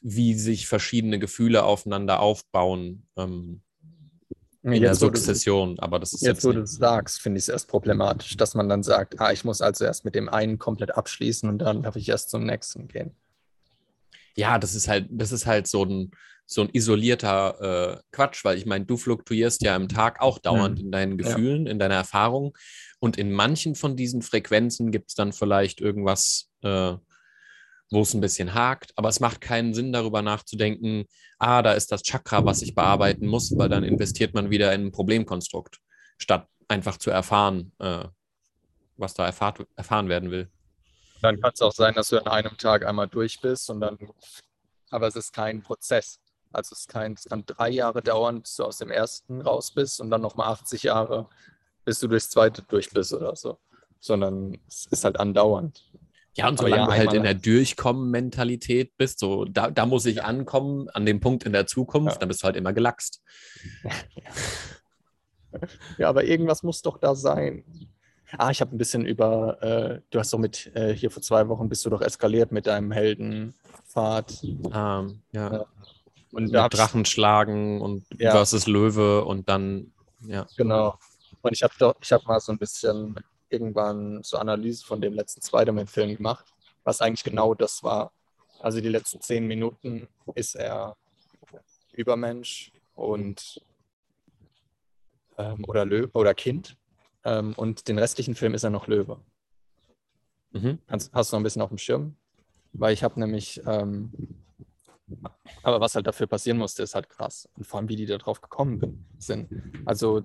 wie 0.01 0.35
sich 0.35 0.67
verschiedene 0.67 1.17
Gefühle 1.17 1.63
aufeinander 1.63 2.19
aufbauen 2.19 3.07
ähm, 3.17 3.61
in 4.63 4.81
der 4.81 4.95
Sukzession. 4.95 5.75
Du, 5.75 5.81
Aber 5.81 5.99
das 5.99 6.13
ist 6.13 6.21
jetzt, 6.21 6.43
jetzt 6.43 6.45
wo 6.45 6.51
du 6.51 6.65
sagst, 6.65 7.21
finde 7.21 7.37
ich 7.37 7.45
es 7.45 7.49
erst 7.49 7.67
problematisch, 7.67 8.35
dass 8.37 8.55
man 8.55 8.67
dann 8.67 8.83
sagt, 8.83 9.19
ah, 9.19 9.31
ich 9.31 9.45
muss 9.45 9.61
also 9.61 9.85
erst 9.85 10.05
mit 10.05 10.15
dem 10.15 10.29
einen 10.29 10.59
komplett 10.59 10.95
abschließen 10.95 11.47
und 11.49 11.59
dann 11.59 11.83
darf 11.83 11.95
ich 11.95 12.09
erst 12.09 12.29
zum 12.29 12.45
nächsten 12.45 12.87
gehen. 12.87 13.15
Ja, 14.35 14.59
das 14.59 14.75
ist 14.75 14.87
halt, 14.87 15.07
das 15.09 15.31
ist 15.31 15.45
halt 15.45 15.67
so 15.67 15.83
ein, 15.83 16.11
so 16.45 16.61
ein 16.61 16.69
isolierter 16.73 17.97
äh, 17.97 18.01
Quatsch, 18.11 18.43
weil 18.43 18.57
ich 18.57 18.65
meine, 18.65 18.85
du 18.85 18.97
fluktuierst 18.97 19.61
ja 19.61 19.75
im 19.75 19.87
Tag 19.87 20.19
auch 20.19 20.39
dauernd 20.39 20.79
mhm. 20.79 20.85
in 20.85 20.91
deinen 20.91 21.17
Gefühlen, 21.17 21.65
ja. 21.65 21.71
in 21.71 21.79
deiner 21.79 21.95
Erfahrung. 21.95 22.57
Und 22.99 23.17
in 23.17 23.31
manchen 23.31 23.75
von 23.75 23.95
diesen 23.95 24.21
Frequenzen 24.21 24.91
gibt 24.91 25.09
es 25.09 25.15
dann 25.15 25.31
vielleicht 25.31 25.79
irgendwas, 25.79 26.49
äh, 26.63 26.95
wo 27.91 28.01
es 28.01 28.13
ein 28.13 28.21
bisschen 28.21 28.53
hakt, 28.53 28.91
aber 28.95 29.09
es 29.09 29.19
macht 29.19 29.41
keinen 29.41 29.73
Sinn, 29.73 29.91
darüber 29.91 30.21
nachzudenken, 30.21 31.05
ah, 31.39 31.61
da 31.61 31.73
ist 31.73 31.91
das 31.91 32.03
Chakra, 32.03 32.45
was 32.45 32.61
ich 32.61 32.75
bearbeiten 32.75 33.25
muss, 33.25 33.57
weil 33.57 33.69
dann 33.69 33.83
investiert 33.83 34.33
man 34.33 34.49
wieder 34.49 34.73
in 34.73 34.87
ein 34.87 34.91
Problemkonstrukt, 34.91 35.79
statt 36.17 36.47
einfach 36.67 36.97
zu 36.97 37.09
erfahren, 37.09 37.71
äh, 37.79 38.05
was 38.97 39.13
da 39.13 39.25
erfahrt, 39.25 39.65
erfahren 39.75 40.09
werden 40.09 40.29
will. 40.31 40.49
Dann 41.21 41.39
kann 41.41 41.51
es 41.53 41.61
auch 41.61 41.73
sein, 41.73 41.93
dass 41.95 42.09
du 42.09 42.17
an 42.17 42.27
einem 42.27 42.57
Tag 42.57 42.85
einmal 42.85 43.07
durch 43.07 43.41
bist 43.41 43.69
und 43.69 43.81
dann, 43.81 43.97
aber 44.89 45.07
es 45.07 45.15
ist 45.15 45.33
kein 45.33 45.61
Prozess. 45.61 46.19
Also 46.51 46.73
es, 46.73 46.87
kein, 46.87 47.13
es 47.13 47.25
kann 47.25 47.45
drei 47.45 47.69
Jahre 47.69 48.01
dauern, 48.01 48.41
bis 48.41 48.55
du 48.55 48.63
aus 48.63 48.77
dem 48.77 48.89
ersten 48.89 49.41
raus 49.41 49.71
bist 49.71 49.99
und 50.01 50.09
dann 50.09 50.21
nochmal 50.21 50.51
80 50.51 50.83
Jahre, 50.83 51.29
bis 51.85 51.99
du 51.99 52.07
durchs 52.07 52.29
zweite 52.29 52.63
durch 52.63 52.89
bist 52.89 53.13
oder 53.13 53.35
so. 53.35 53.59
Sondern 53.99 54.57
es 54.67 54.87
ist 54.89 55.03
halt 55.03 55.19
andauernd. 55.19 55.83
Ja, 56.35 56.47
und 56.47 56.57
solange 56.57 56.85
du 56.85 56.91
halt 56.91 57.13
in 57.13 57.23
der 57.23 57.33
Durchkommen-Mentalität 57.33 58.95
bist, 58.97 59.19
so 59.19 59.45
da, 59.45 59.71
da 59.71 59.85
muss 59.85 60.05
ich 60.05 60.17
ja. 60.17 60.23
ankommen, 60.23 60.89
an 60.89 61.05
dem 61.05 61.19
Punkt 61.19 61.43
in 61.43 61.53
der 61.53 61.67
Zukunft, 61.67 62.15
ja. 62.15 62.19
dann 62.19 62.29
bist 62.29 62.41
du 62.41 62.45
halt 62.45 62.55
immer 62.55 62.73
gelachst. 62.73 63.21
ja, 65.97 66.07
aber 66.07 66.23
irgendwas 66.23 66.63
muss 66.63 66.81
doch 66.81 66.97
da 66.97 67.15
sein. 67.15 67.63
Ah, 68.37 68.51
ich 68.51 68.61
habe 68.61 68.75
ein 68.75 68.77
bisschen 68.77 69.05
über, 69.05 69.61
äh, 69.63 70.01
du 70.11 70.19
hast 70.19 70.31
doch 70.31 70.37
mit, 70.37 70.71
äh, 70.75 70.93
hier 70.93 71.09
vor 71.09 71.23
zwei 71.23 71.47
Wochen 71.49 71.67
bist 71.67 71.83
du 71.85 71.89
doch 71.89 72.01
eskaliert 72.01 72.51
mit 72.51 72.67
deinem 72.67 72.91
Heldenpfad. 72.91 74.43
Ähm, 74.43 74.71
ja. 74.71 75.11
ja. 75.31 75.65
Und 76.31 76.51
mit 76.51 76.53
Drachen 76.53 77.05
schlagen 77.05 77.81
und 77.81 78.05
ja. 78.17 78.31
versus 78.31 78.67
Löwe 78.67 79.25
und 79.25 79.49
dann, 79.49 79.91
ja. 80.21 80.45
Genau. 80.57 80.99
Und 81.41 81.53
ich 81.53 81.63
habe 81.63 81.73
doch, 81.79 81.95
ich 82.01 82.11
habe 82.11 82.23
mal 82.27 82.39
so 82.39 82.51
ein 82.51 82.59
bisschen 82.59 83.15
irgendwann 83.49 84.23
so 84.23 84.37
Analyse 84.37 84.85
von 84.85 85.01
dem 85.01 85.13
letzten 85.13 85.41
Spider-Man-Film 85.41 86.17
gemacht, 86.17 86.45
was 86.83 87.01
eigentlich 87.01 87.23
genau 87.23 87.53
das 87.53 87.83
war. 87.83 88.11
Also 88.59 88.81
die 88.81 88.89
letzten 88.89 89.21
zehn 89.21 89.47
Minuten 89.47 90.07
ist 90.35 90.55
er 90.55 90.97
Übermensch 91.93 92.71
und 92.95 93.61
ähm, 95.37 95.63
oder 95.67 95.85
Löwe 95.85 96.11
oder 96.13 96.33
Kind. 96.33 96.77
Ähm, 97.23 97.53
und 97.55 97.87
den 97.87 97.97
restlichen 97.97 98.35
Film 98.35 98.53
ist 98.53 98.63
er 98.63 98.69
noch 98.69 98.87
Löwe. 98.87 99.19
Mhm. 100.51 100.79
Hast, 100.87 101.11
hast, 101.13 101.31
du 101.31 101.35
noch 101.35 101.41
ein 101.41 101.43
bisschen 101.43 101.61
auf 101.61 101.69
dem 101.69 101.77
Schirm? 101.77 102.15
Weil 102.73 102.93
ich 102.93 103.03
habe 103.03 103.19
nämlich, 103.19 103.61
ähm, 103.65 104.11
aber 105.63 105.79
was 105.81 105.95
halt 105.95 106.07
dafür 106.07 106.27
passieren 106.27 106.57
musste, 106.57 106.83
ist 106.83 106.95
halt 106.95 107.09
krass. 107.09 107.47
Und 107.55 107.65
vor 107.65 107.79
allem, 107.79 107.89
wie 107.89 107.95
die 107.95 108.05
da 108.05 108.17
drauf 108.17 108.41
gekommen 108.41 109.05
sind. 109.17 109.49
Also 109.85 110.23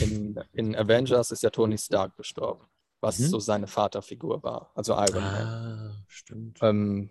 in, 0.00 0.38
in 0.52 0.76
Avengers 0.76 1.30
ist 1.30 1.42
ja 1.42 1.50
Tony 1.50 1.78
Stark 1.78 2.16
gestorben, 2.16 2.64
was 3.00 3.18
mhm. 3.18 3.26
so 3.26 3.38
seine 3.40 3.66
Vaterfigur 3.66 4.42
war, 4.42 4.70
also 4.74 4.94
Iron 4.94 5.22
Man. 5.22 5.46
Ah, 5.46 6.04
stimmt. 6.06 6.58
Ähm, 6.62 7.10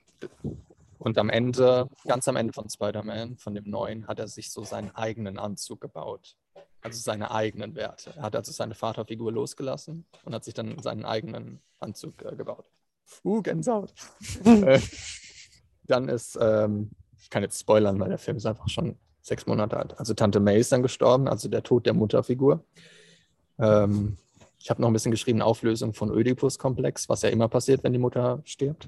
und 1.00 1.18
am 1.18 1.30
Ende, 1.30 1.88
ganz 2.06 2.28
am 2.28 2.36
Ende 2.36 2.54
von 2.54 2.70
Spider-Man, 2.70 3.38
von 3.38 3.54
dem 3.54 3.70
neuen, 3.70 4.08
hat 4.08 4.20
er 4.20 4.28
sich 4.28 4.52
so 4.52 4.64
seinen 4.64 4.92
eigenen 4.96 5.38
Anzug 5.38 5.82
gebaut 5.82 6.36
also 6.82 7.02
seine 7.02 7.32
eigenen 7.32 7.76
Werte. 7.76 8.14
Er 8.16 8.24
hat 8.24 8.36
also 8.36 8.52
seine 8.52 8.76
Vaterfigur 8.76 9.32
losgelassen 9.32 10.06
und 10.24 10.34
hat 10.34 10.44
sich 10.44 10.54
dann 10.54 10.80
seinen 10.82 11.06
eigenen 11.06 11.62
Anzug 11.80 12.24
äh, 12.24 12.36
gebaut. 12.36 12.70
Uh, 13.24 13.42
Gänsehaut. 13.42 13.94
äh, 14.44 14.80
dann 15.84 16.10
ist, 16.10 16.38
ähm, 16.40 16.92
ich 17.28 17.30
kann 17.30 17.44
jetzt 17.44 17.60
spoilern, 17.60 18.00
weil 18.00 18.08
der 18.08 18.18
Film 18.18 18.38
ist 18.38 18.46
einfach 18.46 18.70
schon 18.70 18.96
sechs 19.22 19.46
Monate 19.48 19.76
alt. 19.76 20.00
Also 20.00 20.14
Tante 20.14 20.40
May 20.40 20.62
ist 20.62 20.72
dann 20.72 20.82
gestorben, 20.82 21.28
also 21.28 21.50
der 21.50 21.62
Tod 21.62 21.86
der 21.86 21.94
Mutterfigur. 21.94 22.64
Ähm, 23.60 24.16
ich 24.58 24.70
habe 24.70 24.82
noch 24.82 24.88
ein 24.88 24.94
bisschen 24.94 25.12
geschrieben, 25.12 25.42
Auflösung 25.42 25.94
von 25.94 26.10
Oedipus-Komplex, 26.10 27.10
was 27.10 27.24
ja 27.24 27.30
immer 27.30 27.50
passiert, 27.50 27.84
wenn 27.84 27.92
die 27.92 28.00
Mutter 28.00 28.42
stirbt. 28.46 28.88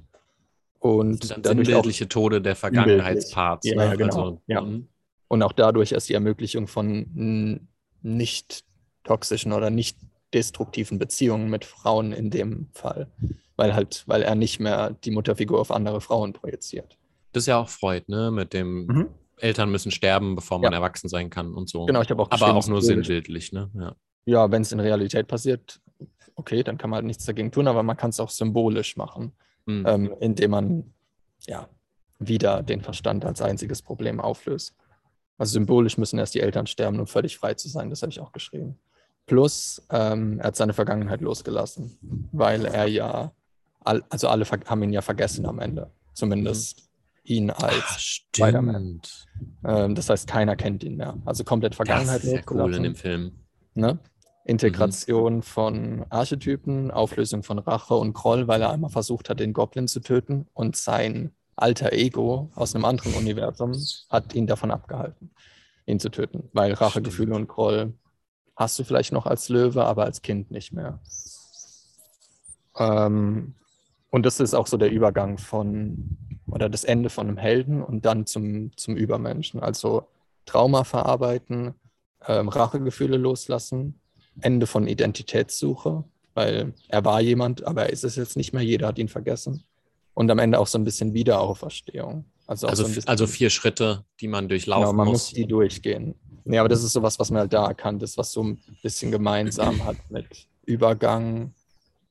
Und 0.80 1.26
sind 1.26 1.46
sinnbildliche 1.46 2.08
Tode 2.08 2.42
der 2.42 2.56
Vergangenheitsparts. 2.56 3.68
Ja, 3.68 3.76
ne? 3.76 3.84
ja, 3.84 3.96
genau. 3.96 4.22
Also, 4.22 4.42
ja. 4.48 4.62
Mhm. 4.62 4.88
Und 5.28 5.44
auch 5.44 5.52
dadurch 5.52 5.92
ist 5.92 6.08
die 6.08 6.14
Ermöglichung 6.14 6.68
von 6.68 7.68
nicht 8.02 8.64
toxischen 9.04 9.52
oder 9.52 9.70
nicht 9.70 9.98
destruktiven 10.34 10.98
Beziehungen 10.98 11.50
mit 11.50 11.66
Frauen 11.66 12.14
in 12.14 12.30
dem 12.30 12.70
Fall, 12.72 13.12
weil 13.58 13.76
halt, 13.76 14.06
weil 14.08 14.22
er 14.22 14.36
nicht 14.36 14.62
mehr 14.62 14.92
die 14.92 15.12
Mutterfigur 15.12 15.60
auf 15.60 15.72
andere 15.72 16.00
Frauen 16.00 16.32
projiziert. 16.32 16.99
Das 17.32 17.44
ist 17.44 17.48
ja 17.48 17.58
auch 17.58 17.70
Freud, 17.70 18.06
ne? 18.08 18.32
Mit 18.32 18.54
dem 18.54 18.86
mhm. 18.86 19.10
Eltern 19.38 19.72
müssen 19.72 19.92
sterben, 19.92 20.36
bevor 20.36 20.60
man 20.60 20.72
ja. 20.72 20.78
erwachsen 20.78 21.10
sein 21.10 21.30
kann 21.30 21.54
und 21.54 21.70
so. 21.70 21.86
Genau, 21.86 22.02
ich 22.02 22.10
habe 22.10 22.22
auch 22.22 22.32
Aber 22.32 22.56
auch 22.56 22.68
nur 22.68 22.82
sinnbildlich, 22.82 23.52
ne? 23.52 23.70
Ja, 23.74 23.96
ja 24.26 24.52
wenn 24.52 24.62
es 24.62 24.72
in 24.72 24.80
Realität 24.80 25.28
passiert, 25.28 25.80
okay, 26.36 26.64
dann 26.64 26.78
kann 26.78 26.90
man 26.90 26.98
halt 26.98 27.06
nichts 27.06 27.26
dagegen 27.26 27.52
tun, 27.52 27.68
aber 27.68 27.84
man 27.84 27.98
kann 27.98 28.10
es 28.10 28.20
auch 28.20 28.30
symbolisch 28.30 28.98
machen, 28.98 29.34
mhm. 29.66 29.86
ähm, 29.88 30.16
indem 30.20 30.52
man 30.52 30.94
ja 31.48 31.70
wieder 32.20 32.64
den 32.64 32.82
Verstand 32.82 33.26
als 33.26 33.42
einziges 33.42 33.82
Problem 33.82 34.20
auflöst. 34.20 34.76
Also 35.38 35.54
symbolisch 35.54 35.98
müssen 35.98 36.20
erst 36.20 36.36
die 36.36 36.42
Eltern 36.42 36.68
sterben, 36.68 37.00
um 37.00 37.08
völlig 37.08 37.38
frei 37.38 37.54
zu 37.54 37.70
sein. 37.70 37.90
Das 37.90 38.02
habe 38.02 38.12
ich 38.12 38.20
auch 38.20 38.34
geschrieben. 38.34 38.78
Plus, 39.26 39.82
ähm, 39.90 40.40
er 40.40 40.48
hat 40.48 40.56
seine 40.56 40.74
Vergangenheit 40.74 41.22
losgelassen, 41.22 41.98
weil 42.32 42.66
er 42.66 42.88
ja, 42.88 43.32
all, 43.80 44.04
also 44.10 44.28
alle 44.28 44.46
haben 44.46 44.84
ihn 44.84 44.92
ja 44.92 45.02
vergessen 45.02 45.46
am 45.46 45.60
Ende. 45.60 45.92
Zumindest 46.14 46.80
mhm. 46.80 46.89
Ihn 47.30 47.52
als 47.52 48.02
Spider-Man. 48.02 49.02
Ähm, 49.64 49.96
das 49.96 50.10
heißt, 50.10 50.28
keiner 50.28 50.56
kennt 50.56 50.84
ihn 50.84 50.98
mehr. 50.98 51.18
Also 51.26 51.44
komplett 51.44 51.76
Vergangenheit 51.76 52.18
das 52.18 52.24
ist 52.26 52.30
sehr 52.30 52.44
cool 52.52 52.74
in 52.74 52.84
dem 52.84 52.96
Film. 52.96 53.32
Ne? 53.74 54.00
Integration 54.46 55.38
mhm. 55.38 55.42
von 55.44 56.06
Archetypen, 56.10 56.92
Auflösung 56.92 57.44
von 57.44 57.60
Rache 57.60 57.94
und 57.94 58.14
Groll, 58.14 58.48
weil 58.48 58.62
er 58.62 58.72
einmal 58.72 58.90
versucht 58.90 59.30
hat, 59.30 59.40
den 59.40 59.54
Goblin 59.54 59.88
zu 59.88 60.00
töten 60.00 60.48
und 60.54 60.76
sein 60.76 61.32
alter 61.56 61.94
Ego 61.94 62.50
aus 62.56 62.74
einem 62.74 62.86
anderen 62.86 63.14
Universum 63.14 63.74
hat 64.10 64.34
ihn 64.34 64.48
davon 64.48 64.72
abgehalten, 64.72 65.32
ihn 65.86 66.00
zu 66.00 66.10
töten. 66.10 66.50
Weil 66.54 66.74
Rachegefühle 66.74 67.36
und 67.36 67.48
Groll 67.48 67.94
hast 68.56 68.80
du 68.80 68.84
vielleicht 68.84 69.14
noch 69.14 69.26
als 69.26 69.50
Löwe, 69.50 69.86
aber 69.86 70.06
als 70.06 70.22
Kind 70.22 70.52
nicht 70.52 70.74
mehr. 70.74 71.00
Ähm, 72.78 73.56
und 74.10 74.26
das 74.26 74.40
ist 74.40 74.54
auch 74.54 74.68
so 74.68 74.78
der 74.78 74.92
Übergang 74.92 75.38
von, 75.38 76.18
oder 76.52 76.70
das 76.70 76.84
Ende 76.84 77.10
von 77.10 77.28
einem 77.28 77.38
Helden 77.38 77.84
und 77.84 78.06
dann 78.06 78.26
zum, 78.26 78.76
zum 78.78 78.96
Übermenschen. 78.96 79.60
Also 79.60 80.08
Trauma 80.46 80.84
verarbeiten, 80.84 81.76
ähm, 82.28 82.50
Rachegefühle 82.50 83.18
loslassen, 83.18 84.00
Ende 84.42 84.68
von 84.68 84.88
Identitätssuche, 84.88 86.04
weil 86.34 86.74
er 86.88 87.06
war 87.06 87.22
jemand, 87.22 87.66
aber 87.66 87.84
er 87.84 87.90
ist 87.92 88.04
es 88.04 88.16
jetzt 88.16 88.38
nicht 88.38 88.54
mehr, 88.54 88.64
jeder 88.64 88.88
hat 88.88 89.00
ihn 89.00 89.10
vergessen 89.10 89.64
und 90.14 90.30
am 90.32 90.40
Ende 90.40 90.60
auch 90.60 90.68
so 90.68 90.78
ein 90.78 90.84
bisschen 90.84 91.14
Wiederauferstehung. 91.14 92.26
Also, 92.48 92.68
also, 92.68 92.86
so 92.86 93.02
also 93.06 93.28
vier 93.28 93.50
Schritte, 93.50 94.06
die 94.20 94.28
man 94.28 94.50
durchlaufen 94.50 94.82
genau, 94.84 94.94
man 94.94 95.08
muss. 95.08 95.28
muss 95.28 95.34
die 95.34 95.46
durchgehen. 95.46 96.16
Ja, 96.46 96.62
aber 96.62 96.70
das 96.70 96.84
ist 96.84 96.94
sowas, 96.94 97.20
was 97.20 97.30
man 97.30 97.42
halt 97.42 97.54
da 97.54 97.68
erkannt 97.68 98.02
ist, 98.02 98.18
was 98.18 98.32
so 98.32 98.44
ein 98.44 98.60
bisschen 98.82 99.12
gemeinsam 99.12 99.86
hat 99.86 99.98
mit 100.10 100.48
Übergang, 100.66 101.54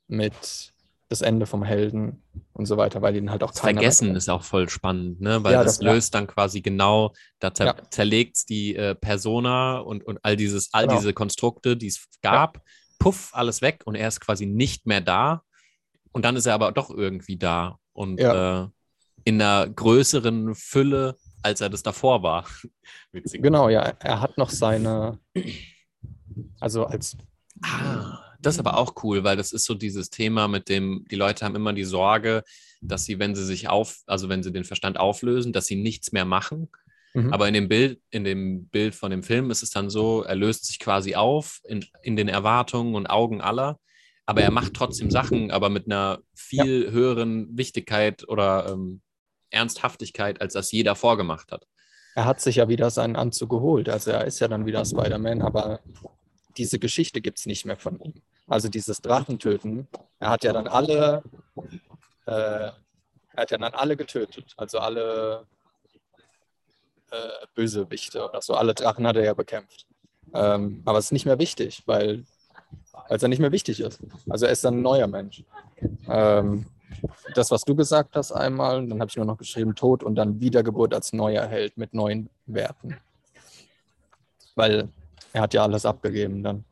mit 0.06 0.72
das 1.08 1.22
Ende 1.22 1.46
vom 1.46 1.62
Helden 1.62 2.22
und 2.52 2.66
so 2.66 2.76
weiter, 2.76 3.00
weil 3.00 3.16
ihn 3.16 3.30
halt 3.30 3.42
auch 3.42 3.50
das 3.50 3.60
Vergessen 3.60 4.14
ist 4.14 4.28
auch 4.28 4.42
voll 4.42 4.68
spannend, 4.68 5.20
ne? 5.20 5.42
Weil 5.42 5.54
ja, 5.54 5.64
das, 5.64 5.78
das, 5.78 5.84
löst 5.84 6.14
ja. 6.14 6.20
dann 6.20 6.26
quasi 6.26 6.60
genau, 6.60 7.14
da 7.38 7.54
zer 7.54 7.66
ja. 7.66 7.76
zerlegt 7.90 8.36
es 8.36 8.44
die 8.44 8.76
äh, 8.76 8.94
Persona 8.94 9.78
und, 9.78 10.04
und 10.04 10.18
all 10.22 10.36
dieses, 10.36 10.72
all 10.74 10.86
genau. 10.86 10.98
diese 10.98 11.14
Konstrukte, 11.14 11.76
die 11.76 11.86
es 11.86 12.08
gab, 12.22 12.60
puff, 12.98 13.30
alles 13.32 13.62
weg 13.62 13.82
und 13.86 13.94
er 13.94 14.08
ist 14.08 14.20
quasi 14.20 14.44
nicht 14.44 14.86
mehr 14.86 15.00
da. 15.00 15.42
Und 16.12 16.24
dann 16.24 16.36
ist 16.36 16.46
er 16.46 16.54
aber 16.54 16.72
doch 16.72 16.90
irgendwie 16.90 17.36
da 17.36 17.78
und 17.92 18.18
äh, 18.18 18.66
in 19.24 19.40
einer 19.40 19.68
größeren 19.68 20.54
Fülle, 20.54 21.16
als 21.42 21.60
er 21.60 21.70
das 21.70 21.82
davor 21.82 22.22
war. 22.22 22.46
genau, 23.12 23.68
ja. 23.68 23.94
Er 24.00 24.20
hat 24.20 24.36
noch 24.36 24.50
seine, 24.50 25.18
also 26.60 26.84
als. 26.84 27.16
Ah, 27.62 28.27
das 28.38 28.54
ist 28.54 28.60
aber 28.60 28.76
auch 28.76 29.02
cool, 29.02 29.24
weil 29.24 29.36
das 29.36 29.52
ist 29.52 29.64
so 29.64 29.74
dieses 29.74 30.10
Thema, 30.10 30.48
mit 30.48 30.68
dem 30.68 31.04
die 31.10 31.16
Leute 31.16 31.44
haben 31.44 31.56
immer 31.56 31.72
die 31.72 31.84
Sorge, 31.84 32.42
dass 32.80 33.04
sie, 33.04 33.18
wenn 33.18 33.34
sie 33.34 33.44
sich 33.44 33.68
auf, 33.68 33.98
also 34.06 34.28
wenn 34.28 34.42
sie 34.42 34.52
den 34.52 34.64
Verstand 34.64 34.98
auflösen, 34.98 35.52
dass 35.52 35.66
sie 35.66 35.76
nichts 35.76 36.12
mehr 36.12 36.24
machen. 36.24 36.68
Mhm. 37.14 37.32
Aber 37.32 37.48
in 37.48 37.54
dem 37.54 37.68
Bild, 37.68 38.00
in 38.10 38.24
dem 38.24 38.68
Bild 38.68 38.94
von 38.94 39.10
dem 39.10 39.22
Film 39.22 39.50
ist 39.50 39.62
es 39.62 39.70
dann 39.70 39.90
so, 39.90 40.22
er 40.22 40.36
löst 40.36 40.66
sich 40.66 40.78
quasi 40.78 41.14
auf 41.14 41.60
in, 41.64 41.84
in 42.02 42.16
den 42.16 42.28
Erwartungen 42.28 42.94
und 42.94 43.06
Augen 43.06 43.40
aller 43.40 43.78
aber 44.28 44.42
er 44.42 44.50
macht 44.50 44.74
trotzdem 44.74 45.10
Sachen, 45.10 45.50
aber 45.50 45.70
mit 45.70 45.86
einer 45.86 46.18
viel 46.34 46.84
ja. 46.84 46.90
höheren 46.90 47.56
Wichtigkeit 47.56 48.28
oder 48.28 48.68
ähm, 48.68 49.00
Ernsthaftigkeit, 49.48 50.42
als 50.42 50.52
das 50.52 50.70
jeder 50.70 50.94
vorgemacht 50.96 51.50
hat. 51.50 51.66
Er 52.14 52.26
hat 52.26 52.38
sich 52.42 52.56
ja 52.56 52.68
wieder 52.68 52.90
seinen 52.90 53.16
Anzug 53.16 53.48
geholt. 53.48 53.88
Also 53.88 54.10
er 54.10 54.26
ist 54.26 54.38
ja 54.40 54.48
dann 54.48 54.66
wieder 54.66 54.84
Spider-Man, 54.84 55.40
aber 55.40 55.80
diese 56.58 56.78
Geschichte 56.78 57.20
gibt 57.20 57.38
es 57.38 57.46
nicht 57.46 57.64
mehr 57.64 57.76
von 57.76 57.98
ihm. 58.00 58.14
Also 58.46 58.68
dieses 58.68 59.00
Drachentöten, 59.00 59.88
er 60.18 60.30
hat 60.30 60.44
ja 60.44 60.52
dann 60.52 60.66
alle, 60.66 61.22
äh, 62.26 62.30
er 62.30 62.74
hat 63.36 63.50
ja 63.50 63.58
dann 63.58 63.74
alle 63.74 63.96
getötet. 63.96 64.54
Also 64.56 64.78
alle 64.78 65.46
äh, 67.10 67.46
Bösewichte 67.54 68.28
oder 68.28 68.42
so, 68.42 68.54
alle 68.54 68.74
Drachen 68.74 69.06
hat 69.06 69.16
er 69.16 69.24
ja 69.24 69.34
bekämpft. 69.34 69.86
Ähm, 70.34 70.82
aber 70.84 70.98
es 70.98 71.06
ist 71.06 71.12
nicht 71.12 71.26
mehr 71.26 71.38
wichtig, 71.38 71.82
weil 71.86 72.24
als 73.08 73.22
er 73.22 73.28
nicht 73.28 73.38
mehr 73.38 73.52
wichtig 73.52 73.80
ist. 73.80 74.00
Also 74.28 74.46
er 74.46 74.52
ist 74.52 74.64
dann 74.64 74.78
ein 74.78 74.82
neuer 74.82 75.06
Mensch. 75.06 75.44
Ähm, 76.08 76.66
das, 77.34 77.50
was 77.50 77.62
du 77.62 77.74
gesagt 77.74 78.16
hast, 78.16 78.32
einmal. 78.32 78.86
Dann 78.86 79.00
habe 79.00 79.08
ich 79.08 79.16
nur 79.16 79.24
noch 79.24 79.38
geschrieben 79.38 79.74
Tod 79.74 80.02
und 80.02 80.16
dann 80.16 80.40
Wiedergeburt 80.40 80.92
als 80.94 81.12
neuer 81.12 81.46
Held 81.46 81.76
mit 81.76 81.94
neuen 81.94 82.28
Werten. 82.46 82.96
Weil 84.54 84.88
er 85.32 85.42
hat 85.42 85.54
ja 85.54 85.62
alles 85.62 85.86
abgegeben 85.86 86.42
dann. 86.42 86.64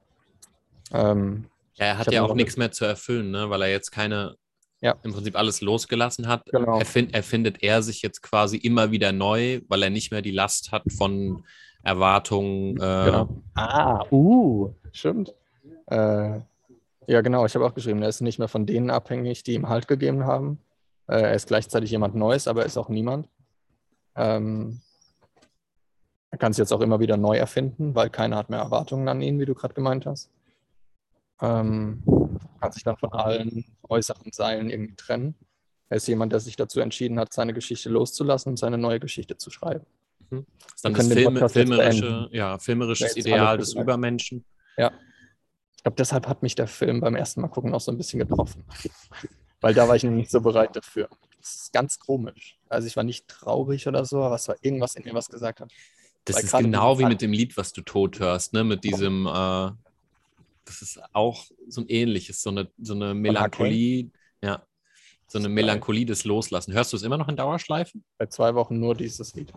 Ähm, 0.92 1.46
ja, 1.74 1.86
er 1.86 1.98
hat 1.98 2.12
ja 2.12 2.22
auch 2.22 2.34
nichts 2.34 2.56
mehr 2.56 2.72
zu 2.72 2.84
erfüllen, 2.84 3.30
ne? 3.30 3.50
weil 3.50 3.62
er 3.62 3.70
jetzt 3.70 3.90
keine, 3.90 4.36
ja. 4.80 4.94
im 5.02 5.12
Prinzip 5.12 5.36
alles 5.36 5.60
losgelassen 5.60 6.26
hat. 6.28 6.44
Genau. 6.46 6.78
Erfind, 6.78 7.14
erfindet 7.14 7.62
er 7.62 7.82
sich 7.82 8.02
jetzt 8.02 8.22
quasi 8.22 8.56
immer 8.56 8.90
wieder 8.90 9.12
neu, 9.12 9.60
weil 9.68 9.82
er 9.82 9.90
nicht 9.90 10.10
mehr 10.10 10.22
die 10.22 10.30
Last 10.30 10.72
hat 10.72 10.84
von 10.96 11.44
Erwartungen. 11.82 12.76
Äh, 12.76 13.04
genau. 13.04 13.28
Ah, 13.54 14.04
uh, 14.10 14.72
stimmt. 14.92 15.34
Äh, 15.86 16.40
ja, 17.08 17.20
genau, 17.20 17.46
ich 17.46 17.54
habe 17.54 17.64
auch 17.64 17.74
geschrieben, 17.74 18.02
er 18.02 18.08
ist 18.08 18.20
nicht 18.20 18.38
mehr 18.38 18.48
von 18.48 18.66
denen 18.66 18.90
abhängig, 18.90 19.44
die 19.44 19.54
ihm 19.54 19.68
Halt 19.68 19.86
gegeben 19.86 20.24
haben. 20.24 20.58
Äh, 21.06 21.20
er 21.20 21.34
ist 21.34 21.46
gleichzeitig 21.46 21.90
jemand 21.90 22.14
Neues, 22.14 22.48
aber 22.48 22.62
er 22.62 22.66
ist 22.66 22.76
auch 22.76 22.88
niemand. 22.88 23.28
Ähm, 24.16 24.80
er 26.30 26.38
kann 26.38 26.52
es 26.52 26.58
jetzt 26.58 26.72
auch 26.72 26.80
immer 26.80 27.00
wieder 27.00 27.16
neu 27.16 27.36
erfinden, 27.36 27.94
weil 27.94 28.10
keiner 28.10 28.36
hat 28.36 28.50
mehr 28.50 28.58
Erwartungen 28.58 29.08
an 29.08 29.20
ihn, 29.22 29.38
wie 29.38 29.46
du 29.46 29.54
gerade 29.54 29.74
gemeint 29.74 30.06
hast. 30.06 30.30
Ähm, 31.40 32.02
kann 32.60 32.72
sich 32.72 32.82
dann 32.82 32.96
von 32.96 33.12
allen 33.12 33.64
äußeren 33.88 34.32
Seilen 34.32 34.70
irgendwie 34.70 34.96
trennen. 34.96 35.34
Er 35.88 35.98
ist 35.98 36.08
jemand, 36.08 36.32
der 36.32 36.40
sich 36.40 36.56
dazu 36.56 36.80
entschieden 36.80 37.18
hat, 37.20 37.32
seine 37.32 37.52
Geschichte 37.52 37.88
loszulassen 37.90 38.50
und 38.50 38.56
seine 38.58 38.78
neue 38.78 38.98
Geschichte 38.98 39.36
zu 39.36 39.50
schreiben. 39.50 39.86
Mhm. 40.30 40.46
Dann 40.82 40.94
das 40.94 41.06
Film, 41.06 41.48
filmerische, 41.48 42.28
ja, 42.32 42.58
filmerisches 42.58 43.16
Ideal 43.16 43.58
des 43.58 43.74
Übermenschen. 43.74 44.44
Ja. 44.76 44.92
Ich 45.76 45.82
glaube, 45.84 45.96
deshalb 45.96 46.26
hat 46.26 46.42
mich 46.42 46.56
der 46.56 46.66
Film 46.66 47.00
beim 47.00 47.14
ersten 47.14 47.40
Mal 47.40 47.48
gucken 47.48 47.72
auch 47.74 47.80
so 47.80 47.92
ein 47.92 47.98
bisschen 47.98 48.18
getroffen. 48.18 48.64
Weil 49.60 49.74
da 49.74 49.86
war 49.88 49.96
ich 49.96 50.02
nicht 50.02 50.30
so 50.30 50.40
bereit 50.40 50.74
dafür. 50.74 51.08
Das 51.38 51.54
ist 51.54 51.72
ganz 51.72 51.98
komisch. 51.98 52.58
Also 52.68 52.88
ich 52.88 52.96
war 52.96 53.04
nicht 53.04 53.28
traurig 53.28 53.86
oder 53.86 54.04
so, 54.04 54.22
aber 54.22 54.34
es 54.34 54.48
war 54.48 54.56
irgendwas 54.60 54.96
in 54.96 55.04
mir, 55.04 55.14
was 55.14 55.28
gesagt 55.28 55.60
hat. 55.60 55.70
Das 56.26 56.42
ist 56.42 56.52
genau 56.52 56.98
wie 56.98 57.06
mit 57.06 57.22
dem 57.22 57.32
Lied, 57.32 57.56
was 57.56 57.72
du 57.72 57.82
tot 57.82 58.18
hörst, 58.18 58.52
ne? 58.52 58.64
Mit 58.64 58.82
diesem, 58.84 59.26
äh, 59.26 59.70
das 60.64 60.82
ist 60.82 61.00
auch 61.12 61.46
so 61.68 61.80
ein 61.80 61.88
ähnliches, 61.88 62.42
so 62.42 62.50
eine, 62.50 62.68
so 62.78 62.94
eine 62.94 63.14
Melancholie, 63.14 64.10
ja, 64.42 64.62
so 65.28 65.38
eine 65.38 65.48
Melancholie 65.48 66.04
des 66.04 66.24
Loslassen. 66.24 66.74
Hörst 66.74 66.92
du 66.92 66.96
es 66.96 67.04
immer 67.04 67.16
noch 67.16 67.28
in 67.28 67.36
Dauerschleifen? 67.36 68.04
Seit 68.18 68.32
zwei 68.32 68.54
Wochen 68.54 68.78
nur 68.78 68.96
dieses 68.96 69.34
Lied. 69.34 69.52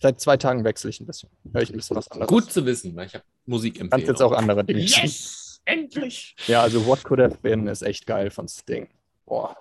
Seit 0.00 0.20
zwei 0.20 0.36
Tagen 0.36 0.62
wechsle 0.64 0.90
ich 0.90 1.00
ein 1.00 1.06
bisschen. 1.06 1.30
Höre 1.52 1.62
ich 1.62 1.70
ein 1.70 1.76
bisschen 1.76 1.96
was 1.96 2.10
anderes. 2.10 2.28
Gut 2.28 2.52
zu 2.52 2.66
wissen, 2.66 2.94
weil 2.94 3.06
ich 3.06 3.14
habe 3.14 3.24
Musik 3.46 3.80
im 3.80 3.88
Kannst 3.88 4.08
jetzt 4.08 4.22
auch 4.22 4.32
andere 4.32 4.62
Dinge 4.62 4.80
Yes! 4.80 5.60
Endlich! 5.64 6.36
Ja, 6.46 6.62
also 6.62 6.86
What 6.86 7.02
Could 7.02 7.20
Have 7.20 7.38
Been 7.42 7.66
ist 7.66 7.82
echt 7.82 8.06
geil 8.06 8.30
von 8.30 8.46
Sting. 8.46 8.88
Boah. 9.24 9.56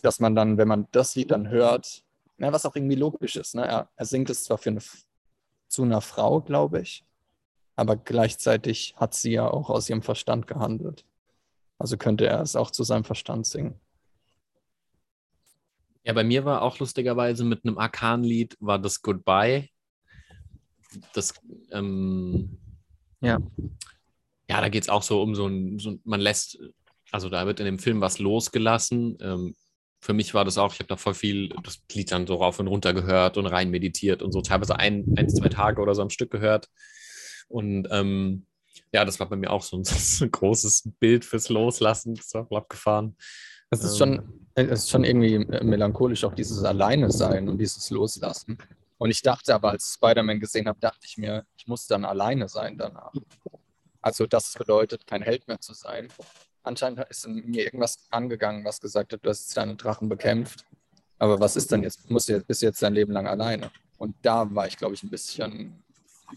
Dass 0.00 0.18
man 0.20 0.34
dann, 0.34 0.56
wenn 0.58 0.66
man 0.66 0.88
das 0.90 1.14
Lied 1.14 1.30
dann 1.30 1.48
hört, 1.48 2.02
na, 2.42 2.52
was 2.52 2.66
auch 2.66 2.74
irgendwie 2.74 2.96
logisch 2.96 3.36
ist. 3.36 3.54
Ne? 3.54 3.64
Er, 3.64 3.88
er 3.94 4.04
singt 4.04 4.28
es 4.28 4.44
zwar 4.44 4.58
für 4.58 4.70
eine, 4.70 4.80
zu 5.68 5.82
einer 5.84 6.00
Frau, 6.00 6.40
glaube 6.40 6.80
ich, 6.80 7.04
aber 7.76 7.96
gleichzeitig 7.96 8.94
hat 8.96 9.14
sie 9.14 9.32
ja 9.32 9.48
auch 9.48 9.70
aus 9.70 9.88
ihrem 9.88 10.02
Verstand 10.02 10.48
gehandelt. 10.48 11.06
Also 11.78 11.96
könnte 11.96 12.26
er 12.26 12.40
es 12.40 12.56
auch 12.56 12.72
zu 12.72 12.82
seinem 12.82 13.04
Verstand 13.04 13.46
singen. 13.46 13.80
Ja, 16.04 16.12
bei 16.14 16.24
mir 16.24 16.44
war 16.44 16.62
auch 16.62 16.80
lustigerweise 16.80 17.44
mit 17.44 17.64
einem 17.64 17.78
Arkan-Lied 17.78 18.56
war 18.58 18.80
das 18.80 19.02
Goodbye. 19.02 19.68
Das, 21.12 21.34
ähm, 21.70 22.58
ja. 23.20 23.38
Ja, 24.48 24.60
da 24.60 24.68
geht 24.68 24.82
es 24.82 24.88
auch 24.88 25.04
so 25.04 25.22
um 25.22 25.36
so 25.36 25.46
ein, 25.46 25.78
so, 25.78 25.96
man 26.02 26.20
lässt, 26.20 26.58
also 27.12 27.28
da 27.28 27.46
wird 27.46 27.60
in 27.60 27.66
dem 27.66 27.78
Film 27.78 28.00
was 28.00 28.18
losgelassen. 28.18 29.16
Ähm, 29.20 29.54
für 30.02 30.14
mich 30.14 30.34
war 30.34 30.44
das 30.44 30.58
auch, 30.58 30.72
ich 30.72 30.80
habe 30.80 30.88
da 30.88 30.96
voll 30.96 31.14
viel 31.14 31.50
das 31.62 31.80
Lied 31.92 32.10
dann 32.10 32.26
so 32.26 32.34
rauf 32.34 32.58
und 32.58 32.66
runter 32.66 32.92
gehört 32.92 33.36
und 33.36 33.46
rein 33.46 33.70
meditiert 33.70 34.20
und 34.20 34.32
so 34.32 34.42
teilweise 34.42 34.76
ein, 34.76 35.04
ein 35.16 35.28
zwei 35.30 35.48
Tage 35.48 35.80
oder 35.80 35.94
so 35.94 36.02
am 36.02 36.10
Stück 36.10 36.32
gehört. 36.32 36.68
Und 37.48 37.86
ähm, 37.92 38.46
ja, 38.92 39.04
das 39.04 39.20
war 39.20 39.28
bei 39.28 39.36
mir 39.36 39.50
auch 39.50 39.62
so 39.62 39.76
ein, 39.76 39.84
so 39.84 40.24
ein, 40.24 40.30
großes 40.32 40.90
Bild 40.98 41.24
fürs 41.24 41.48
Loslassen. 41.48 42.16
Das 42.16 42.34
war 42.34 42.50
abgefahren. 42.50 43.16
Es 43.70 43.84
ist, 43.84 43.96
schon, 43.96 44.42
ähm. 44.56 44.68
es 44.68 44.80
ist 44.80 44.90
schon 44.90 45.04
irgendwie 45.04 45.38
melancholisch, 45.38 46.24
auch 46.24 46.34
dieses 46.34 46.64
Alleine-Sein 46.64 47.48
und 47.48 47.58
dieses 47.58 47.88
Loslassen. 47.90 48.58
Und 48.98 49.10
ich 49.10 49.22
dachte 49.22 49.54
aber, 49.54 49.70
als 49.70 49.86
ich 49.86 49.94
Spider-Man 49.94 50.40
gesehen 50.40 50.66
habe, 50.66 50.80
dachte 50.80 51.06
ich 51.06 51.16
mir, 51.16 51.46
ich 51.56 51.68
muss 51.68 51.86
dann 51.86 52.04
alleine 52.04 52.48
sein 52.48 52.76
danach. 52.76 53.12
Also 54.00 54.26
das 54.26 54.52
bedeutet, 54.54 55.06
kein 55.06 55.22
Held 55.22 55.46
mehr 55.46 55.60
zu 55.60 55.74
sein. 55.74 56.08
Anscheinend 56.62 57.00
ist 57.08 57.26
mir 57.26 57.64
irgendwas 57.64 57.98
angegangen, 58.10 58.64
was 58.64 58.80
gesagt 58.80 59.12
hat, 59.12 59.24
du 59.24 59.30
hast 59.30 59.56
deine 59.56 59.76
Drachen 59.76 60.08
bekämpft. 60.08 60.64
Aber 61.18 61.40
was 61.40 61.56
ist 61.56 61.70
denn 61.72 61.82
jetzt? 61.82 62.10
Musst 62.10 62.28
du 62.28 62.34
jetzt, 62.34 62.46
bist 62.46 62.62
du 62.62 62.66
jetzt 62.66 62.82
dein 62.82 62.94
Leben 62.94 63.12
lang 63.12 63.26
alleine? 63.26 63.70
Und 63.98 64.14
da 64.22 64.52
war 64.54 64.66
ich, 64.66 64.76
glaube 64.76 64.94
ich, 64.94 65.02
ein 65.02 65.10
bisschen 65.10 65.82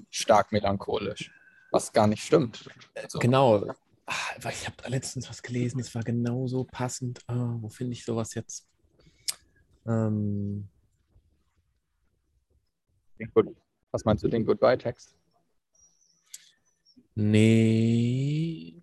stark 0.09 0.51
melancholisch, 0.51 1.31
was 1.71 1.91
gar 1.91 2.07
nicht 2.07 2.23
stimmt. 2.23 2.69
Also, 2.95 3.19
genau. 3.19 3.73
Ach, 4.07 4.35
ich 4.37 4.67
habe 4.67 4.89
letztens 4.89 5.29
was 5.29 5.41
gelesen, 5.41 5.79
es 5.79 5.95
war 5.95 6.03
genauso 6.03 6.63
passend. 6.63 7.21
Oh, 7.27 7.57
wo 7.61 7.69
finde 7.69 7.93
ich 7.93 8.05
sowas 8.05 8.35
jetzt? 8.35 8.67
Ähm, 9.87 10.67
was 13.91 14.05
meinst 14.05 14.23
du, 14.23 14.27
den 14.27 14.45
Goodbye-Text? 14.45 15.15
Nee. 17.15 18.74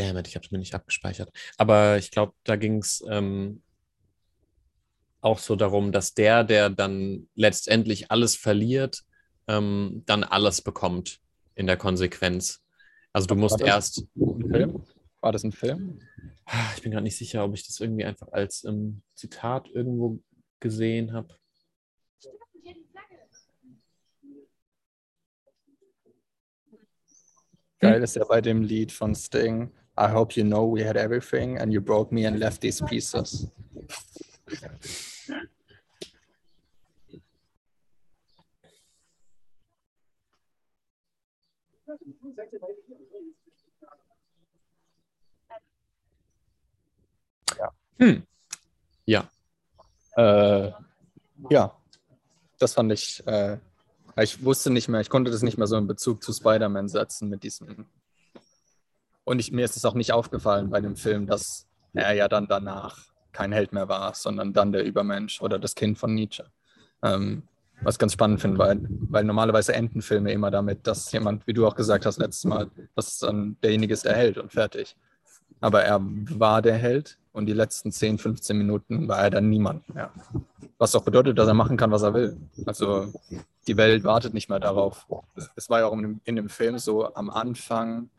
Damn 0.00 0.16
it, 0.16 0.28
ich 0.28 0.34
habe 0.34 0.46
es 0.46 0.50
mir 0.50 0.56
nicht 0.56 0.74
abgespeichert. 0.74 1.30
Aber 1.58 1.98
ich 1.98 2.10
glaube, 2.10 2.32
da 2.44 2.56
ging 2.56 2.78
es 2.78 3.04
ähm, 3.06 3.62
auch 5.20 5.38
so 5.38 5.56
darum, 5.56 5.92
dass 5.92 6.14
der, 6.14 6.42
der 6.42 6.70
dann 6.70 7.28
letztendlich 7.34 8.10
alles 8.10 8.34
verliert, 8.34 9.02
ähm, 9.46 10.02
dann 10.06 10.24
alles 10.24 10.62
bekommt 10.62 11.20
in 11.54 11.66
der 11.66 11.76
Konsequenz. 11.76 12.62
Also 13.12 13.26
du 13.26 13.34
musst 13.34 13.60
erst. 13.60 14.06
War 14.14 15.32
das 15.32 15.44
ein 15.44 15.52
Film? 15.52 16.00
Ah, 16.46 16.72
ich 16.74 16.82
bin 16.82 16.92
gerade 16.92 17.04
nicht 17.04 17.18
sicher, 17.18 17.44
ob 17.44 17.52
ich 17.52 17.66
das 17.66 17.78
irgendwie 17.78 18.06
einfach 18.06 18.28
als 18.32 18.64
ähm, 18.64 19.02
Zitat 19.14 19.68
irgendwo 19.68 20.18
gesehen 20.60 21.12
habe. 21.12 21.36
Geil 27.80 28.02
ist 28.02 28.16
ja 28.16 28.24
bei 28.24 28.40
dem 28.40 28.62
Lied 28.62 28.92
von 28.92 29.14
Sting. 29.14 29.70
I 30.00 30.08
hope 30.08 30.34
you 30.34 30.44
know 30.44 30.64
we 30.64 30.82
had 30.82 30.96
everything 30.96 31.58
and 31.58 31.74
you 31.74 31.80
broke 31.80 32.10
me 32.10 32.24
and 32.24 32.38
left 32.38 32.62
these 32.62 32.82
pieces. 32.82 33.46
Ja. 47.58 47.72
Hm. 47.98 48.22
Ja. 49.04 49.30
Äh, 50.16 50.72
ja, 51.50 51.76
das 52.58 52.72
fand 52.72 52.90
ich. 52.92 53.22
Äh, 53.26 53.58
ich 54.16 54.42
wusste 54.42 54.70
nicht 54.70 54.88
mehr, 54.88 55.02
ich 55.02 55.10
konnte 55.10 55.30
das 55.30 55.42
nicht 55.42 55.58
mehr 55.58 55.66
so 55.66 55.76
in 55.76 55.86
Bezug 55.86 56.22
zu 56.22 56.32
Spider-Man 56.32 56.88
setzen 56.88 57.28
mit 57.28 57.42
diesem. 57.42 57.86
Und 59.30 59.38
ich, 59.38 59.52
mir 59.52 59.64
ist 59.64 59.76
es 59.76 59.84
auch 59.84 59.94
nicht 59.94 60.12
aufgefallen 60.12 60.70
bei 60.70 60.80
dem 60.80 60.96
Film, 60.96 61.28
dass 61.28 61.68
er 61.94 62.14
ja 62.14 62.26
dann 62.26 62.48
danach 62.48 62.98
kein 63.30 63.52
Held 63.52 63.72
mehr 63.72 63.88
war, 63.88 64.12
sondern 64.12 64.52
dann 64.52 64.72
der 64.72 64.84
Übermensch 64.84 65.40
oder 65.40 65.60
das 65.60 65.76
Kind 65.76 65.98
von 65.98 66.12
Nietzsche. 66.12 66.46
Ähm, 67.04 67.44
was 67.80 67.94
ich 67.94 68.00
ganz 68.00 68.14
spannend 68.14 68.40
finde, 68.40 68.58
weil, 68.58 68.80
weil 69.08 69.22
normalerweise 69.22 69.72
enden 69.72 70.02
Filme 70.02 70.32
immer 70.32 70.50
damit, 70.50 70.84
dass 70.84 71.12
jemand, 71.12 71.46
wie 71.46 71.52
du 71.52 71.64
auch 71.64 71.76
gesagt 71.76 72.06
hast 72.06 72.18
letztes 72.18 72.44
Mal, 72.44 72.72
dass 72.96 73.20
dann 73.20 73.56
derjenige 73.62 73.94
ist 73.94 74.04
der 74.04 74.16
Held 74.16 74.36
und 74.36 74.50
fertig. 74.50 74.96
Aber 75.60 75.84
er 75.84 76.00
war 76.00 76.60
der 76.60 76.74
Held 76.74 77.16
und 77.32 77.46
die 77.46 77.52
letzten 77.52 77.92
10, 77.92 78.18
15 78.18 78.58
Minuten 78.58 79.06
war 79.06 79.20
er 79.20 79.30
dann 79.30 79.48
niemand 79.48 79.94
mehr. 79.94 80.10
Was 80.76 80.96
auch 80.96 81.04
bedeutet, 81.04 81.38
dass 81.38 81.46
er 81.46 81.54
machen 81.54 81.76
kann, 81.76 81.92
was 81.92 82.02
er 82.02 82.14
will. 82.14 82.36
Also 82.66 83.12
die 83.68 83.76
Welt 83.76 84.02
wartet 84.02 84.34
nicht 84.34 84.48
mehr 84.48 84.58
darauf. 84.58 85.06
Es 85.54 85.70
war 85.70 85.78
ja 85.78 85.86
auch 85.86 85.92
in 85.92 86.02
dem, 86.02 86.20
in 86.24 86.34
dem 86.34 86.48
Film 86.48 86.78
so, 86.78 87.14
am 87.14 87.30
Anfang 87.30 88.10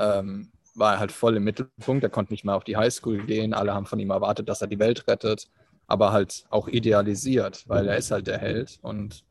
ähm, 0.00 0.50
war 0.74 0.94
er 0.94 1.00
halt 1.00 1.12
voll 1.12 1.36
im 1.36 1.44
Mittelpunkt. 1.44 2.02
Er 2.02 2.10
konnte 2.10 2.32
nicht 2.32 2.44
mehr 2.44 2.56
auf 2.56 2.64
die 2.64 2.76
Highschool 2.76 3.24
gehen. 3.26 3.54
Alle 3.54 3.74
haben 3.74 3.86
von 3.86 3.98
ihm 3.98 4.10
erwartet, 4.10 4.48
dass 4.48 4.62
er 4.62 4.68
die 4.68 4.78
Welt 4.78 5.06
rettet 5.06 5.48
aber 5.90 6.12
halt 6.12 6.44
auch 6.50 6.68
idealisiert, 6.68 7.64
weil 7.66 7.88
er 7.88 7.96
ist 7.96 8.12
halt 8.12 8.28
der 8.28 8.38
Held 8.38 8.78
und 8.80 9.24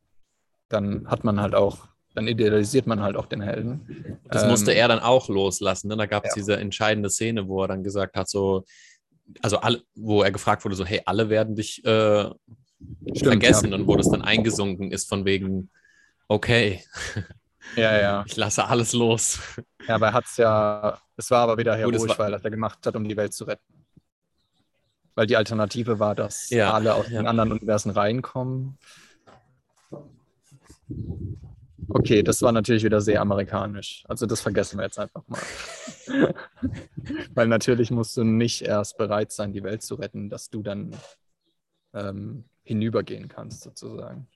dann 0.67 1.07
hat 1.07 1.23
man 1.23 1.39
halt 1.39 1.55
auch, 1.55 1.87
dann 2.13 2.27
idealisiert 2.27 2.85
man 2.85 3.01
halt 3.01 3.15
auch 3.15 3.27
den 3.27 3.41
Helden. 3.41 4.19
Das 4.25 4.43
ähm, 4.43 4.49
musste 4.49 4.73
er 4.73 4.89
dann 4.89 4.99
auch 4.99 5.29
loslassen. 5.29 5.87
Ne? 5.87 5.95
Da 5.95 6.05
gab 6.05 6.25
es 6.25 6.31
ja. 6.31 6.41
diese 6.41 6.57
entscheidende 6.57 7.09
Szene, 7.09 7.47
wo 7.47 7.63
er 7.63 7.69
dann 7.69 7.81
gesagt 7.81 8.17
hat, 8.17 8.27
so, 8.27 8.65
also 9.41 9.59
alle, 9.59 9.81
wo 9.95 10.21
er 10.21 10.31
gefragt 10.31 10.65
wurde, 10.65 10.75
so, 10.75 10.85
hey, 10.85 11.01
alle 11.05 11.29
werden 11.29 11.55
dich 11.55 11.83
äh, 11.85 12.25
Stimmt, 12.25 13.19
vergessen 13.23 13.71
ja. 13.71 13.77
und 13.77 13.87
wo 13.87 13.95
das 13.95 14.09
dann 14.09 14.21
eingesunken 14.21 14.91
ist 14.91 15.07
von 15.07 15.23
wegen, 15.23 15.69
okay. 16.27 16.83
Ja, 17.75 17.99
ja. 17.99 18.23
Ich 18.27 18.35
lasse 18.37 18.65
alles 18.65 18.93
los. 18.93 19.39
Ja, 19.87 19.95
aber 19.95 20.07
er 20.07 20.13
hat 20.13 20.25
es 20.25 20.37
ja 20.37 20.99
Es 21.17 21.29
war 21.31 21.41
aber 21.41 21.57
wieder 21.57 21.73
Gut, 21.81 21.93
heroisch, 21.93 22.09
war- 22.09 22.19
weil 22.19 22.33
er 22.33 22.39
das 22.39 22.51
gemacht 22.51 22.85
hat, 22.85 22.95
um 22.95 23.07
die 23.07 23.17
Welt 23.17 23.33
zu 23.33 23.43
retten. 23.45 23.85
Weil 25.15 25.27
die 25.27 25.35
Alternative 25.35 25.99
war, 25.99 26.15
dass 26.15 26.49
Ja, 26.49 26.73
alle 26.73 26.93
aus 26.95 27.09
ja. 27.09 27.19
den 27.19 27.27
anderen 27.27 27.51
Universen 27.51 27.91
reinkommen. 27.91 28.77
Okay, 31.89 32.21
das 32.23 32.41
war 32.41 32.51
natürlich 32.51 32.83
wieder 32.83 33.01
sehr 33.01 33.19
amerikanisch. 33.21 34.03
Also 34.07 34.25
das 34.25 34.41
vergessen 34.41 34.77
wir 34.77 34.85
jetzt 34.85 34.99
einfach 34.99 35.23
mal. 35.27 35.41
Weil 37.33 37.47
natürlich 37.47 37.89
musst 37.91 38.15
du 38.17 38.23
nicht 38.23 38.61
erst 38.61 38.97
bereit 38.97 39.31
sein, 39.31 39.53
die 39.53 39.63
Welt 39.63 39.81
zu 39.81 39.95
retten, 39.95 40.29
dass 40.29 40.49
du 40.49 40.61
dann 40.61 40.95
ähm, 41.93 42.45
hinübergehen 42.63 43.27
kannst, 43.27 43.61
sozusagen. 43.63 44.27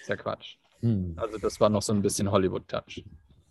Ist 0.00 0.08
ja 0.08 0.16
Quatsch. 0.16 0.56
Hm. 0.82 1.14
Also 1.16 1.38
das 1.38 1.60
war 1.60 1.68
noch 1.70 1.82
so 1.82 1.92
ein 1.92 2.02
bisschen 2.02 2.30
Hollywood-Touch. 2.30 3.04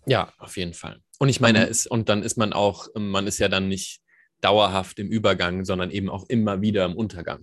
Ja, 0.06 0.32
auf 0.38 0.58
jeden 0.58 0.74
Fall. 0.74 1.00
Und 1.20 1.30
ich 1.30 1.40
meine, 1.40 1.60
Mhm. 1.60 1.66
er 1.66 1.68
ist, 1.70 1.88
und 1.88 2.10
dann 2.10 2.24
ist 2.24 2.38
man 2.38 2.54
auch, 2.54 2.88
man 2.96 3.28
ist 3.28 3.40
ja 3.40 3.48
dann 3.50 3.68
nicht 3.68 4.02
dauerhaft 4.42 4.98
im 4.98 5.10
Übergang, 5.10 5.66
sondern 5.66 5.92
eben 5.92 6.10
auch 6.10 6.26
immer 6.28 6.62
wieder 6.62 6.84
im 6.86 6.96
Untergang. 6.96 7.42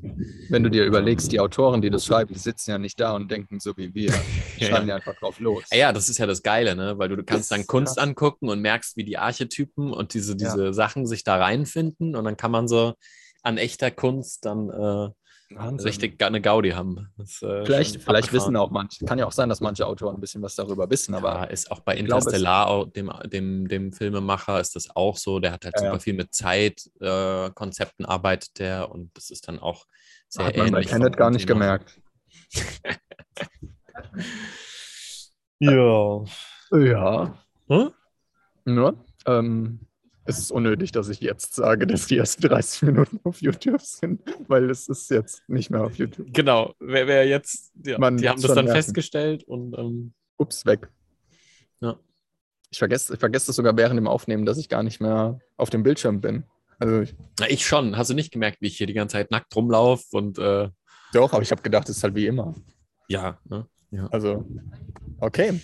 Wenn 0.49 0.65
du 0.65 0.71
dir 0.71 0.85
überlegst, 0.85 1.31
die 1.31 1.39
Autoren, 1.39 1.81
die 1.81 1.91
das 1.91 2.05
schreiben, 2.05 2.33
die 2.35 2.41
sitzen 2.41 2.73
ja 2.73 2.79
nicht 2.79 2.99
da 2.99 3.13
und 3.15 3.31
denken 3.31 3.61
so 3.61 3.77
wie 3.77 3.95
wir. 3.95 4.11
Die 4.11 4.11
Ja, 4.65 4.69
schreiben 4.71 4.89
ja. 4.89 4.95
ja 4.95 4.97
einfach 4.97 5.15
drauf 5.15 5.39
los. 5.39 5.65
Ah 5.71 5.77
Ja, 5.77 5.93
das 5.93 6.09
ist 6.09 6.19
ja 6.19 6.27
das 6.27 6.43
Geile, 6.43 6.75
ne? 6.75 6.99
Weil 6.99 7.09
du, 7.09 7.17
du 7.17 7.23
kannst 7.23 7.53
Das 7.53 7.57
dann 7.59 7.67
Kunst 7.69 7.97
krass. 7.99 8.05
angucken 8.05 8.49
und 8.49 8.61
merkst, 8.61 8.97
wie 8.97 9.05
die 9.05 9.17
Archetypen 9.17 9.93
und 9.93 10.13
diese, 10.15 10.33
Ja. 10.33 10.37
diese 10.39 10.75
Sachen 10.75 11.07
sich 11.07 11.23
da 11.23 11.37
reinfinden 11.37 12.17
und 12.17 12.25
dann 12.25 12.37
kann 12.37 12.51
man 12.51 12.67
so 12.67 12.95
an 13.45 13.59
echter 13.59 13.93
Kunst 13.93 14.45
dann 14.45 14.69
äh, 14.69 15.11
Wahnsinn. 15.51 15.87
richtig 15.87 16.23
eine 16.23 16.41
Gaudi 16.41 16.71
haben. 16.71 17.09
Das, 17.17 17.41
äh, 17.43 17.65
Vielleicht, 17.65 18.03
vielleicht 18.03 18.33
wissen 18.33 18.55
auch 18.57 18.71
manche, 18.71 19.05
kann 19.07 19.19
ja 19.19 19.27
auch 19.27 19.33
sein, 19.33 19.49
dass 19.49 19.61
manche 19.61 19.87
Autoren 19.87 20.17
ein 20.17 20.21
bisschen 20.21 20.43
was 20.43 20.55
darüber 20.55 20.91
wissen, 20.91 21.15
Aber 21.15 21.31
aber 21.33 21.51
ist 21.51 21.71
auch 21.71 21.81
bei 21.81 21.97
Interstellar, 21.97 22.87
dem, 22.87 23.11
dem, 23.27 23.67
dem 23.69 23.93
Filmemacher, 23.93 24.61
ist 24.61 24.77
das 24.77 24.95
auch 24.95 25.17
so. 25.17 25.41
Der 25.41 25.53
hat 25.53 25.65
halt 25.65 25.75
Ja, 25.77 25.85
ja. 25.85 25.89
super 25.91 26.01
viel 26.01 26.15
mit 26.15 26.35
Zeitkonzepten 26.35 28.05
äh, 28.05 28.09
arbeitet 28.09 28.59
der 28.59 28.91
und 28.91 29.17
das 29.17 29.31
ist 29.31 29.49
dann 29.49 29.59
auch 29.59 29.87
sehr 30.29 30.47
hat 30.47 30.57
man 30.57 30.71
bei 30.71 30.79
ähnlich. 30.79 30.91
Tenet 30.91 31.17
gar 31.17 31.31
nicht 31.31 31.47
Thema. 31.47 31.61
gemerkt. 31.61 32.01
Ja. 35.61 36.25
Ja. 36.71 37.35
Hm? 37.69 37.91
Nur, 38.65 39.05
ähm, 39.27 39.81
es 40.29 40.39
ist 40.39 40.51
unnötig, 40.53 40.93
dass 40.93 41.09
ich 41.09 41.21
jetzt 41.21 41.55
sage, 41.55 41.87
dass 41.87 42.07
die 42.07 42.19
ersten 42.19 42.43
30 42.43 42.83
Minuten 42.83 43.19
auf 43.25 43.41
YouTube 43.41 43.81
sind, 43.81 44.21
weil 44.47 44.69
es 44.69 44.87
ist 44.87 45.11
jetzt 45.11 45.43
nicht 45.49 45.71
mehr 45.71 45.83
auf 45.83 45.97
YouTube. 45.97 46.29
Genau, 46.35 46.75
wer, 46.79 47.07
wer 47.07 47.27
jetzt, 47.27 47.73
ja, 47.85 47.99
Man 47.99 48.19
die 48.19 48.29
haben 48.29 48.41
das 48.41 48.55
dann 48.55 48.67
merken. 48.67 48.83
festgestellt 48.83 49.45
und 49.45 49.77
ähm, 49.79 50.13
Ups, 50.37 50.67
weg. 50.67 50.91
Ja. 51.81 51.99
Ich 52.71 52.79
vergesse, 52.79 53.15
ich 53.15 53.21
vergesse 53.21 53.47
das 53.47 53.57
sogar 53.57 53.75
während 53.79 53.97
dem 53.97 54.07
Aufnehmen, 54.07 54.45
dass 54.45 54.59
ich 54.59 54.69
gar 54.69 54.83
nicht 54.83 55.01
mehr 55.01 55.41
auf 55.57 55.71
dem 55.71 55.83
Bildschirm 55.83 56.21
bin. 56.21 56.45
Also 56.79 57.01
ich, 57.01 57.17
na, 57.41 57.49
ich 57.49 57.67
schon. 57.67 57.97
Hast 57.97 58.11
du 58.11 58.15
nicht 58.15 58.31
gemerkt, 58.31 58.59
wie 58.61 58.67
ich 58.67 58.77
hier 58.77 58.87
die 58.87 58.93
ganze 58.93 59.15
Zeit 59.15 59.31
nackt 59.31 59.57
rumlaufe 59.57 60.15
und 60.15 60.39
äh, 60.39 60.69
doch, 61.15 61.33
aber 61.33 61.43
ich 61.43 61.51
habe 61.51 61.63
gedacht, 61.63 61.89
es 61.89 61.97
ist 61.97 62.05
halt 62.05 62.15
wie 62.15 62.27
immer. 62.27 62.55
ja, 63.09 63.39
ne? 63.49 63.67
Also, 64.11 64.47
okay. 65.21 65.59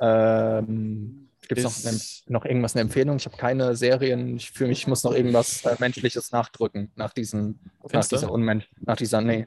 Ähm, 0.00 1.28
Gibt 1.54 1.66
es 1.66 2.24
noch, 2.26 2.40
noch 2.40 2.44
irgendwas, 2.44 2.74
eine 2.74 2.82
Empfehlung? 2.82 3.16
Ich 3.16 3.26
habe 3.26 3.36
keine 3.36 3.76
Serien. 3.76 4.36
Ich 4.36 4.50
fühle 4.50 4.68
mich, 4.68 4.80
ich 4.80 4.86
muss 4.86 5.04
noch 5.04 5.14
irgendwas 5.14 5.64
äh, 5.64 5.76
Menschliches 5.78 6.32
nachdrücken 6.32 6.90
nach 6.96 7.12
diesen, 7.12 7.60
nach 7.92 8.06
dieser 8.06 8.30
Unmensch, 8.30 8.68
nach 8.80 8.96
dieser, 8.96 9.20
nee, 9.20 9.46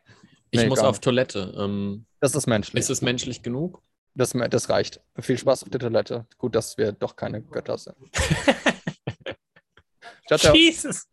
Ich 0.52 0.62
Nee, 0.62 0.68
muss 0.68 0.80
auf 0.80 1.00
Toilette. 1.00 1.54
Ähm, 1.58 2.06
das 2.20 2.36
ist 2.36 2.48
menschlich. 2.48 2.80
ist 2.80 2.90
es 2.90 3.02
menschlich 3.02 3.42
genug? 3.42 3.82
Das, 4.14 4.34
das 4.50 4.70
reicht. 4.70 5.02
Viel 5.20 5.38
Spaß 5.38 5.64
auf 5.64 5.70
der 5.70 5.80
Toilette. 5.80 6.26
Gut, 6.38 6.56
dass 6.56 6.78
wir 6.78 6.94
doch 6.94 7.16
keine 7.16 7.42
Götter 7.42 7.78
sind. 7.78 7.98
ciao, 10.28 10.40
ciao. 10.40 10.56
Jesus. 10.56 11.08